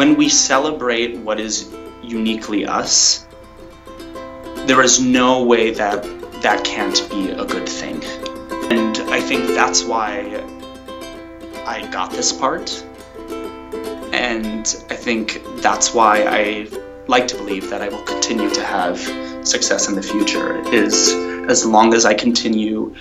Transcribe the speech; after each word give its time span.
when 0.00 0.16
we 0.16 0.30
celebrate 0.30 1.14
what 1.18 1.38
is 1.38 1.70
uniquely 2.02 2.64
us, 2.64 3.26
there 4.64 4.80
is 4.80 4.98
no 4.98 5.42
way 5.44 5.72
that 5.72 6.02
that 6.40 6.64
can't 6.64 7.06
be 7.10 7.28
a 7.32 7.44
good 7.44 7.68
thing. 7.68 8.02
And 8.72 8.96
I 9.12 9.20
think 9.20 9.48
that's 9.48 9.84
why 9.84 10.42
I 11.66 11.86
got 11.92 12.12
this 12.12 12.32
part. 12.32 12.82
And 14.14 14.64
I 14.88 14.96
think 14.96 15.42
that's 15.56 15.92
why 15.92 16.24
I 16.24 16.68
like 17.06 17.28
to 17.28 17.36
believe 17.36 17.68
that 17.68 17.82
I 17.82 17.90
will 17.90 18.04
continue 18.04 18.48
to 18.54 18.64
have 18.64 18.98
success 19.46 19.86
in 19.86 19.96
the 19.96 20.02
future 20.02 20.66
is 20.72 21.12
as 21.50 21.66
long 21.66 21.92
as 21.92 22.06
I 22.06 22.14
continue 22.14 22.94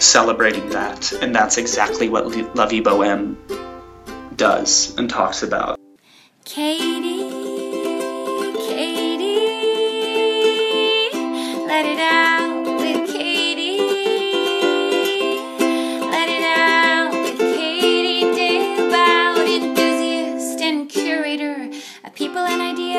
celebrating 0.00 0.70
that. 0.70 1.12
And 1.22 1.32
that's 1.32 1.56
exactly 1.56 2.08
what 2.08 2.26
La 2.56 2.66
Vie 2.66 2.80
Boheme 2.80 3.36
does 4.34 4.92
and 4.98 5.08
talks 5.08 5.44
about. 5.44 5.79
Katie, 6.52 7.22
Katie, 8.66 9.36
let 11.64 11.86
it 11.86 12.00
out 12.00 12.64
with 12.64 13.06
Katie. 13.12 13.78
Let 16.10 16.28
it 16.28 16.42
out 16.42 17.12
with 17.12 17.38
Katie 17.38 18.24
Dalebout, 18.36 19.46
enthusiast 19.46 20.60
and 20.60 20.88
curator 20.90 21.70
of 22.02 22.14
people 22.16 22.38
and 22.42 22.60
ideas 22.60 22.90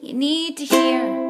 you 0.00 0.14
need 0.14 0.56
to 0.56 0.64
hear. 0.64 1.21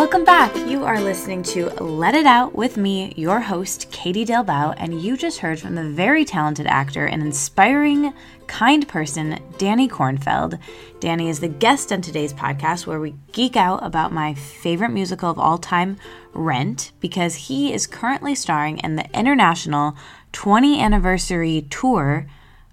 Welcome 0.00 0.24
back. 0.24 0.56
You 0.66 0.86
are 0.86 0.98
listening 0.98 1.42
to 1.42 1.68
Let 1.74 2.14
It 2.14 2.24
Out 2.24 2.54
with 2.54 2.78
me, 2.78 3.12
your 3.16 3.38
host, 3.38 3.90
Katie 3.90 4.24
Dalebout, 4.24 4.76
and 4.78 5.02
you 5.02 5.14
just 5.14 5.40
heard 5.40 5.60
from 5.60 5.74
the 5.74 5.84
very 5.84 6.24
talented 6.24 6.66
actor 6.66 7.04
and 7.04 7.22
inspiring, 7.22 8.14
kind 8.46 8.88
person, 8.88 9.38
Danny 9.58 9.90
Kornfeld. 9.90 10.58
Danny 11.00 11.28
is 11.28 11.40
the 11.40 11.48
guest 11.48 11.92
on 11.92 12.00
today's 12.00 12.32
podcast 12.32 12.86
where 12.86 12.98
we 12.98 13.14
geek 13.32 13.56
out 13.56 13.84
about 13.84 14.10
my 14.10 14.32
favorite 14.32 14.88
musical 14.88 15.28
of 15.28 15.38
all 15.38 15.58
time, 15.58 15.98
Rent, 16.32 16.92
because 17.00 17.34
he 17.34 17.70
is 17.70 17.86
currently 17.86 18.34
starring 18.34 18.78
in 18.78 18.96
the 18.96 19.04
international 19.12 19.98
20 20.32 20.80
anniversary 20.80 21.66
tour 21.68 22.26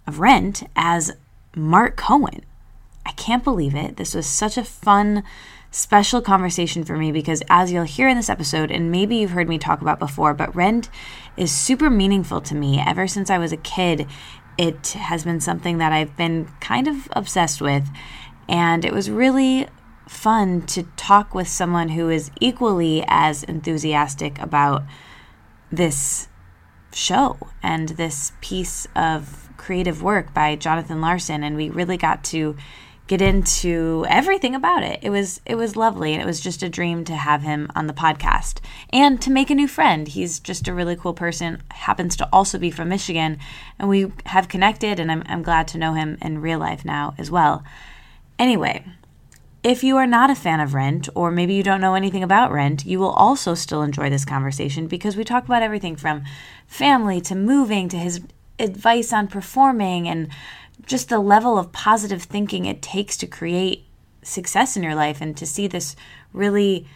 of 0.08 0.22
Rent 0.22 0.64
as 0.78 1.12
Mark 1.54 1.98
Cohen. 1.98 2.46
I 3.06 3.12
can't 3.12 3.44
believe 3.44 3.76
it. 3.76 3.98
This 3.98 4.16
was 4.16 4.28
such 4.28 4.58
a 4.58 4.64
fun, 4.64 5.24
special 5.72 6.22
conversation 6.22 6.84
for 6.84 6.98
me 6.98 7.12
because, 7.12 7.44
as 7.50 7.72
you'll 7.72 7.84
hear 7.84 8.08
in 8.08 8.18
this 8.18 8.30
episode, 8.30 8.72
and 8.72 8.92
maybe 8.92 9.18
you've 9.18 9.32
heard 9.32 9.50
me 9.50 9.58
talk 9.58 9.82
about 9.82 10.00
before, 10.00 10.34
but 10.34 10.56
Rent 10.56 10.90
is 11.36 11.52
super 11.52 11.90
meaningful 11.90 12.42
to 12.42 12.56
me. 12.56 12.82
Ever 12.86 13.08
since 13.08 13.30
I 13.30 13.38
was 13.38 13.52
a 13.52 13.58
kid, 13.58 14.08
it 14.58 14.90
has 14.90 15.24
been 15.24 15.40
something 15.40 15.78
that 15.78 15.92
I've 15.92 16.18
been 16.18 16.48
kind 16.60 16.88
of 16.88 17.08
obsessed 17.12 17.62
with. 17.62 17.88
And 18.50 18.86
it 18.86 18.94
was 18.94 19.10
really 19.10 19.68
fun 20.08 20.62
to 20.68 20.84
talk 20.96 21.36
with 21.36 21.48
someone 21.48 21.90
who 21.90 22.10
is 22.10 22.32
equally 22.40 23.04
as 23.08 23.44
enthusiastic 23.44 24.40
about 24.40 24.84
this 25.72 26.30
show 26.94 27.38
and 27.62 27.90
this 27.90 28.32
piece 28.42 28.88
of 28.96 29.50
creative 29.58 30.02
work 30.02 30.34
by 30.34 30.56
Jonathan 30.56 31.02
Larson. 31.02 31.44
And 31.44 31.56
we 31.56 31.70
really 31.70 31.98
got 31.98 32.24
to 32.26 32.56
get 33.08 33.22
into 33.22 34.06
everything 34.10 34.54
about 34.54 34.84
it. 34.84 35.00
It 35.02 35.10
was 35.10 35.42
it 35.46 35.56
was 35.56 35.76
lovely 35.76 36.14
and 36.14 36.22
it 36.22 36.26
was 36.26 36.40
just 36.40 36.62
a 36.62 36.70
dream 36.70 37.06
to 37.06 37.16
have 37.16 37.42
him 37.42 37.72
on 37.76 37.88
the 37.88 37.94
podcast 37.94 38.60
and 38.92 39.22
to 39.22 39.32
make 39.32 39.50
a 39.50 39.56
new 39.56 39.68
friend. 39.68 40.08
He's 40.08 40.40
just 40.40 40.68
a 40.68 40.74
really 40.74 40.96
cool 40.96 41.14
person, 41.14 41.64
happens 41.72 42.16
to 42.18 42.30
also 42.32 42.60
be 42.60 42.70
from 42.70 42.90
Michigan, 42.90 43.40
and 43.80 43.90
we 43.90 44.12
have 44.26 44.50
connected 44.50 45.00
and 45.00 45.12
I'm 45.12 45.24
I'm 45.26 45.44
glad 45.44 45.68
to 45.70 45.78
know 45.78 45.94
him 45.94 46.18
in 46.22 46.42
real 46.42 46.60
life 46.60 46.84
now 46.84 47.16
as 47.18 47.32
well. 47.32 47.64
Anyway, 48.38 48.86
if 49.64 49.84
you 49.84 49.98
are 49.98 50.08
not 50.08 50.30
a 50.30 50.36
fan 50.36 50.60
of 50.60 50.74
Rent, 50.74 51.10
or 51.16 51.32
maybe 51.32 51.54
you 51.54 51.64
don't 51.64 51.82
know 51.82 51.96
anything 51.96 52.24
about 52.24 52.52
Rent, 52.52 52.86
you 52.86 53.00
will 53.00 53.12
also 53.12 53.56
still 53.56 53.82
enjoy 53.82 54.10
this 54.10 54.26
conversation 54.26 54.88
because 54.88 55.18
we 55.18 55.24
talk 55.24 55.46
about 55.46 55.64
everything 55.64 55.96
from 55.96 56.24
family 56.68 57.20
to 57.22 57.36
moving 57.36 57.90
to 57.90 57.98
his 57.98 58.22
advice 58.60 59.12
on 59.12 59.28
performing 59.28 60.08
and 60.08 60.30
just 60.86 61.10
the 61.10 61.20
level 61.20 61.58
of 61.58 61.72
positive 61.72 62.24
thinking 62.24 62.66
it 62.66 62.82
takes 62.82 63.18
to 63.18 63.28
create 63.28 63.86
success 64.22 64.78
in 64.78 64.84
your 64.84 64.96
life 64.96 65.22
and 65.22 65.36
to 65.38 65.46
see 65.46 65.68
this 65.68 65.96
really 66.34 66.88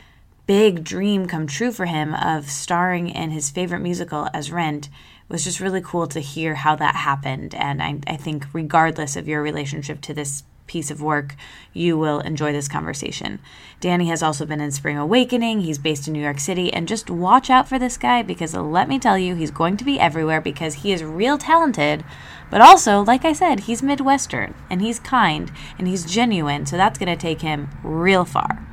big 0.48 0.84
dream 0.84 1.28
come 1.28 1.48
true 1.48 1.72
for 1.72 1.86
him 1.86 2.14
of 2.14 2.50
starring 2.50 3.10
in 3.10 3.32
his 3.32 3.50
favorite 3.50 3.80
musical 3.80 4.28
as 4.34 4.52
Rent 4.52 4.90
was 5.30 5.44
just 5.44 5.62
really 5.62 5.82
cool 5.82 6.08
to 6.08 6.20
hear 6.20 6.56
how 6.56 6.76
that 6.76 6.96
happened. 6.96 7.56
And 7.56 7.82
I, 7.82 8.00
I 8.06 8.18
think, 8.18 8.48
regardless 8.54 9.16
of 9.16 9.28
your 9.28 9.42
relationship 9.42 10.02
to 10.02 10.14
this 10.14 10.44
piece 10.68 10.92
of 10.92 11.02
work, 11.02 11.36
you 11.74 11.98
will 11.98 12.20
enjoy 12.20 12.52
this 12.52 12.68
conversation. 12.68 13.40
Danny 13.80 14.08
has 14.08 14.22
also 14.22 14.46
been 14.46 14.62
in 14.62 14.72
Spring 14.72 14.98
Awakening. 14.98 15.62
He's 15.62 15.78
based 15.78 16.08
in 16.08 16.14
New 16.14 16.22
York 16.22 16.40
City. 16.40 16.72
And 16.72 16.88
just 16.88 17.10
watch 17.10 17.50
out 17.50 17.68
for 17.68 17.80
this 17.80 17.98
guy 17.98 18.22
because 18.22 18.54
let 18.54 18.90
me 18.90 19.00
tell 19.00 19.18
you, 19.18 19.36
he's 19.36 19.52
going 19.52 19.78
to 19.78 19.86
be 19.86 20.00
everywhere 20.00 20.42
because 20.42 20.76
he 20.76 20.92
is 20.92 21.04
real 21.04 21.38
talented. 21.38 22.04
But 22.52 22.62
also, 22.62 23.02
like 23.02 23.26
I 23.26 23.34
said, 23.34 23.62
he's 23.62 23.82
Midwestern 23.82 24.54
and 24.70 24.82
he's 24.82 25.00
kind 25.00 25.52
and 25.80 25.88
he's 25.88 26.06
genuine. 26.06 26.68
So 26.68 26.78
that's 26.78 27.00
going 27.00 27.10
to 27.10 27.16
take 27.16 27.42
him 27.42 27.70
real 27.82 28.26
far. 28.26 28.68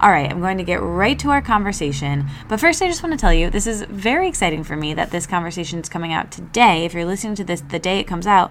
All 0.00 0.10
right, 0.10 0.30
I'm 0.30 0.40
going 0.40 0.56
to 0.56 0.64
get 0.64 0.80
right 0.80 1.18
to 1.18 1.28
our 1.28 1.42
conversation. 1.42 2.26
But 2.48 2.58
first, 2.58 2.80
I 2.80 2.86
just 2.86 3.02
want 3.02 3.12
to 3.12 3.18
tell 3.18 3.34
you 3.34 3.50
this 3.50 3.66
is 3.66 3.82
very 3.82 4.26
exciting 4.26 4.64
for 4.64 4.74
me 4.74 4.94
that 4.94 5.10
this 5.10 5.26
conversation 5.26 5.78
is 5.78 5.90
coming 5.90 6.10
out 6.10 6.30
today. 6.30 6.86
If 6.86 6.94
you're 6.94 7.04
listening 7.04 7.34
to 7.34 7.44
this 7.44 7.60
the 7.60 7.78
day 7.78 7.98
it 8.00 8.06
comes 8.06 8.26
out, 8.26 8.50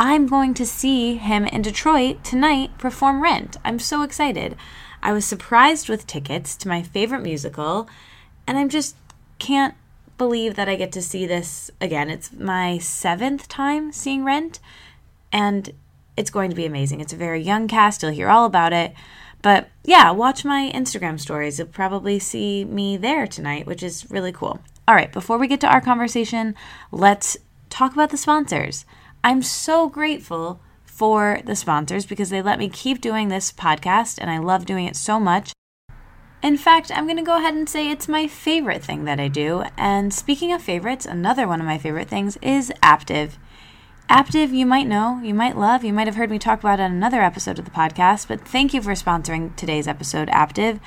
I'm 0.00 0.26
going 0.26 0.54
to 0.54 0.66
see 0.66 1.14
him 1.14 1.44
in 1.44 1.62
Detroit 1.62 2.24
tonight 2.24 2.76
perform 2.78 3.22
Rent. 3.22 3.56
I'm 3.64 3.78
so 3.78 4.02
excited. 4.02 4.56
I 5.00 5.12
was 5.12 5.24
surprised 5.24 5.88
with 5.88 6.08
tickets 6.08 6.56
to 6.56 6.68
my 6.68 6.82
favorite 6.82 7.22
musical, 7.22 7.88
and 8.44 8.58
I 8.58 8.66
just 8.66 8.96
can't 9.38 9.76
believe 10.18 10.56
that 10.56 10.68
I 10.68 10.76
get 10.76 10.92
to 10.92 11.02
see 11.02 11.26
this 11.26 11.70
again. 11.80 12.10
It's 12.10 12.32
my 12.32 12.78
seventh 12.78 13.48
time 13.48 13.92
seeing 13.92 14.24
Rent, 14.24 14.60
and 15.32 15.72
it's 16.16 16.30
going 16.30 16.50
to 16.50 16.56
be 16.56 16.66
amazing. 16.66 17.00
It's 17.00 17.12
a 17.12 17.16
very 17.16 17.40
young 17.40 17.68
cast, 17.68 18.02
you'll 18.02 18.12
hear 18.12 18.28
all 18.28 18.44
about 18.44 18.72
it. 18.72 18.92
But 19.40 19.68
yeah, 19.84 20.10
watch 20.10 20.44
my 20.44 20.70
Instagram 20.74 21.20
stories. 21.20 21.58
You'll 21.58 21.68
probably 21.68 22.18
see 22.18 22.64
me 22.64 22.96
there 22.96 23.26
tonight, 23.26 23.66
which 23.66 23.82
is 23.82 24.10
really 24.10 24.32
cool. 24.32 24.60
All 24.88 24.94
right, 24.94 25.12
before 25.12 25.38
we 25.38 25.46
get 25.46 25.60
to 25.60 25.72
our 25.72 25.80
conversation, 25.80 26.54
let's 26.90 27.36
talk 27.70 27.92
about 27.92 28.10
the 28.10 28.16
sponsors. 28.16 28.84
I'm 29.22 29.42
so 29.42 29.88
grateful 29.88 30.60
for 30.84 31.40
the 31.44 31.54
sponsors 31.54 32.06
because 32.06 32.30
they 32.30 32.42
let 32.42 32.58
me 32.58 32.68
keep 32.68 33.00
doing 33.00 33.28
this 33.28 33.52
podcast 33.52 34.18
and 34.18 34.30
I 34.30 34.38
love 34.38 34.66
doing 34.66 34.86
it 34.86 34.96
so 34.96 35.20
much. 35.20 35.52
In 36.40 36.56
fact, 36.56 36.92
I'm 36.94 37.06
going 37.06 37.16
to 37.16 37.22
go 37.22 37.38
ahead 37.38 37.54
and 37.54 37.68
say 37.68 37.90
it's 37.90 38.06
my 38.06 38.28
favorite 38.28 38.84
thing 38.84 39.04
that 39.04 39.18
I 39.18 39.28
do. 39.28 39.64
And 39.76 40.14
speaking 40.14 40.52
of 40.52 40.62
favorites, 40.62 41.04
another 41.04 41.48
one 41.48 41.60
of 41.60 41.66
my 41.66 41.78
favorite 41.78 42.08
things 42.08 42.38
is 42.40 42.72
Aaptiv. 42.82 43.32
Aaptiv, 44.08 44.52
you 44.52 44.64
might 44.64 44.86
know, 44.86 45.20
you 45.22 45.34
might 45.34 45.58
love, 45.58 45.84
you 45.84 45.92
might 45.92 46.06
have 46.06 46.16
heard 46.16 46.30
me 46.30 46.38
talk 46.38 46.60
about 46.60 46.80
it 46.80 46.84
on 46.84 46.92
another 46.92 47.20
episode 47.20 47.58
of 47.58 47.64
the 47.64 47.70
podcast, 47.70 48.28
but 48.28 48.46
thank 48.46 48.72
you 48.72 48.80
for 48.80 48.92
sponsoring 48.92 49.54
today's 49.56 49.86
episode, 49.86 50.28
Aaptiv. 50.28 50.80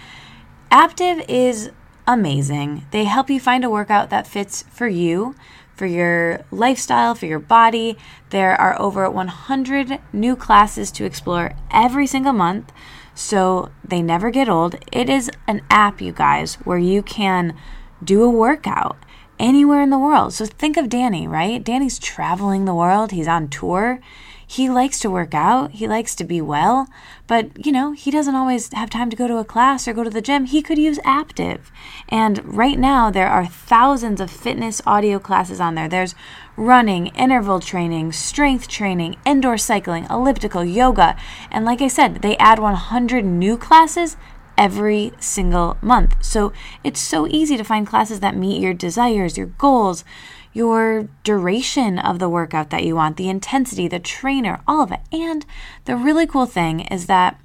Aaptiv 0.72 1.24
is 1.28 1.70
amazing. 2.08 2.88
They 2.92 3.04
help 3.04 3.30
you 3.30 3.40
find 3.40 3.64
a 3.64 3.70
workout 3.70 4.10
that 4.10 4.26
fits 4.26 4.64
for 4.72 4.88
you, 4.88 5.36
for 5.76 5.86
your 5.86 6.46
lifestyle, 6.50 7.14
for 7.14 7.26
your 7.26 7.40
body. 7.40 7.98
There 8.30 8.60
are 8.60 8.80
over 8.82 9.10
100 9.10 10.00
new 10.14 10.36
classes 10.36 10.92
to 10.94 11.06
explore 11.06 11.54
every 11.70 12.08
single 12.08 12.34
month, 12.34 12.72
so 13.14 13.72
they 13.84 14.02
never 14.02 14.30
get 14.30 14.50
old. 14.50 14.76
It 14.92 15.10
is 15.10 15.30
an 15.48 15.62
app, 15.70 16.02
you 16.02 16.12
guys, 16.12 16.56
where 16.64 16.78
you 16.78 17.02
can 17.02 17.56
do 18.04 18.24
a 18.24 18.30
workout 18.30 18.98
anywhere 19.40 19.82
in 19.82 19.90
the 19.90 20.00
world. 20.00 20.34
So 20.34 20.46
think 20.46 20.78
of 20.78 20.90
Danny, 20.90 21.28
right? 21.28 21.64
Danny's 21.64 22.00
traveling 22.00 22.66
the 22.66 22.76
world, 22.76 23.12
he's 23.12 23.28
on 23.28 23.50
tour. 23.50 24.00
He 24.46 24.70
likes 24.70 25.00
to 25.00 25.10
work 25.10 25.34
out, 25.34 25.72
he 25.72 25.88
likes 25.88 26.14
to 26.16 26.26
be 26.26 26.42
well, 26.42 26.90
but 27.26 27.66
you 27.66 27.72
know, 27.72 27.94
he 27.94 28.12
doesn't 28.12 28.36
always 28.36 28.72
have 28.74 28.90
time 28.90 29.10
to 29.10 29.16
go 29.16 29.26
to 29.26 29.38
a 29.38 29.46
class 29.46 29.88
or 29.88 29.94
go 29.94 30.04
to 30.04 30.10
the 30.10 30.22
gym. 30.22 30.44
He 30.44 30.62
could 30.62 30.78
use 30.78 31.00
Aaptiv. 31.00 31.72
And 32.10 32.44
right 32.44 32.78
now, 32.78 33.10
there 33.10 33.30
are 33.30 33.46
thousands 33.46 34.20
of 34.20 34.30
fitness 34.30 34.82
audio 34.86 35.20
classes 35.20 35.62
on 35.62 35.76
there. 35.76 35.88
There's 35.88 36.16
running, 36.58 37.08
interval 37.08 37.60
training, 37.60 38.12
strength 38.12 38.68
training, 38.68 39.18
indoor 39.26 39.58
cycling, 39.58 40.06
elliptical, 40.10 40.64
yoga. 40.64 41.16
And 41.50 41.66
like 41.66 41.82
I 41.82 41.88
said, 41.88 42.22
they 42.22 42.38
add 42.38 42.60
100 42.60 43.26
new 43.26 43.58
classes 43.58 44.18
every 44.58 45.12
single 45.20 45.78
month. 45.82 46.24
So 46.24 46.54
it's 46.84 47.00
so 47.00 47.28
easy 47.28 47.58
to 47.58 47.64
find 47.64 47.88
classes 47.88 48.20
that 48.20 48.36
meet 48.36 48.62
your 48.62 48.74
desires, 48.74 49.38
your 49.38 49.48
goals, 49.48 50.04
your 50.54 51.08
duration 51.24 51.98
of 51.98 52.20
the 52.20 52.30
workout 52.30 52.70
that 52.70 52.84
you 52.84 52.96
want, 52.96 53.18
the 53.18 53.30
intensity, 53.30 53.88
the 53.88 54.00
trainer, 54.00 54.60
all 54.68 54.84
of 54.84 54.92
it. 54.92 55.00
And 55.12 55.46
the 55.86 55.96
really 55.96 56.28
cool 56.28 56.46
thing 56.46 56.82
is 56.82 57.08
that 57.08 57.40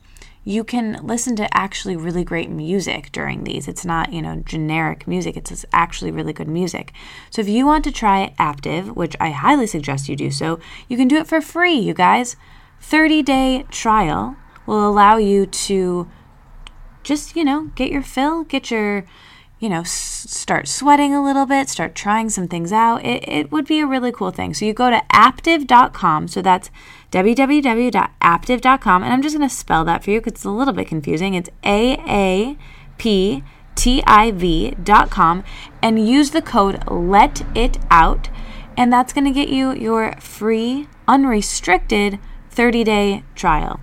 you 0.47 0.63
can 0.63 1.05
listen 1.05 1.35
to 1.35 1.57
actually 1.57 1.97
really 1.97 2.23
great 2.23 2.49
music 2.49 3.11
during 3.11 3.43
these. 3.43 3.67
It's 3.67 3.85
not, 3.85 4.13
you 4.13 4.23
know, 4.23 4.37
generic 4.47 5.09
music, 5.09 5.37
it's 5.37 5.67
actually 5.73 6.13
really 6.13 6.33
good 6.33 6.47
music. 6.47 6.93
So 7.31 7.43
if 7.43 7.49
you 7.49 7.67
want 7.67 7.83
to 7.83 7.91
try 7.91 8.33
Aaptiv, 8.39 8.95
which 8.95 9.17
I 9.19 9.31
highly 9.31 9.67
suggest 9.67 10.09
you 10.09 10.15
do 10.15 10.31
so, 10.31 10.61
you 10.89 10.97
can 10.97 11.09
do 11.09 11.17
it 11.17 11.27
for 11.27 11.41
free, 11.41 11.75
you 11.75 11.93
guys. 11.93 12.37
30 12.81 13.25
day 13.25 13.67
trial 13.73 14.37
will 14.67 14.89
allow 14.89 15.17
you 15.17 15.47
to 15.47 16.09
just, 17.03 17.35
you 17.35 17.43
know, 17.43 17.73
get 17.75 17.91
your 17.91 18.03
fill, 18.03 18.45
get 18.45 18.71
your 18.71 19.05
you 19.59 19.71
know, 19.71 19.83
start 19.83 20.69
sweating 20.69 21.15
a 21.15 21.25
little 21.25 21.47
bit, 21.47 21.69
start 21.69 21.95
trying 21.95 22.29
some 22.29 22.47
things 22.47 22.73
out, 22.73 23.03
it, 23.05 23.27
it 23.27 23.51
would 23.51 23.67
be 23.67 23.81
a 23.81 23.87
really 23.87 24.13
cool 24.13 24.31
thing. 24.31 24.53
So 24.53 24.67
you 24.67 24.75
go 24.75 24.91
to 24.91 25.03
aaptiv.com. 25.13 26.29
So 26.29 26.43
that's 26.43 26.71
www.aaptiv.com. 27.11 29.03
And 29.03 29.13
I'm 29.13 29.23
just 29.23 29.37
going 29.37 29.49
to 29.49 29.55
spell 29.55 29.85
that 29.85 30.05
for 30.05 30.11
you 30.11 30.21
because 30.21 30.33
it's 30.35 30.45
a 30.45 30.51
little 30.51 30.75
bit 30.75 30.89
confusing. 30.89 31.35
It's 31.35 31.51
A 31.65 31.95
A 32.09 32.59
P 32.99 33.43
T 33.75 34.03
I 34.07 34.31
V.com 34.31 35.45
and 35.83 36.09
use 36.09 36.31
the 36.31 36.43
code 36.43 36.83
Let 36.91 37.43
It 37.57 37.79
Out. 37.91 38.29
And 38.77 38.93
that's 38.93 39.13
going 39.13 39.25
to 39.25 39.31
get 39.31 39.49
you 39.49 39.73
your 39.73 40.15
free, 40.21 40.89
unrestricted 41.07 42.19
30 42.51 42.85
day 42.85 43.23
trial. 43.35 43.81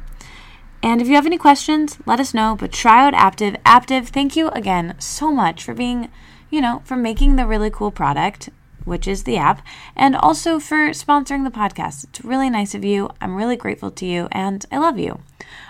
And 0.81 1.01
if 1.01 1.07
you 1.07 1.15
have 1.15 1.25
any 1.25 1.37
questions, 1.37 1.97
let 2.05 2.19
us 2.19 2.33
know. 2.33 2.57
But 2.59 2.73
try 2.73 3.07
out 3.07 3.13
Aaptiv. 3.13 3.61
Aaptiv, 3.63 4.07
thank 4.07 4.35
you 4.35 4.49
again 4.49 4.95
so 4.99 5.31
much 5.31 5.63
for 5.63 5.73
being, 5.73 6.09
you 6.49 6.59
know, 6.59 6.81
for 6.83 6.97
making 6.97 7.37
the 7.37 7.47
really 7.47 7.69
cool 7.69 7.89
product, 7.89 8.49
which 8.85 9.07
is 9.07 9.23
the 9.23 9.37
app, 9.37 9.65
and 9.95 10.15
also 10.15 10.59
for 10.59 10.89
sponsoring 10.89 11.43
the 11.43 11.51
podcast. 11.51 12.03
It's 12.03 12.23
really 12.23 12.49
nice 12.49 12.73
of 12.75 12.83
you. 12.83 13.09
I'm 13.21 13.35
really 13.35 13.55
grateful 13.55 13.91
to 13.91 14.05
you, 14.05 14.27
and 14.31 14.65
I 14.71 14.77
love 14.77 14.99
you. 14.99 15.19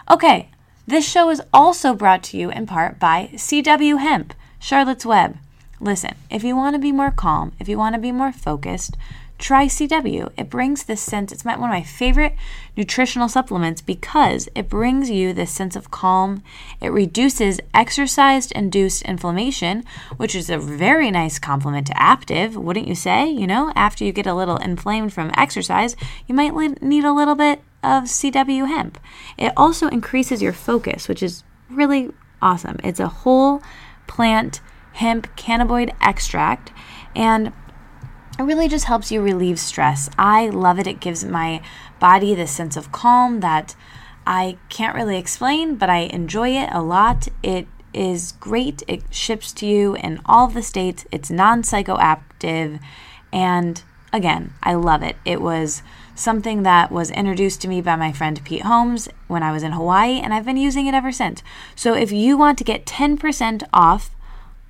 Okay, 0.09 0.49
this 0.85 1.07
show 1.07 1.29
is 1.29 1.41
also 1.53 1.93
brought 1.93 2.23
to 2.23 2.37
you 2.37 2.49
in 2.49 2.65
part 2.65 2.99
by 2.99 3.29
CW 3.33 3.99
Hemp, 3.99 4.33
Charlotte's 4.59 5.05
Web. 5.05 5.37
Listen, 5.79 6.15
if 6.29 6.43
you 6.43 6.55
want 6.55 6.75
to 6.75 6.79
be 6.79 6.91
more 6.91 7.11
calm, 7.11 7.51
if 7.59 7.67
you 7.67 7.77
want 7.77 7.95
to 7.95 8.01
be 8.01 8.11
more 8.11 8.31
focused, 8.31 8.95
try 9.43 9.65
CW. 9.65 10.31
It 10.37 10.49
brings 10.49 10.85
this 10.85 11.01
sense, 11.01 11.33
it's 11.33 11.43
one 11.43 11.55
of 11.55 11.59
my 11.59 11.83
favorite 11.83 12.33
nutritional 12.77 13.27
supplements 13.27 13.81
because 13.81 14.47
it 14.55 14.69
brings 14.69 15.09
you 15.09 15.33
this 15.33 15.51
sense 15.51 15.75
of 15.75 15.91
calm. 15.91 16.41
It 16.79 16.93
reduces 16.93 17.59
exercise 17.73 18.49
induced 18.51 19.01
inflammation, 19.01 19.83
which 20.15 20.33
is 20.33 20.49
a 20.49 20.57
very 20.57 21.11
nice 21.11 21.39
complement 21.39 21.87
to 21.87 21.93
Aaptiv, 21.95 22.55
wouldn't 22.55 22.87
you 22.87 22.95
say? 22.95 23.29
You 23.29 23.45
know, 23.45 23.73
after 23.75 24.05
you 24.05 24.13
get 24.13 24.27
a 24.27 24.33
little 24.33 24.55
inflamed 24.57 25.11
from 25.11 25.29
exercise, 25.35 25.97
you 26.25 26.33
might 26.33 26.81
need 26.81 27.03
a 27.03 27.11
little 27.11 27.35
bit 27.35 27.61
of 27.83 28.05
CW 28.05 28.67
hemp. 28.67 28.97
It 29.37 29.51
also 29.57 29.89
increases 29.89 30.41
your 30.41 30.53
focus, 30.53 31.09
which 31.09 31.21
is 31.21 31.43
really 31.69 32.11
awesome. 32.41 32.77
It's 32.81 33.01
a 33.01 33.09
whole 33.09 33.61
plant 34.07 34.61
hemp 34.93 35.35
cannabinoid 35.35 35.93
extract 35.99 36.71
and 37.13 37.51
it 38.39 38.43
really 38.43 38.67
just 38.67 38.85
helps 38.85 39.11
you 39.11 39.21
relieve 39.21 39.59
stress. 39.59 40.09
I 40.17 40.49
love 40.49 40.79
it. 40.79 40.87
It 40.87 40.99
gives 40.99 41.23
my 41.23 41.61
body 41.99 42.33
this 42.33 42.51
sense 42.51 42.75
of 42.75 42.91
calm 42.91 43.41
that 43.41 43.75
I 44.25 44.57
can't 44.69 44.95
really 44.95 45.17
explain, 45.17 45.75
but 45.75 45.89
I 45.89 45.99
enjoy 45.99 46.49
it 46.49 46.69
a 46.71 46.81
lot. 46.81 47.27
It 47.43 47.67
is 47.93 48.31
great. 48.33 48.81
It 48.87 49.03
ships 49.11 49.53
to 49.53 49.65
you 49.65 49.95
in 49.95 50.19
all 50.25 50.47
the 50.47 50.63
states. 50.63 51.05
It's 51.11 51.29
non 51.29 51.61
psychoactive. 51.61 52.79
And 53.31 53.83
again, 54.11 54.53
I 54.63 54.73
love 54.73 55.03
it. 55.03 55.15
It 55.25 55.41
was 55.41 55.83
something 56.15 56.63
that 56.63 56.91
was 56.91 57.11
introduced 57.11 57.61
to 57.61 57.67
me 57.67 57.81
by 57.81 57.95
my 57.95 58.11
friend 58.11 58.43
Pete 58.43 58.63
Holmes 58.63 59.09
when 59.27 59.43
I 59.43 59.51
was 59.51 59.63
in 59.63 59.71
Hawaii, 59.71 60.19
and 60.19 60.33
I've 60.33 60.45
been 60.45 60.57
using 60.57 60.87
it 60.87 60.93
ever 60.93 61.11
since. 61.11 61.43
So 61.75 61.93
if 61.93 62.11
you 62.11 62.37
want 62.37 62.57
to 62.59 62.63
get 62.63 62.85
10% 62.85 63.63
off 63.73 64.15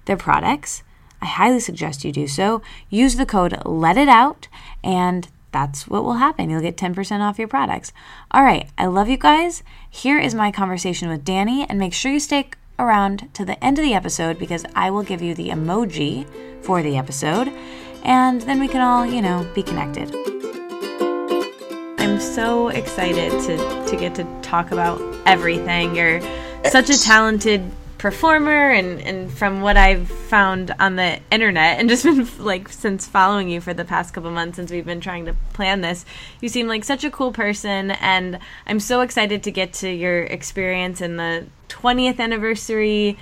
their 0.06 0.18
products, 0.18 0.84
I 1.24 1.26
highly 1.26 1.62
suggest 1.62 2.04
you 2.04 2.12
do 2.12 2.28
so. 2.28 2.62
Use 2.90 3.16
the 3.16 3.26
code 3.26 3.58
Let 3.64 3.96
It 3.96 4.10
Out, 4.10 4.50
and 4.84 5.26
that's 5.54 5.88
what 5.88 6.04
will 6.04 6.16
happen. 6.16 6.50
You'll 6.50 6.60
get 6.60 6.76
10% 6.76 7.22
off 7.22 7.40
your 7.40 7.48
products. 7.48 7.94
All 8.32 8.44
right, 8.44 8.70
I 8.78 8.88
love 8.88 9.08
you 9.08 9.16
guys. 9.16 9.64
Here 9.90 10.20
is 10.20 10.36
my 10.36 10.52
conversation 10.52 11.08
with 11.08 11.24
Danny, 11.24 11.66
and 11.70 11.80
make 11.80 11.94
sure 11.94 12.12
you 12.12 12.20
stick 12.20 12.58
around 12.78 13.34
to 13.36 13.46
the 13.46 13.64
end 13.64 13.80
of 13.80 13.86
the 13.86 13.94
episode 13.94 14.38
because 14.38 14.66
I 14.76 14.90
will 14.90 15.02
give 15.02 15.22
you 15.22 15.34
the 15.34 15.48
emoji 15.48 16.28
for 16.62 16.84
the 16.84 16.98
episode, 16.98 17.48
and 18.04 18.42
then 18.42 18.60
we 18.60 18.68
can 18.68 18.82
all, 18.82 19.06
you 19.06 19.22
know, 19.22 19.50
be 19.56 19.64
connected. 19.64 20.14
I'm 22.00 22.20
so 22.20 22.68
excited 22.68 23.32
to, 23.44 23.86
to 23.90 23.96
get 23.96 24.14
to 24.16 24.26
talk 24.42 24.72
about 24.72 25.00
everything. 25.26 25.96
You're 25.96 26.20
such 26.66 26.90
a 26.90 27.00
talented 27.00 27.64
performer 28.04 28.70
and 28.70 29.00
and 29.00 29.32
from 29.32 29.62
what 29.62 29.78
I've 29.78 30.10
found 30.10 30.76
on 30.78 30.98
the 30.98 31.22
internet 31.32 31.80
and 31.80 31.88
just 31.88 32.04
been 32.04 32.28
like 32.38 32.68
since 32.68 33.08
following 33.08 33.48
you 33.48 33.62
for 33.62 33.74
the 33.74 33.86
past 33.86 34.14
couple 34.14 34.30
months 34.30 34.58
since 34.58 34.72
we've 34.72 34.86
been 34.86 35.00
trying 35.00 35.24
to 35.24 35.34
plan 35.54 35.80
this 35.80 36.04
you 36.42 36.50
seem 36.50 36.68
like 36.68 36.84
such 36.84 37.06
a 37.06 37.10
cool 37.10 37.32
person 37.32 37.92
and 37.92 38.40
I'm 38.68 38.82
so 38.82 39.00
excited 39.00 39.42
to 39.44 39.52
get 39.52 39.72
to 39.76 39.90
your 39.90 40.24
experience 40.24 41.00
in 41.00 41.16
the 41.16 41.46
20th 41.70 42.20
anniversary 42.20 43.18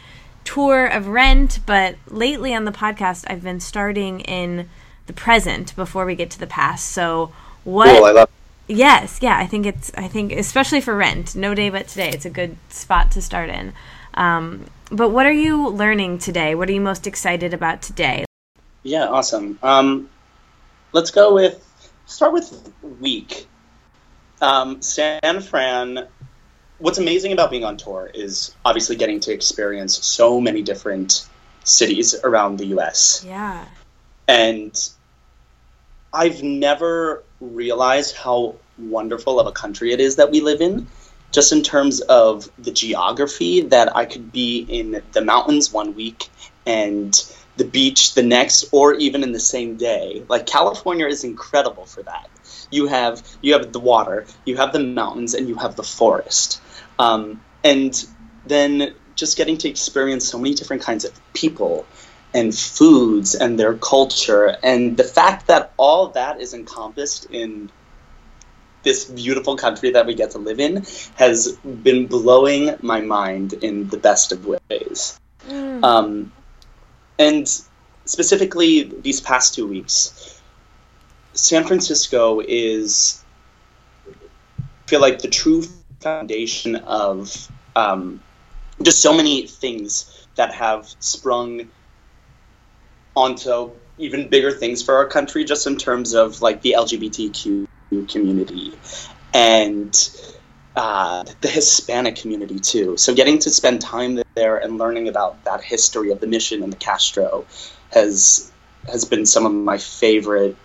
tour 0.45 0.87
of 0.87 1.07
Rent 1.09 1.59
but 1.67 1.97
lately 2.07 2.55
on 2.55 2.65
the 2.65 2.71
podcast 2.71 3.25
I've 3.27 3.43
been 3.43 3.59
starting 3.59 4.21
in 4.21 4.67
the 5.05 5.13
present 5.13 5.75
before 5.75 6.07
we 6.07 6.15
get 6.15 6.31
to 6.31 6.39
the 6.39 6.47
past 6.47 6.89
so 6.89 7.31
what 7.63 7.95
Cool, 7.95 8.05
I 8.05 8.11
love 8.13 8.29
Yes, 8.67 9.19
yeah, 9.21 9.37
I 9.37 9.47
think 9.47 9.65
it's 9.65 9.91
I 9.95 10.07
think 10.07 10.31
especially 10.31 10.81
for 10.81 10.95
rent, 10.95 11.35
no 11.35 11.53
day 11.53 11.69
but 11.69 11.89
today, 11.89 12.09
it's 12.09 12.25
a 12.25 12.29
good 12.29 12.55
spot 12.69 13.11
to 13.11 13.21
start 13.21 13.49
in. 13.49 13.73
Um, 14.13 14.65
but 14.91 15.09
what 15.09 15.25
are 15.25 15.31
you 15.31 15.69
learning 15.69 16.19
today? 16.19 16.55
What 16.55 16.69
are 16.69 16.73
you 16.73 16.81
most 16.81 17.07
excited 17.07 17.53
about 17.53 17.81
today? 17.81 18.25
Yeah, 18.83 19.07
awesome. 19.07 19.57
Um, 19.63 20.09
let's 20.91 21.11
go 21.11 21.33
with 21.33 21.65
start 22.05 22.33
with 22.33 22.73
week. 22.99 23.47
Um, 24.41 24.81
San 24.81 25.41
Fran. 25.41 26.07
What's 26.79 26.97
amazing 26.97 27.31
about 27.31 27.51
being 27.51 27.63
on 27.63 27.77
tour 27.77 28.09
is 28.11 28.55
obviously 28.65 28.95
getting 28.95 29.19
to 29.21 29.31
experience 29.31 30.03
so 30.03 30.41
many 30.41 30.63
different 30.63 31.27
cities 31.63 32.15
around 32.23 32.57
the 32.57 32.65
U.S. 32.67 33.23
Yeah. 33.25 33.65
and 34.27 34.89
I've 36.13 36.43
never 36.43 37.23
realized 37.39 38.15
how 38.15 38.55
wonderful 38.77 39.39
of 39.39 39.47
a 39.47 39.51
country 39.51 39.93
it 39.93 39.99
is 39.99 40.15
that 40.17 40.31
we 40.31 40.41
live 40.41 40.59
in, 40.61 40.87
just 41.31 41.51
in 41.51 41.63
terms 41.63 42.01
of 42.01 42.49
the 42.57 42.71
geography. 42.71 43.61
That 43.61 43.95
I 43.95 44.05
could 44.05 44.31
be 44.31 44.59
in 44.59 45.01
the 45.11 45.21
mountains 45.21 45.71
one 45.71 45.95
week 45.95 46.29
and 46.65 47.13
the 47.57 47.65
beach 47.65 48.13
the 48.13 48.23
next, 48.23 48.65
or 48.71 48.93
even 48.95 49.23
in 49.23 49.31
the 49.31 49.39
same 49.39 49.77
day. 49.77 50.23
Like 50.27 50.45
California 50.45 51.07
is 51.07 51.23
incredible 51.23 51.85
for 51.85 52.03
that. 52.03 52.29
You 52.71 52.87
have 52.87 53.21
you 53.41 53.53
have 53.53 53.71
the 53.71 53.79
water, 53.79 54.25
you 54.45 54.57
have 54.57 54.73
the 54.73 54.79
mountains, 54.79 55.33
and 55.33 55.47
you 55.47 55.55
have 55.55 55.75
the 55.75 55.83
forest, 55.83 56.61
um, 56.99 57.41
and 57.63 57.93
then 58.45 58.93
just 59.15 59.37
getting 59.37 59.57
to 59.57 59.69
experience 59.69 60.27
so 60.27 60.37
many 60.37 60.55
different 60.55 60.81
kinds 60.81 61.05
of 61.05 61.11
people 61.33 61.85
and 62.33 62.55
foods 62.55 63.35
and 63.35 63.59
their 63.59 63.73
culture 63.73 64.55
and 64.63 64.95
the 64.95 65.03
fact 65.03 65.47
that 65.47 65.73
all 65.77 66.07
that 66.09 66.39
is 66.39 66.53
encompassed 66.53 67.25
in 67.29 67.69
this 68.83 69.05
beautiful 69.05 69.55
country 69.55 69.91
that 69.91 70.05
we 70.05 70.15
get 70.15 70.31
to 70.31 70.37
live 70.37 70.59
in 70.59 70.85
has 71.15 71.57
been 71.83 72.07
blowing 72.07 72.75
my 72.81 73.01
mind 73.01 73.53
in 73.53 73.87
the 73.89 73.97
best 73.97 74.31
of 74.31 74.45
ways. 74.45 75.19
Um, 75.49 76.31
and 77.19 77.47
specifically, 78.05 78.83
these 78.83 79.21
past 79.21 79.53
two 79.53 79.67
weeks, 79.67 80.41
San 81.33 81.65
Francisco 81.65 82.41
is, 82.45 83.23
I 84.07 84.87
feel 84.87 85.01
like, 85.01 85.21
the 85.21 85.27
true 85.27 85.63
foundation 85.99 86.75
of 86.77 87.49
um, 87.75 88.21
just 88.81 89.01
so 89.01 89.13
many 89.13 89.47
things 89.47 90.27
that 90.35 90.53
have 90.53 90.87
sprung 90.99 91.69
onto 93.15 93.71
even 93.97 94.29
bigger 94.29 94.51
things 94.51 94.81
for 94.81 94.95
our 94.95 95.05
country, 95.05 95.43
just 95.43 95.67
in 95.67 95.77
terms 95.77 96.13
of 96.13 96.41
like 96.41 96.61
the 96.61 96.75
LGBTQ 96.77 97.67
community 98.07 98.73
and 99.33 100.09
uh, 100.75 101.23
the 101.41 101.47
Hispanic 101.49 102.15
community 102.15 102.59
too. 102.59 102.97
So 102.97 103.13
getting 103.13 103.39
to 103.39 103.49
spend 103.49 103.81
time 103.81 104.21
there 104.35 104.57
and 104.57 104.77
learning 104.77 105.07
about 105.07 105.43
that 105.43 105.61
history 105.61 106.11
of 106.11 106.19
the 106.19 106.27
mission 106.27 106.63
and 106.63 106.71
the 106.71 106.77
Castro 106.77 107.45
has 107.91 108.51
has 108.87 109.05
been 109.05 109.25
some 109.25 109.45
of 109.45 109.53
my 109.53 109.77
favorite 109.77 110.55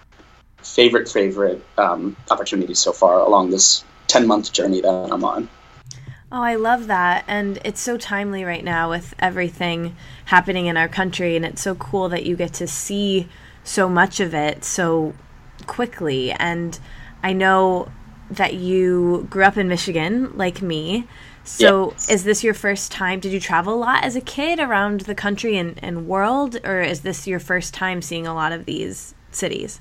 favorite 0.59 1.09
favorite 1.09 1.63
um, 1.77 2.17
opportunities 2.31 2.79
so 2.79 2.93
far 2.93 3.21
along 3.21 3.51
this 3.51 3.85
10 4.09 4.27
month 4.27 4.53
journey 4.53 4.81
that 4.81 5.13
I'm 5.13 5.25
on. 5.25 5.49
Oh, 6.31 6.43
I 6.43 6.57
love 6.57 6.89
that. 6.89 7.25
And 7.29 7.59
it's 7.65 7.81
so 7.81 7.97
timely 7.97 8.43
right 8.43 8.65
now 8.65 8.91
with 8.91 9.15
everything 9.19 9.97
happening 10.27 10.67
in 10.67 10.77
our 10.77 10.89
country. 10.89 11.37
And 11.37 11.45
it's 11.45 11.63
so 11.63 11.75
cool 11.77 12.09
that 12.09 12.27
you 12.27 12.37
get 12.37 12.53
to 12.55 12.67
see 12.67 13.29
so 13.63 13.89
much 13.89 14.19
of 14.19 14.35
it 14.35 14.65
so 14.65 15.15
quickly. 15.67 16.33
And 16.33 16.79
I 17.27 17.33
know 17.33 17.89
that 18.31 18.55
you 18.55 19.27
grew 19.29 19.43
up 19.43 19.57
in 19.57 19.67
Michigan, 19.67 20.37
like 20.37 20.63
me. 20.63 21.09
So, 21.43 21.91
Yes. 21.91 22.09
is 22.09 22.23
this 22.23 22.45
your 22.45 22.55
first 22.55 22.93
time? 22.93 23.19
Did 23.19 23.33
you 23.33 23.41
travel 23.41 23.75
a 23.75 23.81
lot 23.89 24.05
as 24.05 24.15
a 24.15 24.21
kid 24.21 24.61
around 24.61 25.01
the 25.01 25.15
country 25.15 25.57
and, 25.57 25.77
and 25.83 26.07
world, 26.07 26.57
or 26.63 26.81
is 26.83 27.01
this 27.01 27.27
your 27.27 27.41
first 27.41 27.75
time 27.75 28.01
seeing 28.01 28.29
a 28.29 28.35
lot 28.35 28.53
of 28.53 28.65
these 28.65 29.17
cities? 29.33 29.81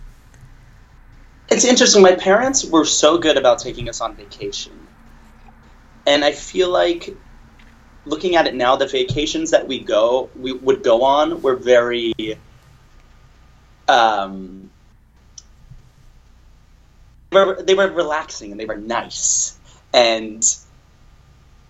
It's 1.48 1.66
interesting. 1.66 2.02
My 2.02 2.16
parents 2.16 2.66
were 2.66 2.84
so 2.84 3.20
good 3.20 3.38
about 3.38 3.60
taking 3.60 3.90
us 3.90 4.02
on 4.02 4.16
vacation. 4.16 4.74
And 6.08 6.26
I 6.26 6.32
feel 6.32 6.72
like 6.72 7.16
looking 8.06 8.36
at 8.36 8.48
it 8.48 8.56
now, 8.56 8.76
the 8.76 8.88
vacations 8.88 9.52
that 9.52 9.68
we 9.68 9.78
go 9.78 10.32
we 10.36 10.52
would 10.52 10.82
go 10.82 11.04
on 11.04 11.44
were 11.44 11.56
very 11.56 12.12
um 13.88 14.72
they 17.64 17.76
were 17.76 17.88
relaxing 17.88 18.52
and 18.52 18.60
they 18.60 18.66
were 18.66 18.78
nice. 18.78 19.58
And 19.94 20.44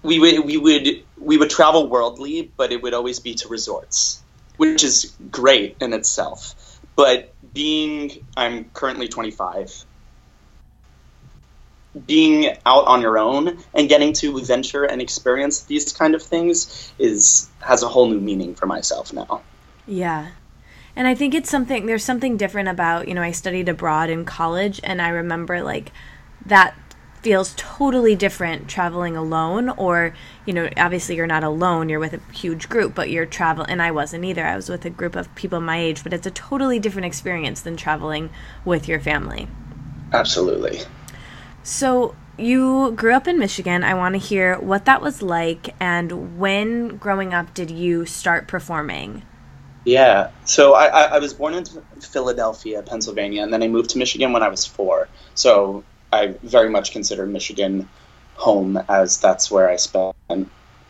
we 0.02 0.20
would 0.20 0.46
we 0.46 0.58
would 0.58 1.04
we 1.20 1.38
would 1.38 1.50
travel 1.50 1.88
worldly, 1.88 2.52
but 2.58 2.72
it 2.72 2.82
would 2.82 2.94
always 2.94 3.20
be 3.20 3.36
to 3.36 3.48
resorts, 3.48 4.24
which 4.58 4.84
is 4.84 5.16
great 5.32 5.78
in 5.82 5.94
itself. 5.94 6.80
But 6.96 7.34
being 7.54 8.12
I'm 8.38 8.66
currently 8.66 9.08
25 9.08 9.86
being 12.06 12.58
out 12.66 12.88
on 12.88 13.02
your 13.02 13.18
own 13.18 13.58
and 13.74 13.88
getting 13.88 14.14
to 14.14 14.40
venture 14.42 14.84
and 14.84 15.02
experience 15.02 15.64
these 15.64 15.94
kind 15.94 16.14
of 16.14 16.22
things 16.22 16.92
is 17.00 17.50
has 17.62 17.84
a 17.84 17.88
whole 17.88 18.08
new 18.10 18.20
meaning 18.20 18.54
for 18.56 18.66
myself 18.66 19.14
now. 19.14 19.42
Yeah. 19.88 20.32
And 20.96 21.08
I 21.08 21.16
think 21.16 21.34
it's 21.34 21.50
something, 21.50 21.86
there's 21.86 22.04
something 22.04 22.38
different 22.38 22.70
about, 22.70 23.08
you 23.08 23.14
know, 23.14 23.22
I 23.22 23.32
studied 23.32 23.68
abroad 23.68 24.10
in 24.10 24.24
college, 24.26 24.80
and 24.84 25.02
I 25.02 25.10
remember 25.10 25.62
like 25.62 25.92
that 26.46 26.76
feels 27.22 27.54
totally 27.58 28.16
different 28.16 28.68
traveling 28.68 29.18
alone, 29.18 29.70
or, 29.70 30.14
you 30.46 30.54
know, 30.54 30.70
obviously 30.78 31.16
you're 31.16 31.26
not 31.26 31.44
alone, 31.44 31.90
you're 31.90 32.00
with 32.00 32.14
a 32.14 32.22
huge 32.32 32.70
group, 32.70 32.94
but 32.94 33.10
you're 33.10 33.26
travel, 33.26 33.66
and 33.68 33.82
I 33.82 33.90
wasn't 33.92 34.24
either. 34.24 34.46
I 34.46 34.56
was 34.56 34.70
with 34.70 34.86
a 34.86 34.92
group 34.92 35.16
of 35.16 35.34
people 35.34 35.60
my 35.60 35.80
age, 35.80 36.04
but 36.04 36.14
it's 36.14 36.28
a 36.28 36.32
totally 36.32 36.78
different 36.78 37.08
experience 37.08 37.62
than 37.62 37.76
traveling 37.76 38.30
with 38.64 38.88
your 38.88 39.00
family. 39.00 39.48
Absolutely. 40.14 40.82
So, 41.64 42.16
you 42.38 42.92
grew 42.92 43.14
up 43.14 43.28
in 43.28 43.40
Michigan. 43.40 43.84
I 43.84 43.96
want 43.96 44.14
to 44.14 44.20
hear 44.20 44.60
what 44.60 44.86
that 44.86 45.02
was 45.02 45.22
like, 45.22 45.74
and 45.80 46.38
when 46.38 46.98
growing 46.98 47.34
up 47.34 47.54
did 47.54 47.72
you 47.72 48.06
start 48.06 48.48
performing? 48.48 49.24
Yeah. 49.86 50.32
So 50.46 50.74
I, 50.74 50.86
I, 50.88 51.04
I 51.04 51.20
was 51.20 51.34
born 51.34 51.54
in 51.54 51.66
Philadelphia, 52.02 52.82
Pennsylvania, 52.82 53.44
and 53.44 53.54
then 53.54 53.62
I 53.64 53.68
moved 53.68 53.92
to 53.92 54.00
Michigan 54.00 54.34
when 54.34 54.44
I 54.44 54.50
was 54.50 54.66
four. 54.66 55.08
So 55.36 55.84
I 56.12 56.36
very 56.44 56.70
much 56.70 56.92
consider 56.92 57.26
Michigan 57.28 57.88
home 58.36 58.78
as 58.90 59.20
that's 59.20 59.50
where 59.50 59.70
I 59.70 59.78
spent 59.78 60.16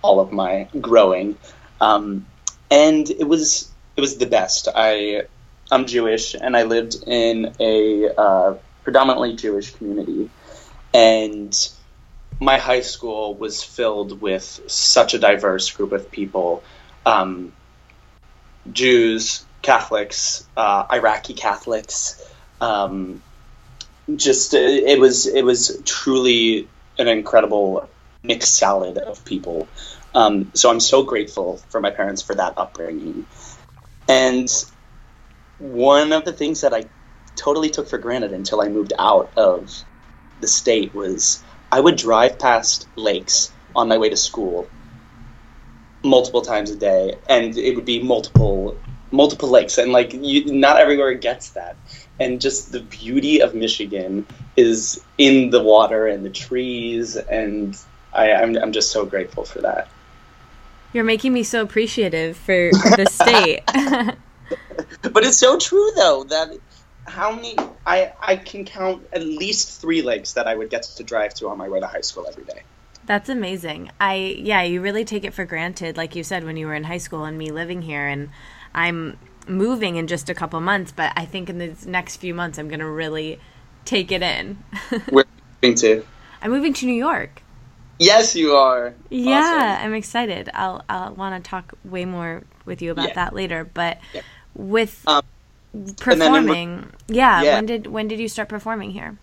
all 0.01 0.19
of 0.19 0.31
my 0.31 0.69
growing. 0.79 1.37
Um, 1.81 2.25
and 2.71 3.09
it 3.09 3.27
was 3.27 3.69
it 3.97 4.01
was 4.01 4.17
the 4.17 4.25
best. 4.25 4.69
I 4.73 5.23
I'm 5.71 5.85
Jewish, 5.85 6.35
and 6.35 6.55
I 6.55 6.63
lived 6.63 6.95
in 7.05 7.53
a 7.59 8.09
uh, 8.17 8.55
predominantly 8.83 9.35
Jewish 9.35 9.73
community, 9.73 10.29
and 10.93 11.53
my 12.39 12.57
high 12.57 12.81
school 12.81 13.35
was 13.35 13.63
filled 13.63 14.21
with 14.21 14.61
such 14.67 15.13
a 15.13 15.19
diverse 15.19 15.71
group 15.71 15.91
of 15.91 16.11
people. 16.11 16.63
Um, 17.05 17.51
Jews, 18.71 19.45
Catholics, 19.61 20.47
uh, 20.57 20.85
Iraqi 20.91 21.33
Catholics. 21.33 22.21
Um, 22.61 23.23
just 24.15 24.53
uh, 24.53 24.57
it 24.59 24.99
was 24.99 25.27
it 25.27 25.43
was 25.43 25.81
truly 25.85 26.69
an 26.97 27.07
incredible 27.07 27.89
mixed 28.23 28.57
salad 28.57 28.97
of 28.97 29.25
people. 29.25 29.67
Um, 30.13 30.51
so 30.55 30.69
I'm 30.69 30.79
so 30.79 31.03
grateful 31.03 31.57
for 31.69 31.81
my 31.81 31.91
parents 31.91 32.21
for 32.21 32.35
that 32.35 32.53
upbringing. 32.57 33.25
And 34.07 34.49
one 35.57 36.13
of 36.13 36.25
the 36.25 36.33
things 36.33 36.61
that 36.61 36.73
I 36.73 36.85
totally 37.35 37.69
took 37.69 37.89
for 37.89 37.97
granted 37.97 38.33
until 38.33 38.61
I 38.61 38.69
moved 38.69 38.93
out 38.97 39.33
of 39.37 39.83
the 40.39 40.47
state 40.47 40.93
was 40.93 41.43
I 41.71 41.79
would 41.79 41.97
drive 41.97 42.39
past 42.39 42.87
lakes 42.95 43.51
on 43.75 43.87
my 43.89 43.97
way 43.97 44.09
to 44.09 44.17
school 44.17 44.69
multiple 46.05 46.41
times 46.41 46.71
a 46.71 46.75
day, 46.75 47.17
and 47.27 47.57
it 47.57 47.75
would 47.75 47.85
be 47.85 48.01
multiple 48.01 48.77
multiple 49.11 49.49
lakes, 49.49 49.77
and 49.77 49.91
like 49.91 50.13
you, 50.13 50.45
not 50.53 50.77
everywhere 50.77 51.13
gets 51.13 51.51
that. 51.51 51.75
And 52.19 52.39
just 52.39 52.71
the 52.71 52.79
beauty 52.79 53.41
of 53.41 53.53
Michigan 53.53 54.25
is 54.55 55.03
in 55.17 55.49
the 55.49 55.61
water 55.61 56.07
and 56.07 56.25
the 56.25 56.29
trees, 56.29 57.15
and 57.17 57.77
I, 58.13 58.31
I'm 58.33 58.55
I'm 58.57 58.71
just 58.71 58.91
so 58.91 59.05
grateful 59.05 59.43
for 59.43 59.61
that. 59.61 59.87
You're 60.93 61.03
making 61.03 61.33
me 61.33 61.43
so 61.43 61.61
appreciative 61.61 62.37
for 62.37 62.71
the 62.71 63.05
state. 63.11 63.63
But 65.01 65.23
it's 65.23 65.37
so 65.37 65.57
true 65.57 65.91
though 65.95 66.23
that 66.25 66.49
how 67.05 67.33
many 67.33 67.55
I 67.85 68.13
I 68.19 68.35
can 68.35 68.65
count 68.65 69.05
at 69.13 69.23
least 69.23 69.81
three 69.81 70.01
lakes 70.01 70.33
that 70.33 70.47
I 70.47 70.55
would 70.55 70.69
get 70.69 70.83
to 70.83 71.03
drive 71.03 71.33
to 71.35 71.49
on 71.49 71.57
my 71.57 71.69
way 71.69 71.79
to 71.79 71.87
high 71.87 72.01
school 72.01 72.25
every 72.27 72.43
day. 72.43 72.63
That's 73.05 73.29
amazing. 73.29 73.91
I 73.99 74.15
yeah, 74.39 74.63
you 74.63 74.81
really 74.81 75.05
take 75.05 75.23
it 75.23 75.33
for 75.33 75.45
granted, 75.45 75.97
like 75.97 76.15
you 76.15 76.23
said 76.23 76.43
when 76.43 76.57
you 76.57 76.67
were 76.67 76.73
in 76.73 76.85
high 76.85 76.97
school 76.97 77.23
and 77.25 77.37
me 77.37 77.51
living 77.51 77.83
here, 77.83 78.07
and 78.07 78.29
I'm 78.73 79.17
moving 79.47 79.95
in 79.95 80.07
just 80.07 80.29
a 80.29 80.33
couple 80.33 80.59
months. 80.61 80.91
But 80.91 81.13
I 81.15 81.25
think 81.25 81.49
in 81.49 81.57
the 81.59 81.75
next 81.85 82.17
few 82.17 82.33
months, 82.33 82.57
I'm 82.57 82.67
gonna 82.67 82.89
really 82.89 83.39
take 83.85 84.11
it 84.11 84.21
in. 84.23 84.57
Where 85.09 85.23
are 85.23 85.27
you 85.27 85.69
moving 85.69 85.75
to? 85.77 86.05
I'm 86.41 86.51
moving 86.51 86.73
to 86.73 86.85
New 86.85 86.93
York. 86.93 87.41
Yes, 87.99 88.35
you 88.35 88.55
are. 88.55 88.93
Yeah, 89.09 89.39
Awesome. 89.39 89.85
I'm 89.85 89.93
excited. 89.93 90.49
I'll 90.53 90.83
I'll 90.89 91.13
want 91.13 91.43
to 91.43 91.47
talk 91.49 91.73
way 91.85 92.05
more 92.05 92.43
with 92.65 92.81
you 92.81 92.91
about 92.91 93.09
Yeah. 93.09 93.13
that 93.15 93.33
later. 93.33 93.63
But 93.63 93.99
Yeah. 94.13 94.21
with 94.53 95.03
Um, 95.07 95.21
performing, 95.97 96.91
yeah, 97.07 97.43
Yeah. 97.43 97.55
When 97.55 97.65
did 97.65 97.87
when 97.87 98.07
did 98.07 98.19
you 98.19 98.27
start 98.27 98.49
performing 98.49 98.91
here? 98.91 99.17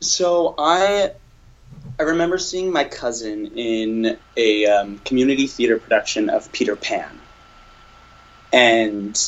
So 0.00 0.54
I 0.58 1.12
I 1.98 2.02
remember 2.02 2.36
seeing 2.38 2.72
my 2.72 2.84
cousin 2.84 3.46
in 3.56 4.18
a 4.36 4.66
um, 4.66 4.98
community 4.98 5.46
theater 5.46 5.78
production 5.78 6.28
of 6.28 6.52
Peter 6.52 6.76
Pan, 6.76 7.18
and 8.52 9.18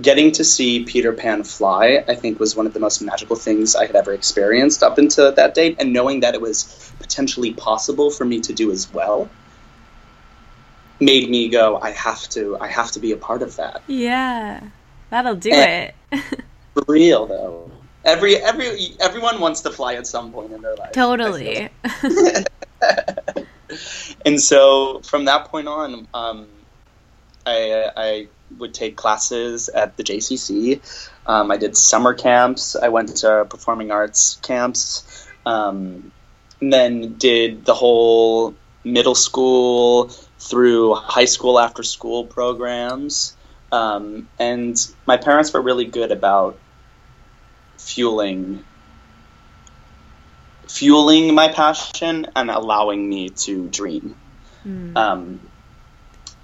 getting 0.00 0.32
to 0.32 0.44
see 0.44 0.84
Peter 0.84 1.12
Pan 1.12 1.42
fly, 1.42 2.04
I 2.06 2.14
think, 2.14 2.38
was 2.38 2.54
one 2.54 2.66
of 2.66 2.72
the 2.72 2.80
most 2.80 3.02
magical 3.02 3.36
things 3.36 3.74
I 3.74 3.86
had 3.86 3.96
ever 3.96 4.12
experienced 4.12 4.82
up 4.84 4.96
until 4.98 5.32
that 5.32 5.54
date, 5.54 5.76
and 5.80 5.92
knowing 5.92 6.20
that 6.20 6.34
it 6.34 6.40
was 6.40 6.92
potentially 7.00 7.52
possible 7.52 8.10
for 8.10 8.24
me 8.24 8.40
to 8.42 8.52
do 8.52 8.70
as 8.70 8.90
well 8.92 9.28
made 11.00 11.28
me 11.28 11.48
go, 11.48 11.80
I 11.80 11.90
have 11.90 12.28
to, 12.30 12.56
I 12.60 12.68
have 12.68 12.92
to 12.92 13.00
be 13.00 13.10
a 13.10 13.16
part 13.16 13.42
of 13.42 13.56
that. 13.56 13.82
Yeah, 13.88 14.60
that'll 15.10 15.34
do 15.34 15.50
Eh. 15.50 15.90
it. 16.12 16.22
For 16.74 16.84
real 16.86 17.26
though. 17.26 17.71
Every 18.04 18.36
every 18.36 18.96
everyone 19.00 19.40
wants 19.40 19.60
to 19.62 19.70
fly 19.70 19.94
at 19.94 20.06
some 20.06 20.32
point 20.32 20.52
in 20.52 20.62
their 20.62 20.74
life. 20.74 20.92
Totally. 20.92 21.68
and 24.24 24.40
so 24.40 25.00
from 25.00 25.26
that 25.26 25.46
point 25.46 25.68
on, 25.68 26.08
um, 26.12 26.48
I, 27.46 27.90
I 27.96 28.28
would 28.58 28.74
take 28.74 28.96
classes 28.96 29.68
at 29.68 29.96
the 29.96 30.02
JCC. 30.02 30.80
Um, 31.26 31.50
I 31.50 31.56
did 31.56 31.76
summer 31.76 32.14
camps. 32.14 32.76
I 32.76 32.88
went 32.88 33.16
to 33.18 33.46
performing 33.48 33.90
arts 33.90 34.38
camps. 34.42 35.28
Um, 35.46 36.12
and 36.60 36.72
then 36.72 37.14
did 37.14 37.64
the 37.64 37.74
whole 37.74 38.54
middle 38.84 39.14
school 39.14 40.08
through 40.38 40.94
high 40.94 41.24
school 41.24 41.58
after 41.58 41.82
school 41.82 42.24
programs. 42.24 43.36
Um, 43.70 44.28
and 44.38 44.76
my 45.06 45.16
parents 45.16 45.52
were 45.52 45.62
really 45.62 45.86
good 45.86 46.12
about 46.12 46.58
fueling 47.82 48.64
fueling 50.68 51.34
my 51.34 51.48
passion 51.48 52.26
and 52.34 52.50
allowing 52.50 53.08
me 53.08 53.28
to 53.28 53.68
dream. 53.68 54.16
Mm. 54.66 54.96
Um, 54.96 55.40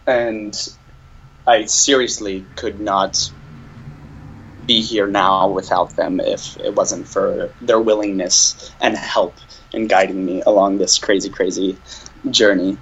and 0.06 0.54
I 1.46 1.64
seriously 1.64 2.44
could 2.56 2.78
not 2.78 3.32
be 4.66 4.82
here 4.82 5.06
now 5.06 5.48
without 5.48 5.96
them 5.96 6.20
if 6.20 6.58
it 6.58 6.74
wasn't 6.74 7.08
for 7.08 7.50
their 7.62 7.80
willingness 7.80 8.70
and 8.82 8.94
help 8.96 9.34
in 9.72 9.86
guiding 9.86 10.24
me 10.24 10.42
along 10.42 10.76
this 10.76 10.98
crazy, 10.98 11.30
crazy 11.30 11.78
journey. 12.30 12.76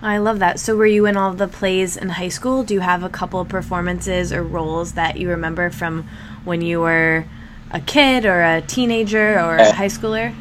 I 0.00 0.18
love 0.18 0.38
that. 0.38 0.60
So, 0.60 0.76
were 0.76 0.86
you 0.86 1.06
in 1.06 1.16
all 1.16 1.32
the 1.32 1.48
plays 1.48 1.96
in 1.96 2.10
high 2.10 2.28
school? 2.28 2.62
Do 2.62 2.72
you 2.72 2.80
have 2.80 3.02
a 3.02 3.08
couple 3.08 3.40
of 3.40 3.48
performances 3.48 4.32
or 4.32 4.44
roles 4.44 4.92
that 4.92 5.16
you 5.16 5.28
remember 5.28 5.70
from 5.70 6.08
when 6.44 6.62
you 6.62 6.80
were 6.80 7.24
a 7.70 7.80
kid 7.80 8.24
or 8.26 8.42
a 8.42 8.62
teenager 8.62 9.40
or 9.40 9.56
a 9.56 9.72
high 9.72 9.86
schooler? 9.88 10.34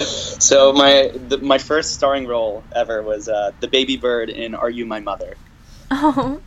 So 0.00 0.72
my 0.72 1.10
the, 1.28 1.38
my 1.38 1.58
first 1.58 1.94
starring 1.94 2.26
role 2.26 2.64
ever 2.74 3.02
was 3.02 3.28
uh, 3.28 3.52
the 3.60 3.68
baby 3.68 3.96
bird 3.96 4.28
in 4.30 4.54
Are 4.54 4.70
You 4.70 4.86
My 4.86 5.00
Mother? 5.00 5.38
Oh, 5.90 6.42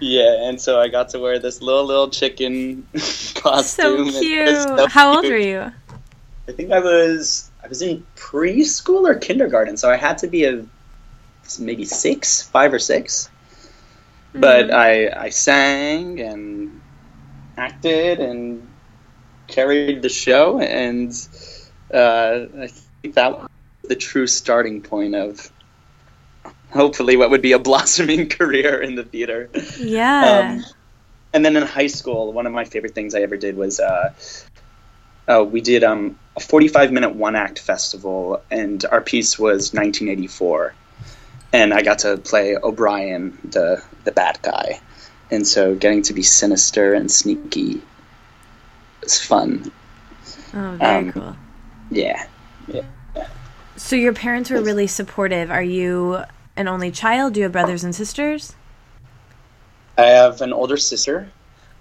Yeah, 0.00 0.48
and 0.48 0.60
so 0.60 0.80
I 0.80 0.88
got 0.88 1.10
to 1.10 1.18
wear 1.20 1.38
this 1.38 1.60
little 1.60 1.84
little 1.84 2.10
chicken 2.10 2.86
costume. 3.34 4.10
so 4.10 4.20
cute. 4.20 4.48
so 4.48 4.86
How 4.86 5.14
old 5.16 5.28
were 5.28 5.36
you? 5.36 5.72
I 6.48 6.52
think 6.52 6.72
I 6.72 6.80
was 6.80 7.50
I 7.62 7.68
was 7.68 7.82
in 7.82 8.06
preschool 8.16 9.04
or 9.06 9.14
kindergarten, 9.16 9.76
so 9.76 9.90
I 9.90 9.96
had 9.96 10.18
to 10.18 10.26
be 10.28 10.44
a 10.44 10.64
maybe 11.58 11.84
six, 11.84 12.42
five 12.42 12.72
or 12.72 12.78
6 12.78 13.30
But 14.34 14.70
I 14.70 15.08
I 15.26 15.30
sang 15.30 16.20
and 16.20 16.80
acted 17.56 18.20
and 18.20 18.67
carried 19.48 20.02
the 20.02 20.08
show, 20.08 20.60
and 20.60 21.10
uh, 21.92 22.46
I 22.60 22.68
think 23.02 23.14
that 23.14 23.38
was 23.38 23.48
the 23.82 23.96
true 23.96 24.26
starting 24.26 24.82
point 24.82 25.14
of 25.14 25.50
hopefully 26.70 27.16
what 27.16 27.30
would 27.30 27.42
be 27.42 27.52
a 27.52 27.58
blossoming 27.68 28.28
career 28.28 28.80
in 28.80 28.94
the 28.94 29.04
theater. 29.04 29.50
Yeah. 29.78 30.58
Um, 30.58 30.64
and 31.32 31.44
then 31.44 31.56
in 31.56 31.62
high 31.64 31.88
school, 31.88 32.32
one 32.32 32.46
of 32.46 32.52
my 32.52 32.64
favorite 32.64 32.94
things 32.94 33.14
I 33.14 33.20
ever 33.20 33.36
did 33.36 33.56
was 33.56 33.80
uh, 33.80 34.14
uh, 35.26 35.44
we 35.44 35.60
did 35.60 35.84
um, 35.84 36.18
a 36.36 36.40
45 36.40 36.92
minute 36.92 37.14
one 37.14 37.36
act 37.36 37.58
festival, 37.58 38.42
and 38.50 38.84
our 38.90 39.00
piece 39.00 39.38
was 39.38 39.72
1984. 39.74 40.74
And 41.52 41.72
I 41.72 41.82
got 41.82 42.00
to 42.00 42.18
play 42.18 42.56
O'Brien, 42.56 43.38
the, 43.42 43.82
the 44.04 44.12
bad 44.12 44.38
guy. 44.42 44.80
And 45.30 45.46
so 45.46 45.74
getting 45.74 46.02
to 46.02 46.14
be 46.14 46.22
sinister 46.22 46.94
and 46.94 47.10
sneaky 47.10 47.82
was 49.08 49.18
fun. 49.18 49.72
oh, 50.52 50.76
very 50.78 51.08
um, 51.08 51.12
cool. 51.12 51.36
Yeah. 51.90 52.26
So 53.76 53.96
your 53.96 54.12
parents 54.12 54.50
were 54.50 54.60
really 54.60 54.86
supportive. 54.86 55.50
Are 55.50 55.62
you 55.62 56.22
an 56.56 56.68
only 56.68 56.90
child? 56.90 57.32
Do 57.32 57.40
you 57.40 57.44
have 57.44 57.52
brothers 57.52 57.84
and 57.84 57.94
sisters? 57.94 58.54
I 59.96 60.06
have 60.06 60.42
an 60.42 60.52
older 60.52 60.76
sister 60.76 61.30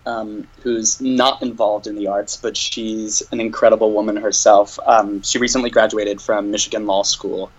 um, 0.06 0.48
who's 0.62 1.02
not 1.02 1.42
involved 1.42 1.86
in 1.86 1.96
the 1.96 2.08
arts, 2.08 2.38
but 2.38 2.56
she's 2.56 3.22
an 3.34 3.42
incredible 3.42 3.92
woman 3.92 4.16
herself. 4.16 4.80
Um, 4.86 5.22
she 5.22 5.38
recently 5.38 5.70
graduated 5.70 6.22
from 6.22 6.50
Michigan 6.50 6.86
Law 6.86 7.04
School, 7.04 7.52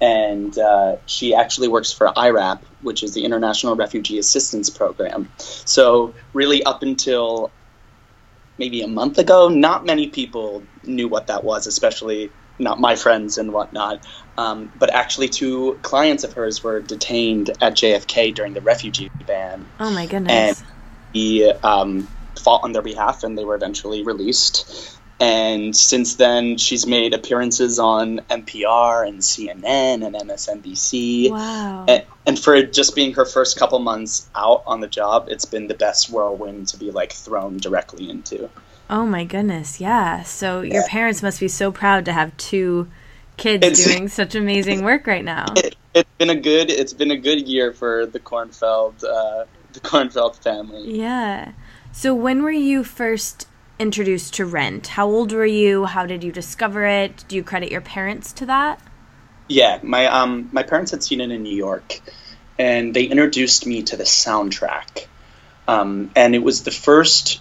and 0.00 0.58
uh, 0.58 0.96
she 1.06 1.36
actually 1.36 1.68
works 1.68 1.92
for 1.92 2.08
IRAP, 2.08 2.64
which 2.82 3.04
is 3.04 3.14
the 3.14 3.24
International 3.24 3.76
Refugee 3.76 4.18
Assistance 4.18 4.70
Program. 4.70 5.30
So, 5.38 6.14
really, 6.32 6.64
up 6.64 6.82
until 6.82 7.52
maybe 8.58 8.82
a 8.82 8.88
month 8.88 9.18
ago, 9.18 9.48
not 9.48 9.86
many 9.86 10.08
people 10.10 10.68
knew 10.84 11.08
what 11.08 11.28
that 11.28 11.44
was, 11.44 11.66
especially 11.66 12.32
not 12.58 12.80
my 12.80 12.96
friends 12.96 13.38
and 13.38 13.52
whatnot. 13.52 14.04
Um, 14.38 14.72
but 14.76 14.94
actually, 14.94 15.28
two 15.28 15.80
clients 15.82 16.24
of 16.24 16.34
hers 16.34 16.62
were 16.62 16.82
detained 16.82 17.50
at 17.60 17.74
JFK 17.76 18.34
during 18.34 18.54
the 18.54 18.62
refugee 18.62 19.10
ban 19.26 19.66
Oh 19.80 19.90
my 19.90 20.06
goodness. 20.06 20.52
And 20.52 20.56
he 21.12 21.50
um, 21.64 22.10
fought 22.42 22.62
on 22.64 22.72
their 22.72 22.82
behalf 22.82 23.24
and 23.24 23.36
they 23.38 23.44
were 23.44 23.56
eventually 23.56 24.04
released. 24.04 25.00
And 25.20 25.74
since 25.76 26.16
then, 26.16 26.58
she's 26.58 26.86
made 26.86 27.14
appearances 27.14 27.78
on 27.78 28.18
NPR 28.30 29.06
and 29.06 29.20
CNN 29.20 30.04
and 30.04 30.14
MSNBC. 30.14 31.30
wow. 31.30 31.84
And, 31.86 32.04
and 32.26 32.38
for 32.38 32.60
just 32.62 32.94
being 32.94 33.14
her 33.14 33.24
first 33.24 33.58
couple 33.58 33.78
months 33.78 34.28
out 34.34 34.64
on 34.66 34.80
the 34.80 34.88
job, 34.88 35.28
it's 35.30 35.44
been 35.44 35.68
the 35.68 35.74
best 35.74 36.10
whirlwind 36.10 36.68
to 36.68 36.76
be 36.76 36.90
like 36.90 37.12
thrown 37.12 37.58
directly 37.58 38.10
into. 38.10 38.50
Oh 38.90 39.06
my 39.06 39.24
goodness. 39.24 39.80
Yeah. 39.80 40.22
So 40.24 40.62
your 40.62 40.86
parents 40.88 41.22
must 41.22 41.40
be 41.40 41.48
so 41.48 41.70
proud 41.72 42.04
to 42.06 42.12
have 42.12 42.36
two 42.36 42.88
kids 43.36 43.66
It's- 43.66 43.84
doing 43.84 44.08
such 44.08 44.34
amazing 44.34 44.84
work 44.84 45.06
right 45.06 45.24
now. 45.24 45.46
It, 45.56 45.76
it's 45.94 46.10
been 46.18 46.30
a 46.30 46.34
good 46.40 46.70
it's 46.70 46.92
been 46.92 47.12
a 47.12 47.16
good 47.16 47.46
year 47.46 47.72
for 47.72 48.04
the 48.04 48.18
Kornfeld 48.20 49.04
uh, 49.04 49.44
the 49.72 49.80
Kornfeld 49.80 50.42
family. 50.42 50.98
Yeah. 50.98 51.52
So 51.92 52.14
when 52.14 52.42
were 52.42 52.50
you 52.50 52.82
first 52.84 53.46
introduced 53.78 54.34
to 54.34 54.44
Rent? 54.44 54.88
How 54.88 55.06
old 55.06 55.32
were 55.32 55.46
you? 55.46 55.84
How 55.84 56.06
did 56.06 56.22
you 56.22 56.32
discover 56.32 56.84
it? 56.84 57.24
Do 57.28 57.36
you 57.36 57.42
credit 57.42 57.70
your 57.70 57.80
parents 57.80 58.32
to 58.34 58.46
that? 58.46 58.80
Yeah, 59.48 59.78
my 59.82 60.06
um 60.06 60.48
my 60.52 60.62
parents 60.62 60.90
had 60.90 61.02
seen 61.02 61.20
it 61.20 61.30
in 61.30 61.42
New 61.42 61.54
York, 61.54 62.00
and 62.58 62.94
they 62.94 63.04
introduced 63.04 63.66
me 63.66 63.82
to 63.82 63.96
the 63.96 64.04
soundtrack, 64.04 65.06
um, 65.68 66.10
and 66.16 66.34
it 66.34 66.42
was 66.42 66.62
the 66.62 66.70
first 66.70 67.40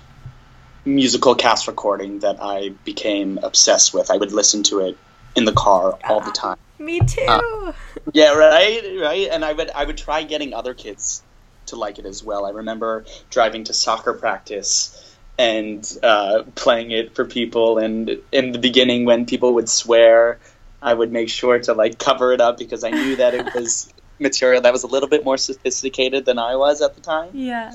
musical 0.85 1.35
cast 1.35 1.67
recording 1.67 2.19
that 2.19 2.37
I 2.41 2.69
became 2.83 3.39
obsessed 3.41 3.93
with. 3.93 4.11
I 4.11 4.17
would 4.17 4.33
listen 4.33 4.63
to 4.63 4.79
it 4.79 4.97
in 5.35 5.45
the 5.45 5.53
car 5.53 5.97
all 6.03 6.19
the 6.19 6.31
time. 6.31 6.57
Me 6.77 6.99
too. 6.99 7.73
Yeah, 8.11 8.33
right, 8.33 8.81
right. 9.01 9.29
And 9.31 9.45
I 9.45 9.53
would 9.53 9.71
I 9.71 9.85
would 9.85 9.97
try 9.97 10.23
getting 10.23 10.53
other 10.53 10.73
kids 10.73 11.23
to 11.67 11.77
like 11.77 11.99
it 11.99 12.05
as 12.05 12.21
well. 12.21 12.45
I 12.45 12.49
remember 12.49 13.05
driving 13.29 13.63
to 13.65 13.73
soccer 13.73 14.13
practice 14.13 15.12
and 15.37 15.97
uh, 16.03 16.43
playing 16.55 16.91
it 16.91 17.15
for 17.15 17.25
people. 17.25 17.77
And 17.77 18.19
in 18.31 18.51
the 18.51 18.59
beginning, 18.59 19.05
when 19.05 19.25
people 19.25 19.55
would 19.55 19.69
swear, 19.69 20.39
I 20.81 20.93
would 20.93 21.11
make 21.11 21.29
sure 21.29 21.59
to 21.59 21.73
like 21.73 21.97
cover 21.97 22.33
it 22.33 22.41
up 22.41 22.57
because 22.57 22.83
I 22.83 22.91
knew 22.91 23.15
that 23.17 23.33
it 23.33 23.53
was 23.55 23.91
material 24.19 24.61
that 24.61 24.71
was 24.71 24.83
a 24.83 24.87
little 24.87 25.09
bit 25.09 25.25
more 25.25 25.37
sophisticated 25.37 26.25
than 26.25 26.39
I 26.39 26.55
was 26.55 26.81
at 26.81 26.95
the 26.95 27.01
time. 27.01 27.29
yeah. 27.33 27.73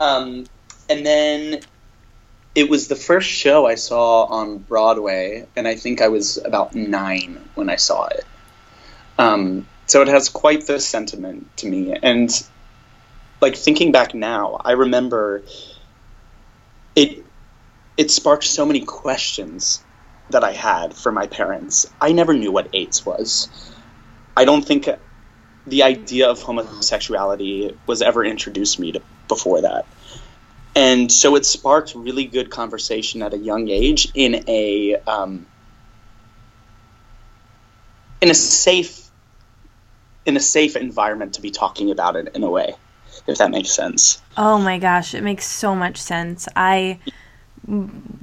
Um, 0.00 0.46
and 0.88 1.04
then 1.04 1.60
it 2.54 2.68
was 2.68 2.88
the 2.88 2.96
first 2.96 3.28
show 3.28 3.66
I 3.66 3.74
saw 3.74 4.24
on 4.24 4.58
Broadway, 4.58 5.46
and 5.54 5.68
I 5.68 5.76
think 5.76 6.00
I 6.00 6.08
was 6.08 6.38
about 6.38 6.74
nine 6.74 7.48
when 7.54 7.68
I 7.68 7.76
saw 7.76 8.06
it. 8.06 8.24
Um, 9.18 9.66
so 9.86 10.02
it 10.02 10.08
has 10.08 10.28
quite 10.28 10.66
the 10.66 10.80
sentiment 10.80 11.56
to 11.58 11.68
me. 11.68 11.94
And 12.02 12.30
like 13.40 13.56
thinking 13.56 13.92
back 13.92 14.14
now, 14.14 14.60
I 14.64 14.72
remember 14.72 15.42
it. 16.98 17.26
It 17.96 18.10
sparked 18.10 18.44
so 18.44 18.66
many 18.66 18.84
questions 18.84 19.84
that 20.30 20.44
I 20.44 20.52
had 20.52 20.96
for 20.96 21.12
my 21.12 21.26
parents. 21.26 21.86
I 22.00 22.12
never 22.12 22.34
knew 22.34 22.52
what 22.52 22.70
AIDS 22.72 23.04
was. 23.06 23.50
I 24.36 24.44
don't 24.44 24.64
think 24.64 24.88
the 25.66 25.82
idea 25.84 26.28
of 26.28 26.42
homosexuality 26.42 27.78
was 27.86 28.02
ever 28.02 28.24
introduced 28.24 28.80
me 28.80 28.92
to 28.92 29.02
before 29.28 29.62
that. 29.62 29.86
And 30.74 31.10
so 31.12 31.36
it 31.36 31.46
sparked 31.46 31.94
really 31.94 32.26
good 32.26 32.50
conversation 32.50 33.22
at 33.22 33.34
a 33.34 33.38
young 33.38 33.68
age 33.68 34.08
in 34.14 34.44
a 34.48 34.96
um, 35.06 35.46
in 38.20 38.30
a 38.30 38.34
safe 38.34 39.10
in 40.26 40.36
a 40.36 40.40
safe 40.40 40.76
environment 40.76 41.34
to 41.34 41.42
be 41.42 41.50
talking 41.50 41.90
about 41.90 42.16
it 42.16 42.30
in 42.34 42.44
a 42.44 42.50
way, 42.50 42.74
if 43.28 43.38
that 43.38 43.50
makes 43.50 43.70
sense. 43.70 44.20
Oh 44.36 44.58
my 44.58 44.78
gosh, 44.78 45.14
it 45.14 45.22
makes 45.22 45.46
so 45.46 45.74
much 45.74 45.98
sense. 45.98 46.48
I 46.56 46.98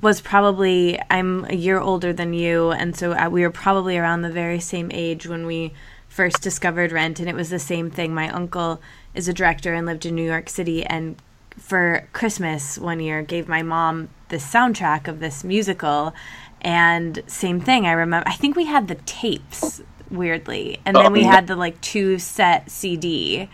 was 0.01 0.21
probably 0.21 0.99
I'm 1.09 1.45
a 1.45 1.55
year 1.55 1.79
older 1.79 2.11
than 2.13 2.33
you, 2.33 2.71
and 2.71 2.95
so 2.95 3.11
I, 3.13 3.27
we 3.27 3.41
were 3.41 3.51
probably 3.51 3.97
around 3.97 4.21
the 4.23 4.31
very 4.31 4.59
same 4.59 4.89
age 4.93 5.27
when 5.27 5.45
we 5.45 5.73
first 6.07 6.41
discovered 6.41 6.91
Rent, 6.91 7.19
and 7.19 7.29
it 7.29 7.35
was 7.35 7.49
the 7.49 7.59
same 7.59 7.91
thing. 7.91 8.13
My 8.13 8.29
uncle 8.29 8.81
is 9.13 9.27
a 9.27 9.33
director 9.33 9.73
and 9.73 9.85
lived 9.85 10.05
in 10.05 10.15
New 10.15 10.25
York 10.25 10.49
City, 10.49 10.83
and 10.85 11.15
for 11.57 12.07
Christmas 12.11 12.77
one 12.77 12.99
year 12.99 13.21
gave 13.21 13.47
my 13.47 13.61
mom 13.61 14.09
the 14.29 14.37
soundtrack 14.37 15.07
of 15.07 15.19
this 15.19 15.43
musical, 15.43 16.13
and 16.61 17.21
same 17.27 17.61
thing. 17.61 17.85
I 17.85 17.91
remember. 17.91 18.27
I 18.27 18.33
think 18.35 18.55
we 18.55 18.65
had 18.65 18.87
the 18.87 18.95
tapes 18.95 19.81
weirdly, 20.09 20.79
and 20.85 20.95
then 20.95 21.11
we 21.11 21.23
Oh. 21.25 21.29
had 21.29 21.47
the 21.47 21.55
like 21.55 21.79
two 21.81 22.17
set 22.17 22.71
CD 22.71 23.47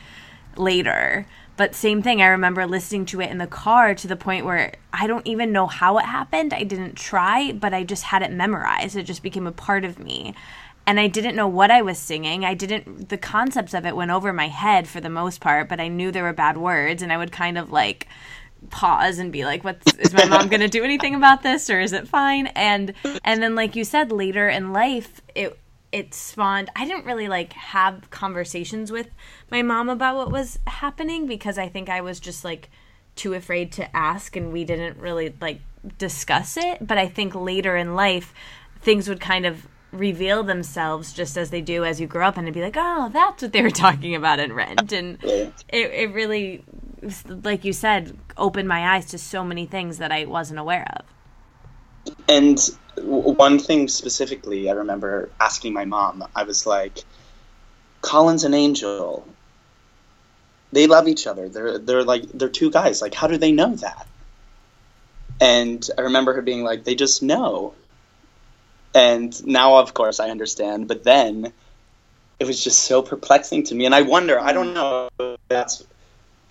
later. 0.56 1.26
But 1.62 1.76
same 1.76 2.02
thing, 2.02 2.24
I 2.24 2.30
remember 2.30 2.66
listening 2.66 3.06
to 3.06 3.22
it 3.22 3.30
in 3.30 3.38
the 3.38 3.46
car 3.46 3.94
to 3.94 4.08
the 4.08 4.16
point 4.16 4.46
where 4.48 4.74
I 4.92 5.06
don't 5.06 5.28
even 5.28 5.52
know 5.52 5.68
how 5.68 6.00
it 6.00 6.06
happened. 6.06 6.56
I 6.56 6.64
didn't 6.64 6.96
try, 6.96 7.52
but 7.52 7.72
I 7.72 7.84
just 7.84 8.02
had 8.02 8.24
it 8.24 8.32
memorized. 8.32 8.96
It 8.96 9.04
just 9.04 9.22
became 9.22 9.46
a 9.46 9.52
part 9.52 9.86
of 9.86 10.00
me. 10.00 10.34
And 10.88 11.00
I 11.00 11.06
didn't 11.06 11.36
know 11.36 11.48
what 11.48 11.70
I 11.70 11.84
was 11.84 12.00
singing. 12.00 12.44
I 12.44 12.56
didn't, 12.56 13.10
the 13.10 13.18
concepts 13.20 13.76
of 13.76 13.86
it 13.86 13.96
went 13.96 14.10
over 14.10 14.34
my 14.34 14.48
head 14.48 14.88
for 14.88 15.00
the 15.00 15.10
most 15.12 15.40
part, 15.40 15.70
but 15.70 15.80
I 15.80 15.88
knew 15.88 16.10
there 16.10 16.24
were 16.24 16.34
bad 16.34 16.58
words 16.58 17.04
and 17.04 17.14
I 17.14 17.18
would 17.18 17.32
kind 17.32 17.60
of 17.60 17.72
like 17.72 18.08
pause 18.72 19.20
and 19.20 19.32
be 19.32 19.46
like 19.46 19.64
what's 19.64 19.94
is 19.98 20.14
my 20.14 20.26
mom 20.26 20.48
going 20.48 20.62
to 20.62 20.68
do 20.68 20.84
anything 20.84 21.16
about 21.16 21.42
this 21.42 21.70
or 21.70 21.80
is 21.80 21.94
it 21.94 22.08
fine 22.08 22.46
and 22.48 22.94
and 23.24 23.42
then 23.42 23.56
like 23.56 23.76
you 23.76 23.84
said 23.84 24.12
later 24.12 24.48
in 24.48 24.72
life 24.72 25.20
it 25.34 25.58
it 25.92 26.14
spawned 26.14 26.70
i 26.76 26.86
didn't 26.86 27.06
really 27.06 27.28
like 27.28 27.54
have 27.54 28.10
conversations 28.10 28.92
with 28.92 29.10
my 29.50 29.62
mom 29.62 29.90
about 29.90 30.16
what 30.16 30.32
was 30.32 30.60
happening 30.68 31.28
because 31.28 31.58
i 31.58 31.68
think 31.68 31.90
i 31.90 32.02
was 32.02 32.20
just 32.20 32.44
like 32.44 32.70
too 33.16 33.34
afraid 33.34 33.72
to 33.74 33.96
ask 33.96 34.36
and 34.36 34.52
we 34.52 34.64
didn't 34.64 34.98
really 34.98 35.34
like 35.42 35.62
discuss 35.98 36.58
it. 36.58 36.86
But 36.86 36.98
i 36.98 37.08
think 37.08 37.36
later 37.36 37.76
in 37.76 37.96
life 37.96 38.34
things 38.82 39.08
would 39.10 39.20
kind 39.20 39.46
of 39.46 39.68
reveal 39.92 40.44
themselves 40.44 41.12
just 41.12 41.38
as 41.38 41.50
they 41.50 41.62
do 41.62 41.84
as 41.84 42.00
you 42.00 42.08
grow 42.08 42.28
up 42.28 42.38
and 42.38 42.46
it'd 42.46 42.54
be 42.54 42.62
like 42.62 42.78
oh 42.78 43.10
that's 43.12 43.42
what 43.42 43.52
they 43.52 43.62
were 43.62 43.70
talking 43.86 44.16
about 44.16 44.40
in 44.40 44.54
rent. 44.54 44.92
And 44.92 45.18
it, 45.24 45.54
it 45.70 46.14
really 46.14 46.64
like 47.28 47.66
you 47.66 47.74
said 47.74 48.18
opened 48.38 48.68
my 48.68 48.96
eyes 48.96 49.08
to 49.08 49.18
so 49.18 49.44
many 49.44 49.66
things 49.66 49.98
that 49.98 50.12
i 50.12 50.26
wasn't 50.26 50.60
aware 50.60 50.88
of 50.98 51.06
And 52.28 52.60
one 52.98 53.60
thing 53.60 53.88
specifically, 53.88 54.70
I 54.70 54.74
remember 54.74 55.30
asking 55.40 55.74
my 55.74 55.86
mom. 55.86 56.24
I 56.36 56.44
was 56.44 56.66
like, 56.66 57.04
"Collins 58.02 58.44
and 58.44 58.56
Angel. 58.56 59.28
They 60.72 60.88
love 60.88 61.08
each 61.08 61.28
other. 61.28 61.50
They're 61.50 61.78
they're 61.78 62.04
like 62.04 62.24
they're 62.34 62.50
two 62.50 62.72
guys. 62.72 63.02
Like, 63.02 63.14
how 63.14 63.28
do 63.28 63.38
they 63.38 63.52
know 63.52 63.76
that?" 63.76 64.08
And 65.40 65.88
I 65.98 66.02
remember 66.02 66.34
her 66.34 66.42
being 66.42 66.64
like, 66.64 66.84
"They 66.84 66.96
just 66.96 67.24
know." 67.24 67.74
And 68.94 69.46
now, 69.46 69.78
of 69.78 69.94
course, 69.94 70.20
I 70.20 70.30
understand. 70.30 70.88
But 70.88 71.04
then 71.04 71.54
it 72.40 72.48
was 72.48 72.64
just 72.64 72.86
so 72.86 73.02
perplexing 73.02 73.64
to 73.66 73.76
me. 73.76 73.86
And 73.86 73.94
I 73.94 74.02
wonder, 74.02 74.40
I 74.40 74.52
don't 74.52 74.74
know 74.74 75.10
that's 75.48 75.84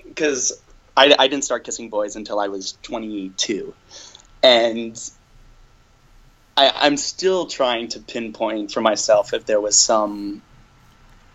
because 0.07 0.61
I, 0.97 1.15
I 1.19 1.27
didn't 1.27 1.45
start 1.45 1.65
kissing 1.65 1.89
boys 1.89 2.15
until 2.15 2.39
I 2.39 2.49
was 2.49 2.79
22. 2.83 3.75
And 4.43 5.11
I, 6.61 6.73
I'm 6.87 6.99
still 6.99 7.46
trying 7.46 7.88
to 7.88 8.01
pinpoint 8.01 8.70
for 8.70 8.83
myself 8.83 9.33
if 9.33 9.46
there 9.46 9.62
was 9.62 9.79
some 9.79 10.42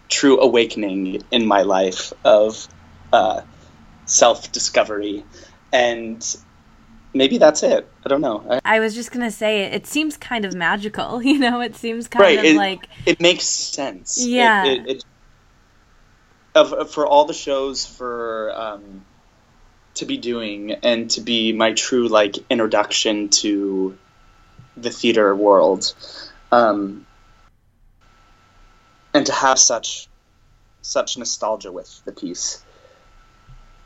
true 0.07 0.39
awakening 0.39 1.23
in 1.31 1.47
my 1.47 1.63
life 1.63 2.13
of 2.23 2.67
uh, 3.11 3.41
self 4.05 4.51
discovery. 4.51 5.23
And 5.73 6.23
maybe 7.11 7.39
that's 7.39 7.63
it. 7.63 7.89
I 8.05 8.09
don't 8.09 8.21
know. 8.21 8.45
I, 8.63 8.75
I 8.75 8.79
was 8.79 8.93
just 8.93 9.11
gonna 9.11 9.31
say 9.31 9.63
it 9.63 9.87
seems 9.87 10.15
kind 10.15 10.45
of 10.45 10.53
magical, 10.53 11.23
you 11.29 11.39
know. 11.39 11.59
It 11.59 11.75
seems 11.75 12.07
kind 12.07 12.21
right. 12.21 12.37
of 12.37 12.45
It, 12.45 12.55
like 12.55 12.87
it 13.07 13.19
makes 13.19 13.45
sense. 13.45 14.19
It- 14.19 14.29
Yeah. 14.29 14.65
It, 14.65 14.87
it, 14.87 15.05
of, 16.53 16.91
for 16.91 17.07
all 17.07 17.25
the 17.25 17.33
shows 17.33 17.85
for 17.85 18.53
um, 18.55 19.03
to 19.95 20.05
be 20.05 20.17
doing 20.17 20.71
and 20.71 21.09
to 21.11 21.21
be 21.21 21.51
my 21.51 21.73
true 21.73 22.07
like 22.07 22.35
introduction 22.49 23.27
to 23.29 23.97
the 24.77 24.89
theater 24.89 25.35
world, 25.35 25.93
um, 26.51 27.05
and 29.13 29.25
to 29.25 29.31
have 29.31 29.59
such 29.59 30.07
such 30.81 31.17
nostalgia 31.17 31.71
with 31.71 32.01
the 32.05 32.11
piece. 32.11 32.63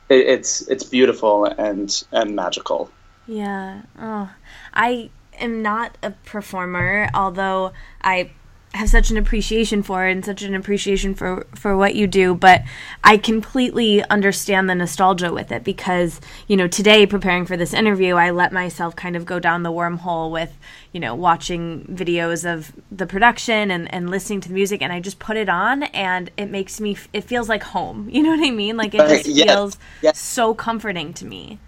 It, 0.09 0.27
it's 0.27 0.67
it's 0.67 0.83
beautiful 0.83 1.45
and 1.45 2.03
and 2.11 2.35
magical. 2.35 2.91
Yeah. 3.27 3.83
Oh, 3.99 4.31
I 4.73 5.11
am 5.39 5.61
not 5.61 5.97
a 6.01 6.11
performer, 6.11 7.09
although 7.13 7.71
I 8.01 8.31
have 8.73 8.89
such 8.89 9.09
an 9.09 9.17
appreciation 9.17 9.81
for 9.81 10.05
and 10.05 10.23
such 10.23 10.43
an 10.43 10.53
appreciation 10.53 11.15
for 11.15 11.45
for 11.55 11.75
what 11.75 11.95
you 11.95 12.05
do 12.05 12.35
but 12.35 12.63
i 13.03 13.17
completely 13.17 14.03
understand 14.05 14.69
the 14.69 14.75
nostalgia 14.75 15.33
with 15.33 15.51
it 15.51 15.63
because 15.63 16.21
you 16.47 16.55
know 16.55 16.67
today 16.67 17.05
preparing 17.05 17.45
for 17.45 17.57
this 17.57 17.73
interview 17.73 18.15
i 18.15 18.29
let 18.29 18.53
myself 18.53 18.95
kind 18.95 19.15
of 19.15 19.25
go 19.25 19.39
down 19.39 19.63
the 19.63 19.71
wormhole 19.71 20.29
with 20.29 20.55
you 20.91 20.99
know 20.99 21.15
watching 21.15 21.83
videos 21.85 22.51
of 22.51 22.71
the 22.91 23.07
production 23.07 23.71
and 23.71 23.91
and 23.93 24.09
listening 24.09 24.39
to 24.39 24.49
the 24.49 24.53
music 24.53 24.81
and 24.81 24.93
i 24.93 24.99
just 24.99 25.17
put 25.17 25.35
it 25.35 25.49
on 25.49 25.83
and 25.83 26.29
it 26.37 26.45
makes 26.45 26.79
me 26.79 26.95
it 27.11 27.23
feels 27.23 27.49
like 27.49 27.63
home 27.63 28.07
you 28.11 28.21
know 28.21 28.29
what 28.29 28.45
i 28.47 28.51
mean 28.51 28.77
like 28.77 28.93
it 28.93 28.99
just 29.09 29.27
yes, 29.27 29.47
feels 29.47 29.77
yes. 30.01 30.19
so 30.19 30.53
comforting 30.53 31.13
to 31.13 31.25
me 31.25 31.59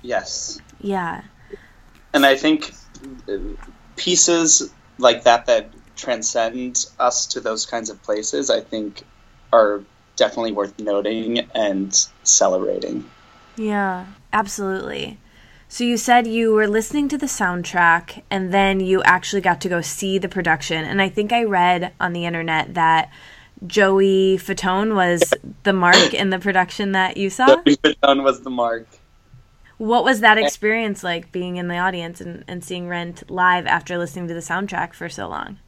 Yes. 0.00 0.60
yeah 0.80 1.22
and 2.14 2.24
I 2.24 2.36
think 2.36 2.72
uh, 3.28 3.36
pieces 3.96 4.72
like 4.98 5.24
that 5.24 5.46
that 5.46 5.70
transcend 5.96 6.86
us 6.98 7.26
to 7.26 7.40
those 7.40 7.66
kinds 7.66 7.90
of 7.90 8.02
places, 8.02 8.50
I 8.50 8.60
think, 8.60 9.02
are 9.52 9.82
definitely 10.16 10.52
worth 10.52 10.78
noting 10.78 11.38
and 11.54 11.94
celebrating. 12.22 13.08
Yeah, 13.56 14.06
absolutely. 14.32 15.18
So 15.68 15.84
you 15.84 15.96
said 15.96 16.26
you 16.26 16.54
were 16.54 16.66
listening 16.66 17.08
to 17.08 17.18
the 17.18 17.26
soundtrack 17.26 18.22
and 18.30 18.54
then 18.54 18.80
you 18.80 19.02
actually 19.02 19.42
got 19.42 19.60
to 19.62 19.68
go 19.68 19.80
see 19.80 20.18
the 20.18 20.28
production. 20.28 20.84
And 20.84 21.02
I 21.02 21.08
think 21.08 21.32
I 21.32 21.44
read 21.44 21.92
on 22.00 22.14
the 22.14 22.24
internet 22.24 22.74
that 22.74 23.10
Joey 23.66 24.38
Fatone 24.38 24.94
was 24.94 25.34
the 25.64 25.72
mark 25.72 26.14
in 26.14 26.30
the 26.30 26.38
production 26.38 26.92
that 26.92 27.16
you 27.16 27.28
saw. 27.28 27.46
Joey 27.46 27.76
Fatone 27.76 28.22
was 28.22 28.40
the 28.40 28.50
mark. 28.50 28.86
What 29.78 30.04
was 30.04 30.20
that 30.20 30.38
experience 30.38 31.02
like 31.04 31.30
being 31.32 31.56
in 31.56 31.68
the 31.68 31.78
audience 31.78 32.20
and, 32.20 32.44
and 32.48 32.64
seeing 32.64 32.88
Rent 32.88 33.30
live 33.30 33.66
after 33.66 33.96
listening 33.96 34.28
to 34.28 34.34
the 34.34 34.40
soundtrack 34.40 34.92
for 34.92 35.08
so 35.08 35.28
long? 35.28 35.58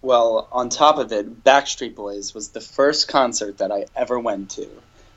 Well, 0.00 0.48
on 0.52 0.68
top 0.68 0.98
of 0.98 1.10
it, 1.12 1.42
Backstreet 1.42 1.96
Boys 1.96 2.32
was 2.34 2.50
the 2.50 2.60
first 2.60 3.08
concert 3.08 3.58
that 3.58 3.72
I 3.72 3.86
ever 3.96 4.18
went 4.18 4.50
to. 4.52 4.68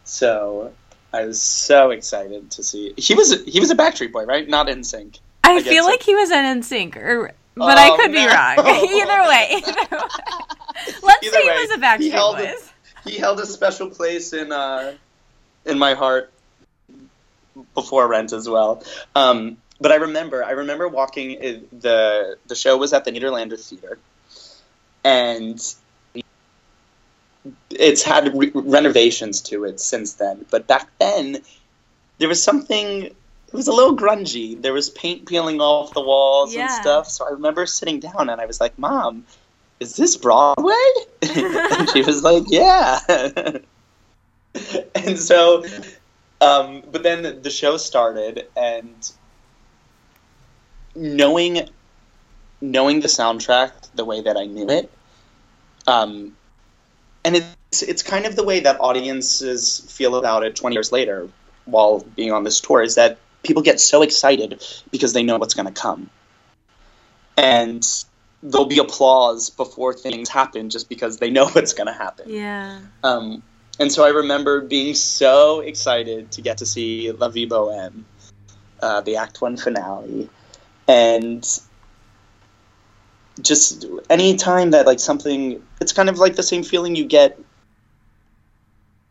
So 0.05 0.73
I 1.13 1.25
was 1.25 1.39
so 1.39 1.91
excited 1.91 2.49
to 2.51 2.63
see. 2.63 2.93
He 2.97 3.13
was 3.13 3.43
he 3.45 3.59
was 3.59 3.69
a 3.69 3.75
Backstreet 3.75 4.11
Boy, 4.11 4.25
right? 4.25 4.47
Not 4.49 4.67
NSYNC. 4.67 5.19
I, 5.43 5.57
I 5.57 5.61
feel 5.61 5.83
so. 5.83 5.89
like 5.89 6.01
he 6.01 6.15
was 6.15 6.31
NSYNC 6.31 6.95
or 6.97 7.31
but 7.55 7.77
I 7.77 7.89
Oh, 7.89 7.95
could 7.97 8.11
be 8.11 8.25
wrong. 8.25 8.57
either 8.59 9.21
way, 9.29 9.49
either 9.67 9.97
way. 9.97 10.01
Let's 11.03 11.23
Either 11.27 11.35
say 11.35 11.45
way, 11.47 11.53
he 11.53 11.67
was 11.67 11.71
a 11.71 11.77
Backstreet 11.79 12.11
held 12.11 12.37
Boys. 12.37 12.45
it. 12.47 12.63
He 13.11 13.17
held 13.17 13.39
a 13.39 13.45
special 13.45 13.89
place 13.89 14.33
in 14.33 14.51
uh, 14.51 14.93
in 15.65 15.77
my 15.77 15.93
heart 15.93 16.31
before 17.75 18.07
Rent 18.07 18.33
as 18.33 18.47
well. 18.47 18.83
Um, 19.15 19.57
but 19.79 19.91
I 19.91 19.95
remember, 19.95 20.43
I 20.43 20.51
remember 20.51 20.87
walking. 20.87 21.31
in- 21.31 21.67
the 21.71 22.37
The 22.47 22.55
show 22.55 22.77
was 22.77 22.93
at 22.93 23.05
the 23.05 23.11
Nederlander 23.11 23.59
Theater, 23.59 23.97
and 25.03 25.59
it's 27.71 28.03
had 28.03 28.37
re- 28.37 28.51
renovations 28.53 29.41
to 29.41 29.63
it 29.65 29.79
since 29.79 30.13
then. 30.13 30.45
But 30.51 30.67
back 30.67 30.89
then, 30.99 31.41
there 32.19 32.27
was 32.29 32.41
something. 32.43 33.03
It 33.03 33.53
was 33.53 33.67
a 33.67 33.73
little 33.73 33.97
grungy. 33.97 34.61
There 34.61 34.71
was 34.73 34.89
paint 34.89 35.25
peeling 35.27 35.59
off 35.59 35.93
the 35.93 36.01
walls 36.01 36.53
Yeah. 36.53 36.61
and 36.61 36.71
stuff. 36.71 37.09
So 37.09 37.25
I 37.27 37.31
remember 37.31 37.65
sitting 37.65 37.99
down 37.99 38.29
and 38.29 38.39
I 38.39 38.45
was 38.45 38.61
like, 38.61 38.77
"Mom, 38.79 39.25
is 39.79 39.95
this 39.95 40.15
Broadway?" 40.15 40.73
and 41.21 41.89
she 41.89 42.01
was 42.03 42.23
like, 42.23 42.43
"Yeah." 42.47 42.99
and 44.95 45.17
so, 45.19 45.65
um, 46.41 46.83
but 46.91 47.03
then 47.03 47.41
the 47.41 47.49
show 47.49 47.77
started, 47.77 48.47
and 48.57 49.11
knowing 50.95 51.69
knowing 52.59 52.99
the 52.99 53.07
soundtrack 53.07 53.71
the 53.95 54.05
way 54.05 54.21
that 54.21 54.37
I 54.37 54.45
knew 54.45 54.69
it, 54.69 54.91
um, 55.87 56.35
and 57.23 57.35
it's 57.37 57.81
it's 57.81 58.03
kind 58.03 58.25
of 58.25 58.35
the 58.35 58.43
way 58.43 58.59
that 58.61 58.79
audiences 58.81 59.79
feel 59.89 60.15
about 60.15 60.43
it 60.43 60.55
20 60.55 60.75
years 60.75 60.91
later 60.91 61.29
while 61.65 61.99
being 62.15 62.31
on 62.31 62.43
this 62.43 62.59
tour 62.59 62.81
is 62.81 62.95
that 62.95 63.19
people 63.43 63.61
get 63.61 63.79
so 63.79 64.01
excited 64.01 64.61
because 64.91 65.13
they 65.13 65.23
know 65.23 65.37
what's 65.37 65.53
going 65.53 65.67
to 65.67 65.81
come 65.81 66.09
and 67.37 67.87
there'll 68.43 68.65
be 68.65 68.79
applause 68.79 69.49
before 69.49 69.93
things 69.93 70.27
happen 70.27 70.69
just 70.69 70.89
because 70.89 71.17
they 71.17 71.29
know 71.29 71.47
what's 71.51 71.73
going 71.73 71.87
to 71.87 71.93
happen 71.93 72.29
Yeah. 72.29 72.81
um, 73.03 73.41
and 73.81 73.91
so 73.91 74.05
I 74.05 74.09
remember 74.09 74.61
being 74.61 74.93
so 74.93 75.61
excited 75.61 76.31
to 76.33 76.41
get 76.43 76.59
to 76.59 76.67
see 76.67 77.11
La 77.11 77.29
Vie 77.29 77.47
Boheme, 77.47 78.05
uh, 78.79 79.01
the 79.01 79.15
Act 79.15 79.41
One 79.41 79.57
finale, 79.57 80.29
and 80.87 81.43
just 83.41 83.85
any 84.07 84.35
time 84.35 84.71
that 84.71 84.85
like 84.85 84.99
something, 84.99 85.63
it's 85.81 85.93
kind 85.93 86.09
of 86.09 86.19
like 86.19 86.35
the 86.35 86.43
same 86.43 86.61
feeling 86.61 86.95
you 86.95 87.05
get 87.05 87.39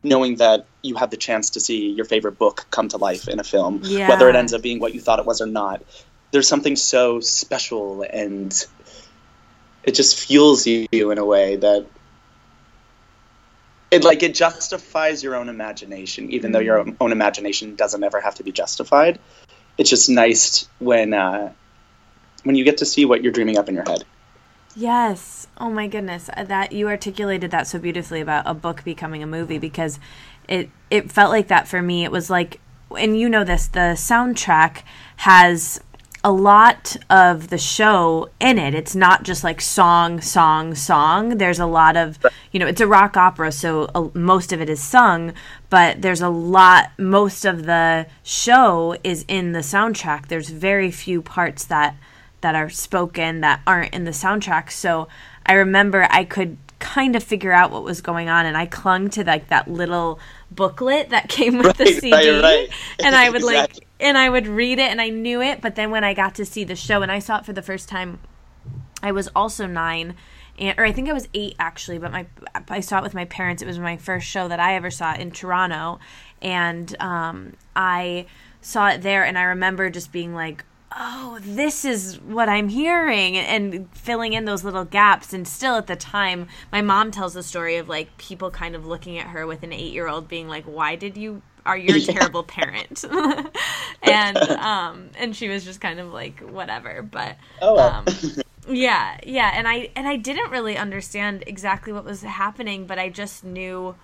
knowing 0.05 0.37
that 0.37 0.67
you 0.83 0.95
have 0.95 1.11
the 1.11 1.17
chance 1.17 1.51
to 1.51 1.61
see 1.61 1.91
your 1.91 2.05
favorite 2.05 2.39
book 2.39 2.65
come 2.71 2.89
to 2.89 2.97
life 2.97 3.27
in 3.29 3.41
a 3.41 3.45
film, 3.45 3.81
Yeah. 3.83 4.09
whether 4.09 4.29
it 4.31 4.37
ends 4.37 4.55
up 4.55 4.63
being 4.63 4.79
what 4.79 4.95
you 4.95 5.01
thought 5.01 5.19
it 5.19 5.27
was 5.27 5.41
or 5.41 5.47
not. 5.47 5.83
There's 6.31 6.49
something 6.49 6.77
so 6.77 7.19
special 7.19 8.03
and 8.03 8.55
it 9.83 9.97
just 9.97 10.19
fuels 10.19 10.67
you 10.67 10.87
in 10.93 11.19
a 11.19 11.25
way 11.25 11.57
that 11.57 11.87
it 13.91 14.05
like 14.05 14.23
it 14.23 14.35
justifies 14.35 15.23
your 15.23 15.35
own 15.35 15.49
imagination, 15.49 16.31
even 16.31 16.53
though 16.53 16.61
your 16.61 16.87
own 17.01 17.13
imagination 17.13 17.75
doesn't 17.75 18.03
ever 18.03 18.21
have 18.21 18.37
to 18.37 18.45
be 18.45 18.53
justified. 18.53 19.19
It's 19.79 19.91
just 19.91 20.09
nice 20.09 20.69
when 20.79 21.13
uh, 21.13 21.53
when 22.45 22.55
you 22.55 22.65
get 22.65 22.79
to 22.79 22.87
see 22.87 23.05
what 23.05 23.23
you're 23.23 23.33
dreaming 23.33 23.59
up 23.59 23.69
in 23.69 23.75
your 23.75 23.85
head. 23.85 24.05
Yes. 24.77 25.49
Oh 25.59 25.71
my 25.71 25.89
goodness. 25.89 26.31
Uh, 26.37 26.45
That 26.45 26.73
you 26.73 26.89
articulated 26.89 27.51
that 27.51 27.67
so 27.67 27.79
beautifully 27.79 28.21
about 28.21 28.45
a 28.47 28.55
book 28.55 28.85
becoming 28.85 29.23
a 29.23 29.27
movie 29.27 29.59
because 29.59 29.99
it 30.49 30.71
it 30.91 31.11
felt 31.11 31.31
like 31.31 31.49
that 31.49 31.67
for 31.67 31.83
me. 31.83 32.05
It 32.05 32.13
was 32.13 32.31
like 32.31 32.61
and 32.97 33.19
you 33.19 33.29
know 33.29 33.45
this, 33.45 33.69
the 33.69 33.95
soundtrack 33.97 34.83
has 35.17 35.81
a 36.23 36.31
lot 36.31 36.97
of 37.09 37.49
the 37.49 37.59
show 37.59 38.29
in 38.41 38.59
it. 38.59 38.75
It's 38.75 38.95
not 38.95 39.23
just 39.23 39.43
like 39.43 39.61
song, 39.61 40.21
song, 40.21 40.75
song. 40.75 41.39
There's 41.39 41.59
a 41.59 41.67
lot 41.67 41.97
of, 41.97 42.19
you 42.53 42.61
know, 42.61 42.67
it's 42.67 42.81
a 42.81 42.87
rock 42.87 43.17
opera, 43.17 43.53
so 43.53 43.91
uh, 43.95 44.09
most 44.13 44.53
of 44.53 44.61
it 44.61 44.69
is 44.69 44.83
sung, 44.83 45.33
but 45.71 46.03
there's 46.03 46.21
a 46.21 46.29
lot, 46.29 46.91
most 46.99 47.45
of 47.45 47.65
the 47.65 48.07
show 48.23 48.97
is 49.03 49.25
in 49.29 49.53
the 49.53 49.61
soundtrack. 49.61 50.29
There's 50.29 50.51
very 50.51 50.91
few 50.91 51.23
parts 51.23 51.65
that 51.65 51.97
that 52.43 52.55
are 52.55 52.71
spoken 52.71 53.43
that 53.43 53.61
aren't 53.67 53.93
in 53.93 54.05
the 54.05 54.11
soundtrack. 54.11 54.71
So 54.71 55.09
I 55.45 55.53
remember 55.53 56.07
I 56.11 56.25
could 56.25 56.57
kind 56.79 57.15
of 57.15 57.23
figure 57.23 57.53
out 57.53 57.71
what 57.71 57.85
was 57.85 58.01
going 58.01 58.29
on 58.31 58.47
and 58.47 58.57
I 58.57 58.65
clung 58.65 59.11
to 59.11 59.25
like 59.25 59.49
that 59.49 59.71
little 59.71 60.19
booklet 60.51 61.11
that 61.11 61.29
came 61.29 61.59
with 61.59 61.77
the 61.77 61.87
CD 61.87 62.13
right, 62.13 62.43
right. 62.43 62.71
and 62.99 63.15
I 63.15 63.31
would 63.31 63.43
like 63.43 63.87
and 64.01 64.19
I 64.19 64.29
would 64.29 64.47
read 64.47 64.79
it 64.79 64.91
and 64.91 65.01
I 65.01 65.09
knew 65.09 65.41
it 65.41 65.61
but 65.61 65.77
then 65.77 65.91
when 65.91 66.05
I 66.05 66.15
got 66.15 66.35
to 66.37 66.45
see 66.45 66.65
the 66.65 66.77
show 66.77 67.03
and 67.03 67.13
I 67.13 67.19
saw 67.19 67.39
it 67.39 67.47
for 67.47 67.53
the 67.53 67.63
first 67.63 67.89
time 67.89 68.19
I 69.03 69.13
was 69.13 69.29
also 69.35 69.67
9 69.67 70.15
and 70.59 70.79
or 70.79 70.85
I 70.85 70.93
think 70.93 71.09
I 71.09 71.13
was 71.13 71.29
8 71.33 71.55
actually 71.59 71.99
but 71.99 72.11
my 72.11 72.27
I 72.69 72.81
saw 72.81 72.99
it 72.99 73.03
with 73.03 73.15
my 73.15 73.27
parents 73.27 73.63
it 73.63 73.67
was 73.67 73.79
my 73.79 73.97
first 73.97 74.27
show 74.27 74.49
that 74.49 74.61
I 74.61 74.75
ever 74.75 74.91
saw 74.91 75.15
in 75.15 75.31
Toronto 75.31 76.01
and 76.43 76.95
um 77.01 77.55
I 77.77 78.27
saw 78.61 78.89
it 78.89 79.03
there 79.03 79.25
and 79.25 79.39
I 79.39 79.43
remember 79.43 79.89
just 79.89 80.11
being 80.13 80.35
like 80.35 80.65
oh, 80.97 81.39
this 81.43 81.85
is 81.85 82.21
what 82.21 82.49
I'm 82.49 82.69
hearing, 82.69 83.37
and 83.37 83.89
filling 83.97 84.33
in 84.33 84.45
those 84.45 84.65
little 84.65 84.85
gaps. 84.85 85.33
And 85.33 85.47
still 85.47 85.77
at 85.77 85.87
the 85.87 85.97
time, 85.97 86.49
my 86.73 86.83
mom 86.83 87.11
tells 87.11 87.35
the 87.35 87.43
story 87.43 87.77
of 87.77 87.89
like 87.89 88.17
people 88.19 88.51
kind 88.51 88.75
of 88.75 88.87
looking 88.87 89.19
at 89.19 89.29
her 89.29 89.47
with 89.47 89.63
an 89.63 89.73
eight 89.73 89.93
year 89.93 90.09
old 90.09 90.29
being 90.29 90.49
like, 90.49 90.65
why 90.65 90.97
did 90.97 91.17
you 91.17 91.43
are 91.67 91.77
you 91.77 91.95
a 91.95 91.99
Yeah. 91.99 92.15
terrible 92.15 92.43
parent 92.43 93.05
and 94.03 94.51
um 94.53 95.11
and 95.19 95.37
she 95.37 95.49
was 95.49 95.65
just 95.65 95.81
kind 95.81 96.01
of 96.01 96.11
like 96.13 96.41
whatever 96.41 97.03
but 97.03 97.37
Oh, 97.61 97.75
well. 97.75 97.91
um 97.91 98.17
yeah 98.69 99.19
yeah 99.25 99.51
and 99.55 99.69
i 99.69 99.91
and 99.97 100.09
i 100.09 100.17
didn't 100.17 100.51
really 100.51 100.77
understand 100.77 101.45
exactly 101.47 101.93
what 101.93 102.05
was 102.05 102.23
happening 102.23 102.87
but 102.87 102.99
i 102.99 103.09
just 103.11 103.45
knew 103.45 103.95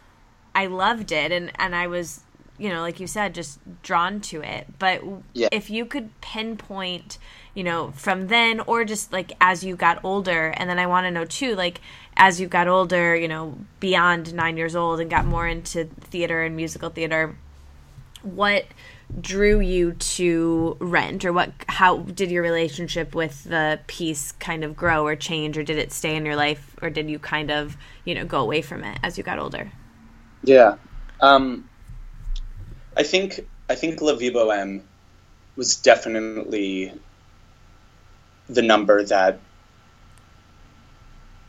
i 0.55 0.67
loved 0.67 1.13
it 1.13 1.33
and 1.33 1.51
and 1.59 1.75
i 1.75 1.87
was 1.87 2.21
you 2.59 2.69
know 2.69 2.81
like 2.81 2.99
you 3.01 3.07
said 3.07 3.35
just 3.35 3.59
drawn 3.83 4.21
to 4.21 4.41
it 4.43 4.67
but 4.79 5.03
Yeah. 5.33 5.49
if 5.53 5.71
you 5.71 5.85
could 5.87 6.19
pinpoint 6.21 7.19
you 7.55 7.65
know 7.65 7.91
from 7.93 8.29
then 8.29 8.61
or 8.61 8.85
just 8.85 9.13
like 9.13 9.33
as 9.41 9.65
you 9.65 9.77
got 9.77 10.03
older 10.05 10.49
and 10.57 10.69
then 10.69 10.79
i 10.79 10.87
want 10.87 11.05
to 11.07 11.11
know 11.11 11.25
too 11.25 11.55
like 11.55 11.81
as 12.17 12.41
you 12.41 12.47
got 12.47 12.67
older 12.69 13.15
you 13.17 13.29
know 13.29 13.57
beyond 13.81 14.33
nine 14.35 14.57
years 14.57 14.75
old 14.77 15.01
and 15.01 15.11
got 15.11 15.25
more 15.27 15.47
into 15.47 15.85
theater 16.01 16.43
and 16.43 16.57
musical 16.57 16.91
theater 16.91 17.37
what 18.23 18.65
drew 19.21 19.61
you 19.61 19.93
to 19.93 20.77
rent 20.81 21.25
or 21.25 21.33
what 21.33 21.53
how 21.69 21.99
did 21.99 22.29
your 22.31 22.43
relationship 22.43 23.15
with 23.15 23.45
the 23.45 23.79
piece 23.87 24.33
kind 24.33 24.65
of 24.65 24.75
grow 24.75 25.07
or 25.07 25.15
change 25.15 25.57
or 25.57 25.63
did 25.63 25.79
it 25.79 25.93
stay 25.93 26.17
in 26.17 26.27
your 26.27 26.35
life 26.35 26.75
or 26.83 26.91
did 26.91 27.09
you 27.09 27.19
kind 27.19 27.51
of 27.51 27.77
you 28.05 28.15
know 28.15 28.25
go 28.25 28.41
away 28.41 28.61
from 28.61 28.83
it 28.83 28.99
as 29.03 29.17
you 29.17 29.23
got 29.23 29.39
older 29.39 29.71
Yeah. 30.43 30.77
Um, 31.21 31.69
I 32.97 33.03
think 33.03 33.47
I 33.69 33.75
think 33.75 34.01
La 34.01 34.15
Boheme 34.15 34.83
was 35.57 35.77
definitely 35.77 36.93
the 38.49 38.63
number 38.63 39.03
that 39.05 39.39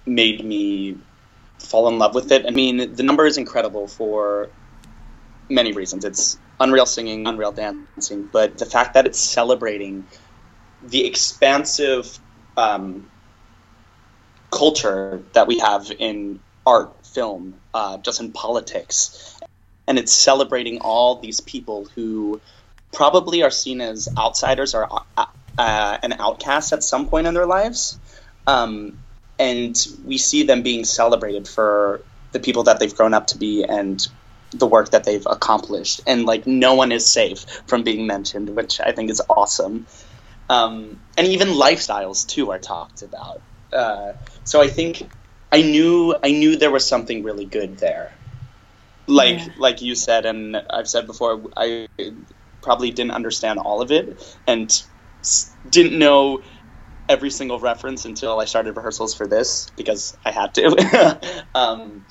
made 0.05 0.43
me 0.43 0.97
fall 1.59 1.87
in 1.87 1.99
love 1.99 2.15
with 2.15 2.31
it. 2.31 2.45
I 2.45 2.51
mean, 2.51 2.95
the 2.95 3.03
number 3.03 3.25
is 3.25 3.37
incredible 3.37 3.87
for 3.87 4.49
many 5.49 5.73
reasons. 5.73 6.05
It's 6.05 6.37
unreal 6.59 6.85
singing, 6.85 7.27
unreal 7.27 7.51
dancing, 7.51 8.29
but 8.31 8.57
the 8.57 8.65
fact 8.65 8.93
that 8.95 9.05
it's 9.05 9.19
celebrating 9.19 10.05
the 10.83 11.05
expansive 11.05 12.19
um, 12.55 13.09
culture 14.51 15.21
that 15.33 15.47
we 15.47 15.59
have 15.59 15.91
in 15.99 16.39
art, 16.65 17.05
film, 17.05 17.55
uh, 17.73 17.97
just 17.97 18.19
in 18.19 18.31
politics, 18.31 19.36
and 19.87 19.97
it's 19.97 20.11
celebrating 20.11 20.79
all 20.81 21.15
these 21.15 21.39
people 21.39 21.85
who 21.95 22.41
probably 22.91 23.43
are 23.43 23.51
seen 23.51 23.81
as 23.81 24.09
outsiders 24.17 24.75
or 24.75 24.87
uh, 24.91 25.25
uh, 25.57 25.97
an 26.03 26.13
outcast 26.13 26.73
at 26.73 26.83
some 26.83 27.07
point 27.07 27.27
in 27.27 27.33
their 27.33 27.45
lives. 27.45 27.99
Um, 28.45 28.99
and 29.39 29.75
we 30.05 30.17
see 30.17 30.43
them 30.43 30.63
being 30.63 30.83
celebrated 30.83 31.47
for 31.47 32.01
the 32.31 32.39
people 32.39 32.63
that 32.63 32.79
they've 32.79 32.95
grown 32.95 33.13
up 33.13 33.27
to 33.27 33.37
be 33.37 33.63
and 33.63 34.05
the 34.51 34.67
work 34.67 34.91
that 34.91 35.03
they've 35.03 35.25
accomplished. 35.25 36.01
And 36.07 36.25
like 36.25 36.47
no 36.47 36.75
one 36.75 36.91
is 36.91 37.05
safe 37.05 37.45
from 37.67 37.83
being 37.83 38.07
mentioned, 38.07 38.55
which 38.55 38.79
I 38.79 38.91
think 38.91 39.09
is 39.09 39.21
awesome. 39.29 39.85
Um, 40.49 40.99
and 41.17 41.27
even 41.27 41.49
lifestyles 41.49 42.27
too 42.27 42.51
are 42.51 42.59
talked 42.59 43.01
about. 43.01 43.41
Uh, 43.71 44.13
so 44.43 44.61
I 44.61 44.67
think 44.67 45.09
I 45.51 45.61
knew 45.61 46.15
I 46.23 46.31
knew 46.31 46.55
there 46.55 46.71
was 46.71 46.87
something 46.87 47.23
really 47.23 47.45
good 47.45 47.77
there. 47.77 48.13
Like 49.07 49.39
Yeah. 49.39 49.49
like 49.57 49.81
you 49.81 49.95
said, 49.95 50.25
and 50.25 50.57
I've 50.69 50.87
said 50.89 51.07
before, 51.07 51.43
I 51.57 51.87
probably 52.61 52.91
didn't 52.91 53.11
understand 53.11 53.59
all 53.59 53.81
of 53.81 53.91
it 53.91 54.21
and 54.47 54.71
didn't 55.69 55.97
know 55.99 56.43
every 57.09 57.29
single 57.31 57.59
reference 57.59 58.05
until 58.05 58.39
I 58.39 58.45
started 58.45 58.75
rehearsals 58.77 59.15
for 59.15 59.27
this 59.27 59.69
because 59.77 60.17
I 60.25 60.31
had 60.31 60.53
to. 60.55 61.47
um, 61.55 62.05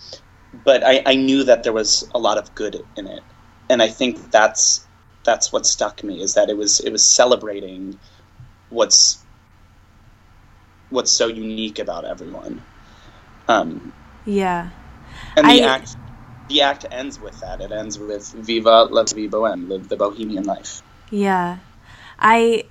but 0.52 0.84
I, 0.84 1.02
I 1.06 1.14
knew 1.16 1.44
that 1.44 1.64
there 1.64 1.72
was 1.72 2.08
a 2.14 2.18
lot 2.18 2.38
of 2.38 2.54
good 2.54 2.82
in 2.96 3.06
it, 3.06 3.24
and 3.70 3.82
I 3.82 3.88
think 3.88 4.30
that's 4.30 4.88
that's 5.24 5.52
what 5.52 5.66
stuck 5.66 6.04
me 6.04 6.22
is 6.22 6.34
that 6.34 6.50
it 6.50 6.56
was 6.56 6.80
it 6.80 6.90
was 6.92 7.04
celebrating 7.04 8.00
what's 8.68 9.26
what's 10.90 11.12
so 11.12 11.28
unique 11.28 11.78
about 11.78 12.04
everyone. 12.06 12.64
Um, 13.48 13.94
yeah 14.24 14.70
and 15.36 15.50
the 15.50 15.62
I- 15.62 15.68
act 15.68 15.96
the 16.48 16.62
act 16.62 16.84
ends 16.90 17.20
with 17.20 17.38
that. 17.40 17.60
It 17.60 17.72
ends 17.72 17.98
with 17.98 18.32
"Viva 18.32 18.84
la 18.90 19.04
vie 19.04 19.28
boheme," 19.28 19.68
live 19.68 19.88
the 19.88 19.96
bohemian 19.96 20.44
life. 20.44 20.82
Yeah. 21.10 21.58
I 22.18 22.64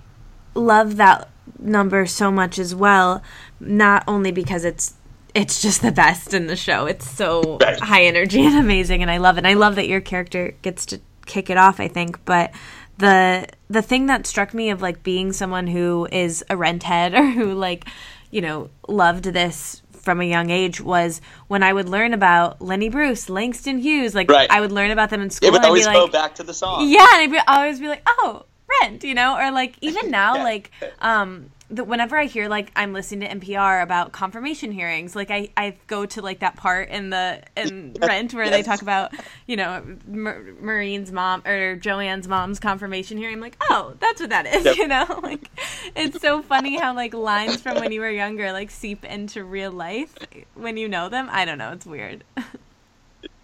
love 0.54 0.96
that 0.98 1.30
number 1.60 2.06
so 2.06 2.32
much 2.32 2.58
as 2.60 2.74
well, 2.74 3.22
not 3.60 4.04
only 4.08 4.32
because 4.32 4.66
it's 4.66 4.96
it's 5.34 5.62
just 5.62 5.82
the 5.82 5.92
best 5.92 6.34
in 6.34 6.48
the 6.48 6.56
show. 6.56 6.86
It's 6.86 7.10
so 7.10 7.58
Right. 7.62 7.80
high 7.80 8.04
energy 8.06 8.46
and 8.46 8.58
amazing 8.58 9.02
and 9.02 9.12
I 9.12 9.18
love 9.18 9.36
it. 9.36 9.40
And 9.40 9.48
I 9.48 9.54
love 9.56 9.76
that 9.76 9.88
your 9.88 10.00
character 10.00 10.56
gets 10.62 10.86
to 10.88 11.02
kick 11.26 11.50
it 11.50 11.58
off, 11.58 11.80
I 11.82 11.88
think, 11.90 12.24
but 12.26 12.52
the 12.98 13.46
the 13.70 13.82
thing 13.82 14.06
that 14.06 14.26
struck 14.26 14.54
me 14.54 14.70
of 14.70 14.82
like 14.82 15.04
being 15.04 15.34
someone 15.34 15.68
who 15.68 16.08
is 16.12 16.44
a 16.50 16.56
rent 16.56 16.84
head 16.84 17.14
or 17.20 17.30
who 17.32 17.54
like, 17.54 17.86
you 18.32 18.42
know, 18.42 18.70
loved 18.88 19.26
this 19.26 19.82
from 20.06 20.22
a 20.22 20.24
young 20.24 20.50
age 20.52 20.80
was 20.80 21.20
when 21.48 21.64
I 21.64 21.74
would 21.74 21.90
learn 21.90 22.14
about 22.14 22.62
Lenny 22.62 22.88
Bruce, 22.90 23.28
Langston 23.28 23.80
Hughes, 23.80 24.16
like 24.16 24.30
Right. 24.30 24.50
I 24.50 24.62
would 24.62 24.72
learn 24.72 24.92
about 24.92 25.10
them 25.10 25.22
in 25.22 25.30
school 25.32 25.50
It 25.50 25.52
would 25.52 25.66
always 25.66 25.88
be 25.88 25.94
go 25.94 26.08
back 26.08 26.36
to 26.36 26.44
the 26.44 26.54
song. 26.54 26.88
yeah, 26.88 27.00
and 27.14 27.22
I'd 27.24 27.32
be, 27.32 27.40
always 27.48 27.80
be 27.80 27.88
like, 27.88 28.04
oh, 28.08 28.46
rent, 28.82 29.04
you 29.04 29.14
know, 29.16 29.36
or 29.38 29.52
like 29.52 29.76
even 29.82 30.12
now, 30.22 30.36
Yeah. 30.36 30.44
like 30.44 30.72
um, 31.02 31.52
the, 31.70 31.84
whenever 31.84 32.18
I 32.18 32.26
hear 32.26 32.48
like 32.48 32.72
I'm 32.76 32.94
listening 32.94 33.28
to 33.28 33.36
NPR 33.36 33.82
about 33.82 34.12
confirmation 34.12 34.72
hearings, 34.72 35.16
like 35.16 35.32
I, 35.32 35.50
I 35.58 35.78
go 35.88 36.06
to 36.06 36.22
like 36.22 36.40
that 36.40 36.56
part 36.56 36.90
in 36.90 37.10
the 37.10 37.42
in 37.58 37.96
Rent 38.00 38.34
where 38.34 38.50
they 38.50 38.62
talk 38.62 38.82
about 38.82 39.12
you 39.48 39.56
know 39.58 39.84
Mar- 40.08 40.44
Maureen's 40.62 41.12
mom 41.12 41.42
or 41.46 41.76
Joanne's 41.76 42.28
mom's 42.28 42.60
confirmation 42.60 43.18
hearing. 43.18 43.36
I'm 43.36 43.42
like, 43.42 43.58
oh, 43.70 43.96
that's 44.00 44.22
what 44.22 44.30
that 44.30 44.46
is, 44.46 44.66
Yep. 44.66 44.76
you 44.78 44.88
know. 44.88 45.20
Like 45.24 45.50
it's 45.96 46.22
so 46.22 46.42
funny 46.42 46.78
how 46.80 46.94
like 46.94 47.14
lines 47.14 47.62
from 47.62 47.80
when 47.80 47.92
you 47.92 48.02
were 48.02 48.10
younger 48.12 48.52
like 48.52 48.70
seep 48.70 49.04
into 49.04 49.44
real 49.44 49.72
life 49.72 50.14
when 50.54 50.78
you 50.78 50.88
know 50.88 51.10
them. 51.10 51.28
I 51.32 51.46
don't 51.46 51.58
know, 51.58 51.72
it's 51.72 51.86
weird. 51.86 52.24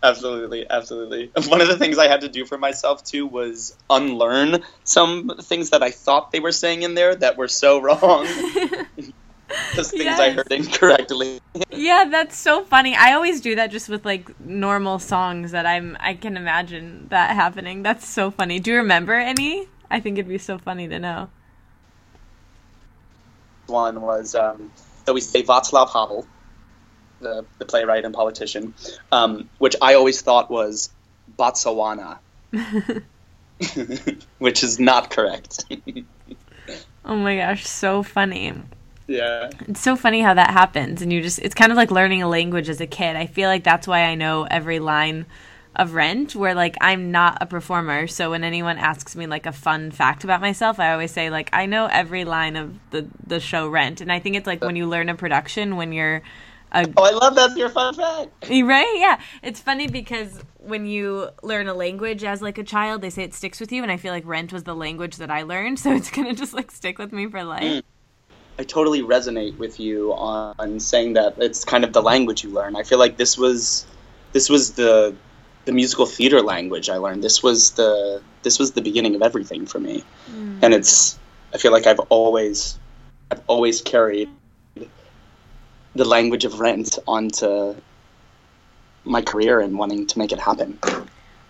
Absolutely, 0.04 0.68
absolutely. 0.70 1.32
One 1.48 1.62
of 1.62 1.68
the 1.68 1.78
things 1.78 1.98
I 1.98 2.08
had 2.08 2.22
to 2.22 2.30
do 2.30 2.46
for 2.46 2.58
myself 2.58 3.04
too 3.04 3.28
was 3.28 3.78
unlearn 3.90 4.64
some 4.84 5.32
things 5.42 5.70
that 5.70 5.84
I 5.84 5.92
thought 5.92 6.32
they 6.32 6.40
were 6.40 6.52
saying 6.52 6.82
in 6.82 6.96
there 6.96 7.16
that 7.16 7.38
were 7.38 7.48
so 7.48 7.80
wrong. 7.82 8.26
Just 9.76 9.92
things 9.92 10.20
I 10.20 10.32
heard 10.32 10.52
incorrectly. 10.52 11.40
Yeah, 11.70 12.06
that's 12.10 12.38
so 12.38 12.64
funny. 12.64 12.96
I 12.96 13.14
always 13.14 13.42
do 13.42 13.56
that 13.56 13.70
just 13.70 13.90
with 13.90 14.06
like 14.06 14.40
normal 14.40 14.98
songs 14.98 15.52
that 15.52 15.66
I'm 15.66 15.98
I 16.00 16.14
can 16.14 16.38
imagine 16.38 17.08
that 17.10 17.36
happening. 17.36 17.84
That's 17.84 18.08
so 18.08 18.32
funny. 18.32 18.60
Do 18.60 18.72
you 18.72 18.78
remember 18.78 19.14
any? 19.14 19.68
I 19.90 20.00
think 20.00 20.18
it'd 20.18 20.30
be 20.30 20.38
so 20.38 20.58
funny 20.58 20.88
to 20.88 21.00
know. 21.00 21.30
One 23.68 24.02
was 24.02 24.36
um, 24.36 24.72
that 25.06 25.14
we 25.14 25.20
say 25.20 25.44
Václav 25.44 25.88
Havel, 25.88 26.26
the, 27.22 27.46
the 27.60 27.66
playwright 27.66 28.06
and 28.06 28.14
politician, 28.14 28.74
um, 29.12 29.50
which 29.60 29.76
I 29.82 29.94
always 29.96 30.22
thought 30.22 30.50
was 30.52 30.90
Botswana, 31.38 32.20
which 34.40 34.64
is 34.64 34.80
not 34.80 35.10
correct. 35.10 35.66
Oh 37.04 37.16
my 37.16 37.36
gosh, 37.38 37.66
so 37.66 38.04
funny. 38.04 38.54
yeah. 39.08 39.50
It's 39.68 39.82
so 39.82 39.96
funny 39.96 40.22
how 40.22 40.36
that 40.36 40.52
happens 40.52 41.02
and 41.02 41.12
you 41.12 41.20
just 41.22 41.40
it's 41.40 41.56
kind 41.56 41.72
of 41.72 41.76
like 41.76 41.90
learning 41.90 42.22
a 42.22 42.30
language 42.30 42.70
as 42.70 42.80
a 42.80 42.86
kid. 42.86 43.16
I 43.16 43.26
feel 43.26 43.50
like 43.50 43.64
that's 43.64 43.88
why 43.88 44.04
I 44.04 44.14
know 44.14 44.44
every 44.50 44.78
line 44.80 45.26
of 45.76 45.96
Rent 45.96 46.36
where 46.36 46.54
like 46.54 46.78
I'm 46.80 47.10
not 47.12 47.40
a 47.42 47.48
performer. 47.48 48.06
So 48.06 48.30
when 48.30 48.44
anyone 48.44 48.78
asks 48.78 49.16
me 49.16 49.26
like 49.26 49.48
a 49.48 49.52
fun 49.52 49.90
fact 49.90 50.24
about 50.24 50.42
myself, 50.42 50.80
I 50.80 50.92
always 50.92 51.12
say 51.12 51.32
like 51.32 51.50
I 51.54 51.66
know 51.66 51.88
every 51.88 52.24
line 52.24 52.56
of 52.56 52.78
the 52.92 53.08
the 53.26 53.40
show 53.40 53.68
Rent. 53.68 54.00
And 54.00 54.12
I 54.12 54.20
think 54.20 54.36
it's 54.36 54.48
like 54.48 54.64
when 54.64 54.76
you 54.76 54.88
learn 54.88 55.10
a 55.10 55.16
production 55.16 55.78
when 55.78 55.92
you're 55.92 56.22
a 56.72 56.88
Oh, 56.98 57.04
I 57.04 57.12
love 57.12 57.36
that. 57.36 57.58
Your 57.58 57.70
fun 57.70 57.94
fact. 57.94 58.50
Right? 58.50 58.96
Yeah. 58.98 59.20
It's 59.44 59.60
funny 59.60 59.88
because 59.88 60.40
when 60.58 60.86
you 60.86 61.30
learn 61.44 61.68
a 61.68 61.74
language 61.74 62.24
as 62.24 62.42
like 62.42 62.58
a 62.58 62.64
child, 62.64 63.02
they 63.02 63.10
say 63.10 63.24
it 63.24 63.34
sticks 63.34 63.60
with 63.60 63.72
you, 63.72 63.84
and 63.84 63.92
I 63.92 63.98
feel 63.98 64.14
like 64.14 64.26
Rent 64.26 64.54
was 64.54 64.64
the 64.64 64.76
language 64.76 65.18
that 65.18 65.32
I 65.32 65.44
learned, 65.44 65.80
so 65.84 65.92
it's 65.94 66.12
gonna 66.12 66.34
just 66.34 66.54
like 66.54 66.72
stick 66.72 66.98
with 66.98 67.12
me 67.12 67.28
for 67.28 67.44
life. 67.44 67.64
Mm. 67.64 67.84
I 68.60 68.64
totally 68.64 69.02
resonate 69.02 69.58
with 69.58 69.80
you 69.80 70.14
on 70.14 70.80
saying 70.80 71.14
that 71.14 71.36
it's 71.38 71.66
kind 71.66 71.84
of 71.84 71.94
the 71.94 72.02
language 72.02 72.44
you 72.44 72.52
learn. 72.52 72.76
I 72.76 72.84
feel 72.84 73.00
like 73.00 73.18
this 73.18 73.38
was 73.38 73.88
this 74.34 74.50
was 74.50 74.74
the 74.74 75.16
the 75.66 75.72
musical 75.72 76.06
theater 76.06 76.42
language 76.42 76.90
I 76.90 76.98
learned. 76.98 77.24
This 77.24 77.42
was 77.42 77.72
the 77.72 78.22
this 78.44 78.60
was 78.60 78.74
the 78.74 78.82
beginning 78.82 79.16
of 79.16 79.22
everything 79.22 79.66
for 79.66 79.80
me. 79.80 80.04
Mm. 80.30 80.60
And 80.62 80.74
it's 80.74 81.18
I 81.54 81.58
feel 81.58 81.72
like 81.72 81.88
I've 81.88 82.00
always 82.10 82.78
I've 83.32 83.42
always 83.48 83.82
carried 83.82 84.30
the 85.96 86.06
language 86.06 86.46
of 86.46 86.60
rent 86.60 86.98
onto 87.08 87.76
my 89.04 89.22
career 89.22 89.60
and 89.60 89.78
wanting 89.78 90.08
to 90.08 90.20
make 90.20 90.32
it 90.32 90.40
happen. 90.40 90.78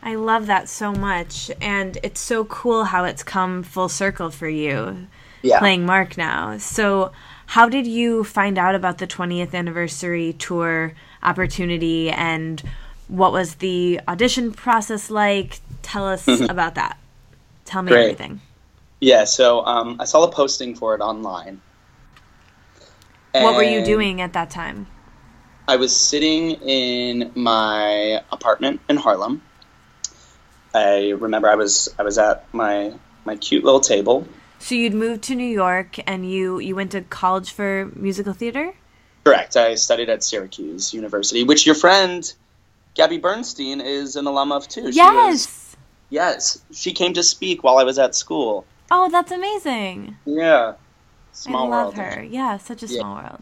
I 0.04 0.16
love 0.16 0.48
that 0.48 0.68
so 0.70 0.92
much. 0.94 1.52
And 1.62 1.98
it's 2.02 2.20
so 2.20 2.46
cool 2.46 2.86
how 2.86 3.04
it's 3.06 3.24
come 3.24 3.62
full 3.64 3.90
circle 3.90 4.32
for 4.32 4.50
you 4.50 5.08
Yeah. 5.44 5.60
playing 5.60 5.86
Mark 5.86 6.18
now. 6.18 6.58
So, 6.58 7.12
how 7.48 7.68
did 7.68 7.86
you 7.86 8.24
find 8.24 8.58
out 8.58 8.76
about 8.76 8.98
the 9.00 9.06
20th 9.06 9.54
anniversary 9.54 10.34
tour 10.34 10.94
opportunity 11.22 12.10
and 12.10 12.64
what 13.10 13.34
was 13.34 13.56
the 13.56 14.00
audition 14.08 14.54
process 14.54 15.10
like? 15.10 15.60
Tell 15.82 16.08
us 16.08 16.26
about 16.28 16.76
that. 16.76 16.98
Tell 17.66 17.82
me 17.82 17.90
Great. 17.92 18.04
everything. 18.04 18.40
Yeah, 19.02 19.26
so 19.26 19.66
um, 19.66 19.98
I 20.00 20.06
saw 20.06 20.24
a 20.24 20.32
posting 20.32 20.76
for 20.76 20.96
it 20.96 21.02
online. 21.02 21.60
What 23.34 23.56
were 23.56 23.64
you 23.64 23.84
doing 23.86 24.22
at 24.22 24.34
that 24.34 24.50
time? 24.50 24.88
I 25.68 25.78
was 25.78 25.96
sitting 25.96 26.52
in 26.52 27.32
my 27.36 28.22
apartment 28.32 28.82
in 28.90 28.98
Harlem. 28.98 29.42
I 30.74 31.10
remember 31.12 31.50
I 31.50 31.56
was 31.56 31.90
I 32.00 32.04
was 32.04 32.18
at 32.18 32.46
my 32.54 32.94
my 33.26 33.36
cute 33.36 33.64
little 33.64 33.80
table. 33.80 34.26
So 34.60 34.76
you'd 34.76 34.94
moved 34.94 35.24
to 35.24 35.36
New 35.36 35.48
York 35.48 35.98
and 36.08 36.30
you 36.30 36.60
you 36.60 36.76
went 36.76 36.92
to 36.92 37.02
college 37.02 37.52
for 37.52 37.92
musical 37.96 38.34
theater? 38.34 38.74
Correct. 39.24 39.56
I 39.56 39.76
studied 39.76 40.10
at 40.10 40.24
Syracuse 40.24 40.94
University, 40.94 41.44
which 41.44 41.66
your 41.66 41.76
friend 41.76 42.32
Gabby 42.96 43.18
Bernstein 43.18 43.80
is 43.82 44.16
an 44.16 44.26
alum 44.28 44.52
of 44.52 44.68
too. 44.68 44.82
She 44.82 44.88
was- 44.88 44.96
yes. 44.98 45.76
yes. 46.10 46.62
She 46.74 46.92
came 46.94 47.14
to 47.14 47.24
speak 47.24 47.64
while 47.64 47.78
I 47.78 47.84
was 47.84 48.00
at 48.00 48.16
school. 48.16 48.66
Oh, 48.90 49.10
that's 49.10 49.32
amazing. 49.32 50.18
Yeah. 50.26 50.74
Small 51.34 51.72
I 51.74 51.84
love 51.84 51.98
world. 51.98 52.16
her. 52.16 52.24
Yeah, 52.24 52.58
such 52.58 52.84
a 52.84 52.88
Yeah. 52.88 53.00
small 53.00 53.16
world. 53.16 53.42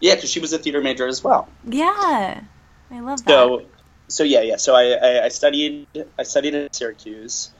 Yeah, 0.00 0.14
because 0.14 0.30
she 0.30 0.40
was 0.40 0.52
a 0.52 0.58
theater 0.58 0.80
major 0.80 1.06
as 1.06 1.22
well. 1.22 1.48
Yeah. 1.64 2.40
I 2.90 3.00
love 3.00 3.24
that. 3.24 3.28
So, 3.28 3.62
so 4.08 4.24
yeah, 4.24 4.42
yeah. 4.42 4.56
So 4.56 4.74
I, 4.74 4.92
I, 4.92 5.24
I 5.24 5.28
studied 5.28 5.86
I 6.18 6.22
studied 6.22 6.54
at 6.54 6.74
Syracuse, 6.74 7.50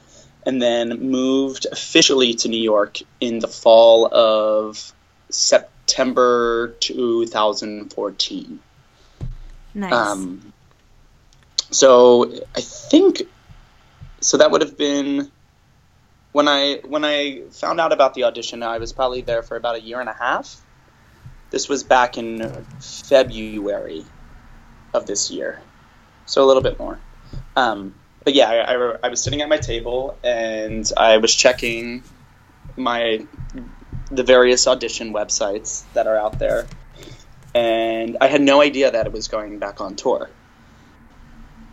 and 0.44 0.62
then 0.62 1.10
moved 1.10 1.66
officially 1.70 2.34
to 2.34 2.48
New 2.48 2.60
York 2.60 2.98
in 3.20 3.40
the 3.40 3.48
fall 3.48 4.12
of 4.14 4.92
September 5.28 6.74
2014. 6.80 8.60
nice. 9.74 9.92
Um, 9.92 10.52
so 11.70 12.32
I 12.54 12.60
think 12.60 13.22
so 14.20 14.36
that 14.36 14.50
would 14.50 14.60
have 14.62 14.78
been 14.78 15.30
when 16.36 16.48
I 16.48 16.80
when 16.86 17.02
I 17.02 17.44
found 17.50 17.80
out 17.80 17.94
about 17.94 18.12
the 18.12 18.24
audition. 18.24 18.62
I 18.62 18.76
was 18.76 18.92
probably 18.92 19.22
there 19.22 19.42
for 19.42 19.56
about 19.56 19.76
a 19.76 19.80
year 19.80 20.00
and 20.00 20.08
a 20.10 20.12
half. 20.12 20.60
This 21.48 21.66
was 21.66 21.82
back 21.82 22.18
in 22.18 22.66
February 22.78 24.04
of 24.92 25.06
this 25.06 25.30
year, 25.30 25.62
so 26.26 26.44
a 26.44 26.46
little 26.46 26.62
bit 26.62 26.78
more. 26.78 26.98
Um, 27.56 27.94
but 28.22 28.34
yeah, 28.34 28.50
I, 28.50 28.74
I, 28.74 28.96
I 29.04 29.08
was 29.08 29.22
sitting 29.22 29.40
at 29.40 29.48
my 29.48 29.56
table 29.56 30.18
and 30.22 30.84
I 30.94 31.16
was 31.16 31.34
checking 31.34 32.02
my 32.76 33.26
the 34.10 34.22
various 34.22 34.66
audition 34.66 35.14
websites 35.14 35.90
that 35.94 36.06
are 36.06 36.18
out 36.18 36.38
there, 36.38 36.66
and 37.54 38.18
I 38.20 38.26
had 38.26 38.42
no 38.42 38.60
idea 38.60 38.90
that 38.90 39.06
it 39.06 39.12
was 39.12 39.28
going 39.28 39.58
back 39.58 39.80
on 39.80 39.96
tour. 39.96 40.28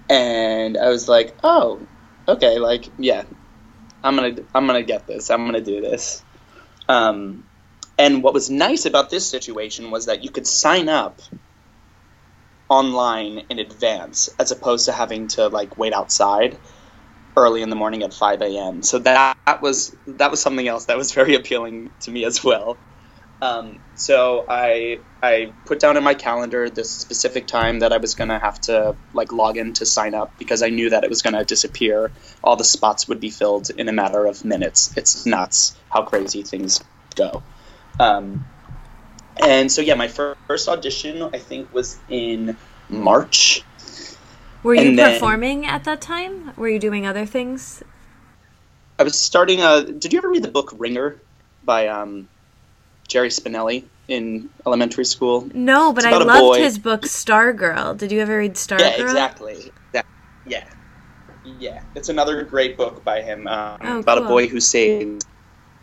And 0.09 0.77
I 0.77 0.87
was 0.87 1.09
like, 1.09 1.35
"Oh, 1.43 1.81
okay, 2.29 2.59
like 2.59 2.87
yeah, 2.97 3.23
I'm 4.03 4.15
gonna 4.15 4.35
I'm 4.55 4.67
gonna 4.67 4.83
get 4.83 5.07
this. 5.07 5.31
I'm 5.31 5.45
gonna 5.45 5.61
do 5.61 5.81
this." 5.81 6.25
Um, 6.89 7.45
and 7.97 8.23
what 8.23 8.33
was 8.33 8.49
nice 8.49 8.85
about 8.85 9.09
this 9.09 9.29
situation 9.29 9.91
was 9.91 10.07
that 10.07 10.23
you 10.23 10.31
could 10.31 10.47
sign 10.47 10.89
up 10.89 11.21
online 12.69 13.39
in 13.49 13.59
advance 13.59 14.29
as 14.39 14.51
opposed 14.51 14.85
to 14.87 14.93
having 14.93 15.29
to 15.29 15.47
like 15.49 15.77
wait 15.77 15.93
outside 15.93 16.59
early 17.37 17.63
in 17.63 17.69
the 17.71 17.77
morning 17.77 18.03
at 18.03 18.13
5 18.13 18.41
a.m. 18.43 18.83
So 18.83 18.99
that, 18.99 19.37
that 19.47 19.61
was 19.61 19.95
that 20.07 20.31
was 20.31 20.41
something 20.41 20.67
else 20.67 20.87
that 20.87 20.97
was 20.97 21.13
very 21.15 21.35
appealing 21.35 21.91
to 22.01 22.11
me 22.11 22.25
as 22.25 22.43
well. 22.43 22.81
Um, 23.43 23.79
so 23.95 24.45
I 24.47 24.99
I 25.21 25.51
put 25.65 25.81
down 25.81 25.97
in 25.97 26.03
my 26.03 26.13
calendar 26.13 26.69
this 26.69 26.89
specific 26.89 27.45
time 27.45 27.79
that 27.79 27.91
I 27.91 27.97
was 27.97 28.15
gonna 28.15 28.39
have 28.39 28.61
to 28.61 28.95
like 29.13 29.33
log 29.33 29.57
in 29.57 29.73
to 29.73 29.85
sign 29.85 30.13
up 30.13 30.37
because 30.39 30.63
I 30.63 30.69
knew 30.69 30.89
that 30.91 31.03
it 31.03 31.09
was 31.09 31.21
gonna 31.21 31.43
disappear. 31.43 32.13
All 32.41 32.55
the 32.55 32.63
spots 32.63 33.09
would 33.09 33.19
be 33.19 33.29
filled 33.29 33.69
in 33.69 33.89
a 33.89 33.91
matter 33.91 34.25
of 34.25 34.45
minutes. 34.45 34.95
It's 34.95 35.25
nuts 35.25 35.75
how 35.89 36.03
crazy 36.03 36.43
things 36.43 36.81
go. 37.15 37.43
Um, 37.99 38.45
and 39.43 39.69
so 39.69 39.81
yeah, 39.81 39.95
my 39.95 40.07
fir- 40.07 40.37
first 40.47 40.69
audition 40.69 41.21
I 41.21 41.39
think 41.39 41.73
was 41.73 41.99
in 42.07 42.55
March. 42.87 43.61
Were 44.63 44.73
you 44.73 44.95
then- 44.95 45.15
performing 45.15 45.65
at 45.65 45.83
that 45.83 45.99
time? 45.99 46.53
Were 46.55 46.69
you 46.69 46.79
doing 46.79 47.05
other 47.05 47.25
things? 47.25 47.83
I 48.97 49.03
was 49.03 49.19
starting 49.19 49.59
a. 49.59 49.83
Did 49.83 50.13
you 50.13 50.19
ever 50.19 50.29
read 50.29 50.43
the 50.43 50.51
book 50.51 50.71
Wringer 50.77 51.19
by 51.65 51.87
um, 51.87 52.29
Jerry 53.07 53.29
Spinelli 53.29 53.85
in 54.07 54.49
elementary 54.65 55.05
school? 55.05 55.49
No, 55.53 55.93
but 55.93 56.05
I 56.05 56.17
loved 56.17 56.59
his 56.59 56.77
book 56.77 57.01
Stargirl. 57.01 57.97
Did 57.97 58.11
you 58.11 58.21
ever 58.21 58.37
read 58.37 58.55
Stargirl? 58.55 58.79
Yeah, 58.79 59.01
exactly. 59.01 59.71
That, 59.91 60.05
yeah, 60.45 60.63
yeah. 61.43 61.81
It's 61.95 62.09
another 62.09 62.43
great 62.43 62.77
book 62.77 63.03
by 63.03 63.21
him 63.21 63.47
um, 63.47 63.77
Oh, 63.81 63.99
about 63.99 64.17
cool. 64.17 64.25
a 64.25 64.29
boy 64.29 64.47
who 64.47 64.59
saves, 64.59 65.25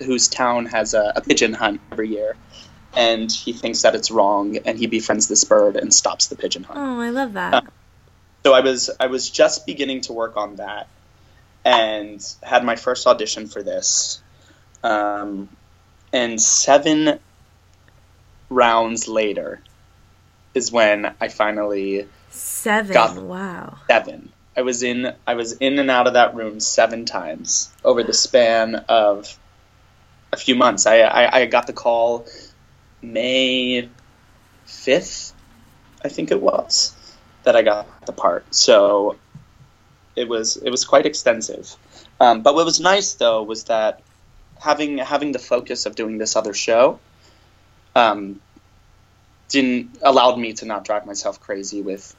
whose 0.01 0.29
town 0.29 0.67
has 0.67 0.95
a, 0.95 1.13
a 1.17 1.21
pigeon 1.21 1.53
hunt 1.53 1.81
every 1.93 2.09
year, 2.09 2.37
and 2.95 3.31
he 3.31 3.53
thinks 3.53 3.83
that 3.83 3.95
it's 3.95 4.11
wrong, 4.11 4.57
and 4.59 4.79
he 4.79 4.87
befriends 4.87 5.29
this 5.29 5.45
bird 5.45 5.77
and 5.77 5.93
stops 5.93 6.29
the 6.29 6.37
pigeon 6.37 6.65
hunt. 6.65 6.79
Oh, 6.79 7.01
I 7.01 7.11
love 7.11 7.35
that. 7.35 7.65
So 8.45 8.55
I 8.55 8.61
was 8.61 8.91
I 8.99 9.07
was 9.07 9.31
just 9.31 9.67
beginning 9.67 10.01
to 10.03 10.13
work 10.15 10.37
on 10.37 10.57
that, 10.57 10.89
and 11.65 12.21
had 12.43 12.65
my 12.65 12.77
first 12.77 13.07
audition 13.07 13.47
for 13.49 13.63
this, 13.63 14.23
um, 14.83 15.49
and 16.13 16.41
seven 16.41 17.19
rounds 18.49 19.07
later 19.09 19.61
is 20.55 20.73
when 20.73 21.15
I 21.21 21.29
finally 21.29 22.09
Seven. 22.31 22.93
got- 22.93 23.17
Wow. 23.17 23.79
seven. 23.89 24.33
I 24.57 24.63
was 24.63 24.83
in 24.83 25.15
I 25.27 25.35
was 25.35 25.53
in 25.53 25.79
and 25.79 25.91
out 25.91 26.07
of 26.09 26.15
that 26.15 26.35
room 26.35 26.59
seven 26.61 27.05
times 27.05 27.73
over 27.85 28.03
the 28.03 28.13
span 28.13 28.75
of 28.89 29.39
a 30.33 30.37
few 30.37 30.55
months. 30.57 30.87
I 30.87 30.99
I, 31.01 31.41
I 31.41 31.47
got 31.47 31.67
the 31.67 31.73
call 31.73 32.27
May 33.01 33.89
fifth, 34.67 35.33
I 36.05 36.09
think 36.09 36.31
it 36.31 36.41
was, 36.41 36.95
that 37.45 37.57
I 37.57 37.63
got 37.63 38.07
the 38.07 38.13
part. 38.13 38.53
So 38.55 39.17
it 40.17 40.29
was 40.29 40.57
it 40.57 40.71
was 40.71 40.85
quite 40.85 41.07
extensive. 41.07 41.75
Um, 42.21 42.43
but 42.43 42.55
what 42.55 42.65
was 42.67 42.81
nice 42.81 43.15
though 43.15 43.43
was 43.45 43.65
that 43.65 44.03
having 44.61 44.99
having 44.99 45.33
the 45.33 45.39
focus 45.39 45.87
of 45.87 45.95
doing 45.95 46.19
this 46.19 46.37
other 46.37 46.55
show 46.55 47.01
um, 47.97 48.41
didn't 49.49 49.99
allowed 50.03 50.39
me 50.39 50.53
to 50.55 50.67
not 50.67 50.85
drive 50.85 51.07
myself 51.07 51.41
crazy 51.41 51.83
with 51.83 52.15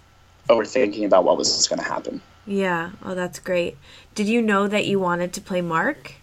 overthinking 0.50 1.06
about 1.06 1.24
what 1.24 1.38
was 1.38 1.68
going 1.68 1.80
to 1.80 1.86
happen. 1.86 2.22
Yeah. 2.46 2.92
Oh, 3.04 3.16
that's 3.16 3.40
great. 3.40 3.78
Did 4.16 4.28
you 4.28 4.42
know 4.42 4.68
that 4.68 4.86
you 4.86 5.00
wanted 5.00 5.34
to 5.34 5.42
play 5.42 5.62
Mark 5.62 6.14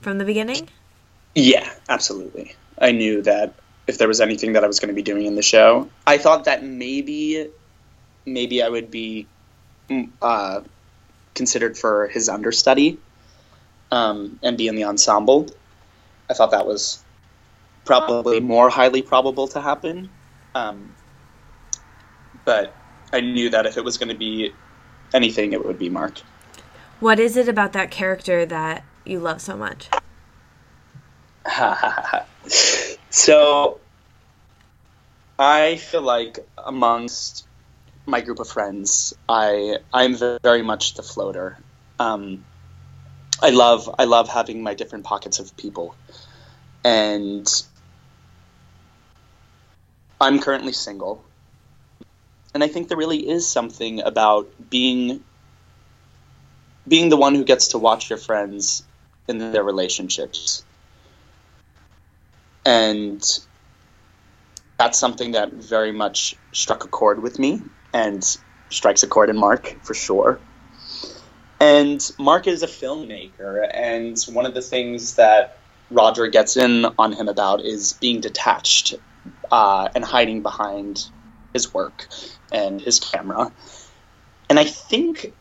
from 0.00 0.18
the 0.18 0.24
beginning? 0.24 0.68
Yeah, 1.34 1.68
absolutely. 1.88 2.54
I 2.78 2.92
knew 2.92 3.22
that 3.22 3.54
if 3.86 3.98
there 3.98 4.06
was 4.06 4.20
anything 4.20 4.52
that 4.52 4.64
I 4.64 4.66
was 4.66 4.78
going 4.78 4.88
to 4.88 4.94
be 4.94 5.02
doing 5.02 5.24
in 5.24 5.34
the 5.34 5.42
show, 5.42 5.88
I 6.06 6.18
thought 6.18 6.44
that 6.44 6.62
maybe, 6.62 7.48
maybe 8.26 8.62
I 8.62 8.68
would 8.68 8.90
be 8.90 9.26
mm, 9.88 10.10
uh, 10.20 10.60
considered 11.34 11.76
for 11.76 12.06
his 12.08 12.28
understudy 12.28 12.98
um, 13.94 14.40
and 14.42 14.58
be 14.58 14.66
in 14.66 14.74
the 14.74 14.84
ensemble. 14.84 15.46
I 16.28 16.34
thought 16.34 16.50
that 16.50 16.66
was 16.66 17.02
probably 17.84 18.40
more 18.40 18.68
highly 18.68 19.02
probable 19.02 19.46
to 19.48 19.60
happen. 19.60 20.10
Um, 20.54 20.94
but 22.44 22.74
I 23.12 23.20
knew 23.20 23.50
that 23.50 23.66
if 23.66 23.76
it 23.76 23.84
was 23.84 23.96
going 23.96 24.08
to 24.08 24.16
be 24.16 24.52
anything, 25.14 25.52
it 25.52 25.64
would 25.64 25.78
be 25.78 25.88
Mark. 25.88 26.18
What 26.98 27.20
is 27.20 27.36
it 27.36 27.48
about 27.48 27.72
that 27.74 27.92
character 27.92 28.44
that 28.44 28.84
you 29.04 29.20
love 29.20 29.40
so 29.40 29.56
much? 29.56 29.88
so 33.10 33.78
I 35.38 35.76
feel 35.76 36.02
like 36.02 36.38
amongst 36.58 37.46
my 38.06 38.20
group 38.22 38.40
of 38.40 38.48
friends, 38.48 39.14
I 39.28 39.78
I'm 39.92 40.16
very 40.42 40.62
much 40.62 40.94
the 40.94 41.02
floater. 41.02 41.58
Um, 42.00 42.44
I 43.42 43.50
love 43.50 43.94
I 43.98 44.04
love 44.04 44.28
having 44.28 44.62
my 44.62 44.74
different 44.74 45.04
pockets 45.04 45.38
of 45.38 45.56
people, 45.56 45.94
and 46.84 47.46
I'm 50.20 50.40
currently 50.40 50.72
single, 50.72 51.24
and 52.54 52.64
I 52.64 52.68
think 52.68 52.88
there 52.88 52.98
really 52.98 53.28
is 53.28 53.50
something 53.50 54.00
about 54.00 54.48
being 54.70 55.22
being 56.86 57.08
the 57.08 57.16
one 57.16 57.34
who 57.34 57.44
gets 57.44 57.68
to 57.68 57.78
watch 57.78 58.10
your 58.10 58.18
friends 58.18 58.82
in 59.28 59.38
their 59.38 59.64
relationships. 59.64 60.64
And 62.64 63.22
that's 64.78 64.98
something 64.98 65.32
that 65.32 65.52
very 65.52 65.92
much 65.92 66.34
struck 66.52 66.84
a 66.84 66.88
chord 66.88 67.22
with 67.22 67.38
me 67.38 67.62
and 67.92 68.24
strikes 68.70 69.02
a 69.02 69.06
chord 69.06 69.30
in 69.30 69.36
Mark 69.36 69.76
for 69.82 69.94
sure. 69.94 70.40
And 71.64 72.12
Mark 72.18 72.46
is 72.46 72.62
a 72.62 72.66
filmmaker, 72.66 73.66
and 73.72 74.22
one 74.24 74.44
of 74.44 74.52
the 74.52 74.60
things 74.60 75.14
that 75.14 75.56
Roger 75.90 76.26
gets 76.26 76.58
in 76.58 76.84
on 76.98 77.14
him 77.14 77.26
about 77.26 77.62
is 77.62 77.94
being 77.94 78.20
detached 78.20 78.94
uh, 79.50 79.88
and 79.94 80.04
hiding 80.04 80.42
behind 80.42 81.08
his 81.54 81.72
work 81.72 82.06
and 82.52 82.82
his 82.82 83.00
camera. 83.00 83.50
And 84.50 84.58
I 84.58 84.64
think 84.64 85.32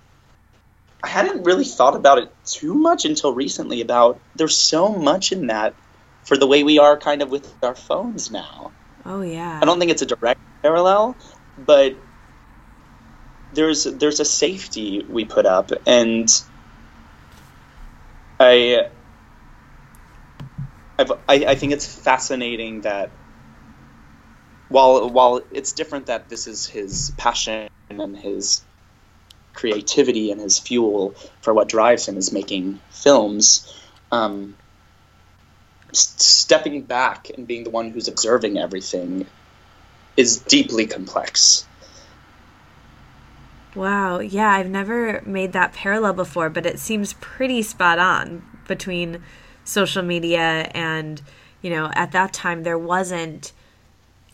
I 1.03 1.09
hadn't 1.09 1.43
really 1.43 1.65
thought 1.65 1.93
about 1.93 2.19
it 2.19 2.33
too 2.45 2.73
much 2.73 3.03
until 3.03 3.33
recently 3.33 3.81
about 3.81 4.17
there's 4.33 4.57
so 4.57 4.95
much 4.95 5.33
in 5.33 5.47
that 5.47 5.75
for 6.23 6.37
the 6.37 6.47
way 6.47 6.63
we 6.63 6.79
are 6.79 6.95
kind 6.97 7.21
of 7.21 7.31
with 7.31 7.53
our 7.61 7.75
phones 7.75 8.31
now. 8.31 8.71
Oh 9.05 9.23
yeah. 9.23 9.59
I 9.61 9.65
don't 9.65 9.77
think 9.77 9.91
it's 9.91 10.01
a 10.01 10.05
direct 10.05 10.39
parallel, 10.61 11.17
but 11.57 11.97
there's 13.53 13.83
there's 13.83 14.19
a 14.19 14.25
safety 14.25 15.05
we 15.07 15.25
put 15.25 15.45
up 15.45 15.71
and 15.85 16.29
I 18.39 18.87
I've, 20.97 21.11
I, 21.27 21.45
I 21.47 21.55
think 21.55 21.73
it's 21.73 21.85
fascinating 21.85 22.81
that 22.81 23.09
while 24.69 25.09
while 25.09 25.41
it's 25.51 25.71
different 25.73 26.07
that 26.07 26.29
this 26.29 26.47
is 26.47 26.65
his 26.65 27.11
passion 27.17 27.69
and 27.89 28.17
his 28.17 28.61
creativity 29.53 30.31
and 30.31 30.41
his 30.41 30.59
fuel 30.59 31.15
for 31.41 31.53
what 31.53 31.69
drives 31.69 32.07
him 32.07 32.17
is 32.17 32.31
making 32.31 32.79
films. 32.89 33.71
Um, 34.11 34.55
stepping 35.91 36.81
back 36.81 37.29
and 37.29 37.45
being 37.47 37.63
the 37.63 37.69
one 37.69 37.91
who's 37.91 38.07
observing 38.07 38.57
everything 38.57 39.27
is 40.17 40.39
deeply 40.39 40.87
complex. 40.87 41.65
Wow. 43.75 44.19
Yeah, 44.19 44.51
I've 44.51 44.69
never 44.69 45.21
made 45.25 45.53
that 45.53 45.73
parallel 45.73 46.13
before, 46.13 46.49
but 46.49 46.65
it 46.65 46.79
seems 46.79 47.13
pretty 47.13 47.61
spot 47.61 47.99
on 47.99 48.43
between 48.67 49.23
social 49.63 50.03
media 50.03 50.69
and, 50.73 51.21
you 51.61 51.69
know, 51.69 51.91
at 51.95 52.11
that 52.11 52.33
time 52.33 52.63
there 52.63 52.77
wasn't 52.77 53.51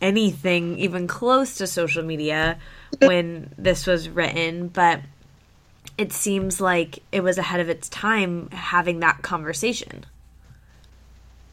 anything 0.02 0.78
even 0.78 1.08
close 1.08 1.56
to 1.56 1.68
social 1.68 2.04
media 2.04 2.58
when 3.02 3.54
this 3.58 3.86
was 3.86 4.10
written, 4.10 4.68
but 4.68 5.02
it 5.98 6.14
seems 6.14 6.62
like 6.62 7.00
it 7.12 7.22
was 7.22 7.38
ahead 7.38 7.60
of 7.60 7.70
its 7.70 7.90
time 7.90 8.50
having 8.52 9.00
that 9.02 9.22
conversation. 9.22 10.06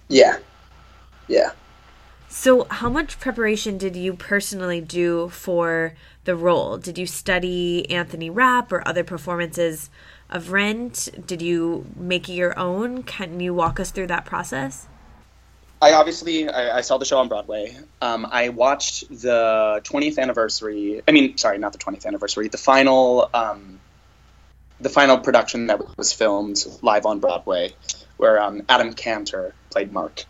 Yeah, 0.09 0.39
yeah. 1.27 1.51
So, 2.29 2.65
how 2.65 2.89
much 2.89 3.21
preparation 3.21 3.79
did 3.79 3.95
you 3.95 4.15
personally 4.15 4.81
do 4.81 5.29
for 5.29 5.95
the 6.25 6.35
role? 6.35 6.77
Did 6.77 6.99
you 6.99 7.07
study 7.07 7.89
Anthony 7.91 8.31
Rapp 8.31 8.73
or 8.73 8.87
other 8.87 9.05
performances 9.05 9.91
of 10.29 10.51
Rent? 10.51 11.09
Did 11.27 11.41
you 11.41 11.87
make 11.95 12.29
it 12.29 12.35
your 12.35 12.59
own? 12.59 13.05
Can 13.05 13.39
you 13.39 13.55
walk 13.55 13.79
us 13.79 13.91
through 13.91 14.09
that 14.09 14.25
process? 14.25 14.89
I 15.81 15.93
obviously 15.93 16.49
I, 16.49 16.79
I 16.79 16.81
saw 16.81 16.99
the 16.99 17.05
show 17.05 17.19
on 17.19 17.29
Broadway. 17.29 17.77
Um, 18.01 18.27
I 18.31 18.49
watched 18.49 19.09
the 19.09 19.81
20th 19.85 20.19
anniversary. 20.19 21.03
I 21.07 21.13
mean, 21.13 21.37
sorry, 21.37 21.59
not 21.59 21.73
the 21.73 21.79
20th 21.79 22.07
anniversary. 22.07 22.49
The 22.49 22.59
final, 22.59 23.31
um, 23.35 23.79
the 24.81 24.89
final 24.89 25.19
production 25.19 25.67
that 25.67 25.97
was 25.97 26.13
filmed 26.13 26.65
live 26.83 27.07
on 27.07 27.21
Broadway, 27.21 27.75
where 28.17 28.43
um, 28.43 28.63
Adam 28.69 28.95
Kantor 28.95 29.53
played 29.71 29.93
Mark, 29.93 30.25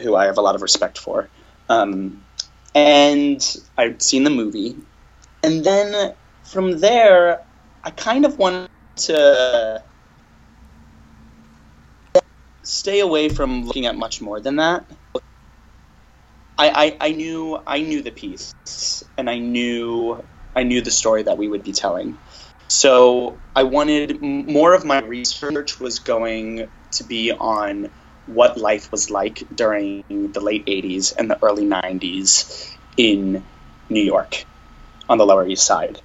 who 0.00 0.16
I 0.16 0.26
have 0.26 0.38
a 0.38 0.42
lot 0.42 0.54
of 0.54 0.62
respect 0.62 0.98
for. 0.98 1.30
Um, 1.68 2.24
and 2.74 3.40
I'd 3.76 4.02
seen 4.02 4.24
the 4.24 4.30
movie, 4.30 4.78
and 5.42 5.64
then 5.64 6.14
from 6.44 6.78
there, 6.78 7.40
I 7.84 7.90
kind 7.90 8.24
of 8.24 8.38
wanted 8.38 8.68
to 8.96 9.82
stay 12.64 13.00
away 13.00 13.28
from 13.28 13.64
looking 13.64 13.86
at 13.86 13.96
much 13.96 14.20
more 14.20 14.40
than 14.40 14.56
that. 14.56 14.86
I, 16.58 16.96
I, 17.00 17.08
I 17.08 17.12
knew 17.12 17.58
I 17.66 17.80
knew 17.82 18.02
the 18.02 18.10
piece 18.10 18.52
and 19.16 19.30
I 19.30 19.38
knew 19.38 20.26
I 20.54 20.64
knew 20.64 20.82
the 20.82 20.90
story 20.90 21.22
that 21.22 21.38
we 21.38 21.48
would 21.48 21.62
be 21.62 21.72
telling. 21.72 22.18
So 22.68 23.40
I 23.54 23.62
wanted 23.62 24.20
more 24.20 24.74
of 24.74 24.84
my 24.84 25.00
research 25.00 25.80
was 25.80 26.00
going 26.00 26.70
to 26.92 27.04
be 27.04 27.32
on 27.32 27.90
what 28.28 28.58
life 28.58 28.92
was 28.92 29.10
like 29.10 29.42
during 29.54 30.04
the 30.08 30.40
late 30.40 30.66
80s 30.66 31.14
and 31.16 31.30
the 31.30 31.42
early 31.42 31.64
90s 31.64 32.76
in 32.96 33.42
New 33.88 34.02
York 34.02 34.44
on 35.08 35.18
the 35.18 35.24
Lower 35.26 35.46
East 35.46 35.64
Side. 35.64 36.00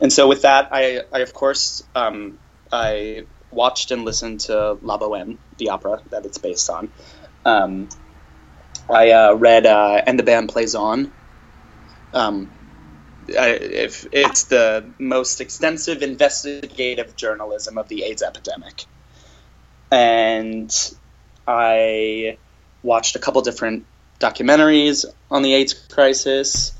And 0.00 0.12
so 0.12 0.26
with 0.26 0.42
that, 0.42 0.68
I, 0.72 1.02
I 1.12 1.20
of 1.20 1.34
course, 1.34 1.82
um, 1.94 2.38
I 2.72 3.26
watched 3.50 3.90
and 3.90 4.04
listened 4.04 4.40
to 4.40 4.78
La 4.82 4.98
Boheme, 4.98 5.38
the 5.58 5.70
opera 5.70 6.00
that 6.10 6.24
it's 6.24 6.38
based 6.38 6.70
on. 6.70 6.88
Um, 7.44 7.88
I 8.88 9.10
uh, 9.10 9.34
read 9.34 9.66
uh, 9.66 10.02
And 10.06 10.18
the 10.18 10.22
Band 10.22 10.48
Plays 10.48 10.74
On. 10.74 11.12
Um, 12.12 12.50
I, 13.38 13.48
if 13.50 14.06
it's 14.12 14.44
the 14.44 14.92
most 14.98 15.40
extensive 15.40 16.02
investigative 16.02 17.16
journalism 17.16 17.76
of 17.76 17.88
the 17.88 18.04
AIDS 18.04 18.22
epidemic. 18.22 18.84
And 19.90 20.72
I 21.46 22.38
watched 22.82 23.16
a 23.16 23.18
couple 23.18 23.42
different 23.42 23.86
documentaries 24.20 25.04
on 25.30 25.42
the 25.42 25.54
AIDS 25.54 25.74
crisis 25.74 26.72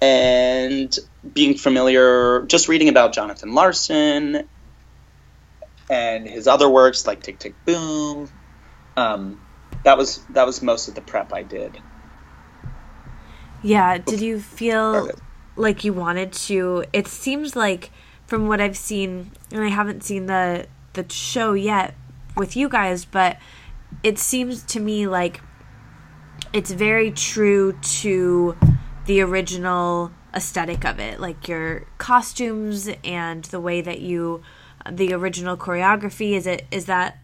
and 0.00 0.96
being 1.34 1.56
familiar, 1.56 2.42
just 2.42 2.68
reading 2.68 2.88
about 2.88 3.12
Jonathan 3.12 3.54
Larson 3.54 4.48
and 5.90 6.28
his 6.28 6.46
other 6.46 6.68
works 6.68 7.06
like 7.06 7.22
Tick 7.22 7.38
Tick 7.38 7.54
Boom. 7.64 8.30
Um, 8.96 9.40
that 9.84 9.96
was 9.96 10.18
that 10.30 10.46
was 10.46 10.62
most 10.62 10.88
of 10.88 10.94
the 10.94 11.00
prep 11.00 11.32
I 11.32 11.42
did. 11.42 11.78
Yeah, 13.62 13.98
did 13.98 14.20
you 14.20 14.40
feel 14.40 15.10
like 15.56 15.84
you 15.84 15.92
wanted 15.92 16.32
to 16.32 16.84
it 16.92 17.08
seems 17.08 17.56
like 17.56 17.90
from 18.26 18.46
what 18.46 18.60
I've 18.60 18.76
seen 18.76 19.32
and 19.50 19.62
I 19.62 19.68
haven't 19.68 20.04
seen 20.04 20.26
the 20.26 20.66
the 20.92 21.04
show 21.08 21.52
yet 21.54 21.94
with 22.36 22.56
you 22.56 22.68
guys, 22.68 23.04
but 23.04 23.38
it 24.02 24.18
seems 24.18 24.62
to 24.64 24.80
me 24.80 25.06
like 25.06 25.40
it's 26.52 26.70
very 26.70 27.10
true 27.10 27.72
to 27.82 28.56
the 29.06 29.20
original 29.20 30.10
aesthetic 30.34 30.84
of 30.84 30.98
it, 30.98 31.20
like 31.20 31.48
your 31.48 31.86
costumes 31.98 32.88
and 33.04 33.44
the 33.44 33.60
way 33.60 33.80
that 33.80 34.00
you 34.00 34.42
the 34.90 35.12
original 35.12 35.56
choreography 35.56 36.32
is 36.32 36.46
it 36.46 36.64
is 36.70 36.86
that 36.86 37.18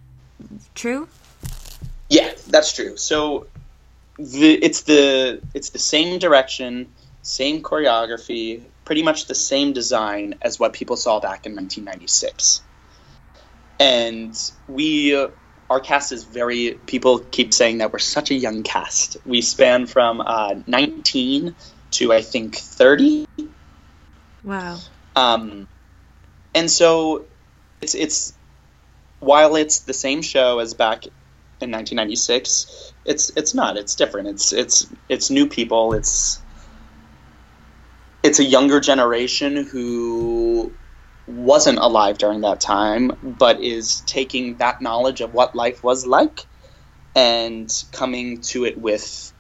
true? 0.74 1.08
Yeah, 2.08 2.32
that's 2.48 2.72
true. 2.72 2.96
So 2.96 3.46
the 4.18 4.52
it's 4.62 4.82
the 4.82 5.40
it's 5.54 5.70
the 5.70 5.78
same 5.78 6.18
direction, 6.18 6.88
same 7.22 7.62
choreography, 7.62 8.62
pretty 8.84 9.02
much 9.02 9.26
the 9.26 9.34
same 9.34 9.72
design 9.72 10.34
as 10.42 10.58
what 10.58 10.72
people 10.72 10.96
saw 10.96 11.20
back 11.20 11.46
in 11.46 11.54
1996. 11.54 12.62
And 13.80 14.38
we 14.68 15.28
our 15.70 15.80
cast 15.80 16.12
is 16.12 16.24
very 16.24 16.78
people 16.86 17.18
keep 17.18 17.54
saying 17.54 17.78
that 17.78 17.92
we're 17.92 17.98
such 17.98 18.30
a 18.30 18.34
young 18.34 18.62
cast. 18.62 19.16
We 19.24 19.40
span 19.40 19.86
from 19.86 20.20
uh, 20.20 20.56
19 20.66 21.54
to 21.92 22.12
I 22.12 22.22
think 22.22 22.56
30. 22.56 23.26
Wow. 24.42 24.78
Um, 25.16 25.68
and 26.54 26.70
so 26.70 27.24
it's 27.80 27.94
it's 27.94 28.34
while 29.20 29.56
it's 29.56 29.80
the 29.80 29.94
same 29.94 30.22
show 30.22 30.58
as 30.58 30.74
back 30.74 31.06
in 31.60 31.70
1996, 31.70 32.92
it's 33.04 33.30
it's 33.36 33.54
not. 33.54 33.76
It's 33.76 33.94
different. 33.94 34.28
It's 34.28 34.52
it's 34.52 34.86
it's 35.08 35.30
new 35.30 35.48
people. 35.48 35.94
It's 35.94 36.40
it's 38.22 38.38
a 38.38 38.44
younger 38.44 38.80
generation 38.80 39.66
who 39.66 40.72
wasn't 41.26 41.78
alive 41.78 42.18
during 42.18 42.42
that 42.42 42.60
time, 42.60 43.12
but 43.22 43.60
is 43.60 44.02
taking 44.02 44.56
that 44.56 44.80
knowledge 44.80 45.20
of 45.20 45.32
what 45.32 45.54
life 45.54 45.82
was 45.82 46.06
like 46.06 46.40
and 47.14 47.84
coming 47.92 48.40
to 48.40 48.64
it 48.64 48.76
with 48.78 49.32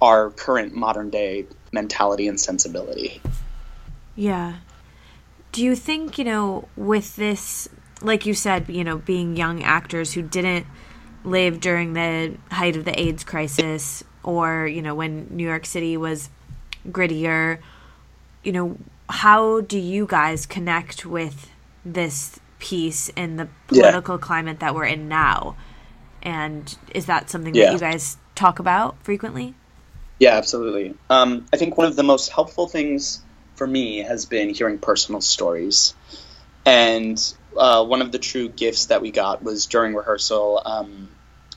our 0.00 0.30
current 0.30 0.74
modern 0.74 1.10
day 1.10 1.46
mentality 1.70 2.28
and 2.28 2.40
sensibility. 2.40 3.20
Yeah. 4.16 4.56
Do 5.52 5.62
you 5.62 5.76
think, 5.76 6.18
you 6.18 6.24
know, 6.24 6.68
with 6.76 7.16
this, 7.16 7.68
like 8.00 8.26
you 8.26 8.34
said, 8.34 8.68
you 8.68 8.84
know, 8.84 8.98
being 8.98 9.36
young 9.36 9.62
actors 9.62 10.12
who 10.14 10.22
didn't 10.22 10.66
live 11.24 11.60
during 11.60 11.92
the 11.92 12.36
height 12.50 12.76
of 12.76 12.84
the 12.84 12.98
AIDS 12.98 13.24
crisis 13.24 14.02
or, 14.22 14.66
you 14.66 14.82
know, 14.82 14.94
when 14.94 15.28
New 15.30 15.46
York 15.46 15.66
City 15.66 15.96
was 15.96 16.30
grittier, 16.88 17.58
you 18.42 18.52
know, 18.52 18.76
how 19.12 19.60
do 19.60 19.78
you 19.78 20.06
guys 20.06 20.46
connect 20.46 21.04
with 21.04 21.50
this 21.84 22.40
piece 22.58 23.10
in 23.10 23.36
the 23.36 23.44
Yeah. 23.70 23.82
political 23.82 24.16
climate 24.18 24.60
that 24.60 24.74
we're 24.74 24.86
in 24.86 25.06
now? 25.06 25.54
And 26.22 26.74
is 26.94 27.06
that 27.06 27.28
something 27.28 27.54
Yeah. 27.54 27.66
that 27.66 27.72
you 27.74 27.78
guys 27.78 28.16
talk 28.34 28.58
about 28.58 28.96
frequently? 29.02 29.54
Yeah, 30.18 30.36
absolutely. 30.36 30.94
Um, 31.10 31.44
I 31.52 31.58
think 31.58 31.76
one 31.76 31.86
of 31.86 31.94
the 31.94 32.02
most 32.02 32.30
helpful 32.30 32.68
things 32.68 33.20
for 33.56 33.66
me 33.66 33.98
has 33.98 34.24
been 34.24 34.48
hearing 34.48 34.78
personal 34.78 35.20
stories 35.20 35.94
and 36.64 37.18
uh, 37.56 37.84
one 37.84 38.00
of 38.00 38.12
the 38.12 38.18
true 38.18 38.48
gifts 38.48 38.86
that 38.86 39.02
we 39.02 39.10
got 39.10 39.42
was 39.42 39.66
during 39.66 39.94
rehearsal. 39.94 40.62
Um, 40.64 41.10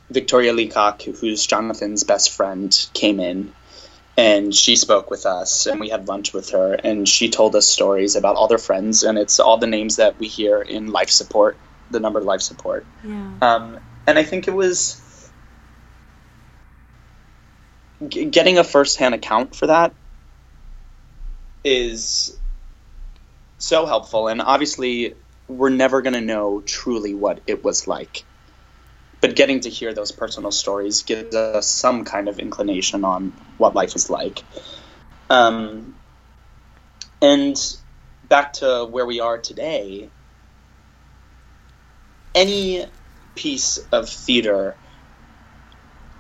Victoria 0.10 0.52
Leacock, 0.52 1.02
who's 1.04 1.46
Jonathan's 1.46 2.04
best 2.04 2.32
friend, 2.32 2.76
came 2.94 3.20
in 3.20 3.54
and 4.18 4.56
she 4.56 4.76
spoke 4.76 5.10
with 5.10 5.26
us 5.26 5.66
and 5.66 5.80
we 5.80 5.90
had 5.90 6.08
lunch 6.08 6.34
with 6.34 6.52
her 6.52 6.74
and 6.74 7.08
she 7.08 7.30
told 7.30 7.56
us 7.56 7.68
stories 7.68 8.16
about 8.16 8.36
all 8.36 8.48
their 8.48 8.58
friends 8.58 9.04
and 9.04 9.18
it's 9.18 9.40
all 9.40 9.58
the 9.58 9.68
names 9.68 9.98
that 9.98 10.18
we 10.20 10.28
hear 10.28 10.62
in 10.62 10.88
life 10.88 11.10
support 11.10 11.60
the 11.90 12.00
number 12.00 12.22
life 12.22 12.42
support 12.42 12.88
Yeah. 13.04 13.38
um, 13.42 13.80
and 14.08 14.18
i 14.18 14.24
think 14.24 14.48
it 14.48 14.54
was 14.54 15.32
g- 18.08 18.26
getting 18.26 18.58
a 18.58 18.64
first-hand 18.64 19.16
account 19.16 19.56
for 19.56 19.68
that 19.68 19.94
is 21.64 22.38
so 23.58 23.86
helpful 23.86 24.28
and 24.28 24.42
obviously 24.42 25.16
we're 25.48 25.70
never 25.70 26.02
going 26.02 26.14
to 26.14 26.22
know 26.22 26.62
truly 26.62 27.14
what 27.14 27.42
it 27.48 27.64
was 27.64 27.88
like 27.88 28.25
but 29.22 29.36
getting 29.36 29.62
to 29.62 29.70
hear 29.70 29.94
those 29.94 30.12
personal 30.12 30.52
stories 30.52 31.04
gives 31.04 31.36
us 31.36 31.68
some 31.68 32.06
kind 32.06 32.28
of 32.28 32.40
inclination 32.40 33.04
on 33.04 33.34
what 33.58 33.76
life 33.76 33.96
is 33.96 34.10
like. 34.10 34.44
Um, 35.30 35.96
and 37.22 37.58
back 38.28 38.54
to 38.54 38.86
where 38.86 39.06
we 39.06 39.20
are 39.20 39.38
today 39.38 40.10
any 42.34 42.86
piece 43.36 43.78
of 43.92 44.10
theater 44.10 44.76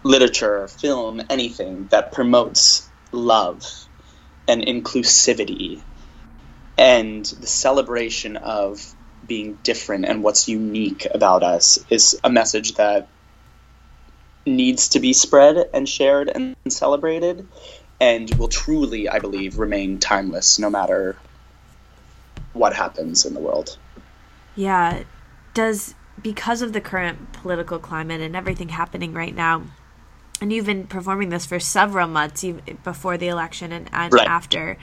literature 0.03 0.67
film 0.67 1.21
anything 1.29 1.87
that 1.87 2.11
promotes 2.11 2.89
love 3.11 3.63
and 4.47 4.61
inclusivity 4.63 5.81
and 6.77 7.25
the 7.25 7.47
celebration 7.47 8.37
of 8.37 8.79
being 9.27 9.57
different 9.63 10.05
and 10.05 10.23
what's 10.23 10.47
unique 10.47 11.07
about 11.13 11.43
us 11.43 11.79
is 11.89 12.19
a 12.23 12.29
message 12.29 12.75
that 12.75 13.07
needs 14.45 14.89
to 14.89 14.99
be 14.99 15.13
spread 15.13 15.69
and 15.73 15.89
shared 15.89 16.29
and 16.29 16.55
celebrated 16.67 17.47
and 17.99 18.33
will 18.35 18.47
truly 18.47 19.09
i 19.09 19.19
believe 19.19 19.57
remain 19.57 19.99
timeless 19.99 20.59
no 20.59 20.69
matter 20.69 21.15
what 22.53 22.73
happens 22.73 23.25
in 23.25 23.33
the 23.33 23.39
world 23.39 23.77
Yeah. 24.55 25.03
Does 25.53 25.95
because 26.21 26.61
of 26.61 26.73
the 26.73 26.81
current 26.81 27.33
political 27.33 27.79
climate 27.79 28.21
and 28.21 28.35
everything 28.35 28.69
happening 28.69 29.13
right 29.13 29.35
now, 29.35 29.63
and 30.41 30.51
you've 30.51 30.65
been 30.65 30.87
performing 30.87 31.29
this 31.29 31.45
for 31.45 31.59
several 31.59 32.07
months 32.07 32.45
before 32.83 33.17
the 33.17 33.27
election 33.27 33.71
and, 33.71 33.89
and 33.91 34.13
Right. 34.13 34.27
after, 34.27 34.77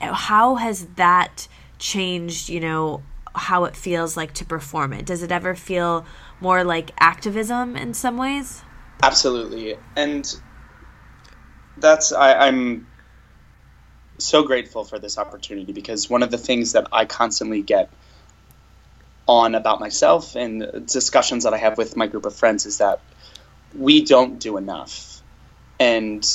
how 0.00 0.56
has 0.56 0.86
that 0.96 1.48
changed, 1.78 2.48
you 2.48 2.60
know, 2.60 3.02
how 3.36 3.64
it 3.64 3.76
feels 3.76 4.16
like 4.16 4.32
to 4.34 4.44
perform 4.44 4.92
it? 4.92 5.06
Does 5.06 5.22
it 5.22 5.30
ever 5.30 5.54
feel 5.54 6.04
more 6.40 6.64
like 6.64 6.90
activism 6.98 7.76
in 7.76 7.94
some 7.94 8.16
ways? 8.16 8.62
Absolutely, 9.02 9.76
and 9.94 10.40
that's 11.76 12.12
I, 12.12 12.34
I'm 12.34 12.86
so 14.18 14.42
grateful 14.42 14.84
for 14.84 14.98
this 14.98 15.18
opportunity 15.18 15.72
because 15.72 16.08
one 16.08 16.22
of 16.22 16.30
the 16.30 16.38
things 16.38 16.72
that 16.72 16.88
I 16.92 17.04
constantly 17.04 17.62
get 17.62 17.90
on 19.28 19.54
about 19.54 19.80
myself 19.80 20.36
and 20.36 20.86
discussions 20.86 21.44
that 21.44 21.52
I 21.52 21.58
have 21.58 21.76
with 21.76 21.96
my 21.96 22.06
group 22.06 22.26
of 22.26 22.34
friends 22.34 22.64
is 22.64 22.78
that 22.78 23.00
we 23.74 24.04
don't 24.04 24.38
do 24.38 24.56
enough, 24.56 25.22
and 25.78 26.26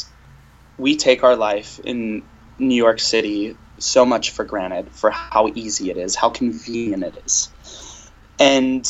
we 0.77 0.97
take 0.97 1.23
our 1.23 1.35
life 1.35 1.79
in 1.83 2.23
New 2.59 2.75
York 2.75 2.99
City 2.99 3.57
so 3.81 4.05
much 4.05 4.31
for 4.31 4.45
granted 4.45 4.91
for 4.91 5.11
how 5.11 5.51
easy 5.55 5.89
it 5.89 5.97
is, 5.97 6.15
how 6.15 6.29
convenient 6.29 7.03
it 7.03 7.21
is, 7.25 8.11
and 8.39 8.85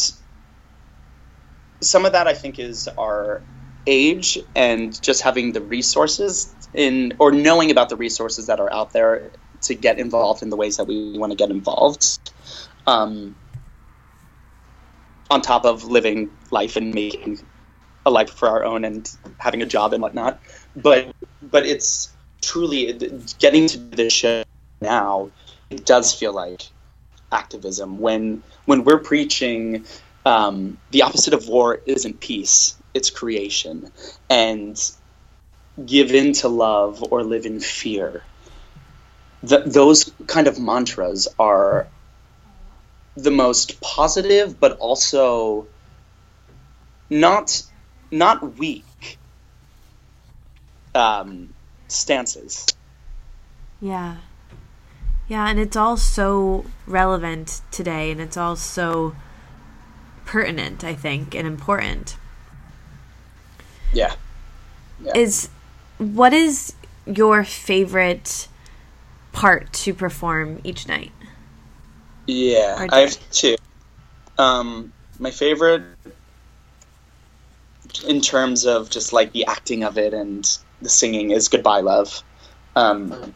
some 1.81 2.05
of 2.05 2.11
that 2.13 2.27
I 2.27 2.33
think 2.33 2.59
is 2.59 2.87
our 2.97 3.41
age 3.87 4.37
and 4.55 4.99
just 5.01 5.21
having 5.21 5.53
the 5.53 5.61
resources 5.61 6.55
in 6.73 7.13
or 7.19 7.31
knowing 7.31 7.71
about 7.71 7.89
the 7.89 7.95
resources 7.95 8.47
that 8.47 8.59
are 8.59 8.71
out 8.71 8.93
there 8.93 9.31
to 9.61 9.75
get 9.75 9.99
involved 9.99 10.41
in 10.41 10.49
the 10.49 10.55
ways 10.55 10.77
that 10.77 10.85
we 10.85 11.17
want 11.17 11.31
to 11.31 11.35
get 11.35 11.49
involved 11.49 12.31
um, 12.87 13.35
on 15.29 15.41
top 15.41 15.65
of 15.65 15.83
living 15.83 16.29
life 16.51 16.75
and 16.75 16.93
making 16.93 17.39
a 18.05 18.11
life 18.11 18.31
for 18.31 18.47
our 18.47 18.63
own 18.63 18.83
and 18.83 19.11
having 19.37 19.61
a 19.61 19.65
job 19.65 19.93
and 19.93 20.01
whatnot. 20.01 20.41
But 20.75 21.13
but 21.41 21.65
it's 21.65 22.11
truly 22.41 22.93
getting 23.39 23.67
to 23.67 23.77
this 23.77 24.13
show 24.13 24.43
now 24.81 25.31
it 25.69 25.85
does 25.85 26.13
feel 26.13 26.33
like 26.33 26.63
activism. 27.31 27.99
When 27.99 28.43
when 28.65 28.83
we're 28.83 28.99
preaching 28.99 29.85
um, 30.25 30.77
the 30.91 31.03
opposite 31.03 31.33
of 31.33 31.47
war 31.47 31.79
isn't 31.85 32.19
peace 32.19 32.75
it's 32.93 33.09
creation. 33.09 33.91
And 34.29 34.79
give 35.85 36.11
in 36.11 36.33
to 36.33 36.47
love 36.47 37.03
or 37.11 37.23
live 37.23 37.45
in 37.45 37.59
fear. 37.59 38.23
Th- 39.47 39.65
those 39.65 40.11
kind 40.27 40.47
of 40.47 40.59
mantras 40.59 41.27
are 41.39 41.87
the 43.15 43.31
most 43.31 43.81
positive 43.81 44.59
but 44.59 44.77
also 44.77 45.67
not 47.09 47.61
not 48.09 48.57
weak 48.57 49.17
um, 50.93 51.53
stances. 51.87 52.67
Yeah. 53.81 54.17
Yeah, 55.31 55.47
and 55.47 55.57
it's 55.61 55.77
all 55.77 55.95
so 55.95 56.65
relevant 56.85 57.61
today 57.71 58.11
and 58.11 58.19
it's 58.19 58.35
all 58.35 58.57
so 58.57 59.15
pertinent, 60.25 60.83
I 60.83 60.93
think, 60.93 61.33
and 61.33 61.47
important. 61.47 62.17
yeah 63.93 64.13
Is 65.15 65.47
what 65.99 66.33
is 66.33 66.73
your 67.05 67.45
favorite 67.45 68.49
part 69.31 69.71
to 69.71 69.93
perform 69.93 70.59
each 70.65 70.89
night? 70.89 71.13
Yeah, 72.27 72.85
I 72.91 72.99
have 72.99 73.17
two. 73.31 73.55
Um, 74.37 74.91
my 75.17 75.31
favorite, 75.31 75.83
in 78.05 78.19
terms 78.19 78.65
of 78.65 78.89
just 78.89 79.13
like 79.13 79.31
the 79.31 79.45
acting 79.45 79.85
of 79.85 79.97
it 79.97 80.13
and 80.13 80.45
the 80.81 80.89
singing, 80.89 81.31
is 81.31 81.47
"Goodbye, 81.47 81.79
Love." 81.79 82.21
Um, 82.75 83.33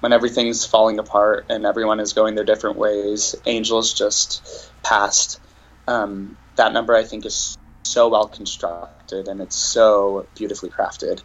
when 0.00 0.12
everything's 0.12 0.64
falling 0.64 0.98
apart 0.98 1.46
and 1.48 1.66
everyone 1.66 2.00
is 2.00 2.12
going 2.12 2.34
their 2.34 2.44
different 2.44 2.76
ways, 2.76 3.34
Angels 3.46 3.92
just 3.92 4.72
passed. 4.82 5.40
Um, 5.86 6.36
that 6.56 6.72
number, 6.72 6.94
I 6.94 7.04
think, 7.04 7.26
is 7.26 7.56
so 7.84 8.08
well 8.08 8.28
constructed 8.28 9.28
and 9.28 9.40
it's 9.40 9.56
so 9.56 10.26
beautifully 10.36 10.70
crafted. 10.70 11.22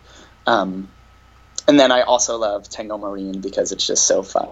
Um, 0.47 0.89
and 1.67 1.79
then 1.79 1.91
I 1.91 2.01
also 2.01 2.37
love 2.37 2.69
Tango 2.69 2.97
Maureen 2.97 3.41
because 3.41 3.71
it's 3.71 3.85
just 3.85 4.05
so 4.05 4.23
fun 4.23 4.49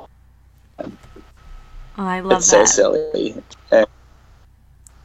Oh, 1.98 2.06
I 2.06 2.22
love 2.22 2.40
it's 2.40 2.48
so 2.48 2.66
silly. 2.66 3.36
And, 3.72 3.88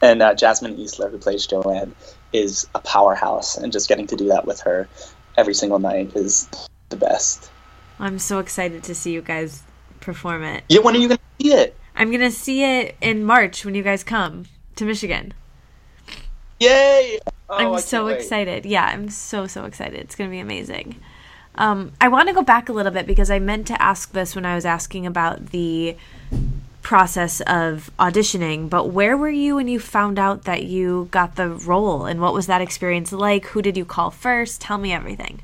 and 0.00 0.22
uh, 0.22 0.34
Jasmine 0.34 0.76
Easler, 0.76 1.10
who 1.10 1.18
plays 1.18 1.46
Joanne, 1.46 1.94
is 2.32 2.66
a 2.74 2.80
powerhouse, 2.80 3.56
and 3.56 3.72
just 3.72 3.88
getting 3.88 4.06
to 4.08 4.16
do 4.16 4.28
that 4.28 4.46
with 4.46 4.60
her 4.62 4.88
every 5.36 5.54
single 5.54 5.78
night 5.78 6.12
is 6.14 6.48
the 6.90 6.96
best. 6.96 7.50
I'm 7.98 8.18
so 8.18 8.38
excited 8.38 8.82
to 8.84 8.94
see 8.94 9.12
you 9.12 9.22
guys 9.22 9.62
perform 10.00 10.42
it. 10.42 10.64
Yeah, 10.68 10.80
when 10.80 10.94
are 10.94 10.98
you 10.98 11.08
gonna 11.08 11.20
see 11.40 11.52
it? 11.52 11.76
I'm 11.96 12.10
going 12.10 12.20
to 12.20 12.30
see 12.30 12.62
it 12.62 12.94
in 13.00 13.24
March 13.24 13.64
when 13.64 13.74
you 13.74 13.82
guys 13.82 14.04
come 14.04 14.46
to 14.76 14.84
Michigan. 14.84 15.32
Yay! 16.60 17.18
Oh, 17.48 17.74
I'm 17.74 17.80
so 17.80 18.06
wait. 18.06 18.16
excited. 18.16 18.66
Yeah, 18.66 18.84
I'm 18.84 19.08
so 19.08 19.46
so 19.46 19.64
excited. 19.64 20.00
It's 20.00 20.14
going 20.14 20.28
to 20.28 20.34
be 20.34 20.40
amazing. 20.40 20.96
Um, 21.54 21.92
I 22.00 22.08
want 22.08 22.28
to 22.28 22.34
go 22.34 22.42
back 22.42 22.68
a 22.68 22.72
little 22.72 22.92
bit 22.92 23.06
because 23.06 23.30
I 23.30 23.38
meant 23.38 23.66
to 23.68 23.80
ask 23.80 24.12
this 24.12 24.34
when 24.34 24.44
I 24.44 24.54
was 24.54 24.66
asking 24.66 25.06
about 25.06 25.46
the 25.46 25.96
process 26.82 27.40
of 27.42 27.90
auditioning. 27.98 28.68
But 28.68 28.90
where 28.90 29.16
were 29.16 29.30
you 29.30 29.56
when 29.56 29.68
you 29.68 29.80
found 29.80 30.18
out 30.18 30.44
that 30.44 30.64
you 30.64 31.08
got 31.10 31.36
the 31.36 31.48
role, 31.48 32.04
and 32.04 32.20
what 32.20 32.34
was 32.34 32.46
that 32.46 32.60
experience 32.60 33.10
like? 33.10 33.46
Who 33.46 33.62
did 33.62 33.76
you 33.76 33.86
call 33.86 34.10
first? 34.10 34.60
Tell 34.60 34.76
me 34.76 34.92
everything. 34.92 35.40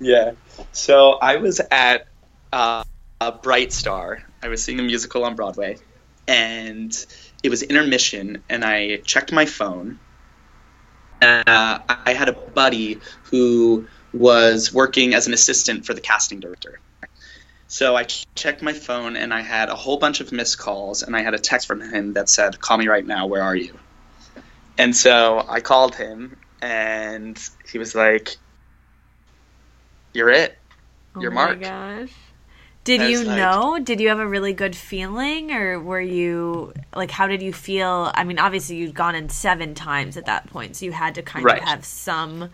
Yeah. 0.00 0.32
So 0.72 1.12
I 1.12 1.36
was 1.36 1.60
at 1.70 2.06
uh, 2.52 2.84
a 3.20 3.32
Bright 3.32 3.72
Star. 3.72 4.22
I 4.42 4.48
was 4.48 4.62
seeing 4.62 4.80
a 4.80 4.82
musical 4.82 5.24
on 5.24 5.36
Broadway, 5.36 5.78
and 6.26 6.92
it 7.42 7.48
was 7.48 7.62
intermission, 7.62 8.42
and 8.48 8.64
I 8.64 8.96
checked 8.98 9.32
my 9.32 9.46
phone. 9.46 9.98
Uh, 11.20 11.78
I 11.88 12.14
had 12.14 12.28
a 12.28 12.32
buddy 12.32 13.00
who 13.24 13.86
was 14.12 14.72
working 14.72 15.14
as 15.14 15.26
an 15.26 15.34
assistant 15.34 15.86
for 15.86 15.94
the 15.94 16.00
casting 16.00 16.40
director. 16.40 16.80
So 17.68 17.96
I 17.96 18.04
ch- 18.04 18.26
checked 18.34 18.60
my 18.60 18.72
phone, 18.72 19.16
and 19.16 19.32
I 19.32 19.40
had 19.40 19.68
a 19.68 19.74
whole 19.74 19.96
bunch 19.96 20.20
of 20.20 20.32
missed 20.32 20.58
calls, 20.58 21.02
and 21.02 21.16
I 21.16 21.22
had 21.22 21.32
a 21.32 21.38
text 21.38 21.66
from 21.66 21.80
him 21.80 22.14
that 22.14 22.28
said, 22.28 22.60
"Call 22.60 22.76
me 22.76 22.88
right 22.88 23.06
now. 23.06 23.26
Where 23.26 23.42
are 23.42 23.56
you?" 23.56 23.78
And 24.76 24.94
so 24.96 25.44
I 25.48 25.60
called 25.60 25.94
him, 25.94 26.36
and 26.60 27.38
he 27.70 27.78
was 27.78 27.94
like, 27.94 28.36
"You're 30.12 30.30
it." 30.30 30.58
Oh 31.14 31.20
Your 31.20 31.30
my 31.30 31.46
mark. 31.46 31.60
gosh. 31.60 32.10
Did 32.84 33.02
you 33.10 33.22
like- 33.22 33.36
know? 33.36 33.78
Did 33.82 34.00
you 34.00 34.08
have 34.08 34.18
a 34.18 34.26
really 34.26 34.52
good 34.52 34.74
feeling, 34.74 35.52
or 35.52 35.78
were 35.78 36.00
you 36.00 36.72
like, 36.96 37.10
how 37.12 37.26
did 37.28 37.40
you 37.42 37.52
feel? 37.52 38.10
I 38.14 38.24
mean, 38.24 38.38
obviously, 38.40 38.76
you'd 38.76 38.94
gone 38.94 39.14
in 39.14 39.28
seven 39.28 39.74
times 39.74 40.16
at 40.16 40.26
that 40.26 40.48
point, 40.48 40.74
so 40.76 40.84
you 40.86 40.92
had 40.92 41.14
to 41.14 41.22
kind 41.22 41.44
Right. 41.44 41.62
of 41.62 41.68
have 41.68 41.84
some 41.84 42.50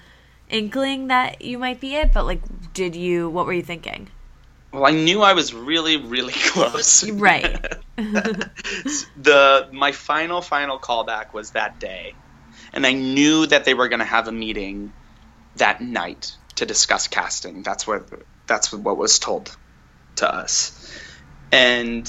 inkling 0.51 1.07
that 1.09 1.41
you 1.41 1.59
might 1.59 1.81
be 1.81 1.95
it. 1.95 2.13
But 2.13 2.27
like, 2.27 2.43
did 2.75 2.95
you? 2.95 3.31
What 3.31 3.47
were 3.47 3.55
you 3.55 3.63
thinking? 3.63 4.09
Well, 4.71 4.85
I 4.85 4.91
knew 4.91 5.23
I 5.23 5.33
was 5.33 5.55
really, 5.55 5.97
really 5.97 6.35
close. 6.53 7.09
Right. 7.09 7.65
the 7.97 9.69
my 9.73 9.93
final 9.93 10.41
final 10.43 10.79
callback 10.79 11.33
was 11.33 11.51
that 11.53 11.79
day, 11.81 12.15
and 12.73 12.87
I 12.87 12.93
knew 12.93 13.47
that 13.47 13.65
they 13.65 13.75
were 13.75 13.89
going 13.89 14.01
to 14.01 14.05
have 14.05 14.29
a 14.29 14.33
meeting 14.33 14.93
that 15.57 15.81
night 15.81 16.37
to 16.59 16.67
discuss 16.67 17.09
casting. 17.09 17.65
That's 17.65 17.87
what 17.87 18.11
that's 18.49 18.73
what 18.73 18.99
was 18.99 19.19
told 19.21 19.57
to 20.17 20.33
us, 20.33 20.91
and 21.53 22.09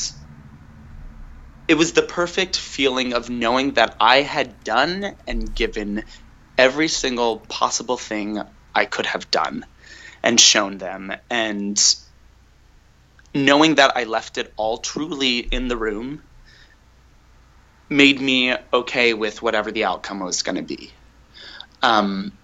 it 1.67 1.75
was 1.75 1.93
the 1.93 2.03
perfect 2.03 2.57
feeling 2.57 3.13
of 3.13 3.29
knowing 3.29 3.73
that 3.75 3.97
I 3.99 4.21
had 4.21 4.63
done 4.63 5.15
and 5.27 5.55
given 5.55 6.03
every 6.57 6.89
single 6.89 7.41
possible 7.41 7.97
thing 7.97 8.41
I 8.75 8.85
could 8.85 9.07
have 9.07 9.31
done 9.31 9.65
and 10.23 10.39
shown 10.39 10.77
them 10.77 11.13
and 11.29 11.79
knowing 13.35 13.75
that 13.75 13.97
I 13.97 14.05
left 14.05 14.37
it 14.37 14.53
all 14.57 14.79
truly 14.79 15.39
in 15.39 15.67
the 15.67 15.77
room 15.77 16.23
made 17.89 18.21
me 18.21 18.55
okay 18.73 19.13
with 19.15 19.41
whatever 19.41 19.71
the 19.71 19.85
outcome 19.85 20.21
was 20.21 20.43
going 20.43 20.57
to 20.57 20.63
be. 20.63 20.93
Um, 21.83 22.38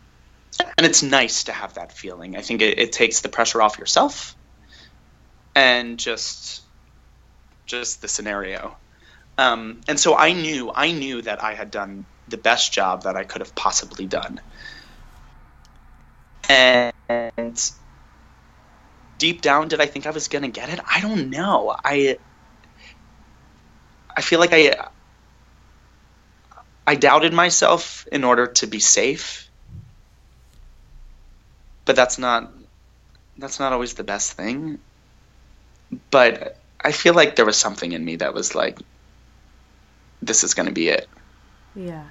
and 0.60 0.86
it's 0.86 1.04
nice 1.04 1.46
to 1.46 1.52
have 1.52 1.76
that 1.76 1.92
feeling. 1.92 2.36
I 2.36 2.42
think 2.42 2.62
it, 2.62 2.80
it 2.80 2.92
takes 2.92 3.22
the 3.22 3.30
pressure 3.30 3.62
off 3.62 3.78
yourself 3.78 4.36
and 5.56 5.98
just 5.98 6.62
just 7.66 8.02
the 8.02 8.08
scenario. 8.08 8.76
Um, 9.38 9.82
and 9.88 10.00
so 10.00 10.16
I 10.16 10.34
knew 10.34 10.72
I 10.74 10.92
knew 10.92 11.22
that 11.22 11.44
I 11.44 11.54
had 11.56 11.72
done 11.72 12.06
the 12.28 12.38
best 12.38 12.74
job 12.74 13.04
that 13.04 13.16
I 13.16 13.24
could 13.24 13.42
have 13.42 13.56
possibly 13.56 14.06
done. 14.06 14.40
And 16.48 16.94
deep 19.18 19.42
down 19.42 19.68
did 19.68 19.82
I 19.82 19.86
think 19.86 20.06
I 20.06 20.12
was 20.12 20.28
going 20.28 20.44
to 20.44 20.50
get 20.50 20.70
it? 20.70 20.80
I 20.90 21.02
don't 21.02 21.30
know. 21.30 21.76
I 21.84 22.18
I 24.16 24.22
feel 24.22 24.40
like 24.40 24.54
I 24.54 24.88
I 26.88 26.96
doubted 26.96 27.34
myself 27.34 28.08
in 28.12 28.24
order 28.24 28.48
to 28.48 28.68
be 28.68 28.80
safe. 28.80 29.45
But 31.86 31.96
that's 31.96 32.18
not 32.18 32.52
that's 33.38 33.60
not 33.60 33.74
always 33.74 33.94
the 33.94 34.04
best 34.04 34.34
thing. 34.34 34.80
But 36.12 36.58
I 36.82 36.92
feel 36.92 37.14
like 37.14 37.36
there 37.36 37.46
was 37.46 37.58
something 37.58 37.92
in 37.92 38.04
me 38.04 38.18
that 38.18 38.34
was 38.34 38.56
like 38.56 38.80
this 40.22 40.44
is 40.44 40.54
going 40.54 40.68
to 40.68 40.74
be 40.74 40.90
it. 40.90 41.08
Yeah. 41.76 42.06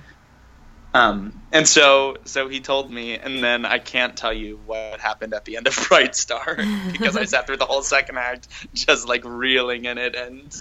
Um, 0.95 1.43
and 1.51 1.67
so, 1.67 2.19
so 2.25 2.49
he 2.49 2.61
told 2.61 2.89
me, 2.89 3.19
and 3.19 3.43
then 3.43 3.67
I 3.67 3.81
can't 3.81 4.17
tell 4.17 4.33
you 4.33 4.61
what 4.65 5.01
happened 5.01 5.35
at 5.35 5.45
the 5.45 5.57
end 5.57 5.67
of 5.67 5.77
Bright 5.89 6.15
Star 6.15 6.57
because 6.93 7.17
I 7.17 7.25
sat 7.25 7.49
through 7.49 7.57
the 7.57 7.67
whole 7.67 7.83
second 7.83 8.17
act 8.17 8.47
just 8.73 9.09
like 9.09 9.25
reeling 9.25 9.87
in 9.87 9.99
it 9.99 10.15
and, 10.15 10.55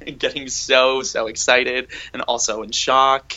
and 0.00 0.18
getting 0.18 0.48
so 0.48 1.02
so 1.02 1.26
excited 1.26 1.88
and 2.14 2.22
also 2.22 2.62
in 2.62 2.72
shock. 2.72 3.34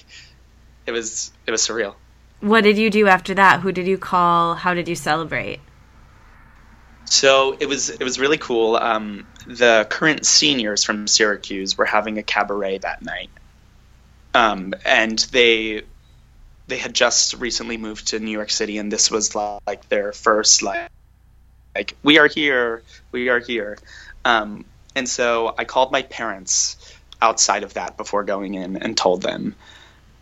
It 0.86 0.92
was 0.92 1.34
it 1.46 1.52
was 1.52 1.62
surreal. 1.62 1.96
What 2.42 2.64
did 2.64 2.78
you 2.78 2.90
do 2.90 3.08
after 3.08 3.36
that? 3.36 3.62
Who 3.62 3.72
did 3.72 3.88
you 3.88 3.98
call? 3.98 4.56
How 4.56 4.74
did 4.74 4.88
you 4.88 4.96
celebrate? 4.96 5.60
So 7.06 7.56
it 7.60 7.68
was 7.68 7.90
it 7.90 8.04
was 8.04 8.20
really 8.20 8.38
cool. 8.38 8.76
Um, 8.76 9.28
the 9.46 9.86
current 9.90 10.26
seniors 10.26 10.84
from 10.84 11.08
Syracuse 11.08 11.78
were 11.78 11.86
having 11.86 12.18
a 12.18 12.24
cabaret 12.24 12.80
that 12.80 13.04
night, 13.04 13.30
um, 14.34 14.74
and 14.86 15.20
they 15.32 15.84
they 16.68 16.78
had 16.78 16.96
just 16.96 17.34
recently 17.36 17.78
moved 17.78 18.08
to 18.08 18.20
New 18.20 18.32
York 18.32 18.50
City, 18.50 18.78
and 18.78 18.92
this 18.92 19.12
was 19.12 19.36
like 19.36 19.88
their 19.90 20.14
first 20.14 20.64
like 20.64 20.90
like 21.76 21.96
we 22.02 22.18
are 22.18 22.28
here, 22.28 22.82
we 23.12 23.30
are 23.30 23.40
here, 23.40 23.78
um, 24.26 24.66
and 24.96 25.08
so 25.08 25.54
I 25.58 25.66
called 25.66 25.92
my 25.92 26.02
parents 26.02 26.78
outside 27.22 27.64
of 27.64 27.74
that 27.76 27.98
before 27.98 28.24
going 28.24 28.56
in 28.56 28.78
and 28.78 28.98
told 28.98 29.22
them, 29.22 29.56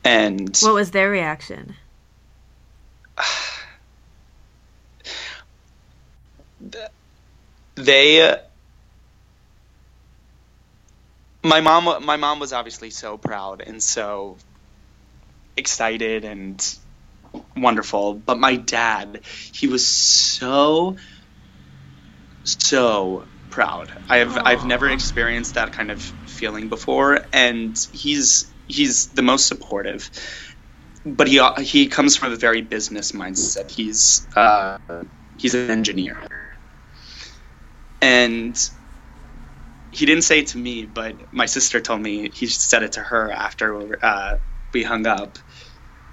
and 0.03 0.57
What 0.61 0.73
was 0.73 0.91
their 0.91 1.09
reaction? 1.09 1.75
they 7.77 8.29
uh, 8.29 8.37
my 11.43 11.61
mom 11.61 12.05
my 12.05 12.17
mom 12.17 12.39
was 12.39 12.53
obviously 12.53 12.89
so 12.91 13.17
proud 13.17 13.61
and 13.65 13.81
so 13.83 14.39
excited 15.57 16.25
and 16.25 16.75
wonderful 17.57 18.15
but 18.15 18.39
my 18.39 18.55
dad 18.57 19.21
he 19.53 19.67
was 19.67 19.87
so 19.87 20.97
so 22.45 23.27
proud. 23.51 23.91
I 24.09 24.17
have 24.17 24.39
i've 24.45 24.65
never 24.65 24.89
experienced 24.89 25.55
that 25.55 25.73
kind 25.73 25.91
of 25.91 26.01
feeling 26.27 26.69
before 26.69 27.21
and 27.33 27.77
he's 27.91 28.55
he's 28.67 29.09
the 29.09 29.23
most 29.23 29.47
supportive 29.47 30.09
but 31.15 31.27
he 31.27 31.41
he 31.59 31.87
comes 31.87 32.15
from 32.15 32.33
a 32.33 32.35
very 32.35 32.61
business 32.61 33.11
mindset 33.11 33.69
he's 33.71 34.27
uh 34.35 34.77
he's 35.37 35.53
an 35.53 35.69
engineer 35.69 36.17
and 38.01 38.69
he 39.91 40.05
didn't 40.05 40.23
say 40.23 40.39
it 40.39 40.47
to 40.47 40.57
me, 40.57 40.85
but 40.85 41.33
my 41.33 41.45
sister 41.45 41.79
told 41.79 42.01
me 42.01 42.29
he 42.29 42.47
said 42.47 42.83
it 42.83 42.93
to 42.93 43.01
her 43.01 43.31
after 43.31 44.03
uh, 44.03 44.37
we 44.73 44.83
hung 44.83 45.07
up. 45.07 45.37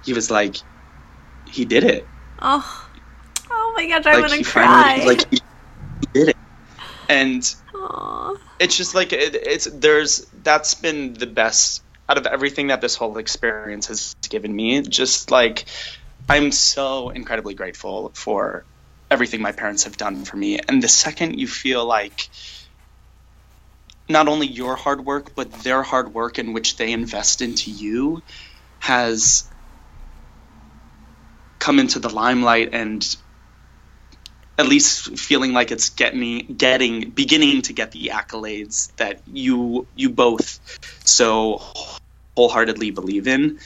He 0.03 0.13
was 0.13 0.31
like, 0.31 0.57
he 1.45 1.65
did 1.65 1.83
it. 1.83 2.07
Oh, 2.39 2.89
oh 3.51 3.73
my 3.77 3.87
gosh, 3.87 4.05
I'm 4.05 4.21
like 4.21 4.29
gonna 4.29 4.37
he 4.37 4.43
cry. 4.43 4.63
finally, 4.65 5.05
like 5.05 5.31
he, 5.31 5.41
did 6.13 6.29
it, 6.29 6.37
and 7.09 7.55
Aw. 7.75 8.35
it's 8.59 8.75
just 8.75 8.95
like 8.95 9.13
it, 9.13 9.35
it's 9.35 9.65
there's 9.65 10.25
that's 10.43 10.73
been 10.73 11.13
the 11.13 11.27
best 11.27 11.83
out 12.09 12.17
of 12.17 12.25
everything 12.25 12.67
that 12.67 12.81
this 12.81 12.95
whole 12.95 13.17
experience 13.17 13.87
has 13.87 14.15
given 14.29 14.55
me. 14.55 14.81
Just 14.81 15.31
like 15.31 15.65
I'm 16.29 16.51
so 16.51 17.09
incredibly 17.09 17.53
grateful 17.53 18.11
for 18.13 18.65
everything 19.09 19.41
my 19.41 19.51
parents 19.51 19.85
have 19.85 19.97
done 19.97 20.25
for 20.25 20.37
me, 20.37 20.59
and 20.59 20.81
the 20.81 20.87
second 20.87 21.39
you 21.39 21.47
feel 21.47 21.85
like 21.85 22.29
not 24.09 24.27
only 24.27 24.47
your 24.47 24.75
hard 24.75 25.05
work 25.05 25.35
but 25.35 25.51
their 25.63 25.83
hard 25.83 26.13
work 26.13 26.39
in 26.39 26.53
which 26.53 26.77
they 26.77 26.91
invest 26.91 27.41
into 27.41 27.71
you 27.71 28.21
has 28.79 29.49
come 31.59 31.79
into 31.79 31.99
the 31.99 32.09
limelight 32.09 32.69
and 32.73 33.15
at 34.57 34.67
least 34.67 35.17
feeling 35.17 35.53
like 35.53 35.71
it's 35.71 35.89
getting 35.89 36.55
getting 36.55 37.09
beginning 37.11 37.61
to 37.61 37.73
get 37.73 37.91
the 37.91 38.11
accolades 38.13 38.95
that 38.95 39.21
you 39.27 39.87
you 39.95 40.09
both 40.09 40.59
so 41.03 41.61
wholeheartedly 42.37 42.91
believe 42.91 43.27
in 43.27 43.57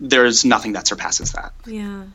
there's 0.00 0.44
nothing 0.44 0.72
that 0.72 0.84
surpasses 0.86 1.30
that 1.30 1.52
Yeah. 1.64 2.06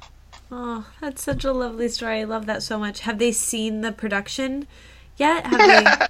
Oh, 0.52 0.86
that's 1.00 1.24
such 1.24 1.46
a 1.46 1.54
lovely 1.54 1.88
story. 1.88 2.20
I 2.20 2.24
love 2.26 2.46
that 2.48 2.62
so 2.62 2.78
much. 2.78 3.00
Have 3.02 3.18
they 3.18 3.32
seen 3.32 3.80
the 3.80 3.94
production 3.94 4.68
yet? 5.16 5.46
Have 5.46 6.10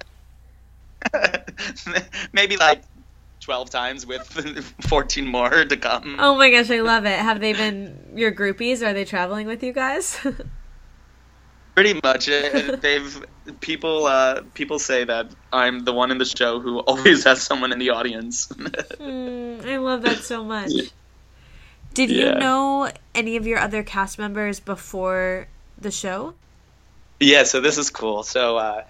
they? 1.12 1.44
maybe 2.32 2.56
like 2.56 2.82
12 3.38 3.70
times 3.70 4.04
with 4.04 4.26
14 4.88 5.24
more 5.24 5.64
to 5.64 5.76
come 5.76 6.16
Oh 6.18 6.36
my 6.36 6.50
gosh, 6.50 6.70
I 6.70 6.80
love 6.80 7.06
it. 7.06 7.16
Have 7.16 7.38
they 7.38 7.52
been 7.52 8.14
your 8.16 8.32
groupies? 8.32 8.82
Are 8.84 8.92
they 8.92 9.04
traveling 9.04 9.46
with 9.46 9.62
you 9.62 9.72
guys? 9.72 10.18
pretty 11.74 11.98
much 12.02 12.28
uh, 12.28 12.76
they've 12.80 13.24
people 13.60 14.06
uh 14.06 14.42
people 14.54 14.78
say 14.78 15.04
that 15.04 15.26
i'm 15.52 15.84
the 15.84 15.92
one 15.92 16.10
in 16.10 16.18
the 16.18 16.24
show 16.24 16.60
who 16.60 16.78
always 16.80 17.24
has 17.24 17.40
someone 17.42 17.72
in 17.72 17.78
the 17.78 17.90
audience 17.90 18.52
Mm, 18.98 19.66
I 19.66 19.78
love 19.78 20.02
that 20.02 20.18
so 20.18 20.44
much. 20.44 20.70
Did 21.94 22.10
you 22.10 22.34
know 22.34 22.90
any 23.14 23.36
of 23.36 23.46
your 23.46 23.58
other 23.58 23.82
cast 23.82 24.18
members 24.18 24.60
before 24.60 25.48
the 25.78 25.90
show? 25.90 26.34
Yeah, 27.20 27.44
so 27.44 27.60
this 27.60 27.78
is 27.78 27.90
cool. 27.90 28.22
So, 28.22 28.56
uh, 28.56 28.84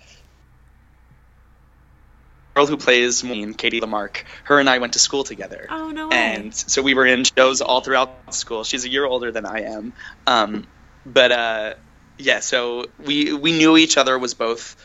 girl 2.55 2.67
who 2.67 2.77
plays 2.77 3.25
me, 3.25 3.53
Katie 3.55 3.81
LaMark, 3.81 4.25
her 4.45 4.61
and 4.61 4.71
I 4.71 4.79
went 4.79 4.93
to 4.93 4.99
school 4.99 5.25
together. 5.25 5.67
Oh 5.69 5.91
no 5.91 6.09
way! 6.09 6.17
and 6.17 6.55
so 6.55 6.81
we 6.81 6.95
were 6.95 7.07
in 7.07 7.25
shows 7.25 7.61
all 7.61 7.81
throughout 7.81 8.35
school. 8.35 8.63
She's 8.65 8.85
a 8.85 8.89
year 8.89 9.05
older 9.05 9.33
than 9.33 9.47
I 9.47 9.63
am, 9.63 9.93
um, 10.27 10.67
but 11.05 11.33
uh, 11.33 11.75
yeah. 12.19 12.41
So 12.41 12.87
we 12.99 13.33
we 13.33 13.53
knew 13.53 13.77
each 13.77 13.97
other 13.97 14.19
was 14.19 14.35
both 14.35 14.77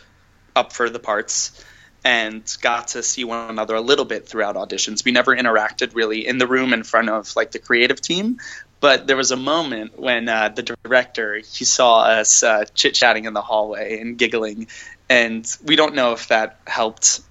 up 0.55 0.73
for 0.73 0.89
the 0.89 0.99
parts, 0.99 1.63
and 2.03 2.43
got 2.61 2.89
to 2.89 3.03
see 3.03 3.23
one 3.23 3.49
another 3.49 3.75
a 3.75 3.81
little 3.81 4.05
bit 4.05 4.27
throughout 4.27 4.55
auditions. 4.55 5.03
We 5.03 5.11
never 5.11 5.35
interacted 5.35 5.93
really 5.93 6.25
in 6.25 6.37
the 6.37 6.47
room 6.47 6.73
in 6.73 6.83
front 6.83 7.09
of 7.09 7.35
like 7.35 7.51
the 7.51 7.59
creative 7.59 8.01
team. 8.01 8.39
But 8.79 9.07
there 9.07 9.17
was 9.17 9.31
a 9.31 9.37
moment 9.37 9.99
when 9.99 10.29
uh, 10.29 10.49
the 10.49 10.61
director 10.61 11.37
he 11.37 11.65
saw 11.65 12.01
us 12.01 12.43
uh, 12.43 12.65
chit 12.75 12.93
chatting 12.93 13.25
in 13.25 13.33
the 13.33 13.41
hallway 13.41 13.99
and 13.99 14.17
giggling, 14.17 14.67
and 15.09 15.45
we 15.63 15.75
don't 15.75 15.95
know 15.95 16.13
if 16.13 16.27
that 16.27 16.59
helped 16.67 17.21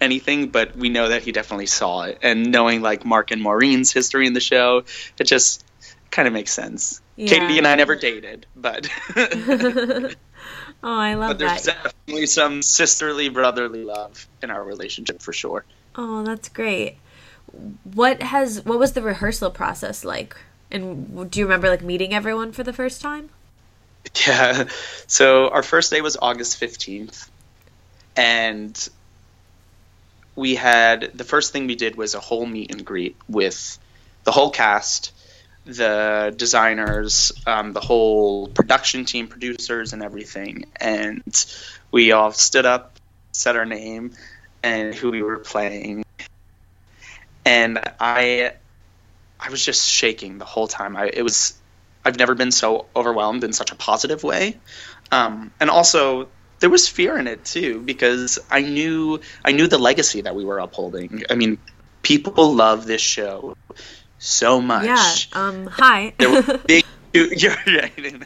anything, 0.00 0.48
but 0.48 0.76
we 0.76 0.88
know 0.88 1.08
that 1.08 1.22
he 1.22 1.32
definitely 1.32 1.66
saw 1.66 2.02
it. 2.02 2.18
And 2.22 2.52
knowing 2.52 2.82
like 2.82 3.04
Mark 3.04 3.30
and 3.30 3.42
Maureen's 3.42 3.92
history 3.92 4.26
in 4.26 4.32
the 4.32 4.40
show, 4.40 4.84
it 5.18 5.24
just 5.24 5.64
kind 6.10 6.28
of 6.28 6.34
makes 6.34 6.52
sense. 6.52 7.00
Yeah. 7.16 7.28
Katie 7.28 7.58
and 7.58 7.66
I 7.66 7.74
never 7.76 7.96
dated, 7.96 8.46
but 8.54 8.88
oh, 9.16 10.10
I 10.82 11.14
love 11.14 11.28
that. 11.28 11.28
but 11.28 11.38
there's 11.38 11.62
that. 11.64 11.82
definitely 11.82 12.26
some 12.26 12.62
sisterly 12.62 13.30
brotherly 13.30 13.84
love 13.84 14.28
in 14.42 14.50
our 14.50 14.62
relationship 14.62 15.22
for 15.22 15.32
sure. 15.32 15.64
Oh, 15.94 16.22
that's 16.24 16.48
great. 16.50 16.98
What 17.94 18.22
has 18.22 18.64
what 18.64 18.78
was 18.78 18.92
the 18.92 19.02
rehearsal 19.02 19.50
process 19.50 20.04
like? 20.04 20.36
And 20.70 21.30
do 21.30 21.40
you 21.40 21.46
remember 21.46 21.70
like 21.70 21.82
meeting 21.82 22.12
everyone 22.12 22.52
for 22.52 22.62
the 22.62 22.72
first 22.72 23.00
time? 23.00 23.30
Yeah. 24.26 24.68
So 25.06 25.48
our 25.48 25.62
first 25.62 25.90
day 25.90 26.00
was 26.00 26.16
August 26.20 26.60
15th. 26.60 27.28
And 28.16 28.88
we 30.34 30.54
had 30.54 31.10
the 31.14 31.24
first 31.24 31.52
thing 31.52 31.66
we 31.66 31.76
did 31.76 31.96
was 31.96 32.14
a 32.14 32.20
whole 32.20 32.46
meet 32.46 32.70
and 32.70 32.84
greet 32.84 33.16
with 33.28 33.78
the 34.24 34.32
whole 34.32 34.50
cast, 34.50 35.12
the 35.66 36.32
designers, 36.36 37.32
um, 37.46 37.72
the 37.72 37.80
whole 37.80 38.46
production 38.46 39.04
team, 39.04 39.26
producers, 39.26 39.92
and 39.92 40.02
everything. 40.02 40.64
And 40.76 41.22
we 41.90 42.12
all 42.12 42.32
stood 42.32 42.64
up, 42.64 42.98
said 43.32 43.56
our 43.56 43.66
name, 43.66 44.12
and 44.62 44.94
who 44.94 45.10
we 45.10 45.22
were 45.22 45.38
playing. 45.38 46.04
And 47.44 47.78
I, 48.00 48.52
I 49.38 49.50
was 49.50 49.64
just 49.64 49.88
shaking 49.88 50.38
the 50.38 50.44
whole 50.44 50.68
time. 50.68 50.96
I, 50.96 51.10
it 51.12 51.22
was 51.22 51.58
I've 52.04 52.18
never 52.18 52.36
been 52.36 52.52
so 52.52 52.86
overwhelmed 52.94 53.42
in 53.42 53.52
such 53.52 53.72
a 53.72 53.74
positive 53.74 54.22
way. 54.22 54.56
Um, 55.10 55.50
and 55.58 55.68
also 55.68 56.28
there 56.60 56.70
was 56.70 56.88
fear 56.88 57.18
in 57.18 57.26
it 57.26 57.44
too 57.44 57.80
because 57.80 58.38
I 58.48 58.62
knew 58.62 59.20
I 59.44 59.50
knew 59.50 59.66
the 59.66 59.78
legacy 59.78 60.20
that 60.20 60.36
we 60.36 60.44
were 60.44 60.60
upholding. 60.60 61.24
I 61.28 61.34
mean, 61.34 61.58
people 62.02 62.54
love 62.54 62.86
this 62.86 63.02
show 63.02 63.56
so 64.18 64.60
much. 64.60 64.84
Yeah. 64.86 65.40
Um. 65.40 65.66
Hi. 65.66 66.14
There 66.18 66.30
were 66.30 66.58
big 66.66 66.84
you're 67.16 67.56
right. 67.66 68.22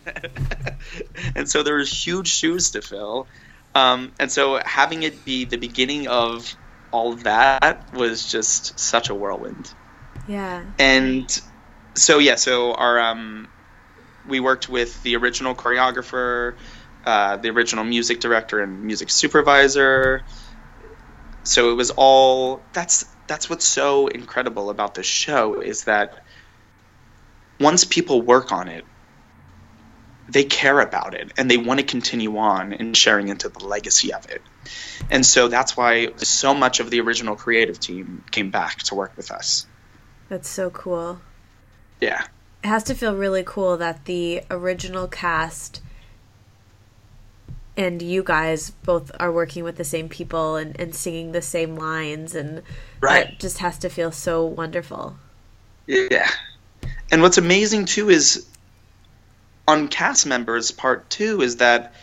and 1.36 1.49
so 1.49 1.62
there 1.62 1.76
was 1.76 1.91
huge 1.91 2.28
shoes 2.28 2.72
to 2.72 2.82
fill. 2.82 3.28
Um, 3.74 4.12
and 4.18 4.30
so 4.32 4.61
having 4.64 5.05
it 5.05 5.24
be 5.24 5.45
the 5.45 5.59
beginning 5.59 6.09
of 6.09 6.53
all 6.91 7.12
of 7.12 7.24
that 7.24 7.93
was 7.95 8.30
just 8.30 8.78
such 8.78 9.11
a 9.11 9.14
whirlwind. 9.14 9.72
yeah. 10.26 10.64
And 10.78 11.41
so 11.95 12.18
yeah, 12.18 12.34
so 12.34 12.74
our 12.74 12.99
um, 12.99 13.49
we 14.28 14.41
worked 14.41 14.68
with 14.68 15.01
the 15.03 15.16
original 15.16 15.55
choreographer, 15.55 16.57
uh, 17.05 17.36
the 17.36 17.51
original 17.51 17.84
music 17.84 18.20
director 18.20 18.61
and 18.61 18.82
music 18.82 19.11
supervisor. 19.11 20.22
So 21.45 21.70
it 21.70 21.74
was 21.74 21.91
all 21.91 22.61
that's 22.72 23.05
that's 23.30 23.48
what's 23.48 23.64
so 23.64 24.08
incredible 24.08 24.70
about 24.70 24.94
this 24.94 25.06
show 25.06 25.60
is 25.60 25.84
that 25.84 26.24
once 27.60 27.84
people 27.84 28.20
work 28.20 28.50
on 28.50 28.66
it, 28.66 28.84
they 30.28 30.42
care 30.42 30.80
about 30.80 31.14
it 31.14 31.32
and 31.36 31.48
they 31.48 31.56
want 31.56 31.78
to 31.78 31.86
continue 31.86 32.38
on 32.38 32.72
and 32.72 32.96
sharing 32.96 33.28
into 33.28 33.48
the 33.48 33.64
legacy 33.64 34.12
of 34.12 34.28
it. 34.28 34.42
And 35.12 35.24
so 35.24 35.46
that's 35.46 35.76
why 35.76 36.08
so 36.16 36.54
much 36.54 36.80
of 36.80 36.90
the 36.90 37.00
original 37.02 37.36
creative 37.36 37.78
team 37.78 38.24
came 38.32 38.50
back 38.50 38.78
to 38.84 38.96
work 38.96 39.16
with 39.16 39.30
us. 39.30 39.64
That's 40.28 40.48
so 40.48 40.68
cool. 40.70 41.20
Yeah. 42.00 42.24
It 42.64 42.66
has 42.66 42.82
to 42.84 42.96
feel 42.96 43.14
really 43.14 43.44
cool 43.46 43.76
that 43.76 44.06
the 44.06 44.42
original 44.50 45.06
cast 45.06 45.80
and 47.76 48.02
you 48.02 48.22
guys 48.22 48.70
both 48.84 49.10
are 49.20 49.32
working 49.32 49.64
with 49.64 49.76
the 49.76 49.84
same 49.84 50.08
people 50.08 50.56
and, 50.56 50.78
and 50.80 50.94
singing 50.94 51.32
the 51.32 51.42
same 51.42 51.76
lines 51.76 52.34
and 52.34 52.62
Right. 53.00 53.26
that 53.28 53.38
just 53.40 53.58
has 53.58 53.78
to 53.78 53.88
feel 53.88 54.12
so 54.12 54.44
wonderful. 54.44 55.16
Yeah. 55.86 56.28
And 57.10 57.22
what's 57.22 57.38
amazing 57.38 57.86
too 57.86 58.10
is 58.10 58.46
on 59.66 59.88
cast 59.88 60.26
members 60.26 60.70
part 60.70 61.08
too 61.10 61.40
is 61.42 61.56
that 61.56 61.94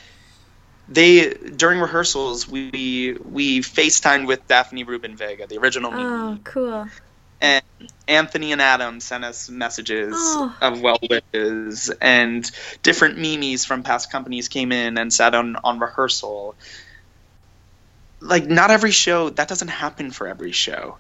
they 0.90 1.32
during 1.34 1.80
rehearsals 1.80 2.48
we 2.48 3.18
we 3.24 3.60
FaceTimed 3.60 4.26
with 4.26 4.48
Daphne 4.48 4.84
Rubin 4.84 5.16
Vega, 5.18 5.46
the 5.48 5.58
original 5.58 5.92
Oh, 5.94 6.40
cool. 6.44 6.88
And 7.42 7.64
Anthony 8.08 8.52
and 8.54 8.62
Adam 8.62 9.00
sent 9.00 9.26
us 9.26 9.50
messages 9.50 10.16
Oh. 10.16 10.56
of 10.62 10.82
well 10.82 11.00
wishes 11.10 11.92
and 12.02 12.50
different 12.84 13.20
Mimis 13.20 13.66
from 13.66 13.84
past 13.84 14.12
companies 14.12 14.50
came 14.50 14.72
in 14.72 14.98
and 14.98 15.14
sat 15.14 15.36
on 15.36 15.56
on 15.64 15.80
rehearsal. 15.80 16.58
Like 18.22 18.48
not 18.48 18.72
every 18.72 18.92
show 18.92 19.30
that 19.32 19.48
doesn't 19.50 19.70
happen 19.70 20.12
for 20.12 20.28
every 20.28 20.52
show. 20.54 20.98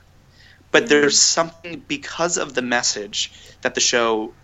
But 0.72 0.90
there's 0.90 1.22
something 1.22 1.86
because 1.88 2.38
of 2.38 2.54
the 2.54 2.62
message 2.64 3.32
that 3.64 3.76
the 3.76 3.82
show 3.82 4.36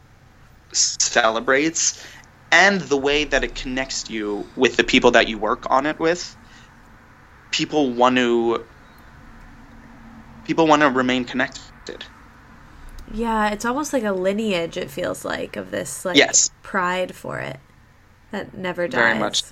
celebrates 0.73 2.05
and 2.51 2.81
the 2.81 2.97
way 2.97 3.25
that 3.25 3.43
it 3.43 3.55
connects 3.55 4.09
you 4.09 4.51
with 4.55 4.77
the 4.77 4.83
people 4.85 5.11
that 5.11 5.27
you 5.29 5.39
work 5.39 5.65
on 5.69 5.85
it 5.87 5.99
with. 5.99 6.37
People 7.51 7.95
want 7.95 8.17
to 8.17 8.67
people 10.45 10.67
want 10.67 10.83
to 10.83 10.89
remain 10.91 11.25
connected. 11.25 11.63
Yeah, 13.13 13.49
it's 13.49 13.65
almost 13.65 13.93
like 13.93 14.03
a 14.03 14.11
lineage, 14.11 14.77
it 14.77 14.89
feels 14.89 15.25
like, 15.25 15.55
of 15.55 15.71
this 15.71 16.05
like 16.05 16.17
Yes. 16.17 16.49
pride 16.61 17.13
for 17.15 17.39
it 17.39 17.59
that 18.31 18.53
never 18.57 18.87
dies. 18.87 18.99
Very 18.99 19.19
much. 19.19 19.43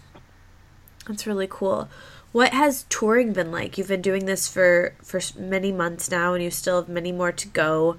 That's 1.07 1.27
really 1.27 1.47
cool. 1.49 1.89
What 2.32 2.53
has 2.53 2.86
touring 2.89 3.34
been 3.34 3.51
like? 3.51 3.77
You've 3.77 3.89
been 3.89 4.01
doing 4.01 4.25
this 4.25 4.47
for 4.47 4.93
for 5.03 5.19
many 5.38 5.71
months 5.71 6.09
now, 6.09 6.34
and 6.34 6.43
you 6.43 6.49
still 6.49 6.79
have 6.82 6.89
many 6.89 7.11
more 7.11 7.32
to 7.32 7.47
go. 7.47 7.97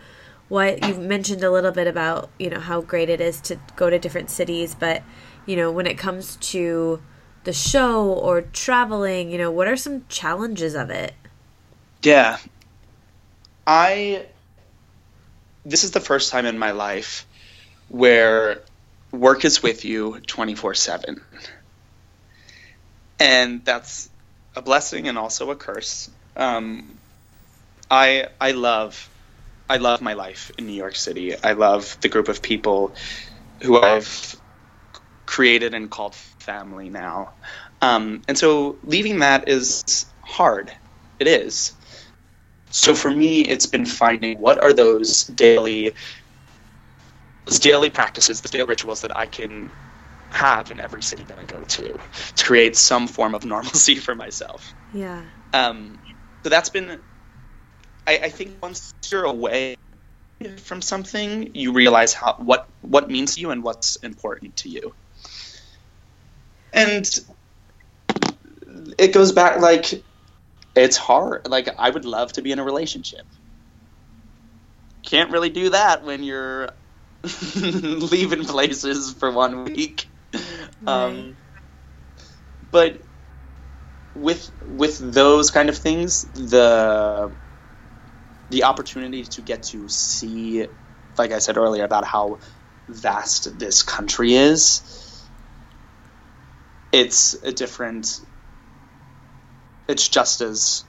What 0.49 0.87
you've 0.87 0.99
mentioned 0.99 1.43
a 1.45 1.51
little 1.51 1.71
bit 1.71 1.87
about, 1.87 2.31
you 2.39 2.51
know, 2.51 2.61
how 2.61 2.81
great 2.81 3.09
it 3.09 3.21
is 3.21 3.41
to 3.43 3.59
go 3.77 3.89
to 3.91 3.99
different 3.99 4.31
cities, 4.31 4.75
but 4.75 5.03
you 5.47 5.57
know, 5.57 5.71
when 5.71 5.87
it 5.87 5.99
comes 5.99 6.37
to 6.37 7.03
the 7.45 7.53
show 7.53 8.07
or 8.11 8.43
traveling, 8.43 9.31
you 9.31 9.39
know, 9.39 9.51
what 9.51 9.67
are 9.67 9.77
some 9.77 10.05
challenges 10.09 10.75
of 10.75 10.91
it? 10.91 11.15
Yeah. 12.03 12.39
I 13.67 14.27
this 15.65 15.85
is 15.85 15.93
the 15.93 16.01
first 16.01 16.31
time 16.33 16.47
in 16.47 16.59
my 16.59 16.73
life 16.73 17.27
where 17.89 18.63
work 19.13 19.45
is 19.45 19.63
with 19.63 19.85
you 19.85 20.21
24/7. 20.27 21.21
And 23.19 23.65
that's 23.65 24.09
a 24.57 24.63
blessing 24.63 25.09
and 25.09 25.17
also 25.19 25.51
a 25.51 25.57
curse. 25.57 26.11
Um, 26.37 26.99
I 27.91 28.29
I 28.41 28.53
love 28.53 29.09
I 29.69 29.79
love 29.79 30.03
my 30.03 30.15
life 30.15 30.51
in 30.59 30.67
New 30.67 30.73
York 30.75 30.97
City. 30.97 31.35
I 31.43 31.53
love 31.53 31.97
the 32.03 32.09
group 32.09 32.29
of 32.29 32.43
people 32.43 32.97
who 33.63 33.81
I've 33.81 34.35
created 35.27 35.75
and 35.75 35.91
called 35.91 36.15
family 36.15 36.91
now. 36.91 37.35
Um, 37.81 38.23
and 38.29 38.37
so 38.37 38.79
leaving 38.83 39.21
that 39.21 39.49
is 39.49 39.83
hard. 40.21 40.73
It 41.19 41.29
is. 41.29 41.73
So 42.73 42.95
for 42.95 43.11
me, 43.11 43.43
it's 43.43 43.67
been 43.67 43.87
finding 43.87 44.41
what 44.41 44.63
are 44.63 44.73
those 44.73 45.25
daily, 45.25 45.95
those 47.47 47.59
daily 47.61 47.91
practices, 47.91 48.41
the 48.41 48.49
daily 48.49 48.67
rituals 48.67 49.03
that 49.03 49.17
I 49.17 49.27
can 49.27 49.71
have 50.33 50.71
in 50.71 50.81
every 50.81 51.03
city 51.03 51.25
that 51.25 51.39
I 51.39 51.45
go 51.45 51.61
to 51.63 51.99
to 52.37 52.45
create 52.45 52.77
some 52.77 53.07
form 53.07 53.35
of 53.35 53.45
normalcy 53.45 53.97
for 53.97 54.15
myself. 54.15 54.75
Yeah. 54.91 55.25
Um, 55.53 55.99
so 56.43 56.51
that's 56.51 56.71
been, 56.71 57.01
I, 58.07 58.19
I 58.25 58.29
think 58.31 58.63
once 58.63 58.93
you're 59.11 59.25
away 59.25 59.77
from 60.59 60.83
something, 60.83 61.51
you 61.55 61.73
realize 61.73 62.15
how 62.15 62.35
what 62.39 62.69
what 62.81 63.11
means 63.11 63.35
to 63.37 63.41
you 63.41 63.51
and 63.51 63.63
what's 63.63 63.97
important 63.97 64.57
to 64.59 64.69
you. 64.71 64.95
And 66.73 67.09
it 68.99 69.13
goes 69.13 69.33
back 69.33 69.61
like 69.61 70.05
it's 70.75 70.97
hard. 70.97 71.49
Like 71.49 71.69
I 71.79 71.91
would 71.91 72.05
love 72.05 72.33
to 72.35 72.43
be 72.43 72.53
in 72.53 72.59
a 72.59 72.65
relationship. 72.65 73.27
Can't 75.05 75.31
really 75.31 75.51
do 75.51 75.71
that 75.71 76.05
when 76.05 76.23
you're 76.23 76.71
leaving 77.57 78.45
places 78.45 79.15
for 79.15 79.31
one 79.31 79.65
week. 79.65 80.07
Um, 80.87 81.37
but 82.71 83.03
with 84.15 84.51
with 84.63 84.99
those 84.99 85.51
kind 85.51 85.69
of 85.69 85.79
things, 85.79 86.23
the 86.33 87.37
the 88.51 88.65
opportunity 88.65 89.25
to 89.25 89.43
get 89.43 89.65
to 89.65 89.89
see, 89.89 90.67
like 91.19 91.33
I 91.33 91.39
said 91.39 91.57
earlier, 91.57 91.85
about 91.85 92.05
how 92.05 92.41
vast 92.89 93.59
this 93.59 93.83
country 93.83 94.35
is, 94.35 95.31
it's 96.93 97.35
a 97.43 97.53
different. 97.53 98.09
It's 99.89 100.09
just 100.09 100.41
as 100.41 100.85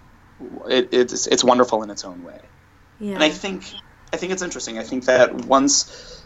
it, 0.68 0.90
it's 0.92 1.28
it's 1.28 1.44
wonderful 1.44 1.84
in 1.84 1.90
its 1.90 2.06
own 2.06 2.24
way, 2.24 2.40
Yeah. 3.00 3.16
and 3.16 3.24
I 3.24 3.30
think 3.30 3.64
I 4.12 4.18
think 4.18 4.32
it's 4.34 4.42
interesting. 4.42 4.78
I 4.78 4.84
think 4.84 5.06
that 5.06 5.46
once 5.46 6.24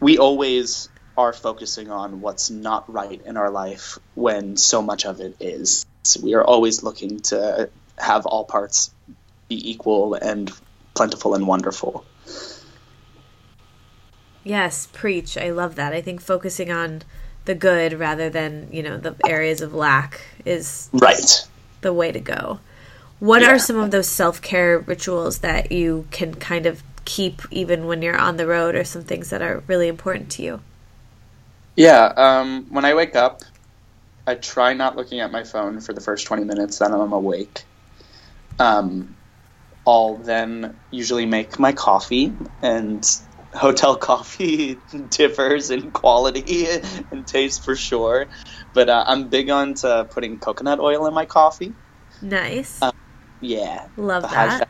we 0.00 0.18
always 0.18 0.88
are 1.16 1.32
focusing 1.32 1.90
on 1.90 2.20
what's 2.20 2.50
not 2.50 2.92
right 2.92 3.20
in 3.24 3.36
our 3.36 3.50
life 3.50 3.98
when 4.14 4.56
so 4.56 4.82
much 4.82 5.06
of 5.06 5.20
it 5.20 5.36
is. 5.40 5.86
We 6.22 6.34
are 6.34 6.44
always 6.44 6.82
looking 6.82 7.20
to 7.20 7.70
have 7.96 8.26
all 8.26 8.44
parts 8.44 8.92
be 9.48 9.70
equal 9.70 10.14
and 10.14 10.52
plentiful 10.94 11.34
and 11.34 11.46
wonderful. 11.46 12.04
Yes, 14.44 14.86
preach. 14.92 15.36
I 15.36 15.50
love 15.50 15.74
that. 15.76 15.92
I 15.92 16.00
think 16.00 16.20
focusing 16.20 16.70
on 16.70 17.02
the 17.46 17.54
good 17.54 17.94
rather 17.94 18.30
than, 18.30 18.68
you 18.70 18.82
know, 18.82 18.96
the 18.96 19.16
areas 19.26 19.60
of 19.60 19.74
lack 19.74 20.20
is 20.44 20.88
Right. 20.92 21.46
The 21.80 21.92
way 21.92 22.12
to 22.12 22.20
go. 22.20 22.60
What 23.18 23.42
Yeah. 23.42 23.52
are 23.52 23.58
some 23.58 23.76
of 23.76 23.90
those 23.90 24.08
self 24.08 24.42
care 24.42 24.78
rituals 24.78 25.38
that 25.38 25.72
you 25.72 26.06
can 26.10 26.34
kind 26.34 26.66
of 26.66 26.82
keep 27.04 27.42
even 27.50 27.86
when 27.86 28.02
you're 28.02 28.18
on 28.18 28.36
the 28.36 28.46
road 28.46 28.74
or 28.74 28.84
some 28.84 29.02
things 29.02 29.30
that 29.30 29.42
are 29.42 29.62
really 29.66 29.88
important 29.88 30.30
to 30.32 30.42
you? 30.42 30.60
Yeah, 31.76 32.04
um, 32.16 32.66
when 32.70 32.84
I 32.84 32.94
wake 32.94 33.16
up, 33.16 33.42
I 34.26 34.34
try 34.34 34.74
not 34.74 34.96
looking 34.96 35.20
at 35.20 35.30
my 35.30 35.44
phone 35.44 35.80
for 35.80 35.92
the 35.92 36.00
first 36.00 36.26
20 36.26 36.44
minutes 36.44 36.78
that 36.78 36.90
I'm 36.92 37.12
awake. 37.12 37.64
Um, 38.58 39.16
I'll 39.86 40.18
then 40.18 40.80
usually 40.90 41.26
make 41.26 41.58
my 41.58 41.72
coffee, 41.72 42.38
and 42.62 43.04
hotel 43.54 43.96
coffee 44.10 44.82
differs 45.08 45.70
in 45.70 45.92
quality 45.92 46.66
and 47.10 47.26
taste 47.26 47.64
for 47.64 47.76
sure. 47.76 48.28
But 48.76 48.90
uh, 48.90 49.04
I'm 49.06 49.30
big 49.30 49.48
on 49.48 49.72
to 49.76 50.06
putting 50.12 50.38
coconut 50.38 50.80
oil 50.80 51.06
in 51.06 51.14
my 51.14 51.24
coffee. 51.24 51.72
Nice. 52.20 52.82
Uh, 52.82 52.92
Yeah, 53.40 53.88
Love 53.96 54.22
the 54.24 54.28
high, 54.28 54.48
that. 54.48 54.58
fat, 54.58 54.68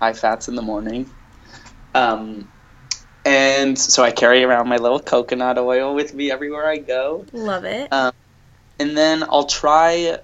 high 0.00 0.12
fats 0.12 0.46
in 0.46 0.54
the 0.54 0.62
morning. 0.62 1.10
Um, 1.92 2.48
and 3.24 3.76
so 3.76 4.04
I 4.04 4.12
carry 4.12 4.44
around 4.44 4.68
my 4.68 4.76
little 4.76 5.00
coconut 5.00 5.58
oil 5.58 5.92
with 5.92 6.14
me 6.14 6.30
everywhere 6.30 6.68
I 6.68 6.76
go. 6.76 7.26
Love 7.32 7.64
it. 7.64 7.92
Um, 7.92 8.12
and 8.78 8.96
then 8.96 9.24
I'll 9.24 9.46
try 9.46 10.18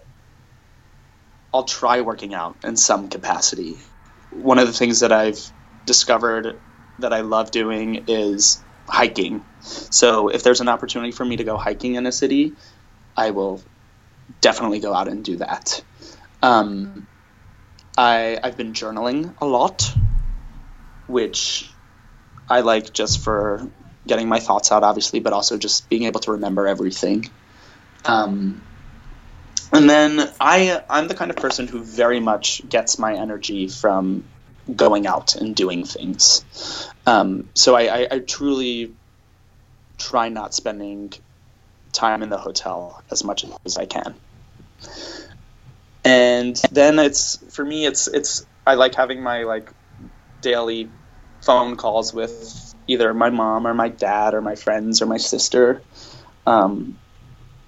I'll 1.53 1.65
try 1.65 2.03
working 2.03 2.35
out 2.35 2.59
in 2.65 2.77
some 2.77 3.09
capacity. 3.09 3.83
One 4.31 4.61
of 4.61 4.69
the 4.69 4.73
things 4.73 5.01
that 5.01 5.11
I've 5.11 5.41
discovered 5.85 6.61
that 7.01 7.13
I 7.13 7.23
love 7.23 7.51
doing 7.51 8.05
is 8.07 8.65
hiking. 8.89 9.45
So 9.61 10.29
if 10.29 10.45
there's 10.45 10.61
an 10.61 10.69
opportunity 10.69 11.11
for 11.11 11.25
me 11.25 11.37
to 11.37 11.45
go 11.45 11.57
hiking 11.57 11.97
in 11.97 12.07
a 12.07 12.13
city, 12.13 12.59
I 13.19 13.31
will 13.31 13.61
definitely 14.41 14.79
go 14.79 14.95
out 14.95 15.09
and 15.09 15.25
do 15.25 15.37
that. 15.39 15.83
Um, 16.41 17.09
I 17.97 18.39
I've 18.41 18.57
been 18.57 18.75
journaling 18.75 19.35
a 19.41 19.45
lot, 19.45 19.93
which 21.09 21.69
I 22.49 22.61
like 22.61 22.93
just 22.93 23.19
for 23.25 23.69
getting 24.07 24.29
my 24.29 24.39
thoughts 24.39 24.71
out, 24.71 24.85
obviously, 24.85 25.19
but 25.19 25.33
also 25.33 25.59
just 25.59 25.89
being 25.89 26.05
able 26.05 26.21
to 26.21 26.33
remember 26.33 26.69
everything. 26.69 27.29
Um, 28.05 28.63
and 29.73 29.91
then 29.91 30.31
I 30.41 30.81
I'm 30.89 31.09
the 31.09 31.15
kind 31.15 31.33
of 31.33 31.37
person 31.37 31.67
who 31.67 31.83
very 31.83 32.21
much 32.21 32.67
gets 32.69 33.01
my 33.01 33.15
energy 33.15 33.67
from 33.67 34.23
going 34.75 35.09
out 35.09 35.35
and 35.35 35.57
doing 35.57 35.85
things. 35.85 36.45
Um, 37.05 37.49
so 37.55 37.75
I, 37.75 37.83
I, 37.83 38.09
I 38.13 38.19
truly 38.21 38.93
try 39.99 40.29
not 40.29 40.55
spending 40.55 41.15
time 41.93 42.23
in 42.23 42.29
the 42.29 42.39
hotel 42.39 43.03
as 43.11 43.25
much 43.25 43.45
as 43.65 43.77
I 43.77 43.87
can. 43.87 44.15
And 46.05 46.57
then 46.73 46.99
it's 46.99 47.37
for 47.55 47.65
me 47.65 47.87
it's 47.87 48.07
it's 48.07 48.47
I 48.67 48.75
like 48.75 48.95
having 48.95 49.23
my 49.23 49.43
like 49.45 49.71
daily 50.41 50.91
phone 51.43 51.77
calls 51.77 52.13
with 52.13 52.75
either 52.87 53.13
my 53.13 53.31
mom 53.31 53.67
or 53.67 53.75
my 53.75 53.89
dad 53.89 54.35
or 54.35 54.41
my 54.41 54.55
friends 54.55 55.03
or 55.03 55.07
my 55.07 55.17
sister. 55.19 55.83
Um, 56.47 56.99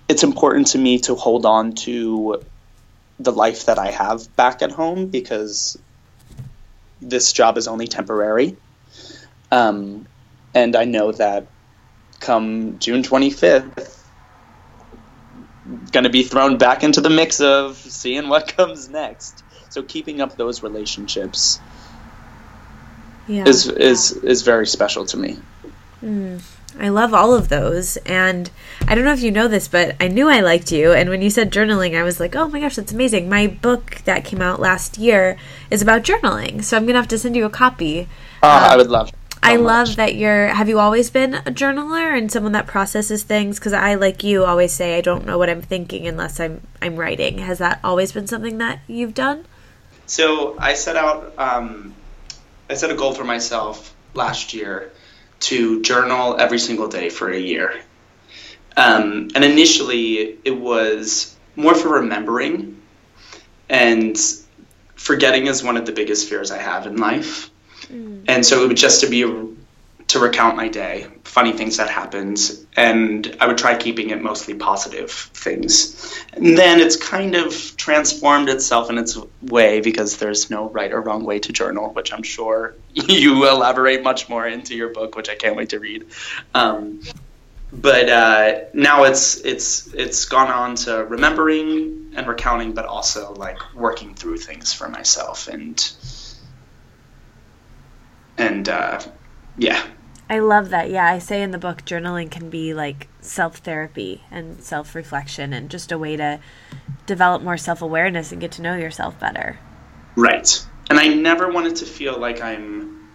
it's 0.09 0.25
important 0.25 0.69
to 0.69 0.79
me 0.79 0.99
to 1.01 1.15
hold 1.15 1.47
on 1.47 1.73
to 1.73 2.43
the 3.19 3.33
life 3.33 3.67
that 3.67 3.79
I 3.79 3.91
have 3.91 4.35
back 4.37 4.63
at 4.63 4.73
home 4.73 5.07
because 5.07 5.79
this 7.01 7.33
job 7.33 7.59
is 7.59 7.69
only 7.69 7.87
temporary. 7.87 8.57
Um, 9.53 10.07
and 10.55 10.75
I 10.75 10.85
know 10.85 11.13
that 11.13 11.47
come 12.21 12.79
June 12.79 13.03
25th, 13.03 14.00
going 15.93 16.05
to 16.05 16.11
be 16.11 16.23
thrown 16.23 16.59
back 16.59 16.83
into 16.85 17.01
the 17.01 17.11
mix 17.11 17.41
of 17.41 17.77
seeing 17.77 18.29
what 18.29 18.49
comes 18.57 18.89
next. 18.89 19.43
So 19.71 19.83
keeping 19.83 20.21
up 20.21 20.37
those 20.37 20.63
relationships 20.63 21.61
Yeah. 23.29 23.47
is 23.47 23.69
is 23.69 24.13
is 24.13 24.43
very 24.43 24.67
special 24.67 25.05
to 25.07 25.17
me. 25.17 25.39
I 26.79 26.89
love 26.89 27.13
all 27.13 27.35
of 27.35 27.49
those. 27.49 27.97
And 27.99 28.51
I 28.87 28.95
don't 28.95 29.05
know 29.05 29.13
if 29.13 29.23
you 29.23 29.31
know 29.31 29.49
this, 29.49 29.69
but 29.69 29.97
I 30.01 30.09
knew 30.09 30.29
I 30.29 30.41
liked 30.41 30.73
you. 30.73 30.93
And 30.93 31.11
when 31.11 31.21
you 31.21 31.29
said 31.31 31.53
journaling, 31.53 31.99
I 31.99 32.03
was 32.03 32.21
like, 32.21 32.35
oh 32.37 32.49
my 32.49 32.61
gosh, 32.61 32.77
that's 32.77 32.93
amazing. 32.93 33.29
My 33.29 33.47
book 33.49 34.03
that 34.05 34.25
came 34.25 34.41
out 34.41 34.61
last 34.61 34.97
year 34.99 35.37
is 35.71 35.83
about 35.83 36.03
journaling. 36.03 36.63
So 36.65 36.77
I'm 36.77 36.85
going 36.85 36.95
to 36.95 37.01
have 37.01 37.09
to 37.09 37.19
send 37.19 37.37
you 37.37 37.45
a 37.45 37.51
copy. 37.51 38.09
Uh, 38.43 38.69
I 38.71 38.77
would 38.77 38.89
love. 38.89 39.11
I 39.43 39.57
much. 39.57 39.89
love 39.89 39.97
that 39.97 40.15
you're. 40.17 40.49
Have 40.49 40.69
you 40.69 40.79
always 40.79 41.11
been 41.11 41.35
a 41.35 41.51
journaler 41.51 42.17
and 42.17 42.31
someone 42.31 42.53
that 42.53 42.67
processes 42.67 43.23
things? 43.23 43.59
Because 43.59 43.73
I, 43.73 43.95
like 43.95 44.23
you, 44.23 44.45
always 44.45 44.73
say 44.73 44.99
I 44.99 45.01
don't 45.01 45.25
know 45.25 45.39
what 45.39 45.49
I'm 45.49 45.63
thinking 45.63 46.07
unless 46.07 46.39
I'm 46.41 46.61
I'm 46.83 46.97
writing. 46.97 47.39
Has 47.39 47.59
that 47.59 47.81
always 47.83 48.13
been 48.13 48.27
something 48.27 48.59
that 48.59 48.81
you've 48.87 49.15
done? 49.15 49.47
So 50.07 50.59
I 50.59 50.75
set 50.75 50.97
out. 50.97 51.33
Um, 51.39 51.95
I 52.69 52.75
set 52.75 52.91
a 52.91 52.95
goal 52.95 53.13
for 53.13 53.25
myself 53.25 53.95
last 54.15 54.53
year 54.53 54.93
to 55.41 55.81
journal 55.83 56.37
every 56.39 56.59
single 56.59 56.89
day 56.89 57.09
for 57.09 57.31
a 57.31 57.39
year. 57.39 57.81
Um, 58.77 59.29
and 59.35 59.45
initially, 59.45 60.39
it 60.45 60.57
was 60.57 61.37
more 61.57 61.75
for 61.75 62.01
remembering, 62.01 62.81
and 63.69 64.17
forgetting 64.97 65.47
is 65.47 65.63
one 65.63 65.77
of 65.77 65.87
the 65.87 65.93
biggest 65.93 66.29
fears 66.29 66.51
I 66.51 66.59
have 66.59 66.87
in 66.87 66.97
life. 66.97 67.51
And 68.29 68.45
so 68.45 68.65
it 68.65 68.69
would 68.69 68.77
just 68.77 69.01
to 69.03 69.09
be 69.09 69.23
to 70.11 70.19
recount 70.19 70.57
my 70.57 70.67
day, 70.67 71.07
funny 71.23 71.53
things 71.53 71.77
that 71.77 71.89
happened, 71.89 72.41
and 72.77 73.37
I 73.41 73.47
would 73.47 73.59
try 73.59 73.77
keeping 73.77 74.11
it 74.11 74.21
mostly 74.21 74.55
positive 74.55 75.13
things. 75.13 76.13
And 76.33 76.59
then 76.59 76.81
it's 76.81 76.97
kind 76.97 77.37
of 77.37 77.77
transformed 77.77 78.49
itself 78.49 78.91
in 78.91 78.99
its 78.99 79.17
way 79.41 79.81
because 79.81 80.17
there's 80.17 80.51
no 80.51 80.69
right 80.71 80.93
or 80.93 81.01
wrong 81.01 81.25
way 81.25 81.39
to 81.39 81.53
journal, 81.53 81.93
which 81.93 82.13
I'm 82.13 82.25
sure 82.25 82.75
you 82.93 83.49
elaborate 83.49 84.03
much 84.03 84.29
more 84.29 84.45
into 84.45 84.75
your 84.75 84.89
book, 84.89 85.15
which 85.15 85.29
I 85.29 85.37
can't 85.37 85.55
wait 85.55 85.69
to 85.69 85.79
read. 85.79 86.07
Um, 86.55 87.03
but 87.73 88.09
uh, 88.09 88.59
now 88.75 89.05
it's 89.05 89.37
it's 89.37 89.95
it's 89.95 90.25
gone 90.25 90.51
on 90.51 90.75
to 90.75 91.05
remembering 91.05 92.13
and 92.17 92.27
recounting, 92.27 92.73
but 92.73 92.85
also 92.85 93.33
like 93.35 93.59
working 93.75 94.15
through 94.15 94.39
things 94.39 94.73
for 94.73 94.89
myself 94.89 95.47
and 95.47 95.93
and 98.41 98.69
uh, 98.69 99.01
yeah, 99.57 99.85
I 100.29 100.39
love 100.39 100.71
that. 100.71 100.91
Yeah, 100.91 101.07
I 101.07 101.19
say 101.19 101.43
in 101.43 101.51
the 101.51 101.59
book, 101.59 101.85
journaling 101.85 102.31
can 102.31 102.51
be 102.51 102.73
like 102.73 103.09
self 103.21 103.59
therapy 103.59 104.23
and 104.31 104.63
self 104.63 104.95
reflection 104.95 105.53
and 105.53 105.69
just 105.69 105.93
a 105.93 105.99
way 105.99 106.17
to 106.17 106.41
develop 107.07 107.43
more 107.43 107.57
self 107.57 107.83
awareness 107.83 108.33
and 108.33 108.41
get 108.41 108.53
to 108.53 108.63
know 108.63 108.77
yourself 108.77 109.19
better. 109.19 109.59
Right. 110.17 110.67
And 110.89 110.99
I 110.99 111.09
never 111.09 111.51
wanted 111.51 111.77
to 111.77 111.85
feel 111.85 112.19
like 112.19 112.41
I'm 112.41 113.09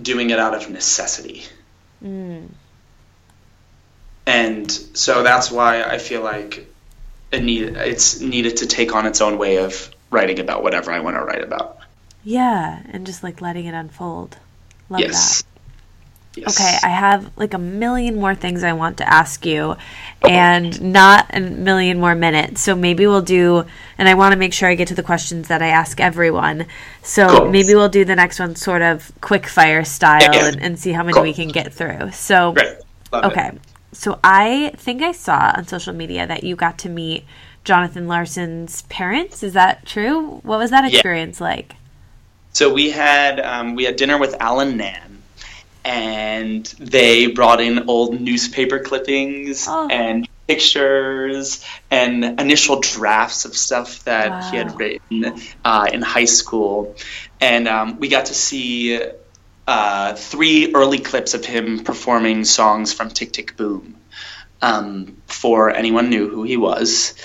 doing 0.00 0.30
it 0.30 0.38
out 0.38 0.54
of 0.54 0.68
necessity. 0.70 1.44
And 4.26 4.70
so 4.70 5.22
that's 5.22 5.50
why 5.50 5.82
I 5.82 5.98
feel 5.98 6.22
like 6.22 6.66
it 7.32 7.42
need, 7.42 7.76
it's 7.76 8.20
needed 8.20 8.58
to 8.58 8.66
take 8.66 8.94
on 8.94 9.06
its 9.06 9.20
own 9.20 9.38
way 9.38 9.58
of 9.58 9.90
writing 10.10 10.38
about 10.38 10.62
whatever 10.62 10.92
I 10.92 11.00
want 11.00 11.16
to 11.16 11.22
write 11.22 11.42
about. 11.42 11.78
Yeah, 12.26 12.82
and 12.90 13.06
just 13.06 13.22
like 13.22 13.40
letting 13.40 13.66
it 13.66 13.72
unfold. 13.74 14.36
Love 14.90 14.98
yes. 15.00 15.42
that. 15.42 16.40
Yes. 16.40 16.60
Okay, 16.60 16.76
I 16.82 16.90
have 16.90 17.30
like 17.36 17.54
a 17.54 17.58
million 17.58 18.16
more 18.16 18.34
things 18.34 18.64
I 18.64 18.72
want 18.72 18.98
to 18.98 19.08
ask 19.08 19.46
you 19.46 19.76
and 20.22 20.82
not 20.92 21.30
a 21.32 21.38
million 21.40 22.00
more 22.00 22.16
minutes. 22.16 22.60
So 22.62 22.74
maybe 22.74 23.06
we'll 23.06 23.22
do, 23.22 23.64
and 23.96 24.08
I 24.08 24.14
want 24.14 24.32
to 24.32 24.36
make 24.38 24.52
sure 24.52 24.68
I 24.68 24.74
get 24.74 24.88
to 24.88 24.94
the 24.96 25.04
questions 25.04 25.46
that 25.48 25.62
I 25.62 25.68
ask 25.68 26.00
everyone. 26.00 26.66
So 27.02 27.28
Cool. 27.28 27.50
maybe 27.52 27.74
we'll 27.76 27.88
do 27.88 28.04
the 28.04 28.16
next 28.16 28.40
one 28.40 28.56
sort 28.56 28.82
of 28.82 29.12
quick 29.20 29.46
fire 29.46 29.84
style 29.84 30.34
Yeah. 30.34 30.48
and, 30.48 30.60
and 30.60 30.78
see 30.78 30.90
how 30.92 31.04
many 31.04 31.14
Cool. 31.14 31.22
we 31.22 31.32
can 31.32 31.48
get 31.48 31.72
through. 31.72 32.10
So. 32.10 32.54
Love 32.56 32.58
it. 32.58 32.84
okay. 33.14 33.52
So 33.92 34.18
I 34.24 34.72
think 34.76 35.00
I 35.02 35.12
saw 35.12 35.52
on 35.56 35.66
social 35.68 35.94
media 35.94 36.26
that 36.26 36.42
you 36.42 36.56
got 36.56 36.76
to 36.80 36.88
meet 36.90 37.24
Jonathan 37.64 38.08
Larson's 38.08 38.82
parents. 38.82 39.42
Is 39.44 39.52
that 39.54 39.86
true? 39.86 40.40
What 40.42 40.58
was 40.58 40.70
that 40.70 40.82
Yeah. 40.84 40.90
experience 40.98 41.40
like? 41.40 41.76
So 42.56 42.72
we 42.72 42.88
had 42.88 43.38
um, 43.38 43.74
we 43.74 43.84
had 43.84 43.96
dinner 43.96 44.16
with 44.16 44.34
Alan 44.40 44.78
Nan, 44.78 45.22
and 45.84 46.64
they 46.78 47.26
brought 47.26 47.60
in 47.60 47.90
old 47.90 48.18
newspaper 48.18 48.78
clippings 48.78 49.66
Oh. 49.68 49.86
and 49.90 50.26
pictures 50.48 51.62
and 51.90 52.40
initial 52.40 52.80
drafts 52.80 53.44
of 53.44 53.54
stuff 53.54 54.04
that 54.04 54.50
he 54.50 54.56
had 54.56 54.74
written 54.78 55.38
uh, 55.66 55.90
in 55.92 56.00
high 56.00 56.24
school, 56.24 56.96
and 57.42 57.68
um, 57.68 57.98
we 57.98 58.08
got 58.08 58.24
to 58.32 58.34
see 58.34 59.02
uh, 59.66 60.14
three 60.14 60.72
early 60.74 61.00
clips 61.00 61.34
of 61.34 61.44
him 61.44 61.84
performing 61.84 62.46
songs 62.46 62.90
from 62.94 63.10
Tick 63.10 63.32
Tick 63.32 63.54
Boom 63.58 63.96
um, 64.62 65.18
for 65.26 65.68
anyone 65.68 66.08
knew 66.08 66.30
who 66.30 66.42
he 66.44 66.56
was. 66.56 67.16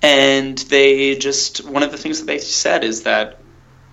And 0.00 0.56
they 0.56 1.16
just, 1.16 1.68
one 1.68 1.82
of 1.82 1.92
the 1.92 1.98
things 1.98 2.20
that 2.20 2.24
they 2.24 2.38
said 2.38 2.84
is 2.84 3.02
that 3.02 3.36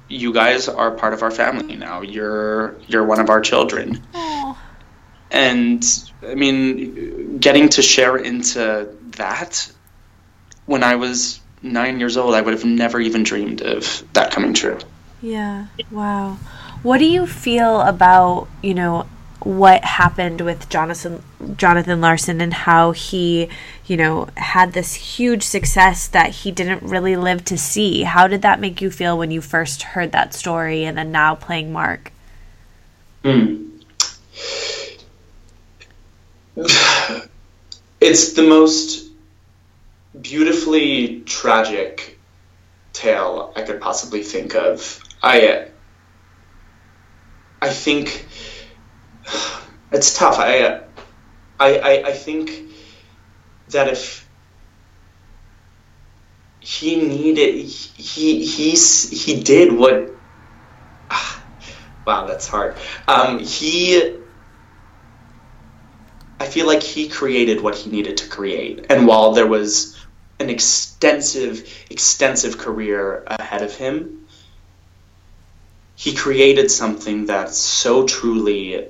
you 0.08 0.34
guys 0.34 0.68
are 0.68 0.92
part 0.92 1.14
of 1.14 1.24
our 1.24 1.32
family 1.32 1.76
now. 1.76 2.02
You're 2.02 2.76
you're 2.88 3.04
one 3.04 3.20
of 3.20 3.30
our 3.30 3.42
children. 3.42 4.02
Oh. 4.14 4.58
And 5.30 5.84
I 6.26 6.36
mean, 6.36 7.38
getting 7.40 7.70
to 7.70 7.82
share 7.82 8.18
into 8.18 8.90
that 9.18 9.72
when 10.66 10.84
I 10.84 10.96
was 10.96 11.40
nine 11.62 12.00
years 12.00 12.18
old, 12.18 12.34
I 12.34 12.42
would 12.42 12.54
have 12.54 12.66
never 12.66 13.00
even 13.00 13.24
dreamed 13.24 13.62
of 13.62 14.04
that 14.14 14.32
coming 14.32 14.54
true. 14.54 14.80
Yeah. 15.22 15.68
Wow. 15.92 16.38
What 16.84 17.00
do 17.00 17.06
you 17.06 17.26
feel 17.26 17.82
about, 17.82 18.48
you 18.62 18.74
know, 18.74 19.08
what 19.42 19.84
happened 19.84 20.42
with 20.42 20.68
Jonathan 20.70 21.24
Jonathan 21.56 22.02
Larson 22.02 22.42
and 22.42 22.54
how 22.54 22.92
he, 22.92 23.50
you 23.86 23.96
know, 23.96 24.28
had 24.36 24.74
this 24.74 24.94
huge 24.94 25.44
success 25.44 26.08
that 26.08 26.30
he 26.30 26.52
didn't 26.52 26.84
really 26.84 27.16
live 27.16 27.46
to 27.46 27.58
see. 27.58 28.04
How 28.04 28.28
did 28.28 28.42
that 28.42 28.60
make 28.60 28.82
you 28.82 28.90
feel 28.90 29.18
when 29.18 29.32
you 29.32 29.42
first 29.42 29.84
heard 29.84 30.12
that 30.12 30.34
story 30.34 30.86
and 30.86 30.98
then 30.98 31.12
now 31.12 31.36
playing 31.36 31.72
Mark? 31.72 32.12
Mm. 33.24 33.66
It's 38.00 38.34
the 38.34 38.44
most 38.44 39.10
beautifully 40.22 41.22
tragic 41.22 42.20
tale 42.94 43.52
I 43.56 43.64
could 43.64 43.82
possibly 43.82 44.22
think 44.22 44.54
of. 44.54 45.02
I 45.24 45.68
I 47.62 47.70
think 47.70 48.28
it's 49.92 50.18
tough. 50.18 50.38
I, 50.40 50.82
I, 51.60 52.04
I, 52.06 52.12
think 52.14 52.52
that 53.70 53.88
if 53.88 54.28
he 56.60 56.96
needed, 56.96 57.66
he, 57.66 58.46
he's, 58.46 59.10
he 59.10 59.42
did 59.42 59.74
what, 59.74 60.12
wow, 62.06 62.26
that's 62.28 62.48
hard. 62.48 62.76
Um, 63.08 63.40
he, 63.40 64.18
I 66.40 66.46
feel 66.46 66.68
like 66.68 66.84
he 66.84 67.10
created 67.10 67.62
what 67.62 67.76
he 67.76 67.90
needed 67.90 68.18
to 68.18 68.30
create. 68.30 68.86
And 68.90 69.08
while 69.08 69.34
there 69.34 69.48
was 69.48 69.98
an 70.40 70.50
extensive, 70.50 71.68
extensive 71.90 72.58
career 72.58 73.24
ahead 73.26 73.64
of 73.64 73.74
him, 73.76 74.28
he 75.96 76.14
created 76.14 76.70
something 76.70 77.26
that's 77.26 77.58
so 77.58 78.06
truly 78.06 78.88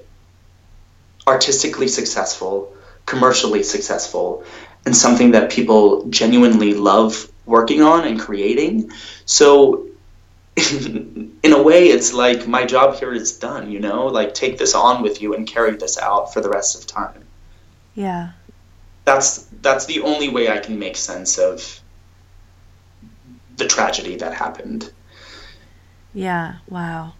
artistically 1.27 1.87
successful, 1.87 2.73
commercially 3.05 3.63
successful, 3.63 4.43
and 4.85 4.95
something 4.95 5.31
that 5.31 5.51
people 5.51 6.05
genuinely 6.05 6.73
love 6.73 7.29
working 7.45 7.81
on 7.81 8.07
and 8.07 8.19
creating. 8.19 8.91
So, 9.25 9.87
in 10.57 11.53
a 11.53 11.61
way, 11.61 11.87
it's 11.87 12.13
like 12.13 12.47
my 12.47 12.65
job 12.65 12.95
here 12.95 13.13
is 13.13 13.37
done, 13.37 13.69
you 13.69 13.79
know? 13.79 14.07
Like, 14.07 14.33
take 14.33 14.57
this 14.57 14.73
on 14.73 15.03
with 15.03 15.21
you 15.21 15.35
and 15.35 15.45
carry 15.45 15.75
this 15.75 15.97
out 15.97 16.33
for 16.33 16.41
the 16.41 16.49
rest 16.49 16.79
of 16.79 16.87
time. 16.87 17.25
Yeah. 17.93 18.31
That's 19.05 19.47
that's 19.61 19.85
the 19.85 20.01
only 20.01 20.29
way 20.29 20.49
I 20.49 20.59
can 20.59 20.79
make 20.79 20.97
sense 20.97 21.37
of 21.37 21.81
the 23.55 23.65
tragedy 23.65 24.17
that 24.17 24.33
happened. 24.33 24.91
Yeah, 26.13 26.57
wow. 26.69 27.13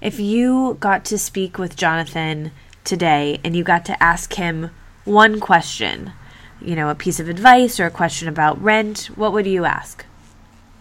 If 0.00 0.20
you 0.20 0.76
got 0.80 1.04
to 1.06 1.18
speak 1.18 1.58
with 1.58 1.76
Jonathan 1.76 2.52
today 2.88 3.38
and 3.44 3.54
you 3.54 3.62
got 3.62 3.84
to 3.84 4.02
ask 4.02 4.32
him 4.34 4.70
one 5.04 5.38
question, 5.38 6.12
you 6.60 6.74
know, 6.74 6.88
a 6.88 6.94
piece 6.94 7.20
of 7.20 7.28
advice 7.28 7.78
or 7.78 7.86
a 7.86 7.90
question 7.90 8.28
about 8.28 8.60
rent, 8.60 9.10
what 9.14 9.32
would 9.32 9.46
you 9.46 9.64
ask? 9.64 10.04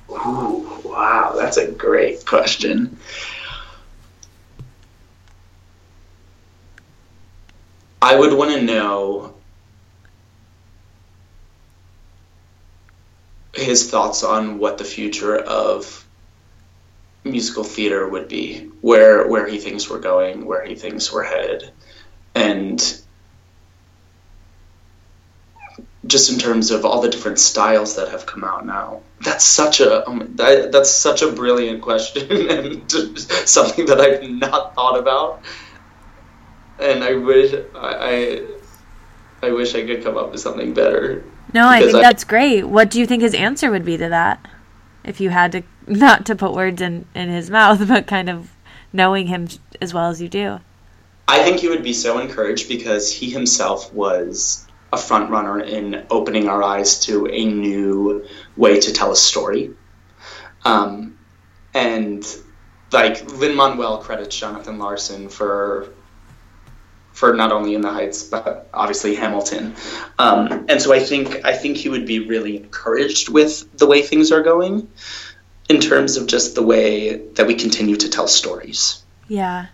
Ooh, 0.09 0.81
wow, 0.83 1.33
that's 1.35 1.57
a 1.57 1.71
great 1.71 2.25
question. 2.25 2.97
I 8.01 8.15
would 8.15 8.33
want 8.33 8.51
to 8.51 8.61
know 8.61 9.33
his 13.53 13.89
thoughts 13.89 14.23
on 14.23 14.59
what 14.59 14.77
the 14.77 14.85
future 14.85 15.35
of 15.37 16.05
musical 17.23 17.63
theater 17.63 18.07
would 18.07 18.27
be, 18.27 18.69
where 18.81 19.27
where 19.27 19.47
he 19.47 19.57
thinks 19.57 19.89
we're 19.89 19.99
going, 19.99 20.45
where 20.45 20.63
he 20.63 20.75
thinks 20.75 21.11
we're 21.11 21.23
headed, 21.23 21.71
and 22.37 23.01
just 26.05 26.31
in 26.31 26.39
terms 26.39 26.71
of 26.71 26.85
all 26.85 27.01
the 27.01 27.09
different 27.09 27.37
styles 27.39 27.95
that 27.97 28.09
have 28.09 28.25
come 28.25 28.43
out 28.43 28.65
now. 28.65 29.01
That's 29.21 29.43
such 29.43 29.81
a 29.81 30.07
um, 30.07 30.33
that, 30.35 30.71
that's 30.71 30.89
such 30.89 31.21
a 31.21 31.31
brilliant 31.31 31.81
question 31.81 32.31
and 32.49 32.91
something 33.21 33.85
that 33.87 33.99
I've 33.99 34.29
not 34.29 34.75
thought 34.75 34.97
about. 34.97 35.41
And 36.79 37.03
I 37.03 37.15
wish 37.15 37.53
I, 37.75 38.41
I 39.41 39.47
I 39.47 39.51
wish 39.51 39.75
I 39.75 39.85
could 39.85 40.03
come 40.03 40.17
up 40.17 40.31
with 40.31 40.39
something 40.39 40.73
better. 40.73 41.23
No, 41.53 41.67
I 41.67 41.81
think 41.81 41.95
I- 41.95 42.01
that's 42.01 42.23
great. 42.23 42.63
What 42.63 42.89
do 42.89 42.99
you 42.99 43.05
think 43.05 43.21
his 43.21 43.33
answer 43.33 43.71
would 43.71 43.85
be 43.85 43.97
to 43.97 44.09
that? 44.09 44.45
If 45.03 45.21
you 45.21 45.29
had 45.29 45.51
to, 45.53 45.63
not 45.87 46.25
to 46.27 46.35
put 46.35 46.53
words 46.53 46.81
in, 46.81 47.05
in 47.15 47.29
his 47.29 47.49
mouth, 47.49 47.85
but 47.87 48.07
kind 48.07 48.29
of 48.29 48.51
knowing 48.93 49.27
him 49.27 49.47
as 49.81 49.93
well 49.93 50.09
as 50.09 50.21
you 50.21 50.29
do. 50.29 50.59
I 51.27 51.43
think 51.43 51.59
he 51.59 51.67
would 51.67 51.83
be 51.83 51.93
so 51.93 52.19
encouraged 52.19 52.69
because 52.69 53.11
he 53.11 53.29
himself 53.29 53.93
was 53.93 54.65
a 54.93 54.97
front 54.97 55.29
runner 55.29 55.59
in 55.59 56.05
opening 56.09 56.47
our 56.47 56.63
eyes 56.63 57.01
to 57.01 57.27
a 57.27 57.45
new 57.45 58.25
way 58.55 58.79
to 58.79 58.93
tell 58.93 59.11
a 59.11 59.15
story. 59.15 59.71
Um, 60.63 61.17
and 61.73 62.25
like 62.91 63.29
Lin 63.33 63.55
Manuel 63.55 63.97
credits 63.99 64.37
Jonathan 64.37 64.79
Larson 64.79 65.29
for 65.29 65.93
for 67.11 67.33
not 67.33 67.51
only 67.51 67.73
In 67.73 67.81
the 67.81 67.91
Heights 67.91 68.23
but 68.23 68.69
obviously 68.73 69.15
Hamilton. 69.15 69.75
Um, 70.19 70.65
and 70.69 70.81
so 70.81 70.93
I 70.93 70.99
think 70.99 71.43
I 71.45 71.53
think 71.53 71.77
he 71.77 71.89
would 71.89 72.05
be 72.05 72.19
really 72.19 72.57
encouraged 72.57 73.29
with 73.29 73.77
the 73.77 73.87
way 73.87 74.01
things 74.01 74.31
are 74.31 74.43
going 74.43 74.89
in 75.67 75.81
terms 75.81 76.15
of 76.15 76.27
just 76.27 76.55
the 76.55 76.63
way 76.63 77.17
that 77.33 77.47
we 77.47 77.55
continue 77.55 77.97
to 77.97 78.09
tell 78.09 78.27
stories. 78.27 79.03
Yeah. 79.27 79.67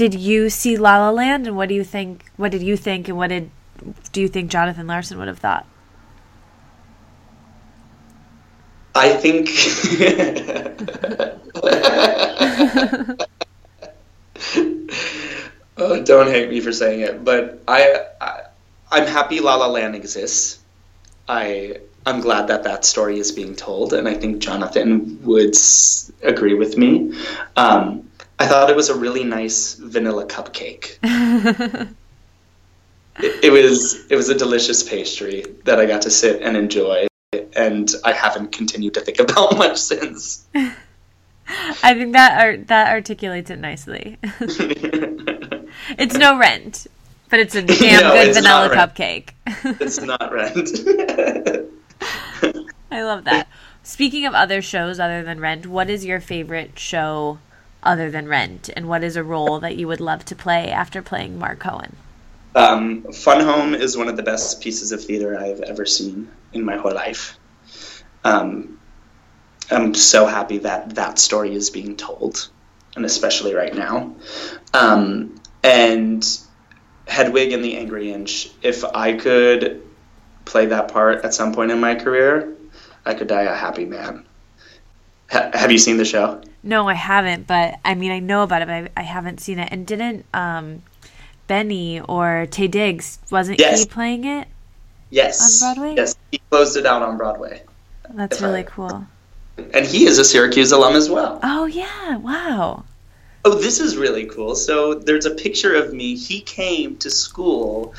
Did 0.00 0.14
you 0.14 0.48
see 0.48 0.78
La 0.78 0.96
La 0.96 1.10
Land, 1.10 1.46
and 1.46 1.58
what 1.58 1.68
do 1.68 1.74
you 1.74 1.84
think? 1.84 2.24
What 2.38 2.52
did 2.52 2.62
you 2.62 2.74
think, 2.74 3.08
and 3.08 3.18
what 3.18 3.26
did 3.26 3.50
do 4.12 4.22
you 4.22 4.28
think 4.28 4.50
Jonathan 4.50 4.86
Larson 4.86 5.18
would 5.18 5.28
have 5.28 5.38
thought? 5.38 5.66
I 8.94 9.12
think. 9.12 9.50
oh, 15.76 16.02
don't 16.02 16.28
hate 16.28 16.48
me 16.48 16.60
for 16.60 16.72
saying 16.72 17.00
it, 17.00 17.22
but 17.22 17.62
I, 17.68 18.06
I, 18.22 18.40
I'm 18.90 19.06
happy 19.06 19.40
La 19.40 19.56
La 19.56 19.66
Land 19.66 19.94
exists. 19.94 20.60
I, 21.28 21.76
I'm 22.06 22.22
glad 22.22 22.48
that 22.48 22.62
that 22.62 22.86
story 22.86 23.18
is 23.18 23.32
being 23.32 23.54
told, 23.54 23.92
and 23.92 24.08
I 24.08 24.14
think 24.14 24.38
Jonathan 24.38 25.22
would 25.24 25.54
agree 26.22 26.54
with 26.54 26.78
me. 26.78 27.12
Um, 27.54 28.09
I 28.40 28.46
thought 28.46 28.70
it 28.70 28.76
was 28.76 28.88
a 28.88 28.94
really 28.94 29.22
nice 29.22 29.74
vanilla 29.74 30.24
cupcake. 30.24 30.96
it, 33.18 33.44
it 33.44 33.50
was 33.52 34.06
it 34.10 34.16
was 34.16 34.30
a 34.30 34.34
delicious 34.34 34.82
pastry 34.82 35.44
that 35.64 35.78
I 35.78 35.84
got 35.84 36.00
to 36.02 36.10
sit 36.10 36.40
and 36.40 36.56
enjoy, 36.56 37.06
and 37.54 37.92
I 38.02 38.12
haven't 38.12 38.52
continued 38.52 38.94
to 38.94 39.02
think 39.02 39.20
about 39.26 39.58
much 39.58 39.76
since. 39.76 40.46
I 41.82 41.92
think 41.94 42.14
that 42.14 42.40
art, 42.40 42.68
that 42.68 42.88
articulates 42.92 43.50
it 43.50 43.58
nicely. 43.58 44.16
it's 45.98 46.16
no 46.16 46.38
rent, 46.38 46.86
but 47.28 47.40
it's 47.40 47.54
a 47.54 47.62
damn 47.62 48.00
No, 48.02 48.12
good 48.14 48.34
vanilla 48.34 48.70
cupcake. 48.74 49.30
it's 49.80 50.00
not 50.00 50.32
rent. 50.32 50.70
I 52.90 53.02
love 53.02 53.24
that. 53.24 53.48
Speaking 53.82 54.24
of 54.24 54.32
other 54.32 54.62
shows 54.62 54.98
other 54.98 55.22
than 55.22 55.40
Rent, 55.40 55.66
what 55.66 55.90
is 55.90 56.04
your 56.06 56.20
favorite 56.20 56.78
show 56.78 57.38
other 57.82 58.10
than 58.10 58.28
Rent, 58.28 58.70
and 58.76 58.88
what 58.88 59.04
is 59.04 59.16
a 59.16 59.24
role 59.24 59.60
that 59.60 59.76
you 59.76 59.86
would 59.88 60.00
love 60.00 60.24
to 60.26 60.36
play 60.36 60.70
after 60.70 61.02
playing 61.02 61.38
Mark 61.38 61.58
Cohen? 61.58 61.96
um, 62.54 63.02
Fun 63.12 63.40
Home 63.44 63.74
is 63.74 63.96
one 63.96 64.08
of 64.08 64.16
the 64.16 64.22
best 64.22 64.60
pieces 64.60 64.92
of 64.92 65.04
theater 65.04 65.38
I've 65.38 65.60
ever 65.60 65.86
seen 65.86 66.30
in 66.52 66.64
my 66.64 66.76
whole 66.76 66.94
life. 66.94 67.38
Um, 68.24 68.78
I'm 69.70 69.94
so 69.94 70.26
happy 70.26 70.58
that 70.58 70.96
that 70.96 71.18
story 71.18 71.54
is 71.54 71.70
being 71.70 71.96
told, 71.96 72.48
and 72.96 73.04
especially 73.04 73.54
right 73.54 73.74
now. 73.74 74.16
Um, 74.74 75.40
and 75.62 76.26
Hedwig 77.06 77.52
and 77.52 77.64
the 77.64 77.76
Angry 77.76 78.12
Inch, 78.12 78.50
if 78.62 78.84
I 78.84 79.12
could 79.12 79.82
play 80.44 80.66
that 80.66 80.88
part 80.88 81.24
at 81.24 81.34
some 81.34 81.54
point 81.54 81.70
in 81.70 81.78
my 81.78 81.94
career, 81.94 82.56
I 83.06 83.14
could 83.14 83.28
die 83.28 83.42
a 83.42 83.54
happy 83.54 83.84
man. 83.84 84.26
Ha- 85.30 85.50
have 85.54 85.70
you 85.70 85.78
seen 85.78 85.96
the 85.96 86.04
show? 86.04 86.42
No, 86.62 86.88
I 86.88 86.94
haven't, 86.94 87.46
but 87.46 87.78
I 87.84 87.94
mean, 87.94 88.10
I 88.12 88.18
know 88.18 88.42
about 88.42 88.62
it, 88.62 88.68
but 88.68 88.74
I, 88.74 88.88
I 88.96 89.02
haven't 89.02 89.40
seen 89.40 89.58
it. 89.58 89.68
And 89.72 89.86
didn't 89.86 90.26
um, 90.34 90.82
Benny 91.46 92.00
or 92.00 92.46
Taye 92.50 92.70
Diggs 92.70 93.18
wasn't 93.30 93.58
Yes. 93.60 93.80
he 93.80 93.86
playing 93.86 94.24
it? 94.24 94.46
Yes. 95.10 95.62
On 95.62 95.74
Broadway? 95.74 95.94
Yes, 95.96 96.16
he 96.30 96.40
closed 96.50 96.76
it 96.76 96.86
out 96.86 97.02
on 97.02 97.16
Broadway. 97.16 97.62
That's 98.12 98.36
If 98.38 98.42
I- 98.42 98.46
really 98.48 98.64
cool. 98.64 99.06
And 99.74 99.84
he 99.86 100.06
is 100.06 100.18
a 100.18 100.24
Syracuse 100.24 100.72
alum 100.72 100.96
as 100.96 101.10
well. 101.10 101.38
Oh 101.42 101.66
yeah! 101.66 102.16
Wow. 102.16 102.84
Oh, 103.44 103.54
this 103.56 103.78
is 103.78 103.94
really 103.96 104.24
cool. 104.24 104.54
So 104.54 104.94
there's 104.94 105.26
a 105.26 105.30
picture 105.34 105.74
of 105.74 105.92
me. 105.92 106.14
He 106.16 106.40
came 106.40 106.96
to 106.98 107.10
school 107.10 107.94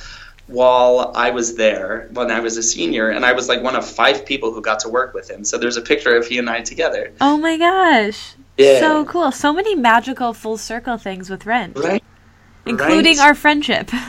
while 0.48 1.12
I 1.16 1.30
was 1.32 1.56
there 1.56 2.10
when 2.14 2.32
I 2.32 2.40
was 2.40 2.58
a 2.58 2.64
senior, 2.64 3.10
and 3.10 3.24
I 3.26 3.34
was 3.34 3.48
like 3.48 3.62
one 3.62 3.76
of 3.76 3.88
five 3.88 4.26
people 4.26 4.52
who 4.52 4.62
got 4.62 4.80
to 4.82 4.90
work 4.90 5.14
with 5.14 5.30
him. 5.30 5.44
So 5.44 5.58
there's 5.60 5.78
a 5.78 5.82
picture 5.82 6.16
of 6.16 6.26
he 6.26 6.40
and 6.40 6.50
I 6.50 6.62
together. 6.62 7.12
Oh 7.22 7.38
my 7.38 7.58
gosh. 7.58 8.34
Yeah. 8.58 8.80
So 8.80 9.06
cool. 9.06 9.32
So 9.32 9.54
many 9.54 9.76
magical 9.76 10.34
full 10.34 10.58
circle 10.58 10.98
things 10.98 11.30
with 11.30 11.46
Rent, 11.46 11.78
Right? 11.78 12.04
including 12.66 13.18
Right? 13.18 13.28
our 13.28 13.34
friendship. 13.36 13.90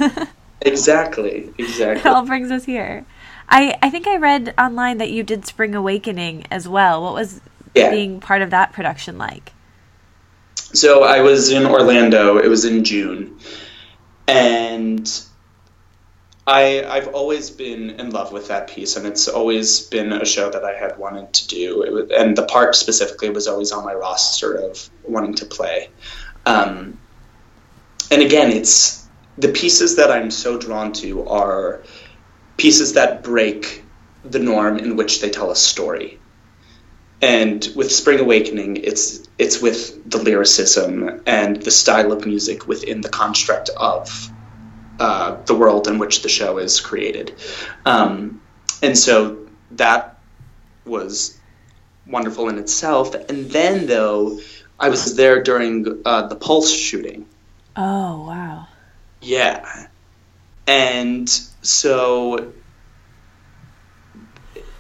Exactly. 0.65 1.53
it 1.59 1.65
Exactly. 1.65 2.09
all 2.09 2.25
brings 2.25 2.53
us 2.53 2.65
here. 2.65 3.05
I, 3.49 3.77
I 3.83 3.91
think 3.91 4.07
I 4.07 4.17
read 4.17 4.55
online 4.57 4.99
that 4.99 5.11
you 5.11 5.25
did 5.25 5.45
Spring 5.45 5.75
Awakening 5.75 6.45
as 6.53 6.69
well. 6.69 7.03
What 7.03 7.15
was 7.15 7.41
Yeah. 7.75 7.91
being 7.91 8.21
part 8.21 8.43
of 8.43 8.51
that 8.51 8.73
production 8.73 9.19
like? 9.19 9.53
So 10.55 11.03
I 11.03 11.21
was 11.21 11.51
in 11.51 11.67
Orlando. 11.67 12.39
It 12.39 12.47
was 12.47 12.65
in 12.65 12.85
June, 12.85 13.37
and 14.29 15.11
I 16.47 16.85
I've 16.85 17.09
always 17.09 17.51
been 17.51 17.91
in 17.91 18.11
love 18.11 18.33
with 18.33 18.49
that 18.49 18.69
piece, 18.69 18.97
and 18.97 19.07
it's 19.07 19.29
always 19.29 19.83
been 19.83 20.13
a 20.13 20.25
show 20.25 20.51
that 20.51 20.65
I 20.65 20.75
had 20.75 20.99
wanted 20.99 21.33
to 21.33 21.49
do. 21.49 21.79
Was, 21.79 22.11
and 22.11 22.37
the 22.37 22.45
part 22.45 22.75
specifically 22.75 23.31
was 23.31 23.47
always 23.47 23.71
on 23.71 23.85
my 23.85 23.95
roster 23.95 24.55
of 24.55 24.91
wanting 25.05 25.35
to 25.35 25.47
play. 25.47 25.89
Um, 26.45 26.99
and 28.11 28.23
again, 28.23 28.51
it's 28.51 29.09
the 29.39 29.49
pieces 29.49 29.97
that 29.97 30.11
I'm 30.11 30.31
so 30.31 30.59
drawn 30.59 30.93
to 30.95 31.27
are 31.29 31.83
pieces 32.57 32.95
that 32.95 33.23
break 33.23 33.85
the 34.25 34.39
norm 34.39 34.79
in 34.79 34.97
which 34.97 35.21
they 35.21 35.31
tell 35.31 35.51
a 35.51 35.57
story. 35.57 36.19
And 37.21 37.67
with 37.77 37.93
Spring 37.93 38.19
Awakening, 38.19 38.79
it's 38.79 39.29
it's 39.39 39.63
with 39.63 40.11
the 40.11 40.19
lyricism 40.19 41.23
and 41.25 41.63
the 41.63 41.71
style 41.71 42.11
of 42.11 42.27
music 42.27 42.67
within 42.67 43.01
the 43.01 43.09
construct 43.09 43.71
of 43.77 44.33
uh, 44.99 45.37
the 45.47 45.55
world 45.55 45.89
in 45.89 45.99
which 45.99 46.23
the 46.23 46.29
show 46.29 46.59
is 46.59 46.81
created. 46.81 47.35
Um, 47.85 48.41
and 48.83 48.97
so 48.97 49.47
that 49.73 50.19
was 50.85 51.39
wonderful 52.07 52.49
in 52.49 52.59
itself. 52.59 53.15
And 53.15 53.51
then, 53.51 53.87
though, 53.87 54.41
I 54.79 54.89
was 54.89 55.17
there 55.17 55.43
during 55.43 56.03
uh, 56.05 56.27
the 56.27 56.37
Pulse 56.37 56.71
shooting. 56.73 57.27
Oh 57.77 58.27
wow. 58.27 58.67
Yeah. 59.21 59.87
And 60.67 61.29
so 61.63 62.53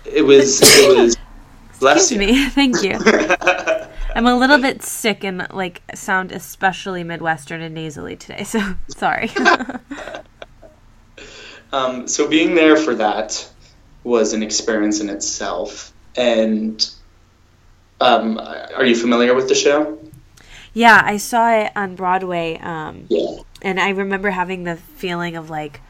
it 0.04 0.22
was 0.22 0.60
it 0.62 0.98
was 0.98 1.16
bless 1.78 2.10
Excuse 2.12 2.28
you. 2.28 2.34
me. 2.34 2.48
Thank 2.50 2.82
you. 2.82 2.98
I'm 4.14 4.26
a 4.26 4.36
little 4.36 4.58
bit 4.58 4.82
sick 4.82 5.24
and 5.24 5.46
like 5.52 5.82
sound 5.94 6.32
especially 6.32 7.04
Midwestern 7.04 7.60
and 7.62 7.74
nasally 7.74 8.16
today, 8.16 8.44
so 8.44 8.74
sorry. 8.88 9.30
Um, 11.72 12.06
so 12.06 12.28
being 12.28 12.54
there 12.54 12.76
for 12.76 12.94
that 12.96 13.50
was 14.04 14.34
an 14.34 14.42
experience 14.42 15.00
in 15.00 15.08
itself. 15.08 15.92
And 16.16 16.86
um, 18.00 18.38
are 18.38 18.84
you 18.84 18.94
familiar 18.94 19.34
with 19.34 19.48
the 19.48 19.54
show? 19.54 19.98
yeah, 20.74 21.02
I 21.04 21.16
saw 21.16 21.50
it 21.50 21.72
on 21.76 21.94
Broadway, 21.96 22.58
um, 22.62 23.06
Yeah. 23.08 23.36
and 23.62 23.78
I 23.80 23.90
remember 23.90 24.30
having 24.30 24.64
the 24.64 24.76
feeling 24.76 25.36
of 25.36 25.50
like, 25.50 25.80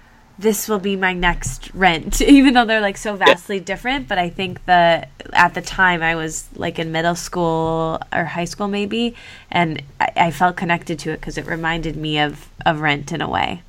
this 0.43 0.69
will 0.69 0.79
be 0.79 0.97
my 0.97 1.13
next 1.13 1.73
rent, 1.73 2.21
even 2.21 2.55
though 2.55 2.65
they're 2.65 2.81
like 2.81 2.99
so 2.99 3.17
vastly 3.17 3.61
different. 3.61 4.09
But 4.09 4.19
I 4.19 4.29
think 4.29 4.65
that 4.67 5.11
at 5.33 5.55
the 5.55 5.63
time 5.63 6.03
I 6.03 6.17
was 6.17 6.49
like 6.55 6.79
in 6.79 6.93
middle 6.93 7.15
school 7.15 8.01
or 8.13 8.25
high 8.25 8.45
school 8.45 8.69
maybe, 8.69 9.15
and 9.51 9.83
I, 10.01 10.13
I 10.17 10.31
felt 10.31 10.57
connected 10.57 10.99
to 11.01 11.13
it 11.13 11.21
because 11.21 11.39
it 11.39 11.47
reminded 11.47 11.97
me 11.97 12.19
of 12.19 12.49
of 12.67 12.81
Rent 12.81 13.13
in 13.13 13.23
a 13.23 13.29
way. 13.29 13.63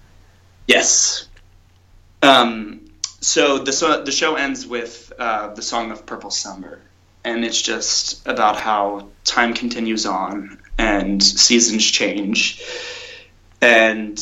Yes. 0.67 1.27
Um, 2.21 2.89
so 3.21 3.59
the 3.59 3.71
so 3.71 4.03
the 4.03 4.11
show 4.11 4.35
ends 4.35 4.65
with 4.65 5.13
uh, 5.17 5.53
the 5.53 5.61
song 5.61 5.91
of 5.91 6.05
Purple 6.05 6.31
Summer, 6.31 6.81
and 7.23 7.45
it's 7.45 7.61
just 7.61 8.27
about 8.27 8.57
how 8.57 9.09
time 9.23 9.53
continues 9.53 10.05
on 10.05 10.59
and 10.77 11.21
seasons 11.21 11.85
change, 11.85 12.61
and 13.61 14.19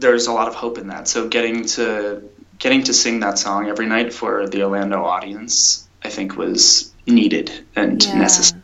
there's 0.00 0.26
a 0.26 0.32
lot 0.32 0.48
of 0.48 0.54
hope 0.54 0.78
in 0.78 0.88
that. 0.88 1.08
So 1.08 1.28
getting 1.28 1.66
to 1.66 2.22
getting 2.58 2.82
to 2.84 2.94
sing 2.94 3.20
that 3.20 3.38
song 3.38 3.68
every 3.68 3.86
night 3.86 4.12
for 4.12 4.48
the 4.48 4.62
Orlando 4.62 5.04
audience, 5.04 5.88
I 6.02 6.08
think, 6.08 6.36
was 6.36 6.92
needed 7.06 7.66
and 7.76 7.98
necessary. 8.18 8.62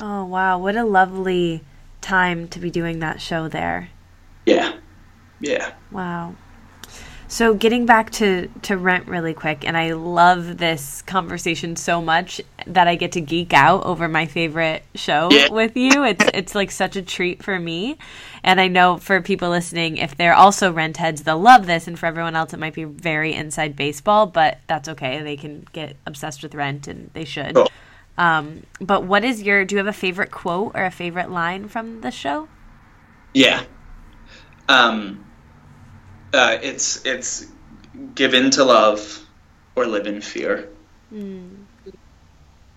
Oh 0.00 0.24
wow, 0.24 0.58
what 0.58 0.76
a 0.76 0.84
lovely 0.84 1.62
time 2.00 2.48
to 2.48 2.58
be 2.58 2.70
doing 2.70 3.00
that 3.00 3.20
show 3.20 3.48
there. 3.48 3.90
Yeah, 4.44 4.74
yeah. 5.40 5.72
Wow. 5.90 6.34
So 7.28 7.54
getting 7.54 7.86
back 7.86 8.10
to 8.12 8.48
to 8.62 8.76
Rent 8.76 9.08
really 9.08 9.34
quick, 9.34 9.64
and 9.66 9.76
I 9.76 9.92
love 9.94 10.58
this 10.58 11.02
conversation 11.02 11.74
so 11.74 12.00
much 12.00 12.40
that 12.68 12.86
I 12.86 12.94
get 12.94 13.12
to 13.12 13.20
geek 13.20 13.52
out 13.52 13.84
over 13.84 14.06
my 14.08 14.26
favorite 14.26 14.84
show 14.94 15.28
Yeah. 15.32 15.48
with 15.50 15.76
you. 15.76 16.04
It's 16.04 16.24
it's 16.32 16.54
like 16.54 16.70
such 16.70 16.94
a 16.94 17.02
treat 17.02 17.42
for 17.42 17.58
me, 17.58 17.98
and 18.44 18.60
I 18.60 18.68
know 18.68 18.96
for 18.98 19.20
people 19.20 19.50
listening, 19.50 19.96
if 19.96 20.16
they're 20.16 20.34
also 20.34 20.72
Rent 20.72 20.98
heads, 20.98 21.24
they'll 21.24 21.40
love 21.40 21.66
this, 21.66 21.88
and 21.88 21.98
for 21.98 22.06
everyone 22.06 22.36
else, 22.36 22.52
it 22.54 22.60
might 22.60 22.74
be 22.74 22.84
very 22.84 23.34
inside 23.34 23.74
baseball, 23.74 24.26
but 24.26 24.58
that's 24.68 24.88
okay. 24.90 25.20
They 25.20 25.36
can 25.36 25.66
get 25.72 25.96
obsessed 26.06 26.44
with 26.44 26.54
Rent, 26.54 26.86
and 26.86 27.10
they 27.12 27.24
should. 27.24 27.56
Cool. 27.56 27.68
Um, 28.18 28.62
but 28.80 29.02
what 29.02 29.24
is 29.24 29.42
your? 29.42 29.64
Do 29.64 29.74
you 29.74 29.78
have 29.78 29.88
a 29.88 29.92
favorite 29.92 30.30
quote 30.30 30.72
or 30.76 30.84
a 30.84 30.92
favorite 30.92 31.30
line 31.30 31.66
from 31.66 32.02
the 32.02 32.12
show? 32.12 32.48
Yeah. 33.34 33.64
Um, 34.68 35.25
uh, 36.32 36.58
it's 36.62 37.04
it's 37.04 37.46
give 38.14 38.34
in 38.34 38.50
to 38.52 38.64
love 38.64 39.24
or 39.74 39.86
live 39.86 40.06
in 40.06 40.20
fear. 40.20 40.68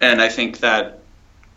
And 0.02 0.22
I 0.22 0.30
think 0.30 0.60
that 0.60 1.02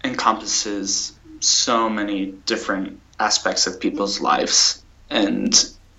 encompasses 0.04 1.12
so 1.40 1.88
many 1.88 2.26
different 2.26 3.00
aspects 3.18 3.66
of 3.66 3.80
people's 3.80 4.20
lives. 4.20 4.82
And 5.10 5.52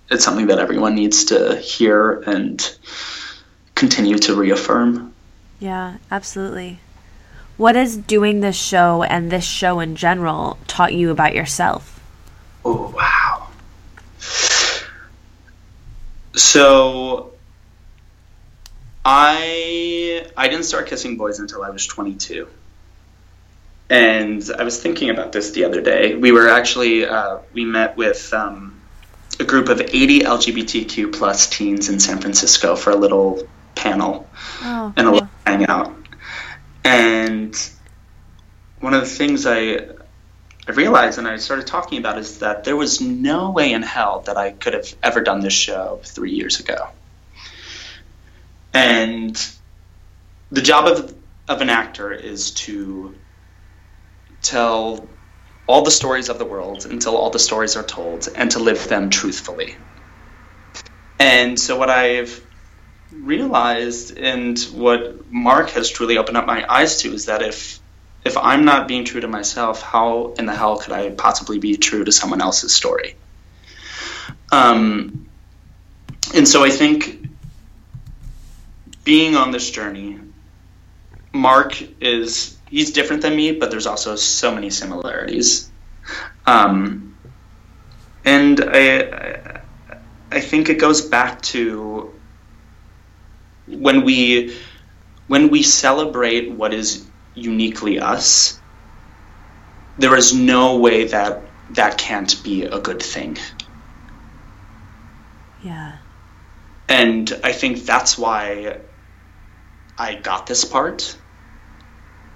it's 0.09 0.23
something 0.23 0.47
that 0.47 0.59
everyone 0.59 0.95
needs 0.95 1.25
to 1.25 1.57
hear 1.57 2.21
and 2.21 2.77
continue 3.75 4.17
to 4.19 4.35
reaffirm. 4.35 5.13
Yeah, 5.59 5.97
absolutely. 6.11 6.79
What 7.55 7.75
has 7.75 7.95
doing 7.95 8.41
this 8.41 8.55
show 8.55 9.03
and 9.03 9.31
this 9.31 9.45
show 9.45 9.79
in 9.79 9.95
general 9.95 10.57
taught 10.67 10.93
you 10.93 11.11
about 11.11 11.35
yourself? 11.35 12.01
Oh 12.65 12.93
wow. 12.95 13.22
So 16.35 17.33
I 19.05 20.25
I 20.35 20.47
didn't 20.47 20.65
start 20.65 20.87
kissing 20.87 21.17
boys 21.17 21.39
until 21.39 21.63
I 21.63 21.69
was 21.69 21.85
22. 21.85 22.47
And 23.89 24.43
I 24.57 24.63
was 24.63 24.81
thinking 24.81 25.09
about 25.09 25.31
this 25.31 25.51
the 25.51 25.65
other 25.65 25.81
day. 25.81 26.15
We 26.15 26.31
were 26.31 26.49
actually 26.49 27.05
uh, 27.05 27.39
we 27.53 27.65
met 27.65 27.97
with 27.97 28.33
um, 28.33 28.81
a 29.39 29.43
group 29.43 29.69
of 29.69 29.81
80 29.81 30.21
LGBTQ 30.21 31.13
plus 31.13 31.47
teens 31.47 31.89
in 31.89 31.99
San 31.99 32.19
Francisco 32.19 32.75
for 32.75 32.91
a 32.91 32.95
little 32.95 33.47
panel 33.75 34.27
Oh, 34.61 34.93
and 34.95 35.07
a 35.07 35.11
little 35.11 35.29
hangout. 35.45 35.95
And 36.83 37.55
one 38.79 38.93
of 38.93 39.01
the 39.01 39.07
things 39.07 39.45
I 39.45 39.87
I 40.67 40.71
realized 40.71 41.17
and 41.17 41.27
I 41.27 41.37
started 41.37 41.67
talking 41.67 41.97
about 41.97 42.17
is 42.17 42.39
that 42.39 42.63
there 42.63 42.77
was 42.77 43.01
no 43.01 43.51
way 43.51 43.73
in 43.73 43.81
hell 43.81 44.21
that 44.27 44.37
I 44.37 44.51
could 44.51 44.73
have 44.73 44.93
ever 45.03 45.21
done 45.21 45.41
this 45.41 45.53
show 45.53 45.99
three 46.03 46.31
years 46.31 46.59
ago. 46.59 46.87
And 48.73 49.35
the 50.51 50.61
job 50.61 50.87
of 50.87 51.13
of 51.49 51.61
an 51.61 51.69
actor 51.69 52.11
is 52.11 52.51
to 52.51 53.15
tell 54.41 55.09
all 55.67 55.83
the 55.83 55.91
stories 55.91 56.29
of 56.29 56.39
the 56.39 56.45
world 56.45 56.85
until 56.85 57.17
all 57.17 57.29
the 57.29 57.39
stories 57.39 57.75
are 57.75 57.83
told 57.83 58.29
and 58.33 58.51
to 58.51 58.59
live 58.59 58.87
them 58.87 59.09
truthfully. 59.09 59.75
And 61.19 61.59
so 61.59 61.77
what 61.77 61.89
I've 61.89 62.41
realized 63.11 64.17
and 64.17 64.57
what 64.73 65.29
Mark 65.31 65.71
has 65.71 65.89
truly 65.89 66.17
opened 66.17 66.37
up 66.37 66.45
my 66.45 66.65
eyes 66.67 67.01
to 67.01 67.13
is 67.13 67.25
that 67.25 67.41
if 67.41 67.79
if 68.25 68.37
I'm 68.37 68.65
not 68.65 68.87
being 68.87 69.05
true 69.05 69.21
to 69.21 69.27
myself, 69.27 69.81
how 69.81 70.33
in 70.37 70.45
the 70.45 70.55
hell 70.55 70.77
could 70.77 70.93
I 70.93 71.09
possibly 71.09 71.59
be 71.59 71.75
true 71.77 72.03
to 72.05 72.11
someone 72.11 72.41
else's 72.41 72.73
story? 72.73 73.15
Um, 74.51 75.27
and 76.33 76.47
so 76.47 76.63
I 76.63 76.69
think 76.69 77.27
being 79.03 79.35
on 79.35 79.51
this 79.51 79.69
journey, 79.69 80.19
Mark 81.33 81.81
is 82.01 82.57
he's 82.69 82.91
different 82.91 83.21
than 83.21 83.35
me, 83.35 83.51
but 83.51 83.71
there's 83.71 83.87
also 83.87 84.15
so 84.15 84.53
many 84.53 84.69
similarities. 84.69 85.69
Um, 86.45 87.17
and 88.23 88.61
I, 88.63 89.61
I, 90.31 90.39
think 90.39 90.69
it 90.69 90.75
goes 90.79 91.01
back 91.01 91.41
to 91.53 92.13
when 93.67 94.03
we 94.03 94.57
when 95.27 95.49
we 95.49 95.63
celebrate 95.63 96.51
what 96.51 96.73
is 96.73 97.05
uniquely 97.35 97.99
us. 97.99 98.59
There 99.97 100.15
is 100.15 100.33
no 100.33 100.77
way 100.77 101.05
that 101.05 101.43
that 101.71 101.97
can't 101.97 102.43
be 102.43 102.63
a 102.63 102.79
good 102.79 103.01
thing. 103.01 103.37
Yeah. 105.63 105.97
And 106.89 107.31
I 107.43 107.51
think 107.51 107.85
that's 107.85 108.17
why 108.17 108.79
I 109.97 110.15
got 110.15 110.47
this 110.47 110.65
part. 110.65 111.17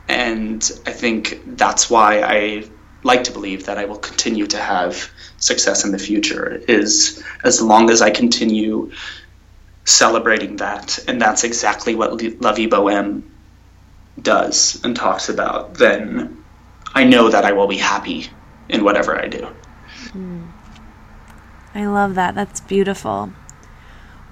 And 0.07 0.63
I 0.85 0.91
think 0.91 1.41
that's 1.57 1.89
why 1.89 2.21
I 2.21 2.63
like 3.03 3.25
to 3.25 3.31
believe 3.31 3.65
that 3.65 3.77
I 3.77 3.85
will 3.85 3.97
continue 3.97 4.47
to 4.47 4.57
have 4.57 5.09
success 5.37 5.85
in 5.85 5.91
the 5.91 5.99
future 5.99 6.61
is 6.67 7.23
as 7.43 7.61
long 7.61 7.89
as 7.89 8.01
I 8.01 8.09
continue 8.09 8.91
celebrating 9.85 10.57
that 10.57 10.99
and 11.07 11.21
that's 11.21 11.43
exactly 11.43 11.95
what 11.95 12.11
La 12.41 12.53
Vie 12.53 12.67
Boheme 12.67 13.23
does 14.21 14.81
and 14.83 14.95
talks 14.95 15.29
about 15.29 15.75
then 15.75 16.43
I 16.93 17.03
know 17.03 17.29
that 17.29 17.45
I 17.45 17.51
will 17.51 17.67
be 17.67 17.77
happy 17.77 18.27
in 18.69 18.83
whatever 18.83 19.19
I 19.19 19.27
do. 19.27 19.47
I 21.75 21.85
love 21.85 22.15
that. 22.15 22.33
That's 22.33 22.59
beautiful. 22.61 23.31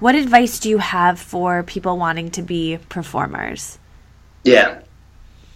What 0.00 0.14
advice 0.14 0.58
do 0.58 0.68
you 0.68 0.78
have 0.78 1.18
for 1.18 1.62
people 1.62 1.96
wanting 1.96 2.30
to 2.32 2.42
be 2.42 2.78
performers? 2.88 3.78
Yeah. 4.42 4.82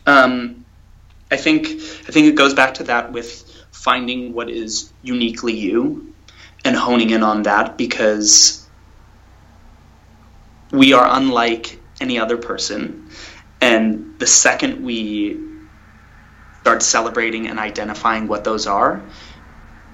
Um, 0.07 0.65
I 1.31 1.37
think 1.37 1.67
I 1.67 2.13
think 2.13 2.27
it 2.27 2.37
goes 2.37 2.55
back 2.55 2.75
to 2.75 2.85
that 2.85 3.13
with 3.13 3.45
finding 3.73 4.33
what 4.33 4.51
is 4.51 4.93
uniquely 5.03 5.57
you 5.57 6.15
and 6.65 6.77
honing 6.77 7.11
in 7.11 7.23
on 7.23 7.43
that 7.43 7.77
because 7.77 8.67
we 10.71 10.93
are 10.93 11.07
unlike 11.09 11.81
any 12.01 12.19
other 12.19 12.37
person 12.37 13.11
and 13.61 14.19
the 14.19 14.27
second 14.27 14.83
we 14.85 15.41
start 16.61 16.83
celebrating 16.83 17.47
and 17.47 17.59
identifying 17.59 18.29
what 18.29 18.45
those 18.45 18.67
are 18.67 19.03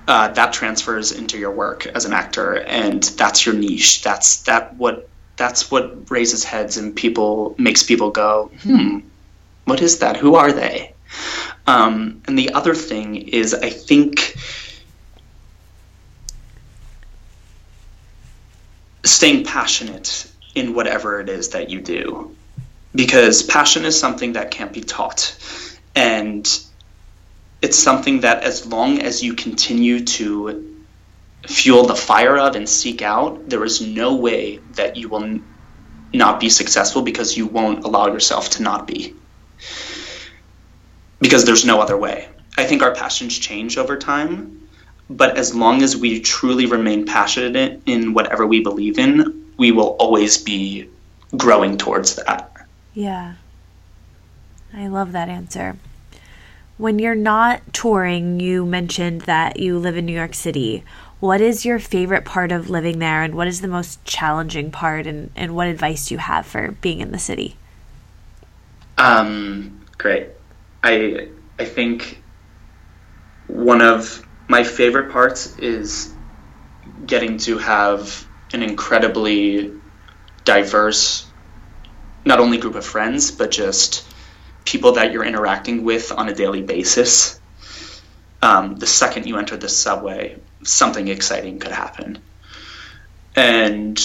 uh, 0.08 0.28
that 0.28 0.52
transfers 0.52 1.12
into 1.12 1.38
your 1.38 1.50
work 1.50 1.86
as 1.86 2.04
an 2.04 2.12
actor. 2.12 2.54
And 2.54 3.02
that's 3.02 3.44
your 3.44 3.54
niche. 3.54 4.02
That's 4.02 4.42
that 4.42 4.74
what 4.76 5.08
that's 5.36 5.70
what 5.70 6.10
raises 6.10 6.44
heads 6.44 6.76
and 6.76 6.96
people 6.96 7.54
makes 7.58 7.82
people 7.82 8.10
go 8.10 8.50
hmm 8.62 9.00
what 9.64 9.82
is 9.82 9.98
that? 9.98 10.16
Who 10.16 10.36
are 10.36 10.52
they? 10.52 10.94
Um, 11.66 12.22
and 12.28 12.38
the 12.38 12.52
other 12.52 12.74
thing 12.74 13.16
is 13.16 13.52
i 13.54 13.70
think 13.70 14.36
staying 19.04 19.44
passionate 19.44 20.30
in 20.54 20.74
whatever 20.74 21.20
it 21.20 21.28
is 21.28 21.50
that 21.50 21.70
you 21.70 21.80
do 21.80 22.36
because 22.96 23.42
passion 23.42 23.84
is 23.84 23.98
something 23.98 24.32
that 24.32 24.50
can't 24.50 24.72
be 24.72 24.80
taught. 24.80 25.36
And 25.94 26.46
it's 27.62 27.78
something 27.78 28.20
that 28.20 28.42
as 28.42 28.66
long 28.66 29.00
as 29.00 29.22
you 29.22 29.34
continue 29.34 30.04
to 30.04 30.74
fuel 31.46 31.84
the 31.84 31.94
fire 31.94 32.38
of 32.38 32.56
and 32.56 32.68
seek 32.68 33.02
out 33.02 33.48
there 33.48 33.64
is 33.64 33.80
no 33.80 34.16
way 34.16 34.58
that 34.70 34.96
you 34.96 35.08
will 35.08 35.40
not 36.12 36.40
be 36.40 36.48
successful 36.48 37.02
because 37.02 37.36
you 37.36 37.46
won't 37.46 37.84
allow 37.84 38.08
yourself 38.08 38.50
to 38.50 38.62
not 38.62 38.86
be. 38.86 39.14
Because 41.20 41.44
there's 41.44 41.64
no 41.64 41.80
other 41.80 41.96
way. 41.96 42.28
I 42.58 42.64
think 42.64 42.82
our 42.82 42.94
passions 42.94 43.38
change 43.38 43.78
over 43.78 43.96
time 43.96 44.56
but 45.08 45.36
as 45.36 45.54
long 45.54 45.82
as 45.82 45.96
we 45.96 46.20
truly 46.20 46.66
remain 46.66 47.06
passionate 47.06 47.80
in 47.86 48.12
whatever 48.12 48.46
we 48.46 48.60
believe 48.60 48.98
in 48.98 49.44
we 49.56 49.70
will 49.70 49.96
always 50.00 50.38
be 50.38 50.90
growing 51.36 51.76
towards 51.76 52.16
that 52.16 52.55
Yeah. 52.96 53.34
I 54.72 54.88
love 54.88 55.12
that 55.12 55.28
answer. 55.28 55.76
When 56.78 56.98
you're 56.98 57.14
not 57.14 57.60
touring, 57.74 58.40
you 58.40 58.64
mentioned 58.64 59.22
that 59.22 59.58
you 59.58 59.78
live 59.78 59.98
in 59.98 60.06
New 60.06 60.14
York 60.14 60.32
City. 60.32 60.82
What 61.20 61.42
is 61.42 61.66
your 61.66 61.78
favorite 61.78 62.24
part 62.24 62.52
of 62.52 62.70
living 62.70 62.98
there, 62.98 63.22
and 63.22 63.34
what 63.34 63.48
is 63.48 63.60
the 63.60 63.68
most 63.68 64.02
challenging 64.06 64.70
part, 64.70 65.06
and, 65.06 65.30
and 65.36 65.54
what 65.54 65.68
advice 65.68 66.08
do 66.08 66.14
you 66.14 66.18
have 66.18 66.46
for 66.46 66.72
being 66.80 67.00
in 67.00 67.12
the 67.12 67.18
city? 67.18 67.56
Um, 68.96 69.84
great. 69.98 70.28
I 70.82 71.28
I 71.58 71.66
think 71.66 72.22
one 73.46 73.82
of 73.82 74.26
my 74.48 74.64
favorite 74.64 75.12
parts 75.12 75.54
is 75.58 76.14
getting 77.04 77.36
to 77.38 77.58
have 77.58 78.26
an 78.54 78.62
incredibly 78.62 79.72
diverse, 80.44 81.25
not 82.26 82.40
only 82.40 82.58
group 82.58 82.74
of 82.74 82.84
friends, 82.84 83.30
but 83.30 83.50
just 83.50 84.04
people 84.64 84.92
that 84.92 85.12
you're 85.12 85.24
interacting 85.24 85.84
with 85.84 86.12
on 86.12 86.28
a 86.28 86.34
daily 86.34 86.60
basis. 86.60 87.40
Um, 88.42 88.76
the 88.76 88.86
second 88.86 89.26
you 89.26 89.38
enter 89.38 89.56
the 89.56 89.68
subway, 89.68 90.36
something 90.64 91.08
exciting 91.08 91.60
could 91.60 91.70
happen. 91.70 92.18
And 93.36 93.98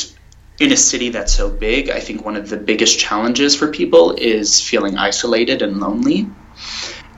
in 0.60 0.72
a 0.72 0.78
city 0.78 1.10
that's 1.10 1.34
so 1.34 1.50
big, 1.50 1.90
I 1.90 2.00
think 2.00 2.24
one 2.24 2.36
of 2.36 2.48
the 2.48 2.58
biggest 2.58 3.00
challenges 3.00 3.56
for 3.56 3.70
people 3.70 4.12
is 4.12 4.62
feeling 4.62 4.98
isolated 4.98 5.64
and 5.64 5.80
lonely. 5.80 6.30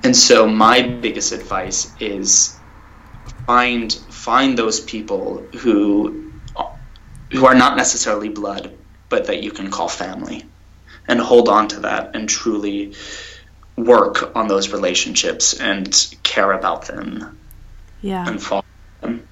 And 0.04 0.16
so 0.16 0.48
my 0.48 0.82
biggest 0.82 1.34
advice 1.34 1.92
is 2.00 2.58
find 3.46 3.92
find 3.92 4.58
those 4.58 4.80
people 4.80 5.46
who 5.58 6.32
who 7.32 7.46
are 7.46 7.56
not 7.56 7.76
necessarily 7.76 8.30
blood, 8.30 8.78
but 9.10 9.26
that 9.26 9.44
you 9.44 9.52
can 9.52 9.70
call 9.72 9.90
family. 9.90 10.46
And 11.08 11.20
hold 11.20 11.50
on 11.50 11.68
to 11.70 11.80
that 11.82 12.16
and 12.16 12.30
truly 12.30 12.94
work 13.76 14.36
on 14.36 14.48
those 14.48 14.72
relationships 14.72 15.60
and 15.60 16.16
care 16.24 16.52
about 16.52 16.86
them 16.86 17.38
Yeah. 18.02 18.28
and 18.28 18.42
follow 18.42 18.64
them. 19.02 19.28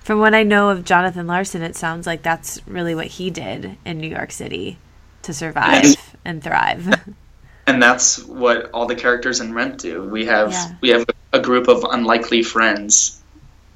From 0.00 0.20
what 0.20 0.34
I 0.34 0.42
know 0.44 0.68
of 0.68 0.84
Jonathan 0.84 1.26
Larson, 1.26 1.62
it 1.62 1.74
sounds 1.74 2.06
like 2.06 2.22
that's 2.22 2.60
really 2.66 2.94
what 2.94 3.06
he 3.06 3.30
did 3.30 3.76
in 3.84 3.98
New 3.98 4.08
York 4.08 4.30
City 4.30 4.78
to 5.22 5.32
survive 5.34 5.84
Yes. 5.84 5.96
and 6.24 6.42
thrive. 6.44 6.94
and 7.66 7.82
that's 7.82 8.22
what 8.24 8.70
all 8.72 8.86
the 8.86 8.94
characters 8.94 9.40
in 9.40 9.52
Rent 9.52 9.78
do. 9.78 10.04
We 10.04 10.26
have 10.26 10.52
Yeah. 10.52 10.68
we 10.80 10.88
have 10.90 11.04
a 11.32 11.40
group 11.40 11.66
of 11.68 11.84
unlikely 11.90 12.42
friends 12.44 13.20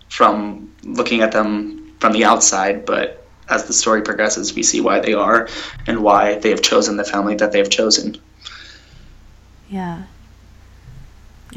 from 0.09 0.71
looking 0.85 1.23
at 1.23 1.33
them 1.33 1.93
from 1.99 2.13
the 2.13 2.25
outside, 2.25 2.85
but 2.87 3.20
as 3.51 3.65
the 3.65 3.73
story 3.73 4.03
progresses, 4.03 4.55
we 4.55 4.63
see 4.63 4.81
why 4.81 5.01
they 5.01 5.13
are 5.13 5.49
and 5.87 6.03
why 6.03 6.39
they 6.39 6.51
have 6.51 6.63
chosen 6.63 6.97
the 6.97 7.05
family 7.05 7.35
that 7.37 7.53
they 7.53 7.59
have 7.59 7.71
chosen. 7.71 8.17
yeah. 9.69 10.05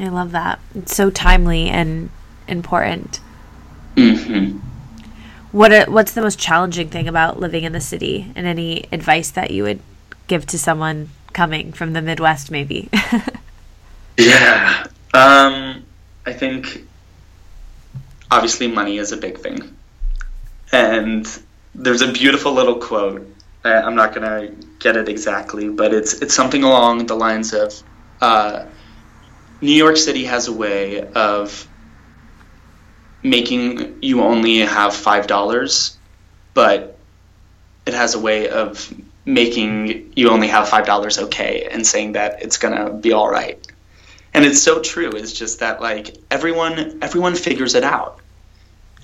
I 0.00 0.08
love 0.08 0.32
that. 0.32 0.58
It's 0.74 0.94
so 0.94 1.08
timely 1.10 1.68
and 1.68 2.10
important. 2.48 3.20
hmm 3.96 4.58
What 5.52 5.72
are, 5.72 5.84
what's 5.90 6.12
the 6.12 6.20
most 6.22 6.38
challenging 6.38 6.88
thing 6.88 7.06
about 7.06 7.38
living 7.38 7.62
in 7.64 7.72
the 7.72 7.80
city 7.80 8.32
and 8.34 8.46
any 8.46 8.86
advice 8.90 9.30
that 9.30 9.52
you 9.52 9.62
would 9.62 9.80
give 10.26 10.46
to 10.46 10.58
someone 10.58 11.10
coming 11.32 11.72
from 11.72 11.92
the 11.92 12.02
Midwest 12.02 12.50
maybe? 12.50 12.90
Yeah. 14.16 14.86
Um, 15.12 15.84
I 16.26 16.32
think 16.32 16.86
obviously 18.30 18.68
money 18.68 18.98
is 18.98 19.12
a 19.12 19.16
big 19.16 19.38
thing. 19.38 19.76
And 20.72 21.26
there's 21.74 22.02
a 22.02 22.12
beautiful 22.12 22.52
little 22.52 22.76
quote. 22.76 23.28
I'm 23.64 23.94
not 23.94 24.12
to 24.14 24.54
get 24.78 24.96
it 24.96 25.08
exactly, 25.08 25.70
but 25.70 25.94
it's 25.94 26.14
it's 26.14 26.34
something 26.34 26.62
along 26.62 27.06
the 27.06 27.14
lines 27.14 27.54
of 27.54 27.82
uh, 28.20 28.66
New 29.60 29.72
York 29.72 29.96
City 29.96 30.24
has 30.24 30.48
a 30.48 30.52
way 30.52 31.00
of 31.00 31.66
making 33.22 34.02
you 34.02 34.22
only 34.22 34.58
have 34.58 34.94
five 34.94 35.26
dollars, 35.26 35.96
but 36.52 36.98
it 37.86 37.94
has 37.94 38.14
a 38.14 38.18
way 38.18 38.48
of 38.50 38.92
making 39.24 40.12
you 40.14 40.28
only 40.28 40.48
have 40.48 40.68
five 40.68 40.84
dollars 40.84 41.18
okay 41.18 41.66
and 41.70 41.86
saying 41.86 42.12
that 42.12 42.42
it's 42.42 42.58
gonna 42.58 42.92
be 42.92 43.12
all 43.12 43.30
right. 43.30 43.66
And 44.34 44.44
it's 44.44 44.60
so 44.60 44.80
true. 44.80 45.10
It's 45.12 45.32
just 45.32 45.60
that 45.60 45.80
like 45.80 46.14
everyone 46.30 46.98
everyone 47.02 47.34
figures 47.34 47.74
it 47.74 47.84
out 47.84 48.20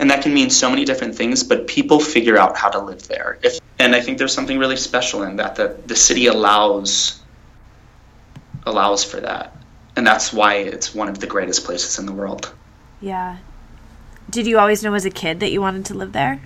and 0.01 0.11
that 0.11 0.23
can 0.23 0.35
mean 0.35 0.51
so 0.51 0.69
many 0.69 0.85
different 0.85 1.15
things 1.15 1.45
but 1.45 1.69
people 1.69 2.01
figure 2.01 2.37
out 2.37 2.57
how 2.57 2.69
to 2.69 2.81
live 2.81 3.07
there 3.07 3.39
if, 3.43 3.61
and 3.79 3.95
i 3.95 4.01
think 4.01 4.19
there's 4.19 4.35
something 4.35 4.59
really 4.59 4.77
special 4.77 5.23
in 5.23 5.37
that 5.37 5.57
that 5.57 5.87
the 5.87 5.97
city 5.97 6.27
allows 6.27 7.23
allows 8.67 9.05
for 9.05 9.21
that 9.21 9.57
and 9.95 10.07
that's 10.07 10.33
why 10.33 10.55
it's 10.55 10.95
one 10.95 11.09
of 11.09 11.21
the 11.21 11.27
greatest 11.27 11.65
places 11.65 11.99
in 11.99 12.07
the 12.07 12.13
world 12.13 12.53
yeah. 13.01 13.39
Did 14.29 14.47
you 14.47 14.59
always 14.59 14.83
know 14.83 14.95
as 14.95 15.05
a 15.05 15.11
kid 15.11 15.41
that 15.41 15.51
you 15.51 15.61
wanted 15.61 15.87
to 15.87 15.95
live 15.95 16.13
there? 16.13 16.41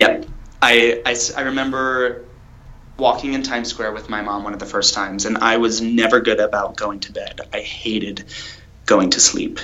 Yep. 0.00 0.26
I 0.62 1.02
I 1.36 1.42
remember 1.42 2.24
walking 2.96 3.34
in 3.34 3.42
Times 3.42 3.68
Square 3.68 3.92
with 3.92 4.08
my 4.08 4.22
mom 4.22 4.44
one 4.44 4.54
of 4.54 4.58
the 4.58 4.66
first 4.66 4.94
times, 4.94 5.24
and 5.24 5.38
I 5.38 5.58
was 5.58 5.80
never 5.80 6.20
good 6.20 6.40
about 6.40 6.76
going 6.76 7.00
to 7.00 7.12
bed. 7.12 7.40
I 7.52 7.60
hated 7.60 8.24
going 8.86 9.10
to 9.10 9.20
sleep. 9.20 9.60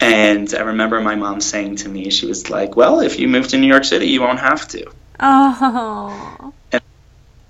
And 0.00 0.52
I 0.54 0.60
remember 0.62 1.00
my 1.00 1.16
mom 1.16 1.40
saying 1.40 1.76
to 1.76 1.88
me, 1.88 2.10
she 2.10 2.26
was 2.26 2.50
like, 2.50 2.76
Well, 2.76 3.00
if 3.00 3.18
you 3.18 3.28
move 3.28 3.48
to 3.48 3.58
New 3.58 3.66
York 3.66 3.84
City, 3.84 4.06
you 4.06 4.20
won't 4.20 4.38
have 4.38 4.68
to. 4.68 4.90
Oh. 5.20 6.52
And 6.72 6.82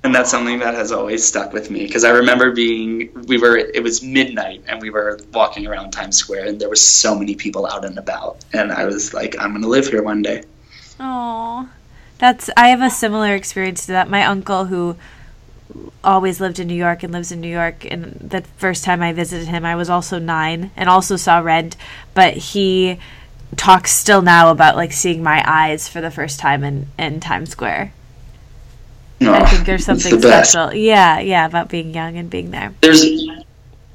and 0.04 0.14
that's 0.14 0.30
something 0.30 0.60
that 0.60 0.74
has 0.74 0.92
always 0.92 1.26
stuck 1.26 1.52
with 1.52 1.70
me 1.70 1.84
because 1.84 2.04
I 2.04 2.10
remember 2.10 2.52
being, 2.52 3.10
we 3.26 3.36
were, 3.36 3.56
it 3.56 3.82
was 3.82 4.02
midnight 4.02 4.62
and 4.66 4.80
we 4.80 4.90
were 4.90 5.18
walking 5.34 5.66
around 5.66 5.90
Times 5.90 6.16
Square 6.16 6.46
and 6.46 6.60
there 6.60 6.68
were 6.68 6.76
so 6.76 7.14
many 7.14 7.34
people 7.34 7.66
out 7.66 7.84
and 7.84 7.98
about. 7.98 8.42
And 8.52 8.72
I 8.72 8.84
was 8.86 9.12
like, 9.12 9.36
I'm 9.38 9.50
going 9.50 9.62
to 9.62 9.68
live 9.68 9.88
here 9.88 10.02
one 10.02 10.22
day. 10.22 10.44
Oh. 11.00 11.68
That's 12.18 12.48
I 12.56 12.68
have 12.68 12.80
a 12.80 12.90
similar 12.90 13.34
experience 13.34 13.86
to 13.86 13.92
that. 13.92 14.08
My 14.08 14.24
uncle 14.24 14.64
who 14.64 14.96
always 16.02 16.40
lived 16.40 16.58
in 16.58 16.66
New 16.68 16.74
York 16.74 17.02
and 17.02 17.12
lives 17.12 17.32
in 17.32 17.40
New 17.40 17.48
York 17.48 17.84
and 17.84 18.14
the 18.20 18.42
first 18.56 18.84
time 18.84 19.02
I 19.02 19.12
visited 19.12 19.48
him 19.48 19.64
I 19.64 19.76
was 19.76 19.90
also 19.90 20.18
9 20.18 20.70
and 20.76 20.88
also 20.88 21.16
saw 21.16 21.38
Rent, 21.38 21.76
but 22.14 22.34
he 22.34 22.98
talks 23.56 23.90
still 23.90 24.22
now 24.22 24.50
about 24.50 24.76
like 24.76 24.92
seeing 24.92 25.22
my 25.22 25.42
eyes 25.46 25.88
for 25.88 26.00
the 26.00 26.10
first 26.10 26.38
time 26.38 26.64
in 26.64 26.86
in 26.98 27.20
Times 27.20 27.50
Square. 27.50 27.92
No, 29.20 29.34
I 29.34 29.44
think 29.46 29.66
there's 29.66 29.84
something 29.84 30.20
the 30.20 30.28
special. 30.28 30.72
Yeah, 30.72 31.18
yeah, 31.18 31.44
about 31.44 31.68
being 31.68 31.92
young 31.92 32.16
and 32.16 32.30
being 32.30 32.50
there. 32.52 32.72
There's, 32.80 33.04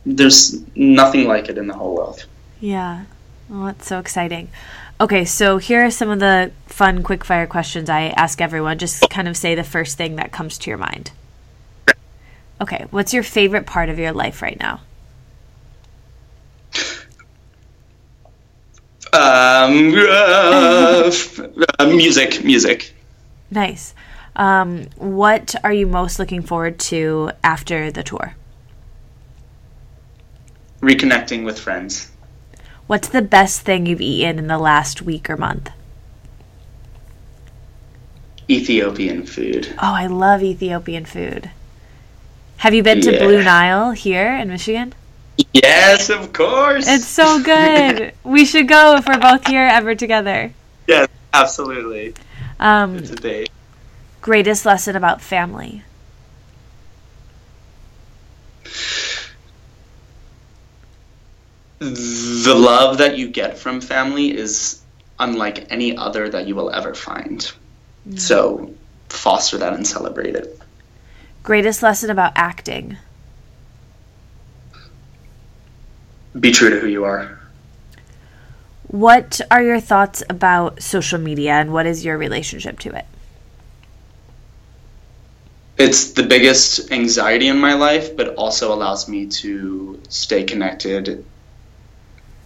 there's 0.06 0.62
nothing 0.76 1.28
like 1.28 1.48
it 1.48 1.58
in 1.58 1.68
the 1.68 1.74
whole 1.74 1.96
world. 1.96 2.26
Yeah. 2.60 3.06
Well, 3.50 3.66
that's 3.66 3.88
so 3.88 4.00
exciting. 4.00 4.50
Okay, 5.00 5.24
so 5.24 5.58
here 5.58 5.86
are 5.86 5.92
some 5.92 6.10
of 6.10 6.20
the 6.20 6.52
fun 6.66 7.04
quickfire 7.04 7.48
questions 7.48 7.90
I 7.90 8.08
ask 8.18 8.42
everyone. 8.42 8.78
Just 8.80 9.10
kind 9.10 9.28
of 9.28 9.38
say 9.38 9.56
the 9.56 9.64
first 9.64 9.98
thing 9.98 10.18
that 10.18 10.32
comes 10.32 10.58
to 10.60 10.70
your 10.70 10.78
mind. 10.78 11.12
Okay, 12.64 12.86
what's 12.92 13.14
your 13.14 13.24
favorite 13.24 13.66
part 13.66 13.90
of 13.90 14.00
your 14.00 14.14
life 14.14 14.42
right 14.42 14.58
now? 14.58 14.80
Um, 19.12 19.94
uh, 19.94 21.12
uh, 21.78 21.86
music, 21.88 22.42
music. 22.42 22.96
Nice. 23.52 23.94
Um, 24.38 24.86
what 24.96 25.56
are 25.66 25.74
you 25.74 25.86
most 25.86 26.20
looking 26.20 26.42
forward 26.42 26.80
to 26.88 27.32
after 27.44 27.92
the 27.92 28.02
tour? 28.02 28.34
Reconnecting 30.80 31.44
with 31.44 31.60
friends. 31.60 32.12
What's 32.88 33.10
the 33.10 33.22
best 33.22 33.64
thing 33.64 33.86
you've 33.86 34.00
eaten 34.00 34.40
in 34.40 34.48
the 34.48 34.58
last 34.58 35.02
week 35.02 35.30
or 35.30 35.36
month? 35.36 35.70
Ethiopian 38.50 39.26
food. 39.26 39.68
Oh, 39.74 39.94
I 39.94 40.08
love 40.08 40.42
Ethiopian 40.42 41.04
food. 41.04 41.52
Have 42.64 42.74
you 42.74 42.82
been 42.82 43.02
to 43.02 43.12
Yeah. 43.12 43.20
Blue 43.20 43.44
Nile 43.44 43.92
here 43.92 44.38
in 44.38 44.48
Michigan? 44.48 44.94
Yes, 45.52 46.10
of 46.10 46.32
course. 46.32 46.88
It's 46.88 47.06
so 47.06 47.44
good. 47.44 48.14
we 48.24 48.46
should 48.46 48.70
go 48.70 48.96
if 48.96 49.06
we're 49.06 49.20
both 49.20 49.46
here 49.46 49.66
ever 49.66 49.96
together. 49.96 50.54
yes, 50.88 51.10
absolutely. 51.34 52.16
Um, 52.62 52.96
It's 53.00 53.10
a 53.10 53.16
date. 53.18 53.50
greatest 54.22 54.66
lesson 54.66 54.96
about 54.96 55.20
family. 55.22 55.84
The 61.80 62.56
love 62.56 63.00
that 63.00 63.18
you 63.18 63.28
get 63.28 63.58
from 63.58 63.82
family 63.82 64.34
is 64.34 64.80
unlike 65.20 65.70
any 65.70 65.98
other 65.98 66.30
that 66.30 66.48
you 66.48 66.56
will 66.56 66.72
ever 66.72 66.94
find. 66.94 67.52
So 68.16 68.74
foster 69.10 69.58
that 69.58 69.74
and 69.74 69.86
celebrate 69.86 70.36
it. 70.36 70.63
Greatest 71.44 71.84
lesson 71.84 72.10
about 72.10 72.32
acting. 72.36 72.98
Be 76.40 76.52
true 76.52 76.70
to 76.70 76.80
who 76.80 76.88
you 76.88 77.04
are. 77.04 77.38
What 78.88 79.42
are 79.52 79.62
your 79.62 79.82
thoughts 79.82 80.24
about 80.30 80.82
social 80.82 81.20
media 81.20 81.52
and 81.54 81.74
what 81.74 81.86
is 81.86 82.06
your 82.06 82.18
relationship 82.18 82.80
to 82.80 82.96
it? 82.96 83.06
It's 85.78 86.14
the 86.14 86.24
biggest 86.24 86.92
anxiety 86.92 87.50
in 87.50 87.60
my 87.60 87.74
life, 87.74 88.16
but 88.16 88.36
also 88.36 88.74
allows 88.74 89.10
me 89.10 89.26
to 89.28 90.00
stay 90.08 90.44
connected 90.44 91.26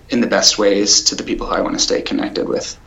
in 0.09 0.21
the 0.21 0.27
best 0.27 0.57
ways 0.57 1.03
to 1.03 1.15
the 1.15 1.23
people 1.23 1.47
I 1.47 1.61
want 1.61 1.75
to 1.75 1.79
stay 1.79 2.01
connected 2.01 2.47
with. 2.47 2.79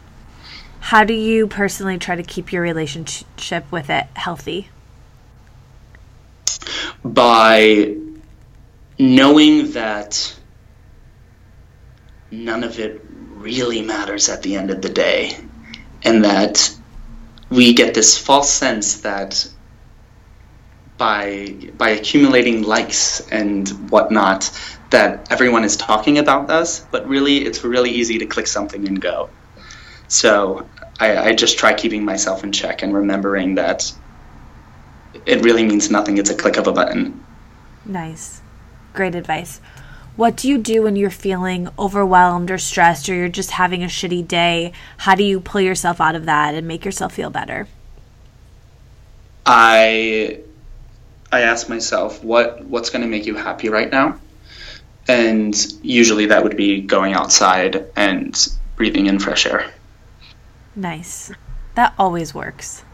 How 0.80 1.04
do 1.04 1.14
you 1.14 1.46
personally 1.46 1.98
try 1.98 2.16
to 2.16 2.22
keep 2.22 2.52
your 2.52 2.62
relationship 2.62 3.70
with 3.70 3.90
it 3.90 4.06
healthy? 4.14 4.70
By 7.04 7.96
knowing 8.98 9.72
that 9.72 10.36
none 12.30 12.64
of 12.64 12.78
it 12.78 13.04
really 13.34 13.82
matters 13.82 14.28
at 14.28 14.42
the 14.42 14.56
end 14.56 14.70
of 14.70 14.82
the 14.82 14.90
day, 14.90 15.36
and 16.04 16.24
that 16.24 16.76
we 17.50 17.74
get 17.74 17.94
this 17.94 18.16
false 18.18 18.50
sense 18.50 19.00
that 19.00 19.48
by 20.98 21.56
by 21.78 21.90
accumulating 21.90 22.62
likes 22.62 23.26
and 23.30 23.68
whatnot 23.90 24.50
that 24.90 25.32
everyone 25.32 25.64
is 25.64 25.76
talking 25.76 26.18
about 26.18 26.50
us, 26.50 26.80
but 26.90 27.08
really 27.08 27.38
it's 27.38 27.64
really 27.64 27.90
easy 27.90 28.18
to 28.18 28.26
click 28.26 28.46
something 28.46 28.86
and 28.86 29.00
go. 29.00 29.30
So 30.08 30.68
I, 30.98 31.16
I 31.16 31.32
just 31.34 31.58
try 31.58 31.72
keeping 31.72 32.04
myself 32.04 32.44
in 32.44 32.52
check 32.52 32.82
and 32.82 32.92
remembering 32.92 33.54
that 33.54 33.90
it 35.26 35.42
really 35.44 35.64
means 35.64 35.90
nothing. 35.90 36.18
It's 36.18 36.30
a 36.30 36.34
click 36.34 36.56
of 36.56 36.66
a 36.66 36.72
button. 36.72 37.24
Nice. 37.84 38.42
Great 38.92 39.14
advice. 39.14 39.60
What 40.16 40.36
do 40.36 40.48
you 40.48 40.58
do 40.58 40.82
when 40.82 40.96
you're 40.96 41.10
feeling 41.10 41.68
overwhelmed 41.78 42.50
or 42.50 42.58
stressed 42.58 43.08
or 43.08 43.14
you're 43.14 43.28
just 43.28 43.52
having 43.52 43.82
a 43.82 43.86
shitty 43.86 44.26
day? 44.26 44.72
How 44.98 45.14
do 45.14 45.24
you 45.24 45.40
pull 45.40 45.60
yourself 45.60 46.00
out 46.00 46.14
of 46.14 46.26
that 46.26 46.54
and 46.54 46.66
make 46.66 46.84
yourself 46.84 47.14
feel 47.14 47.30
better? 47.30 47.68
I 49.46 50.40
I 51.32 51.42
ask 51.42 51.68
myself 51.68 52.22
what 52.22 52.64
what's 52.64 52.90
going 52.90 53.02
to 53.02 53.08
make 53.08 53.24
you 53.24 53.34
happy 53.34 53.68
right 53.68 53.90
now, 53.90 54.20
and 55.08 55.54
usually 55.82 56.26
that 56.26 56.42
would 56.42 56.56
be 56.56 56.82
going 56.82 57.14
outside 57.14 57.86
and 57.96 58.36
breathing 58.76 59.06
in 59.06 59.18
fresh 59.18 59.46
air. 59.46 59.72
Nice. 60.76 61.32
That 61.76 61.94
always 61.98 62.34
works. 62.34 62.84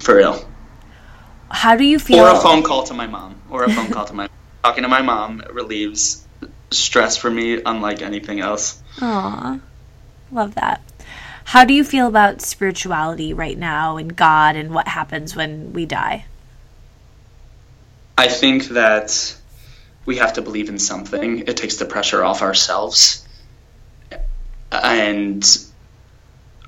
For 0.00 0.16
real. 0.16 0.44
How 1.52 1.76
do 1.76 1.84
you 1.84 1.98
feel? 1.98 2.24
Or 2.24 2.30
a 2.30 2.40
phone 2.40 2.62
call 2.62 2.82
to 2.84 2.94
my 2.94 3.06
mom. 3.06 3.40
Or 3.50 3.64
a 3.64 3.70
phone 3.70 3.90
call 3.90 4.06
to 4.06 4.14
my 4.14 4.28
talking 4.64 4.82
to 4.82 4.88
my 4.88 5.02
mom 5.02 5.42
relieves 5.52 6.26
stress 6.70 7.16
for 7.16 7.30
me 7.30 7.60
unlike 7.64 8.00
anything 8.00 8.40
else. 8.40 8.82
Aw, 9.00 9.60
love 10.32 10.54
that. 10.54 10.80
How 11.44 11.64
do 11.64 11.74
you 11.74 11.84
feel 11.84 12.06
about 12.06 12.40
spirituality 12.40 13.34
right 13.34 13.58
now 13.58 13.98
and 13.98 14.16
God 14.16 14.56
and 14.56 14.72
what 14.72 14.88
happens 14.88 15.36
when 15.36 15.72
we 15.72 15.84
die? 15.84 16.24
I 18.16 18.28
think 18.28 18.68
that 18.68 19.36
we 20.06 20.16
have 20.16 20.34
to 20.34 20.42
believe 20.42 20.68
in 20.68 20.78
something. 20.78 21.40
It 21.40 21.56
takes 21.56 21.76
the 21.76 21.84
pressure 21.84 22.24
off 22.24 22.40
ourselves. 22.40 23.26
And 24.70 25.44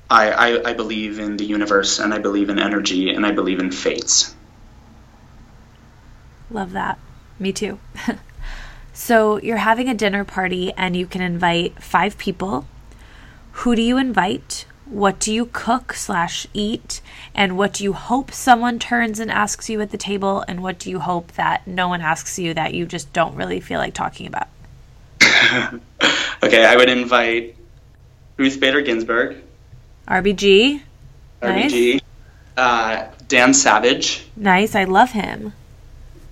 I, 0.09 0.31
I, 0.31 0.69
I 0.69 0.73
believe 0.73 1.19
in 1.19 1.37
the 1.37 1.45
universe 1.45 1.99
and 1.99 2.13
I 2.13 2.19
believe 2.19 2.49
in 2.49 2.59
energy 2.59 3.09
and 3.09 3.25
I 3.25 3.31
believe 3.31 3.59
in 3.59 3.71
fates. 3.71 4.35
Love 6.55 6.71
that. 6.71 6.97
Me 7.37 7.51
too. 7.51 7.79
so 8.93 9.41
you're 9.41 9.57
having 9.57 9.89
a 9.89 9.93
dinner 9.93 10.23
party 10.23 10.71
and 10.77 10.95
you 10.95 11.05
can 11.05 11.21
invite 11.21 11.83
five 11.83 12.17
people. 12.17 12.65
Who 13.51 13.75
do 13.75 13.81
you 13.81 13.97
invite? 13.97 14.65
What 14.85 15.19
do 15.19 15.33
you 15.33 15.49
cook 15.51 15.91
slash 15.91 16.47
eat? 16.53 17.01
And 17.33 17.57
what 17.57 17.73
do 17.73 17.83
you 17.83 17.91
hope 17.91 18.31
someone 18.31 18.79
turns 18.79 19.19
and 19.19 19.29
asks 19.29 19.69
you 19.69 19.81
at 19.81 19.91
the 19.91 19.97
table? 19.97 20.45
And 20.47 20.63
what 20.63 20.79
do 20.79 20.89
you 20.89 20.99
hope 20.99 21.33
that 21.33 21.67
no 21.67 21.89
one 21.89 21.99
asks 21.99 22.39
you 22.39 22.53
that 22.53 22.73
you 22.73 22.85
just 22.85 23.11
don't 23.11 23.35
really 23.35 23.59
feel 23.59 23.79
like 23.79 23.93
talking 23.93 24.25
about? 24.25 24.47
okay, 26.41 26.63
I 26.63 26.77
would 26.77 26.87
invite 26.87 27.57
Ruth 28.37 28.61
Bader 28.61 28.79
Ginsburg, 28.79 29.35
RBG. 30.07 30.81
Nice. 31.41 31.73
RBG, 31.73 32.01
uh, 32.55 33.07
Dan 33.27 33.53
Savage, 33.53 34.25
Nice. 34.37 34.73
I 34.73 34.85
love 34.85 35.11
him. 35.11 35.51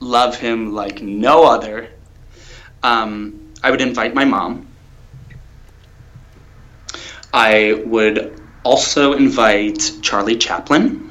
Love 0.03 0.37
him 0.37 0.73
like 0.73 1.01
no 1.01 1.45
other. 1.45 1.89
Um, 2.83 3.53
I 3.63 3.71
would 3.71 3.81
invite 3.81 4.13
my 4.13 4.25
mom. 4.25 4.67
I 7.33 7.81
would 7.85 8.39
also 8.63 9.13
invite 9.13 9.91
Charlie 10.01 10.37
Chaplin. 10.37 11.09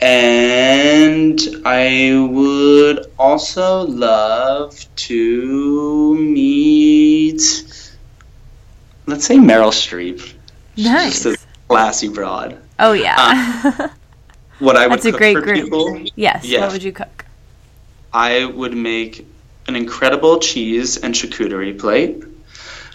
And 0.00 1.40
I 1.64 2.14
would 2.30 3.06
also 3.18 3.82
love 3.86 4.78
to 4.96 6.14
meet, 6.14 7.42
let's 9.06 9.24
say, 9.26 9.36
Meryl 9.36 9.72
Streep. 9.72 10.20
She's 10.76 10.84
Nice. 10.84 11.22
just 11.24 11.42
a 11.42 11.46
classy 11.68 12.08
broad. 12.08 12.60
Oh, 12.78 12.92
yeah. 12.92 13.88
what 14.58 14.76
I 14.76 14.86
would 14.86 14.94
That's 14.98 15.06
a 15.06 15.10
cook 15.12 15.18
great 15.18 15.34
for 15.36 15.42
group. 15.42 15.64
people. 15.64 16.00
Yes. 16.14 16.44
Yeah. 16.44 16.60
What 16.60 16.72
would 16.72 16.82
you 16.82 16.92
cook? 16.92 17.24
I 18.12 18.44
would 18.44 18.74
make 18.74 19.26
an 19.68 19.76
incredible 19.76 20.38
cheese 20.38 20.96
and 20.96 21.14
charcuterie 21.14 21.78
plate, 21.78 22.24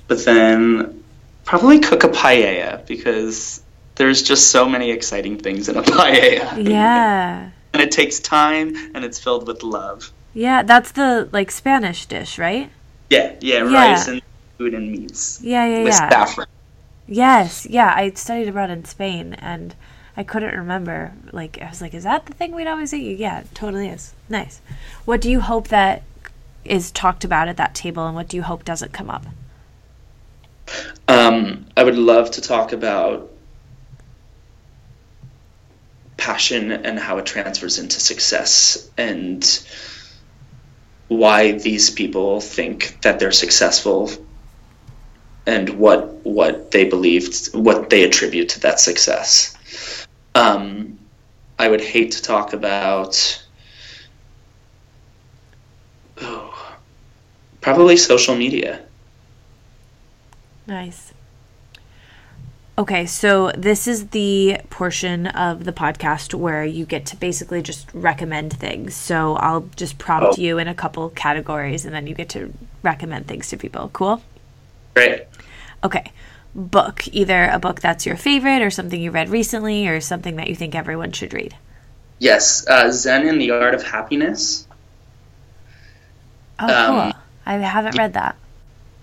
but 0.07 0.23
then 0.25 1.03
probably 1.45 1.79
cook 1.79 2.03
a 2.03 2.09
paella 2.09 2.85
because 2.87 3.61
there's 3.95 4.23
just 4.23 4.51
so 4.51 4.67
many 4.67 4.91
exciting 4.91 5.37
things 5.37 5.69
in 5.69 5.77
a 5.77 5.81
paella. 5.83 6.67
Yeah. 6.67 7.49
And 7.73 7.81
it 7.81 7.91
takes 7.91 8.19
time 8.19 8.75
and 8.95 9.03
it's 9.05 9.19
filled 9.19 9.47
with 9.47 9.63
love. 9.63 10.11
Yeah, 10.33 10.63
that's 10.63 10.91
the 10.93 11.29
like 11.31 11.51
Spanish 11.51 12.05
dish, 12.05 12.39
right? 12.39 12.69
Yeah, 13.09 13.35
yeah, 13.41 13.57
Yeah. 13.69 13.91
rice 13.91 14.07
and 14.07 14.21
food 14.57 14.73
and 14.73 14.91
meats. 14.91 15.41
Yeah, 15.43 15.65
yeah, 15.65 15.83
With 15.83 15.93
yeah. 15.93 16.09
saffron. 16.09 16.47
Yes, 17.07 17.67
yeah. 17.69 17.93
I 17.93 18.11
studied 18.11 18.47
abroad 18.47 18.69
in 18.69 18.85
Spain, 18.85 19.33
and 19.33 19.75
I 20.17 20.23
couldn't 20.23 20.55
remember. 20.55 21.13
Like, 21.31 21.61
I 21.61 21.69
was 21.69 21.81
like, 21.81 21.93
"Is 21.93 22.03
that 22.03 22.25
the 22.25 22.33
thing 22.33 22.51
we'd 22.51 22.67
always 22.67 22.93
eat?" 22.93 23.17
Yeah, 23.17 23.43
totally 23.53 23.87
is. 23.87 24.13
Nice. 24.29 24.61
What 25.05 25.21
do 25.21 25.29
you 25.29 25.41
hope 25.41 25.69
that 25.69 26.03
is 26.65 26.91
talked 26.91 27.23
about 27.23 27.47
at 27.47 27.57
that 27.57 27.73
table, 27.73 28.05
and 28.05 28.15
what 28.15 28.27
do 28.27 28.37
you 28.37 28.43
hope 28.43 28.65
doesn't 28.65 28.93
come 28.93 29.09
up? 29.09 29.25
Um, 31.07 31.65
I 31.75 31.83
would 31.83 31.97
love 31.97 32.31
to 32.31 32.41
talk 32.41 32.71
about 32.71 33.29
passion 36.17 36.71
and 36.71 36.99
how 36.99 37.17
it 37.17 37.25
transfers 37.25 37.79
into 37.79 37.99
success 37.99 38.89
and 38.95 39.43
why 41.07 41.53
these 41.53 41.89
people 41.89 42.39
think 42.39 42.97
that 43.01 43.19
they're 43.19 43.31
successful 43.31 44.09
and 45.47 45.69
what 45.69 46.23
what 46.23 46.69
they 46.71 46.85
believed 46.85 47.53
what 47.55 47.89
they 47.89 48.03
attribute 48.03 48.49
to 48.49 48.59
that 48.59 48.79
success 48.79 49.57
um, 50.35 50.97
i 51.59 51.67
would 51.67 51.81
hate 51.81 52.11
to 52.11 52.21
talk 52.21 52.53
about 52.53 53.43
oh, 56.21 56.77
probably 57.61 57.97
social 57.97 58.35
media 58.35 58.81
Nice. 60.67 61.11
Okay, 62.77 63.05
so 63.05 63.51
this 63.57 63.87
is 63.87 64.09
the 64.09 64.57
portion 64.69 65.27
of 65.27 65.65
the 65.65 65.73
podcast 65.73 66.33
where 66.33 66.63
you 66.63 66.85
get 66.85 67.05
to 67.07 67.17
basically 67.17 67.61
just 67.61 67.89
recommend 67.93 68.53
things. 68.53 68.95
So 68.95 69.35
I'll 69.35 69.67
just 69.75 69.97
prompt 69.97 70.37
Oh. 70.37 70.41
you 70.41 70.57
in 70.59 70.67
a 70.69 70.73
couple 70.75 71.09
categories, 71.09 71.83
and 71.83 71.93
then 71.93 72.07
you 72.07 72.15
get 72.15 72.29
to 72.29 72.53
recommend 72.83 73.27
things 73.27 73.49
to 73.49 73.57
people. 73.57 73.89
Cool. 73.91 74.21
great 74.95 75.23
Okay. 75.83 76.11
Book. 76.53 77.07
Either 77.13 77.45
a 77.49 77.59
book 77.59 77.79
that's 77.79 78.05
your 78.05 78.17
favorite 78.17 78.61
or 78.61 78.69
something 78.69 79.01
you 79.01 79.11
read 79.11 79.29
recently 79.29 79.87
or 79.87 80.01
something 80.01 80.35
that 80.35 80.47
you 80.47 80.55
think 80.55 80.75
everyone 80.75 81.11
should 81.11 81.33
read. 81.33 81.55
Yes, 82.19 82.67
uh, 82.67 82.91
Zen 82.91 83.27
and 83.27 83.41
the 83.41 83.51
Art 83.51 83.73
of 83.73 83.83
Happiness. 83.83 84.67
Oh, 86.59 86.67
cool. 86.67 86.99
Um, 86.99 87.13
I 87.45 87.53
haven't 87.55 87.97
read 87.97 88.13
that. 88.13 88.35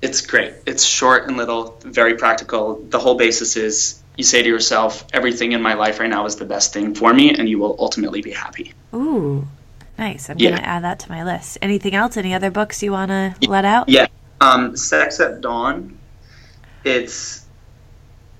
It's 0.00 0.20
great. 0.24 0.52
It's 0.66 0.84
short 0.84 1.26
and 1.26 1.36
little, 1.36 1.76
very 1.82 2.14
practical. 2.14 2.76
The 2.88 3.00
whole 3.00 3.16
basis 3.16 3.56
is 3.56 4.00
you 4.16 4.22
say 4.22 4.42
to 4.42 4.48
yourself, 4.48 5.04
everything 5.12 5.52
in 5.52 5.60
my 5.62 5.74
life 5.74 5.98
right 5.98 6.08
now 6.08 6.26
is 6.26 6.36
the 6.36 6.44
best 6.44 6.72
thing 6.72 6.94
for 6.94 7.12
me, 7.12 7.34
and 7.34 7.48
you 7.48 7.58
will 7.58 7.74
ultimately 7.80 8.22
be 8.22 8.30
happy. 8.30 8.72
Ooh, 8.94 9.44
nice. 9.98 10.30
I'm 10.30 10.38
Yeah. 10.38 10.50
going 10.50 10.62
to 10.62 10.68
add 10.68 10.84
that 10.84 11.00
to 11.00 11.10
my 11.10 11.24
list. 11.24 11.58
Anything 11.60 11.96
else? 11.96 12.16
Any 12.16 12.32
other 12.34 12.50
books 12.52 12.80
you 12.82 12.92
want 12.92 13.10
to 13.10 13.34
let 13.48 13.64
out? 13.64 13.88
Yeah. 13.88 14.06
Um, 14.40 14.76
Sex 14.76 15.18
at 15.18 15.40
Dawn. 15.40 15.97
It's 16.88 17.44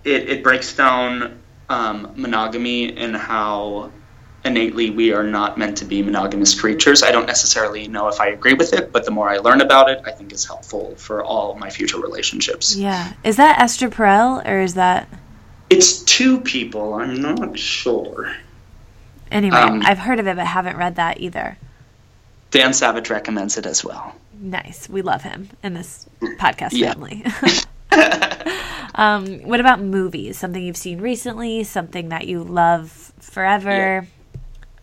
it, 0.05 0.29
it 0.31 0.43
breaks 0.43 0.75
down 0.75 1.39
um, 1.69 2.13
monogamy 2.17 2.97
and 2.97 3.15
how 3.17 3.93
innately 4.45 4.89
we 4.91 5.13
are 5.13 5.25
not 5.25 5.59
meant 5.59 5.77
to 5.79 5.85
be 5.85 6.03
monogamous 6.03 6.59
creatures. 6.59 7.03
I 7.03 7.11
don't 7.11 7.27
necessarily 7.27 7.89
know 7.89 8.09
if 8.09 8.21
I 8.21 8.29
agree 8.29 8.55
with 8.55 8.73
it, 8.73 8.93
but 8.93 9.05
the 9.05 9.11
more 9.11 9.29
I 9.29 9.39
learn 9.39 9.61
about 9.61 9.91
it, 9.91 10.01
I 10.07 10.13
think 10.13 10.33
it's 10.33 10.47
helpful 10.47 10.95
for 10.97 11.23
all 11.23 11.57
my 11.57 11.69
future 11.69 11.99
relationships. 12.01 12.75
Yeah. 12.77 13.13
Is 13.25 13.37
that 13.37 13.59
Esther 13.61 13.91
Perel 13.91 14.47
or 14.49 14.61
is 14.61 14.75
that. 14.75 15.09
It's 15.69 16.03
two 16.05 16.41
people. 16.41 16.95
I'm 16.95 17.21
not 17.21 17.59
sure. 17.59 18.33
Anyway, 19.31 19.57
Um, 19.59 19.83
I've 19.85 19.99
heard 19.99 20.21
of 20.21 20.27
it 20.27 20.37
but 20.37 20.47
haven't 20.47 20.77
read 20.79 20.97
that 20.97 21.21
either. 21.21 21.59
Dan 22.51 22.73
Savage 22.73 23.11
recommends 23.11 23.59
it 23.59 23.67
as 23.67 23.85
well. 23.85 24.15
Nice. 24.41 24.89
We 24.89 25.03
love 25.03 25.23
him 25.23 25.51
in 25.63 25.75
this 25.75 26.07
podcast 26.39 26.71
Yeah. 26.73 26.93
family. 26.95 27.25
um, 28.95 29.41
what 29.43 29.61
about 29.61 29.81
movies? 29.81 30.39
Something 30.39 30.63
you've 30.63 30.77
seen 30.77 31.01
recently? 31.01 31.65
Something 31.65 32.11
that 32.11 32.27
you 32.27 32.43
love 32.43 33.13
forever? 33.21 34.07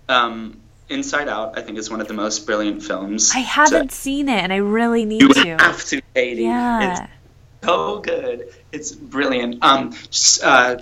Um, 0.08 0.60
Inside 0.90 1.28
Out, 1.28 1.58
I 1.58 1.62
think, 1.62 1.78
is 1.78 1.90
one 1.90 2.00
of 2.02 2.08
the 2.08 2.14
most 2.14 2.46
brilliant 2.46 2.84
films. 2.84 3.32
I 3.34 3.40
haven't 3.40 3.92
seen 3.92 4.30
it 4.30 4.44
and 4.44 4.54
I 4.54 4.58
really 4.58 5.06
need 5.06 5.22
You 5.22 5.34
to. 5.34 5.58
have 5.58 5.84
to, 5.86 6.02
Katie. 6.14 6.44
Yeah. 6.44 6.92
It's 7.04 7.12
so 7.66 8.00
good. 8.00 8.54
It's 8.72 8.92
brilliant. 8.92 9.64
Um, 9.64 9.94
uh, 10.44 10.78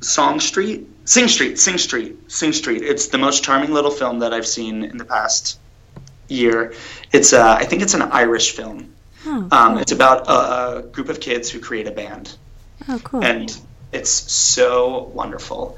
Song 0.00 0.38
Street, 0.38 0.86
Sing 1.04 1.26
Street, 1.26 1.58
Sing 1.58 1.76
Street, 1.78 2.30
Sing 2.30 2.52
Street. 2.52 2.82
It's 2.82 3.08
the 3.08 3.18
most 3.18 3.42
charming 3.42 3.72
little 3.72 3.90
film 3.90 4.20
that 4.20 4.32
I've 4.32 4.46
seen 4.46 4.84
in 4.84 4.96
the 4.96 5.04
past 5.04 5.58
year. 6.28 6.72
It's, 7.12 7.32
uh, 7.32 7.56
I 7.58 7.64
think, 7.64 7.82
it's 7.82 7.94
an 7.94 8.02
Irish 8.02 8.52
film. 8.52 8.94
Oh, 9.30 9.48
Um, 9.52 9.78
it's 9.78 9.92
about 9.92 10.26
a, 10.28 10.78
a 10.78 10.82
group 10.82 11.08
of 11.10 11.20
kids 11.20 11.50
who 11.50 11.60
create 11.60 11.86
a 11.86 11.90
band. 11.90 12.34
oh, 12.88 12.98
cool. 13.04 13.22
and 13.22 13.54
it's 13.92 14.10
so 14.10 15.10
wonderful. 15.14 15.76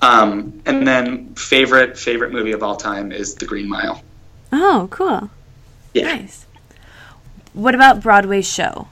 Um, 0.00 0.62
and 0.66 0.86
then 0.86 1.34
favorite 1.34 1.98
favorite 1.98 2.32
movie 2.32 2.52
of 2.52 2.62
all 2.62 2.76
time 2.76 3.12
is 3.12 3.34
The 3.36 3.46
Green 3.46 3.68
Mile. 3.68 4.02
oh, 4.52 4.88
cool. 4.90 5.30
Yeah, 5.94 6.04
Nice. 6.16 6.46
What 7.52 7.74
about 7.74 8.02
Broadway 8.02 8.42
show? 8.42 8.88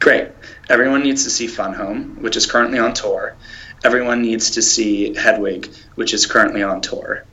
great. 0.00 0.28
Everyone 0.68 1.02
needs 1.02 1.24
to 1.24 1.30
see 1.30 1.46
Fun 1.46 1.72
Home, 1.74 2.20
which 2.22 2.36
is 2.36 2.44
currently 2.46 2.78
on 2.78 2.92
tour. 2.94 3.36
Everyone 3.82 4.20
needs 4.22 4.52
to 4.52 4.62
see 4.62 5.14
Hedwig, 5.14 5.68
which 5.94 6.12
is 6.12 6.26
currently 6.26 6.62
on 6.62 6.80
tour. 6.82 7.24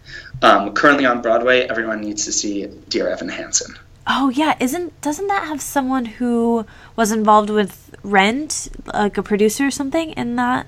Um, 0.42 0.74
currently 0.74 1.06
on 1.06 1.22
Broadway, 1.22 1.62
everyone 1.62 2.00
needs 2.02 2.26
to 2.26 2.32
see 2.32 2.66
Dear 2.66 3.10
Evan 3.10 3.28
Hansen. 3.30 3.78
Oh 4.08 4.30
yeah, 4.30 4.56
isn't 4.60 5.00
doesn't 5.02 5.28
that 5.28 5.48
have 5.48 5.62
someone 5.62 6.06
who 6.06 6.66
was 6.96 7.12
involved 7.12 7.50
with 7.50 7.96
Rent, 8.04 8.70
like 8.94 9.18
a 9.18 9.24
producer 9.24 9.68
or 9.68 9.72
something 9.72 10.12
in 10.14 10.36
that? 10.38 10.68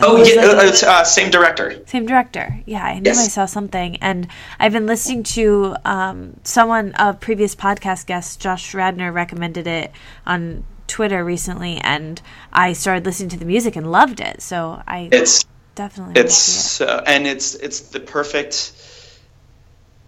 Oh 0.00 0.22
yeah, 0.22 0.46
that- 0.54 0.82
uh, 0.84 0.86
uh, 0.90 1.04
same 1.04 1.30
director. 1.30 1.82
Same 1.86 2.06
director. 2.06 2.60
Yeah, 2.66 2.84
I 2.84 2.94
knew 3.00 3.02
Yes. 3.10 3.24
I 3.24 3.28
saw 3.28 3.46
something. 3.46 3.96
And 3.96 4.28
I've 4.60 4.72
been 4.72 4.86
listening 4.86 5.24
to 5.34 5.74
um, 5.84 6.34
someone, 6.44 6.94
a 6.96 7.12
previous 7.14 7.56
podcast 7.56 8.06
guest, 8.06 8.40
Josh 8.40 8.72
Radnor, 8.72 9.10
recommended 9.10 9.66
it 9.66 9.90
on 10.24 10.62
Twitter 10.86 11.24
recently. 11.24 11.78
And 11.78 12.22
I 12.52 12.72
started 12.72 13.04
listening 13.04 13.30
to 13.30 13.36
the 13.36 13.44
music 13.44 13.74
and 13.74 13.90
loved 13.90 14.20
it. 14.20 14.40
So 14.40 14.80
I 14.86 15.08
It's 15.10 15.44
definitely 15.74 16.20
it's 16.20 16.80
it. 16.80 16.88
uh, 16.88 17.02
and 17.04 17.26
it's 17.26 17.56
it's 17.56 17.80
the 17.80 17.98
perfect 17.98 18.54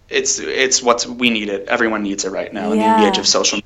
it's 0.09 0.39
it's 0.39 0.81
what 0.81 1.05
we 1.05 1.29
need 1.29 1.49
it 1.49 1.67
everyone 1.67 2.03
needs 2.03 2.25
it 2.25 2.31
right 2.31 2.53
now 2.53 2.73
yeah. 2.73 2.95
in 2.95 3.01
the 3.01 3.07
age 3.09 3.17
of 3.17 3.27
social 3.27 3.59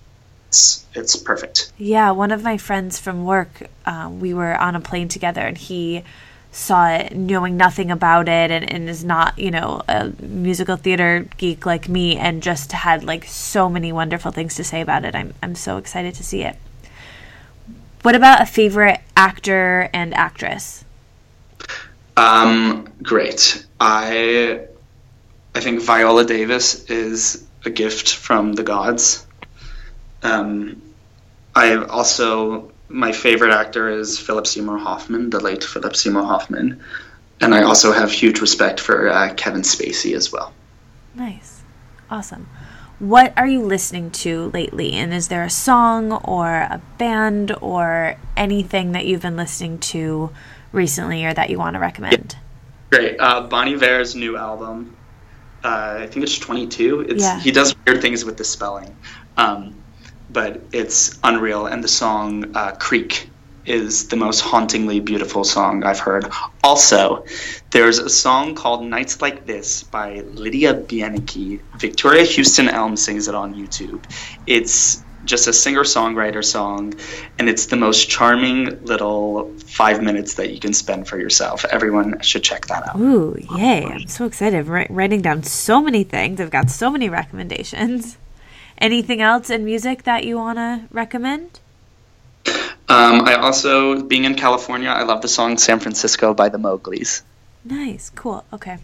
it's 0.48 0.86
it's 0.94 1.16
perfect 1.16 1.72
Yeah, 1.78 2.12
one 2.12 2.32
of 2.32 2.44
my 2.44 2.58
friends 2.58 3.00
from 3.00 3.24
work, 3.24 3.70
um, 3.86 4.20
we 4.20 4.34
were 4.34 4.54
on 4.58 4.76
a 4.76 4.82
plane 4.82 5.08
together 5.08 5.42
and 5.42 5.58
he 5.58 6.04
saw 6.52 6.90
it 6.90 7.16
knowing 7.16 7.56
nothing 7.56 7.90
about 7.90 8.28
it 8.28 8.52
and, 8.52 8.70
and 8.70 8.90
is 8.90 9.06
not, 9.06 9.40
you 9.40 9.50
know, 9.50 9.82
a 9.88 10.12
musical 10.22 10.76
theater 10.76 11.26
geek 11.38 11.66
like 11.66 11.88
me 11.88 12.18
and 12.18 12.44
just 12.44 12.74
had 12.74 13.06
like 13.06 13.24
so 13.24 13.70
many 13.70 13.94
wonderful 13.94 14.32
things 14.32 14.56
to 14.56 14.64
say 14.66 14.82
about 14.82 15.06
it. 15.06 15.16
I'm, 15.16 15.34
I'm 15.42 15.56
so 15.56 15.78
excited 15.78 16.16
to 16.16 16.24
see 16.24 16.44
it. 16.44 16.58
What 18.02 18.16
about 18.16 18.42
a 18.42 18.46
favorite 18.46 19.00
actor 19.16 19.90
and 19.94 20.14
actress? 20.14 20.84
um 22.18 22.88
great 23.02 23.66
i 23.80 24.60
i 25.56 25.60
think 25.60 25.82
viola 25.82 26.26
davis 26.26 26.86
is 26.86 27.46
a 27.66 27.70
gift 27.70 28.16
from 28.16 28.54
the 28.54 28.64
gods 28.64 29.26
um 30.24 30.82
i 31.56 31.76
also 31.76 32.72
my 32.88 33.12
favorite 33.12 33.54
actor 33.54 33.90
is 33.90 34.18
philip 34.20 34.48
seymour 34.48 34.78
hoffman 34.78 35.30
the 35.30 35.40
late 35.40 35.64
philip 35.64 35.96
seymour 35.96 36.24
hoffman 36.24 36.84
and 37.40 37.54
i 37.54 37.64
also 37.64 37.92
have 37.92 38.12
huge 38.12 38.42
respect 38.42 38.80
for 38.80 39.10
uh, 39.10 39.34
kevin 39.36 39.62
spacey 39.62 40.16
as 40.16 40.32
well 40.32 40.54
Nice. 41.14 41.62
Awesome. 42.10 42.48
What 43.00 43.34
are 43.36 43.48
you 43.48 43.64
listening 43.64 44.12
to 44.12 44.52
lately? 44.52 44.94
And 44.94 45.14
is 45.14 45.28
there 45.28 45.44
a 45.44 45.50
song 45.50 46.12
or 46.12 46.48
a 46.48 46.82
band 46.98 47.56
or 47.62 48.16
anything 48.38 48.92
that 48.92 49.06
you've 49.06 49.24
been 49.24 49.38
listening 49.38 49.80
to 49.80 50.32
recently 50.72 51.26
or 51.26 51.34
that 51.34 51.50
you 51.50 51.58
want 51.58 51.74
to 51.74 51.80
recommend? 51.80 52.36
Great. 52.92 53.20
Uh, 53.20 53.42
Bon 53.42 53.68
Iver's 53.68 54.16
new 54.16 54.38
album. 54.38 54.96
Uh, 55.64 56.00
I 56.02 56.08
think 56.08 56.24
it's 56.24 56.38
22. 56.40 57.02
It's 57.02 57.24
Yeah. 57.24 57.40
he 57.40 57.52
does 57.52 57.76
weird 57.86 58.02
things 58.02 58.26
with 58.26 58.38
the 58.38 58.44
spelling, 58.44 58.96
um, 59.38 59.76
but 60.32 60.62
it's 60.72 61.20
unreal. 61.24 61.66
And 61.68 61.84
the 61.84 61.88
song 61.88 62.56
uh, 62.56 62.72
"Creek" 62.72 63.30
is 63.66 64.08
the 64.08 64.16
most 64.16 64.42
hauntingly 64.42 65.00
beautiful 65.00 65.44
song 65.44 65.84
I've 65.84 66.00
heard. 66.00 66.32
Also, 66.64 67.26
there's 67.70 68.00
a 68.00 68.10
song 68.10 68.56
called 68.56 68.84
Nights 68.84 69.22
Like 69.22 69.46
This 69.46 69.84
by 69.84 70.22
Lydia 70.34 70.74
Bianchi. 70.74 71.60
Victoria 71.78 72.24
Houston 72.24 72.68
Elm 72.68 72.96
sings 72.98 73.28
it 73.28 73.36
on 73.36 73.54
YouTube. 73.54 74.04
It's 74.48 75.04
just 75.26 75.48
a 75.48 75.54
singer 75.54 75.84
songwriter 75.84 76.44
song, 76.44 76.94
and 77.38 77.50
it's 77.50 77.68
the 77.68 77.76
most 77.76 78.10
charming 78.10 78.84
little 78.86 79.52
five 79.66 80.02
minutes 80.02 80.36
that 80.36 80.52
you 80.52 80.60
can 80.60 80.74
spend 80.74 81.08
for 81.08 81.20
yourself. 81.20 81.66
Everyone 81.66 82.20
should 82.22 82.44
check 82.44 82.68
that 82.68 82.88
out. 82.88 83.00
Ooh, 83.00 83.38
yay. 83.56 83.86
I'm 83.86 84.08
so 84.08 84.26
excited. 84.26 84.68
I'm 84.70 84.96
writing 84.96 85.22
down 85.22 85.44
so 85.44 85.82
many 85.82 86.04
things. 86.04 86.40
I've 86.40 86.52
got 86.52 86.70
so 86.70 86.90
many 86.90 87.10
recommendations. 87.10 88.18
Anything 88.78 89.22
else 89.22 89.50
in 89.50 89.64
music 89.64 90.04
that 90.04 90.24
you 90.24 90.38
want 90.38 90.58
to 90.58 90.82
recommend? 90.92 91.60
Um, 92.90 93.22
I 93.22 93.36
also, 93.36 94.02
being 94.02 94.26
in 94.26 94.36
California, 94.36 94.90
I 94.90 95.04
love 95.04 95.22
the 95.22 95.28
song 95.28 95.58
San 95.58 95.80
Francisco 95.80 96.34
by 96.34 96.50
the 96.50 96.58
Mowgli's. 96.58 97.24
Nice, 97.64 98.10
cool. 98.10 98.44
Okay. 98.52 98.80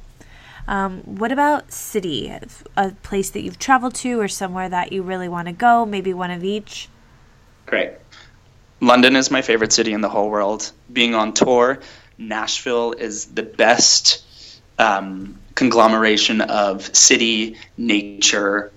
Um, 0.68 1.00
what 1.02 1.32
about 1.32 1.72
city? 1.72 2.34
A 2.76 2.92
place 3.04 3.30
that 3.32 3.42
you've 3.42 3.60
traveled 3.60 3.96
to 3.96 4.20
or 4.20 4.28
somewhere 4.28 4.68
that 4.68 4.92
you 4.92 5.02
really 5.02 5.30
want 5.30 5.48
to 5.48 5.54
go? 5.54 5.86
Maybe 5.86 6.14
one 6.14 6.32
of 6.32 6.44
each? 6.44 6.90
Great. 7.66 7.92
London 8.80 9.16
is 9.16 9.32
my 9.32 9.42
favorite 9.42 9.74
city 9.74 9.94
in 9.94 10.02
the 10.02 10.10
whole 10.10 10.30
world. 10.30 10.72
Being 10.92 11.16
on 11.16 11.34
tour, 11.34 11.80
Nashville 12.18 12.94
is 12.94 13.26
the 13.26 13.44
best 13.44 14.24
um, 14.78 15.40
conglomeration 15.56 16.42
of 16.42 16.96
city, 16.96 17.58
nature, 17.78 18.72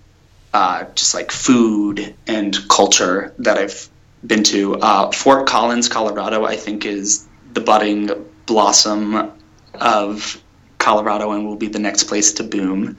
uh, 0.55 0.85
just 0.95 1.15
like 1.15 1.31
food 1.31 2.15
and 2.27 2.57
culture 2.69 3.35
that 3.39 3.59
I've 3.59 3.89
been 4.27 4.45
to. 4.45 4.77
Uh, 4.77 5.11
Fort 5.13 5.47
Collins, 5.47 5.89
Colorado, 5.89 6.45
I 6.45 6.57
think 6.57 6.87
is 6.87 7.27
the 7.53 7.61
budding 7.61 8.11
blossom 8.47 9.33
of 9.75 10.43
Colorado 10.81 11.31
and 11.31 11.47
will 11.47 11.57
be 11.57 11.69
the 11.69 11.79
next 11.79 12.05
place 12.05 12.33
to 12.35 12.43
boom. 12.43 12.97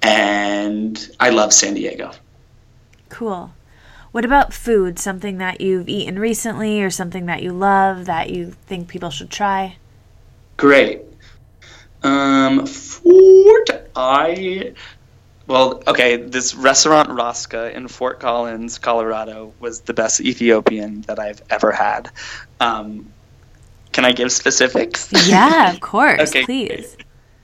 And 0.00 1.10
I 1.20 1.28
love 1.30 1.52
San 1.52 1.74
Diego. 1.74 2.12
Cool. 3.10 3.52
What 4.12 4.24
about 4.24 4.54
food? 4.54 4.98
Something 4.98 5.36
that 5.38 5.60
you've 5.60 5.88
eaten 5.88 6.18
recently 6.18 6.82
or 6.82 6.88
something 6.88 7.26
that 7.26 7.42
you 7.42 7.52
love 7.52 8.06
that 8.06 8.30
you 8.30 8.52
think 8.66 8.88
people 8.88 9.10
should 9.10 9.30
try? 9.30 9.76
Great. 10.56 11.02
Um, 12.02 12.64
Fort, 12.64 13.70
I 13.94 14.72
well, 15.48 15.82
okay, 15.86 16.16
this 16.16 16.54
restaurant 16.54 17.08
Raska 17.08 17.74
in 17.74 17.88
Fort 17.88 18.20
Collins, 18.20 18.78
Colorado, 18.78 19.54
was 19.58 19.80
the 19.80 19.94
best 19.94 20.20
Ethiopian 20.20 21.00
that 21.02 21.18
I've 21.18 21.42
ever 21.48 21.72
had. 21.72 22.10
Um, 22.60 23.10
can 23.92 24.04
I 24.04 24.12
give 24.12 24.30
specifics? 24.30 25.10
Yeah, 25.26 25.72
of 25.72 25.80
course, 25.80 26.30
okay. 26.30 26.44
please. 26.44 26.98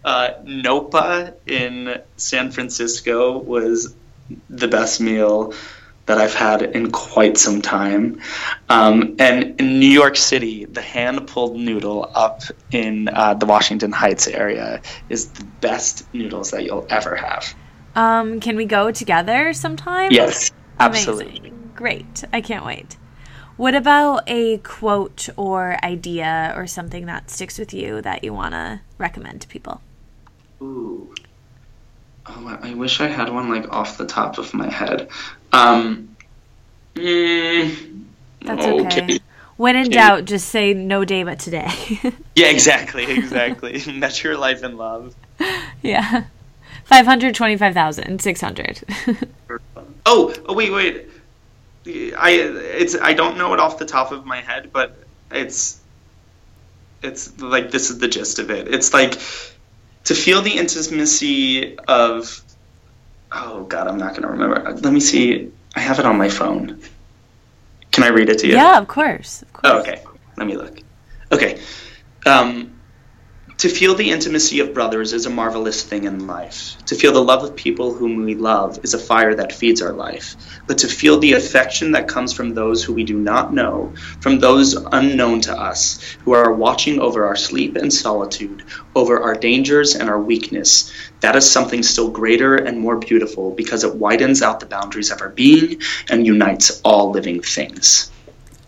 Uh, 0.04 0.34
Nopa 0.44 1.34
in 1.46 2.00
San 2.16 2.50
Francisco 2.50 3.38
was 3.38 3.94
the 4.50 4.68
best 4.68 5.00
meal 5.00 5.54
that 6.06 6.18
I've 6.18 6.34
had 6.34 6.62
in 6.62 6.90
quite 6.90 7.38
some 7.38 7.62
time. 7.62 8.20
Um, 8.68 9.16
and 9.18 9.58
in 9.58 9.80
New 9.80 9.88
York 9.88 10.16
City, 10.16 10.66
the 10.66 10.82
hand 10.82 11.26
pulled 11.26 11.56
noodle 11.56 12.10
up 12.14 12.42
in 12.70 13.08
uh, 13.08 13.34
the 13.34 13.46
Washington 13.46 13.92
Heights 13.92 14.28
area 14.28 14.82
is 15.08 15.28
the 15.30 15.44
best 15.62 16.12
noodles 16.12 16.50
that 16.50 16.64
you'll 16.64 16.86
ever 16.90 17.16
have. 17.16 17.54
Um, 17.94 18.40
can 18.40 18.56
we 18.56 18.66
go 18.66 18.90
together 18.90 19.52
sometime? 19.54 20.10
Yes, 20.10 20.50
absolutely. 20.78 21.38
Amazing. 21.38 21.72
Great. 21.74 22.24
I 22.32 22.40
can't 22.40 22.66
wait. 22.66 22.98
What 23.56 23.74
about 23.74 24.24
a 24.26 24.58
quote 24.58 25.28
or 25.36 25.78
idea 25.82 26.52
or 26.56 26.66
something 26.66 27.06
that 27.06 27.30
sticks 27.30 27.58
with 27.58 27.72
you 27.72 28.02
that 28.02 28.24
you 28.24 28.34
want 28.34 28.52
to 28.52 28.80
recommend 28.98 29.40
to 29.42 29.48
people? 29.48 29.80
Ooh. 30.62 31.14
Oh, 32.26 32.58
I 32.62 32.74
wish 32.74 33.00
I 33.00 33.08
had 33.08 33.32
one 33.32 33.50
like 33.50 33.70
off 33.72 33.98
the 33.98 34.06
top 34.06 34.38
of 34.38 34.54
my 34.54 34.70
head. 34.70 35.08
Um, 35.52 36.16
mm, 36.94 38.04
That's 38.42 38.64
okay. 38.64 39.18
When 39.56 39.76
in 39.76 39.90
doubt, 39.90 40.24
just 40.24 40.48
say 40.48 40.74
no 40.74 41.04
day 41.04 41.22
but 41.22 41.38
today. 41.38 41.70
yeah, 42.34 42.46
exactly, 42.46 43.04
exactly. 43.04 43.80
Measure 43.92 44.28
your 44.28 44.38
life 44.38 44.62
and 44.62 44.76
love. 44.76 45.14
Yeah. 45.82 46.24
Five 46.84 47.06
hundred 47.06 47.34
twenty-five 47.34 47.72
thousand 47.72 48.20
six 48.20 48.40
hundred. 48.40 48.82
oh, 50.06 50.34
oh, 50.46 50.54
wait, 50.54 50.72
wait. 50.72 51.08
I 51.86 52.30
it's 52.30 52.96
I 52.96 53.12
don't 53.12 53.38
know 53.38 53.52
it 53.54 53.60
off 53.60 53.78
the 53.78 53.86
top 53.86 54.10
of 54.10 54.26
my 54.26 54.40
head, 54.40 54.70
but 54.72 54.96
it's 55.30 55.80
it's 57.02 57.38
like 57.40 57.70
this 57.70 57.90
is 57.90 57.98
the 57.98 58.08
gist 58.08 58.38
of 58.38 58.50
it. 58.50 58.72
It's 58.72 58.92
like 58.92 59.18
to 60.04 60.14
feel 60.14 60.42
the 60.42 60.52
intimacy 60.52 61.78
of 61.78 62.42
oh 63.32 63.64
god, 63.64 63.88
I'm 63.88 63.98
not 63.98 64.14
gonna 64.14 64.28
remember. 64.28 64.72
Let 64.72 64.92
me 64.92 65.00
see. 65.00 65.50
I 65.76 65.80
have 65.80 65.98
it 65.98 66.06
on 66.06 66.16
my 66.16 66.28
phone. 66.28 66.80
Can 67.90 68.04
I 68.04 68.08
read 68.08 68.28
it 68.28 68.38
to 68.40 68.46
you? 68.46 68.54
Yeah, 68.54 68.78
of 68.78 68.88
course. 68.88 69.42
Of 69.42 69.52
course. 69.52 69.72
Oh, 69.72 69.80
okay. 69.80 70.02
Let 70.36 70.46
me 70.46 70.56
look. 70.56 70.80
Okay. 71.32 71.60
Um, 72.26 72.73
to 73.58 73.68
feel 73.68 73.94
the 73.94 74.10
intimacy 74.10 74.60
of 74.60 74.74
brothers 74.74 75.12
is 75.12 75.26
a 75.26 75.30
marvelous 75.30 75.82
thing 75.82 76.04
in 76.04 76.26
life. 76.26 76.76
To 76.86 76.96
feel 76.96 77.12
the 77.12 77.22
love 77.22 77.44
of 77.44 77.54
people 77.54 77.94
whom 77.94 78.24
we 78.24 78.34
love 78.34 78.80
is 78.82 78.94
a 78.94 78.98
fire 78.98 79.34
that 79.36 79.52
feeds 79.52 79.80
our 79.80 79.92
life. 79.92 80.34
But 80.66 80.78
to 80.78 80.88
feel 80.88 81.18
the 81.18 81.34
affection 81.34 81.92
that 81.92 82.08
comes 82.08 82.32
from 82.32 82.54
those 82.54 82.82
who 82.82 82.92
we 82.92 83.04
do 83.04 83.16
not 83.16 83.54
know, 83.54 83.94
from 84.20 84.40
those 84.40 84.74
unknown 84.74 85.40
to 85.42 85.56
us, 85.56 86.00
who 86.24 86.32
are 86.32 86.52
watching 86.52 86.98
over 87.00 87.26
our 87.26 87.36
sleep 87.36 87.76
and 87.76 87.92
solitude, 87.92 88.64
over 88.94 89.20
our 89.20 89.34
dangers 89.34 89.94
and 89.94 90.08
our 90.10 90.20
weakness, 90.20 90.92
that 91.20 91.36
is 91.36 91.48
something 91.48 91.82
still 91.82 92.10
greater 92.10 92.56
and 92.56 92.80
more 92.80 92.96
beautiful 92.96 93.52
because 93.52 93.84
it 93.84 93.94
widens 93.94 94.42
out 94.42 94.58
the 94.60 94.66
boundaries 94.66 95.12
of 95.12 95.20
our 95.20 95.30
being 95.30 95.80
and 96.10 96.26
unites 96.26 96.80
all 96.84 97.10
living 97.10 97.40
things. 97.40 98.10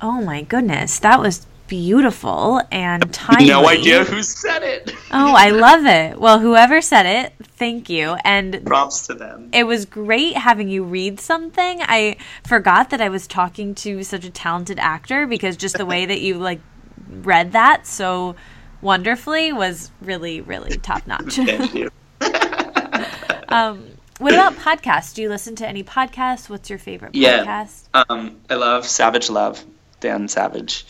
Oh 0.01 0.23
my 0.23 0.43
goodness, 0.43 0.99
that 1.01 1.21
was 1.21 1.47
beautiful 1.67 2.61
and 2.71 3.13
timely. 3.13 3.49
No 3.49 3.69
idea 3.69 4.05
who 4.05 4.23
said 4.23 4.63
it. 4.63 4.93
oh, 5.11 5.35
I 5.37 5.51
love 5.51 5.85
it. 5.85 6.19
Well, 6.19 6.39
whoever 6.39 6.81
said 6.81 7.07
it, 7.07 7.33
thank 7.45 7.89
you. 7.89 8.17
And 8.25 8.65
props 8.65 9.07
to 9.09 9.15
them. 9.15 9.51
It 9.53 9.65
was 9.65 9.85
great 9.85 10.37
having 10.37 10.69
you 10.69 10.85
read 10.85 11.21
something. 11.21 11.81
I 11.83 12.17
forgot 12.47 12.91
that 12.91 13.01
I 13.01 13.09
was 13.09 13.27
talking 13.27 13.75
to 13.77 14.03
such 14.03 14.25
a 14.25 14.31
talented 14.31 14.79
actor 14.79 15.27
because 15.27 15.57
just 15.57 15.77
the 15.77 15.87
way 15.87 16.07
that 16.07 16.21
you 16.21 16.39
like 16.39 16.61
read 17.09 17.53
that 17.53 17.87
so 17.87 18.37
wonderfully 18.81 19.53
was 19.53 19.91
really, 20.01 20.41
really 20.41 20.77
top 20.83 21.07
notch. 21.07 21.37
thank 21.37 21.75
you. 21.75 21.91
um, 23.49 23.87
what 24.19 24.33
about 24.33 24.55
podcasts? 24.55 25.15
Do 25.15 25.23
you 25.23 25.29
listen 25.29 25.57
to 25.57 25.69
any 25.69 25.85
podcasts? 25.85 26.49
What's 26.49 26.71
your 26.71 26.79
favorite 26.79 27.15
yeah, 27.15 27.45
podcast? 27.45 27.89
Um, 28.09 28.39
I 28.49 28.55
love 28.55 28.87
Savage 28.87 29.29
Love, 29.29 29.63
Dan 30.01 30.29
Savage. 30.29 30.87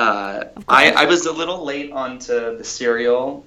Uh, 0.00 0.48
I, 0.66 0.92
I 0.92 1.04
was 1.04 1.26
a 1.26 1.32
little 1.32 1.62
late 1.62 1.92
onto 1.92 2.56
the 2.56 2.64
serial 2.64 3.44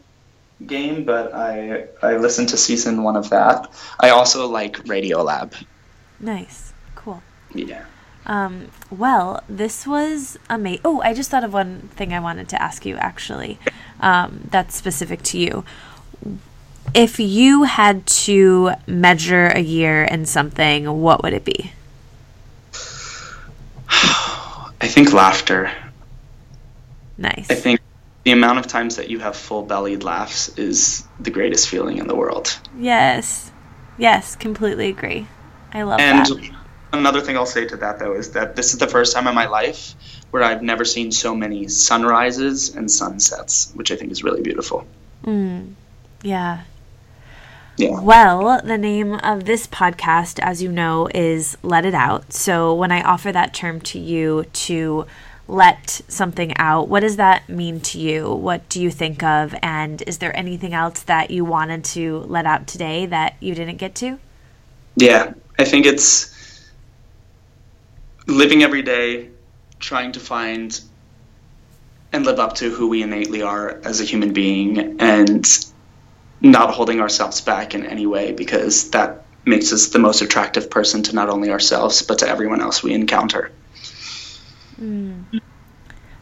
game, 0.68 1.04
but 1.04 1.34
I 1.34 1.88
I 2.04 2.18
listened 2.18 2.50
to 2.50 2.58
season 2.58 3.02
one 3.02 3.16
of 3.16 3.32
that. 3.32 3.74
I 4.00 4.10
also 4.12 4.48
like 4.48 4.78
Radiolab. 4.86 5.56
Nice, 6.20 6.74
cool. 6.94 7.24
Yeah. 7.56 7.86
Um, 8.28 8.68
well, 8.92 9.44
this 9.50 9.88
was 9.88 10.38
amazing. 10.48 10.82
Oh, 10.86 11.02
I 11.02 11.16
just 11.16 11.32
thought 11.32 11.44
of 11.44 11.54
one 11.54 11.90
thing 11.96 12.14
I 12.14 12.20
wanted 12.20 12.50
to 12.50 12.62
ask 12.62 12.86
you 12.86 12.98
actually. 12.98 13.58
Um, 14.00 14.48
that's 14.52 14.76
specific 14.76 15.24
to 15.24 15.40
you. 15.40 15.66
If 16.94 17.20
you 17.20 17.64
had 17.64 18.06
to 18.28 18.74
measure 18.86 19.48
a 19.48 19.60
year 19.60 20.04
in 20.04 20.28
something, 20.28 21.02
what 21.02 21.24
would 21.24 21.34
it 21.34 21.46
be? 21.46 21.72
I 23.90 24.88
think 24.88 25.14
laughter. 25.14 25.72
Nice. 27.24 27.50
I 27.50 27.56
think 27.56 27.80
the 28.26 28.32
amount 28.32 28.60
of 28.60 28.68
times 28.68 28.98
that 28.98 29.10
you 29.10 29.20
have 29.20 29.36
full 29.36 29.64
bellied 29.64 30.04
laughs 30.04 30.50
is 30.58 31.08
the 31.20 31.32
greatest 31.32 31.70
feeling 31.70 31.98
in 31.98 32.08
the 32.08 32.16
world. 32.16 32.60
Yes. 32.78 33.52
Yes, 33.98 34.36
completely 34.36 34.90
agree. 34.90 35.28
I 35.74 35.84
love 35.84 36.02
and 36.02 36.26
that. 36.26 36.32
And 36.32 36.56
another 36.92 37.22
thing 37.22 37.38
I'll 37.38 37.46
say 37.46 37.66
to 37.66 37.78
that 37.78 38.00
though 38.00 38.14
is 38.14 38.32
that 38.32 38.58
this 38.58 38.74
is 38.74 38.80
the 38.80 38.88
first 38.88 39.14
time 39.14 39.28
in 39.28 39.36
my 39.36 39.48
life 39.48 39.96
where 40.32 40.44
I've 40.44 40.62
never 40.62 40.84
seen 40.84 41.12
so 41.12 41.34
many 41.34 41.68
sunrises 41.70 42.76
and 42.76 42.92
sunsets, 42.92 43.72
which 43.74 43.92
I 43.92 43.96
think 43.96 44.12
is 44.12 44.24
really 44.24 44.42
beautiful. 44.42 44.86
Mm. 45.24 45.74
Yeah. 46.24 46.64
Yeah. 47.78 48.02
Well, 48.02 48.62
the 48.64 48.78
name 48.78 49.14
of 49.16 49.46
this 49.46 49.66
podcast, 49.66 50.40
as 50.40 50.62
you 50.62 50.72
know, 50.72 51.08
is 51.14 51.58
Let 51.64 51.86
It 51.86 51.96
Out. 51.96 52.34
So 52.34 52.74
when 52.74 52.92
I 52.92 53.02
offer 53.02 53.32
that 53.32 53.54
term 53.54 53.80
to 53.82 54.00
you 54.00 54.46
to 54.54 55.08
let 55.48 56.02
something 56.08 56.56
out, 56.58 56.88
what 56.88 57.02
does 57.02 57.18
that 57.18 57.50
mean 57.50 57.80
to 57.82 58.00
you? 58.00 58.34
What 58.34 58.68
do 58.70 58.82
you 58.82 58.90
think 58.90 59.24
of? 59.24 59.54
And 59.62 60.02
is 60.04 60.20
there 60.20 60.36
anything 60.36 60.74
else 60.74 61.04
that 61.04 61.32
you 61.32 61.44
wanted 61.46 61.84
to 61.86 62.20
let 62.28 62.46
out 62.46 62.68
today 62.68 63.06
that 63.08 63.36
you 63.40 63.54
didn't 63.54 63.78
get 63.78 63.96
to? 63.96 64.20
Yeah, 64.96 65.34
I 65.60 65.66
think 65.66 65.86
it's 65.86 66.70
living 68.28 68.64
every 68.64 68.82
day, 68.82 69.30
trying 69.80 70.14
to 70.14 70.20
find 70.20 70.80
and 72.14 72.26
live 72.26 72.40
up 72.40 72.54
to 72.54 72.70
who 72.70 72.88
we 72.88 73.02
innately 73.02 73.42
are 73.42 73.82
as 73.84 74.00
a 74.00 74.04
human 74.04 74.34
being 74.34 75.02
and 75.02 75.46
not 76.42 76.74
holding 76.74 77.02
ourselves 77.02 77.42
back 77.42 77.74
in 77.74 77.86
any 77.86 78.06
way 78.06 78.32
because 78.32 78.92
that 78.92 79.26
makes 79.46 79.74
us 79.74 79.88
the 79.88 80.00
most 80.00 80.22
attractive 80.22 80.70
person 80.70 81.02
to 81.04 81.16
not 81.16 81.30
only 81.30 81.50
ourselves 81.50 82.02
but 82.02 82.20
to 82.20 82.28
everyone 82.28 82.62
else 82.62 82.84
we 82.84 82.94
encounter. 82.94 83.52
Mm. 84.84 85.42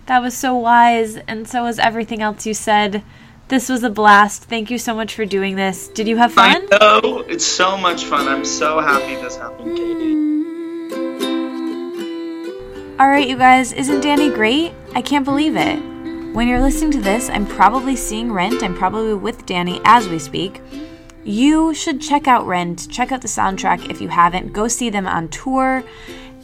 That 0.06 0.22
was 0.22 0.38
so 0.38 0.56
wise, 0.56 1.18
and 1.18 1.48
so 1.48 1.64
was 1.64 1.80
everything 1.80 2.22
else 2.22 2.46
you 2.46 2.54
said. 2.54 3.04
This 3.48 3.68
was 3.70 3.84
a 3.84 3.90
blast. 3.90 4.44
Thank 4.44 4.70
you 4.72 4.78
so 4.78 4.94
much 4.94 5.14
for 5.14 5.26
doing 5.26 5.56
this. 5.56 5.88
Did 5.90 6.08
you 6.08 6.18
have 6.18 6.34
fun? 6.34 6.68
I 6.72 7.02
know 7.02 7.20
it's 7.28 7.46
so 7.46 7.76
much 7.78 8.06
fun. 8.06 8.28
I'm 8.28 8.46
so 8.46 8.80
happy 8.80 9.16
this 9.16 9.36
happened, 9.36 9.78
Katie. 9.78 10.12
All 13.00 13.08
right, 13.08 13.28
you 13.28 13.36
guys, 13.36 13.74
isn't 13.74 14.02
Danny 14.02 14.30
great? 14.30 14.74
I 14.94 15.02
can't 15.02 15.26
believe 15.26 15.56
it. 15.58 15.78
When 16.34 16.48
you're 16.48 16.62
listening 16.62 16.92
to 16.92 17.02
this, 17.02 17.30
I'm 17.30 17.48
probably 17.48 17.96
seeing 17.96 18.32
Rent. 18.32 18.64
I'm 18.64 18.76
probably 18.76 19.16
with 19.16 19.46
Danny 19.46 19.82
as 19.84 20.08
we 20.08 20.20
speak. 20.20 20.62
You 21.24 21.74
should 21.74 22.00
check 22.00 22.28
out 22.28 22.46
Rent. 22.46 22.90
Check 22.90 23.12
out 23.12 23.22
the 23.22 23.28
soundtrack 23.28 23.90
if 23.90 24.02
you 24.02 24.08
haven't. 24.08 24.54
Go 24.54 24.68
see 24.68 24.90
them 24.90 25.08
on 25.08 25.28
tour. 25.30 25.84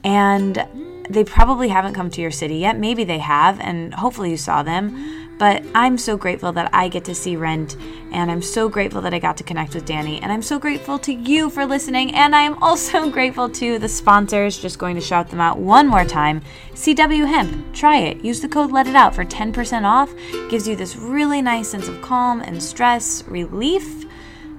And 0.03 0.65
they 1.09 1.23
probably 1.23 1.69
haven't 1.69 1.93
come 1.93 2.09
to 2.11 2.21
your 2.21 2.31
city 2.31 2.57
yet. 2.57 2.77
Maybe 2.77 3.03
they 3.03 3.19
have, 3.19 3.59
and 3.59 3.93
hopefully 3.93 4.31
you 4.31 4.37
saw 4.37 4.63
them. 4.63 5.27
But 5.37 5.63
I'm 5.75 5.99
so 5.99 6.17
grateful 6.17 6.51
that 6.53 6.69
I 6.73 6.87
get 6.87 7.05
to 7.05 7.13
see 7.13 7.35
Rent, 7.35 7.77
and 8.11 8.31
I'm 8.31 8.41
so 8.41 8.69
grateful 8.69 9.01
that 9.01 9.13
I 9.13 9.19
got 9.19 9.37
to 9.37 9.43
connect 9.43 9.75
with 9.75 9.85
Danny, 9.85 10.19
and 10.19 10.31
I'm 10.31 10.41
so 10.41 10.57
grateful 10.57 10.97
to 10.99 11.13
you 11.13 11.51
for 11.51 11.65
listening, 11.65 12.15
and 12.15 12.35
I 12.35 12.41
am 12.41 12.61
also 12.61 13.09
grateful 13.11 13.47
to 13.49 13.77
the 13.77 13.87
sponsors. 13.87 14.57
Just 14.57 14.79
going 14.79 14.95
to 14.95 15.01
shout 15.01 15.29
them 15.29 15.39
out 15.39 15.59
one 15.59 15.87
more 15.87 16.05
time. 16.05 16.41
CW 16.73 17.27
Hemp, 17.27 17.73
try 17.73 17.97
it. 17.97 18.23
Use 18.23 18.41
the 18.41 18.47
code 18.49 18.71
Let 18.71 18.87
It 18.87 18.95
Out 18.95 19.13
for 19.13 19.23
10% 19.25 19.83
off. 19.83 20.11
Gives 20.49 20.67
you 20.67 20.75
this 20.75 20.95
really 20.95 21.41
nice 21.41 21.69
sense 21.69 21.87
of 21.87 22.01
calm 22.01 22.41
and 22.41 22.61
stress 22.61 23.23
relief. 23.27 24.05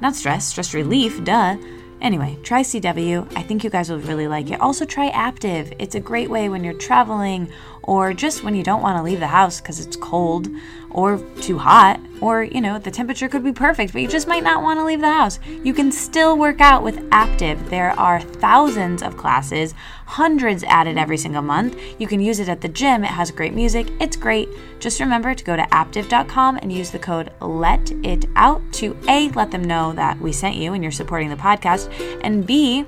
Not 0.01 0.15
stress, 0.15 0.47
stress 0.47 0.75
relief, 0.75 1.25
duh. 1.25 1.57
Anyway, 2.01 2.39
try 2.43 2.63
CW. 2.63 3.31
I 3.37 3.43
think 3.43 3.65
you 3.65 3.71
guys 3.71 3.91
will 3.91 3.99
really 3.99 4.29
like 4.29 4.51
it. 4.51 4.61
Also, 4.61 4.85
try 4.85 5.11
Aaptiv. 5.11 5.75
It's 5.79 5.95
a 5.95 6.01
great 6.01 6.31
way 6.31 6.49
when 6.49 6.63
you're 6.63 6.75
traveling 6.75 7.51
or 7.89 8.13
just 8.13 8.45
when 8.45 8.55
you 8.55 8.63
don't 8.63 8.83
want 8.83 8.99
to 8.99 9.03
leave 9.03 9.19
the 9.19 9.27
house 9.27 9.63
because 9.63 9.81
it's 9.81 9.97
cold 9.97 10.47
or 10.91 11.19
too 11.41 11.57
hot, 11.57 11.99
or 12.21 12.43
you 12.43 12.61
know, 12.61 12.79
the 12.79 12.91
temperature 12.91 13.31
could 13.31 13.43
be 13.43 13.53
perfect, 13.53 13.95
but 13.95 14.03
you 14.03 14.09
just 14.09 14.29
might 14.29 14.43
not 14.43 14.63
want 14.63 14.79
to 14.79 14.85
leave 14.85 15.01
the 15.01 15.11
house. 15.11 15.39
You 15.65 15.73
can 15.73 15.91
still 15.91 16.37
work 16.37 16.61
out 16.61 16.83
with 16.83 16.99
Aaptiv. 17.09 17.71
There 17.71 17.99
are 17.99 18.21
thousands 18.21 19.03
of 19.03 19.17
classes, 19.17 19.73
hundreds 20.05 20.65
added 20.65 20.99
every 20.99 21.17
single 21.17 21.41
month. 21.41 21.81
You 21.99 22.07
can 22.07 22.21
use 22.21 22.41
it 22.41 22.51
at 22.51 22.61
the 22.61 22.69
gym. 22.69 23.05
It 23.05 23.09
has 23.11 23.31
great 23.31 23.55
music. 23.55 23.91
It's 24.01 24.17
great. 24.17 24.51
Just 24.81 25.01
remember 25.01 25.35
to 25.35 25.45
go 25.45 25.57
to 25.57 25.63
aaptiv.com 25.63 26.59
and 26.59 26.71
use 26.71 26.91
the 26.91 26.99
code 26.99 27.33
let 27.41 27.91
it 28.05 28.27
out 28.37 28.61
to 28.75 28.99
A, 29.09 29.31
let 29.31 29.51
them 29.51 29.65
know 29.65 29.95
that 29.95 30.21
we 30.21 30.33
sent 30.33 30.57
you 30.57 30.75
and 30.75 30.83
you're 30.83 30.93
supporting 30.93 31.31
the 31.31 31.37
podcast, 31.37 31.91
and 32.23 32.47
B, 32.47 32.85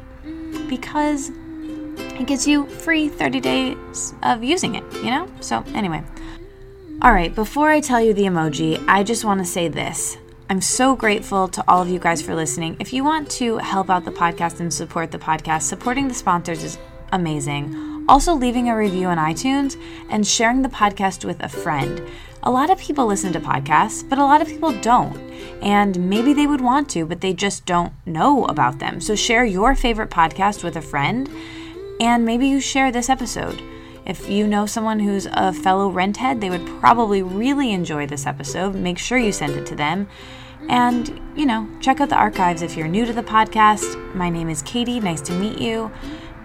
because 0.69 1.33
it 1.97 2.27
gives 2.27 2.47
you 2.47 2.67
free 2.67 3.09
30 3.09 3.41
days 3.41 4.15
of 4.23 4.45
using 4.45 4.75
it, 4.75 4.85
you 4.95 5.11
know? 5.11 5.29
So, 5.41 5.65
anyway. 5.75 6.03
All 7.03 7.13
right, 7.13 7.35
before 7.35 7.71
I 7.71 7.81
tell 7.81 8.01
you 8.01 8.13
the 8.13 8.25
emoji, 8.25 8.85
I 8.87 9.03
just 9.03 9.25
want 9.25 9.41
to 9.41 9.47
say 9.47 9.69
this. 9.69 10.19
I'm 10.51 10.61
so 10.61 10.97
grateful 10.97 11.49
to 11.49 11.65
all 11.69 11.81
of 11.81 11.89
you 11.89 11.99
guys 11.99 12.21
for 12.21 12.35
listening. 12.35 12.77
If 12.81 12.93
you 12.93 13.05
want 13.05 13.31
to 13.33 13.59
help 13.59 13.89
out 13.89 14.05
the 14.05 14.11
podcast 14.11 14.61
and 14.61 14.75
support 14.75 15.13
the 15.13 15.19
podcast, 15.19 15.63
supporting 15.63 16.09
the 16.09 16.15
sponsors 16.15 16.65
is 16.65 16.79
amazing. 17.13 18.05
Also, 18.09 18.35
leaving 18.35 18.69
a 18.69 18.77
review 18.77 19.07
on 19.07 19.17
iTunes 19.17 19.81
and 20.11 20.27
sharing 20.27 20.63
the 20.63 20.69
podcast 20.69 21.25
with 21.25 21.41
a 21.41 21.49
friend. 21.49 22.03
A 22.43 22.51
lot 22.51 22.69
of 22.69 22.79
people 22.79 23.07
listen 23.07 23.33
to 23.35 23.41
podcasts, 23.41 24.07
but 24.07 24.19
a 24.19 24.25
lot 24.25 24.43
of 24.43 24.49
people 24.49 24.73
don't. 24.81 25.17
And 25.63 26.11
maybe 26.11 26.33
they 26.33 26.47
would 26.47 26.61
want 26.61 26.91
to, 26.91 27.07
but 27.07 27.21
they 27.21 27.33
just 27.33 27.65
don't 27.65 27.93
know 28.05 28.45
about 28.47 28.79
them. 28.81 29.01
So, 29.01 29.15
share 29.15 29.45
your 29.45 29.75
favorite 29.75 30.11
podcast 30.11 30.65
with 30.65 30.75
a 30.77 30.83
friend, 30.83 31.31
and 32.01 32.25
maybe 32.25 32.49
you 32.49 32.61
share 32.61 32.91
this 32.91 33.11
episode. 33.11 33.63
If 34.07 34.29
you 34.29 34.47
know 34.47 34.67
someone 34.67 34.99
who's 34.99 35.29
a 35.31 35.53
fellow 35.53 35.89
rent 35.91 36.17
head, 36.17 36.41
they 36.41 36.51
would 36.51 36.67
probably 36.81 37.23
really 37.23 37.73
enjoy 37.73 38.07
this 38.07 38.27
episode. 38.27 38.75
Make 38.75 38.99
sure 38.99 39.19
you 39.19 39.31
send 39.31 39.53
it 39.53 39.67
to 39.67 39.77
them. 39.77 40.09
And, 40.69 41.21
you 41.37 41.47
know, 41.47 41.69
check 41.81 42.01
out 42.01 42.09
the 42.09 42.17
archives 42.17 42.63
if 42.63 42.77
you're 42.77 42.89
new 42.89 43.05
to 43.05 43.13
the 43.13 43.23
podcast. 43.23 44.15
My 44.15 44.31
name 44.31 44.49
is 44.49 44.63
Katie. 44.63 45.01
Nice 45.01 45.21
to 45.23 45.33
meet 45.33 45.61
you. 45.61 45.91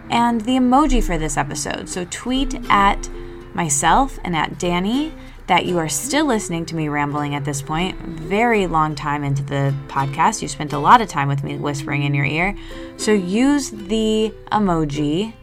And 0.10 0.42
the 0.42 0.58
emoji 0.58 1.04
for 1.04 1.18
this 1.18 1.38
episode. 1.38 1.90
So 1.90 2.06
tweet 2.10 2.56
at 2.70 3.10
myself 3.54 4.20
and 4.24 4.36
at 4.36 4.60
Danny 4.60 5.14
that 5.48 5.66
you 5.66 5.78
are 5.78 5.90
still 5.90 6.26
listening 6.26 6.66
to 6.66 6.76
me 6.76 6.90
rambling 6.90 7.36
at 7.36 7.46
this 7.46 7.62
point. 7.62 8.00
Very 8.02 8.68
long 8.68 8.96
time 8.96 9.24
into 9.24 9.44
the 9.44 9.74
podcast. 9.88 10.42
You 10.42 10.48
spent 10.48 10.74
a 10.74 10.80
lot 10.80 11.02
of 11.02 11.08
time 11.08 11.28
with 11.28 11.44
me 11.44 11.58
whispering 11.58 12.04
in 12.04 12.14
your 12.14 12.26
ear. 12.26 12.56
So 12.98 13.14
use 13.14 13.70
the 13.70 14.34
emoji 14.52 15.34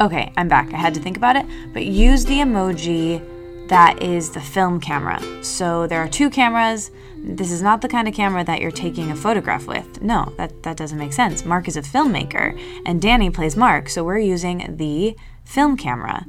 Okay, 0.00 0.32
I'm 0.36 0.48
back. 0.48 0.72
I 0.72 0.76
had 0.76 0.94
to 0.94 1.00
think 1.00 1.16
about 1.16 1.36
it, 1.36 1.44
but 1.72 1.84
use 1.84 2.24
the 2.24 2.38
emoji 2.38 3.20
that 3.68 4.02
is 4.02 4.30
the 4.30 4.40
film 4.40 4.80
camera. 4.80 5.20
So 5.44 5.86
there 5.86 6.02
are 6.02 6.08
two 6.08 6.30
cameras. 6.30 6.90
This 7.16 7.50
is 7.50 7.60
not 7.60 7.82
the 7.82 7.88
kind 7.88 8.08
of 8.08 8.14
camera 8.14 8.42
that 8.44 8.60
you're 8.60 8.70
taking 8.70 9.10
a 9.10 9.16
photograph 9.16 9.66
with. 9.66 10.00
No, 10.00 10.32
that, 10.38 10.62
that 10.62 10.76
doesn't 10.76 10.98
make 10.98 11.12
sense. 11.12 11.44
Mark 11.44 11.68
is 11.68 11.76
a 11.76 11.82
filmmaker, 11.82 12.58
and 12.86 13.02
Danny 13.02 13.28
plays 13.28 13.56
Mark, 13.56 13.88
so 13.88 14.04
we're 14.04 14.18
using 14.18 14.76
the 14.76 15.16
film 15.44 15.76
camera. 15.76 16.24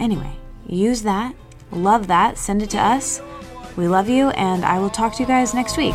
Anyway, 0.00 0.36
use 0.66 1.02
that. 1.02 1.34
Love 1.70 2.06
that. 2.06 2.38
Send 2.38 2.62
it 2.62 2.70
to 2.70 2.78
us. 2.78 3.20
We 3.76 3.88
love 3.88 4.08
you, 4.08 4.30
and 4.30 4.64
I 4.64 4.78
will 4.78 4.90
talk 4.90 5.14
to 5.16 5.22
you 5.22 5.26
guys 5.26 5.52
next 5.52 5.76
week. 5.76 5.94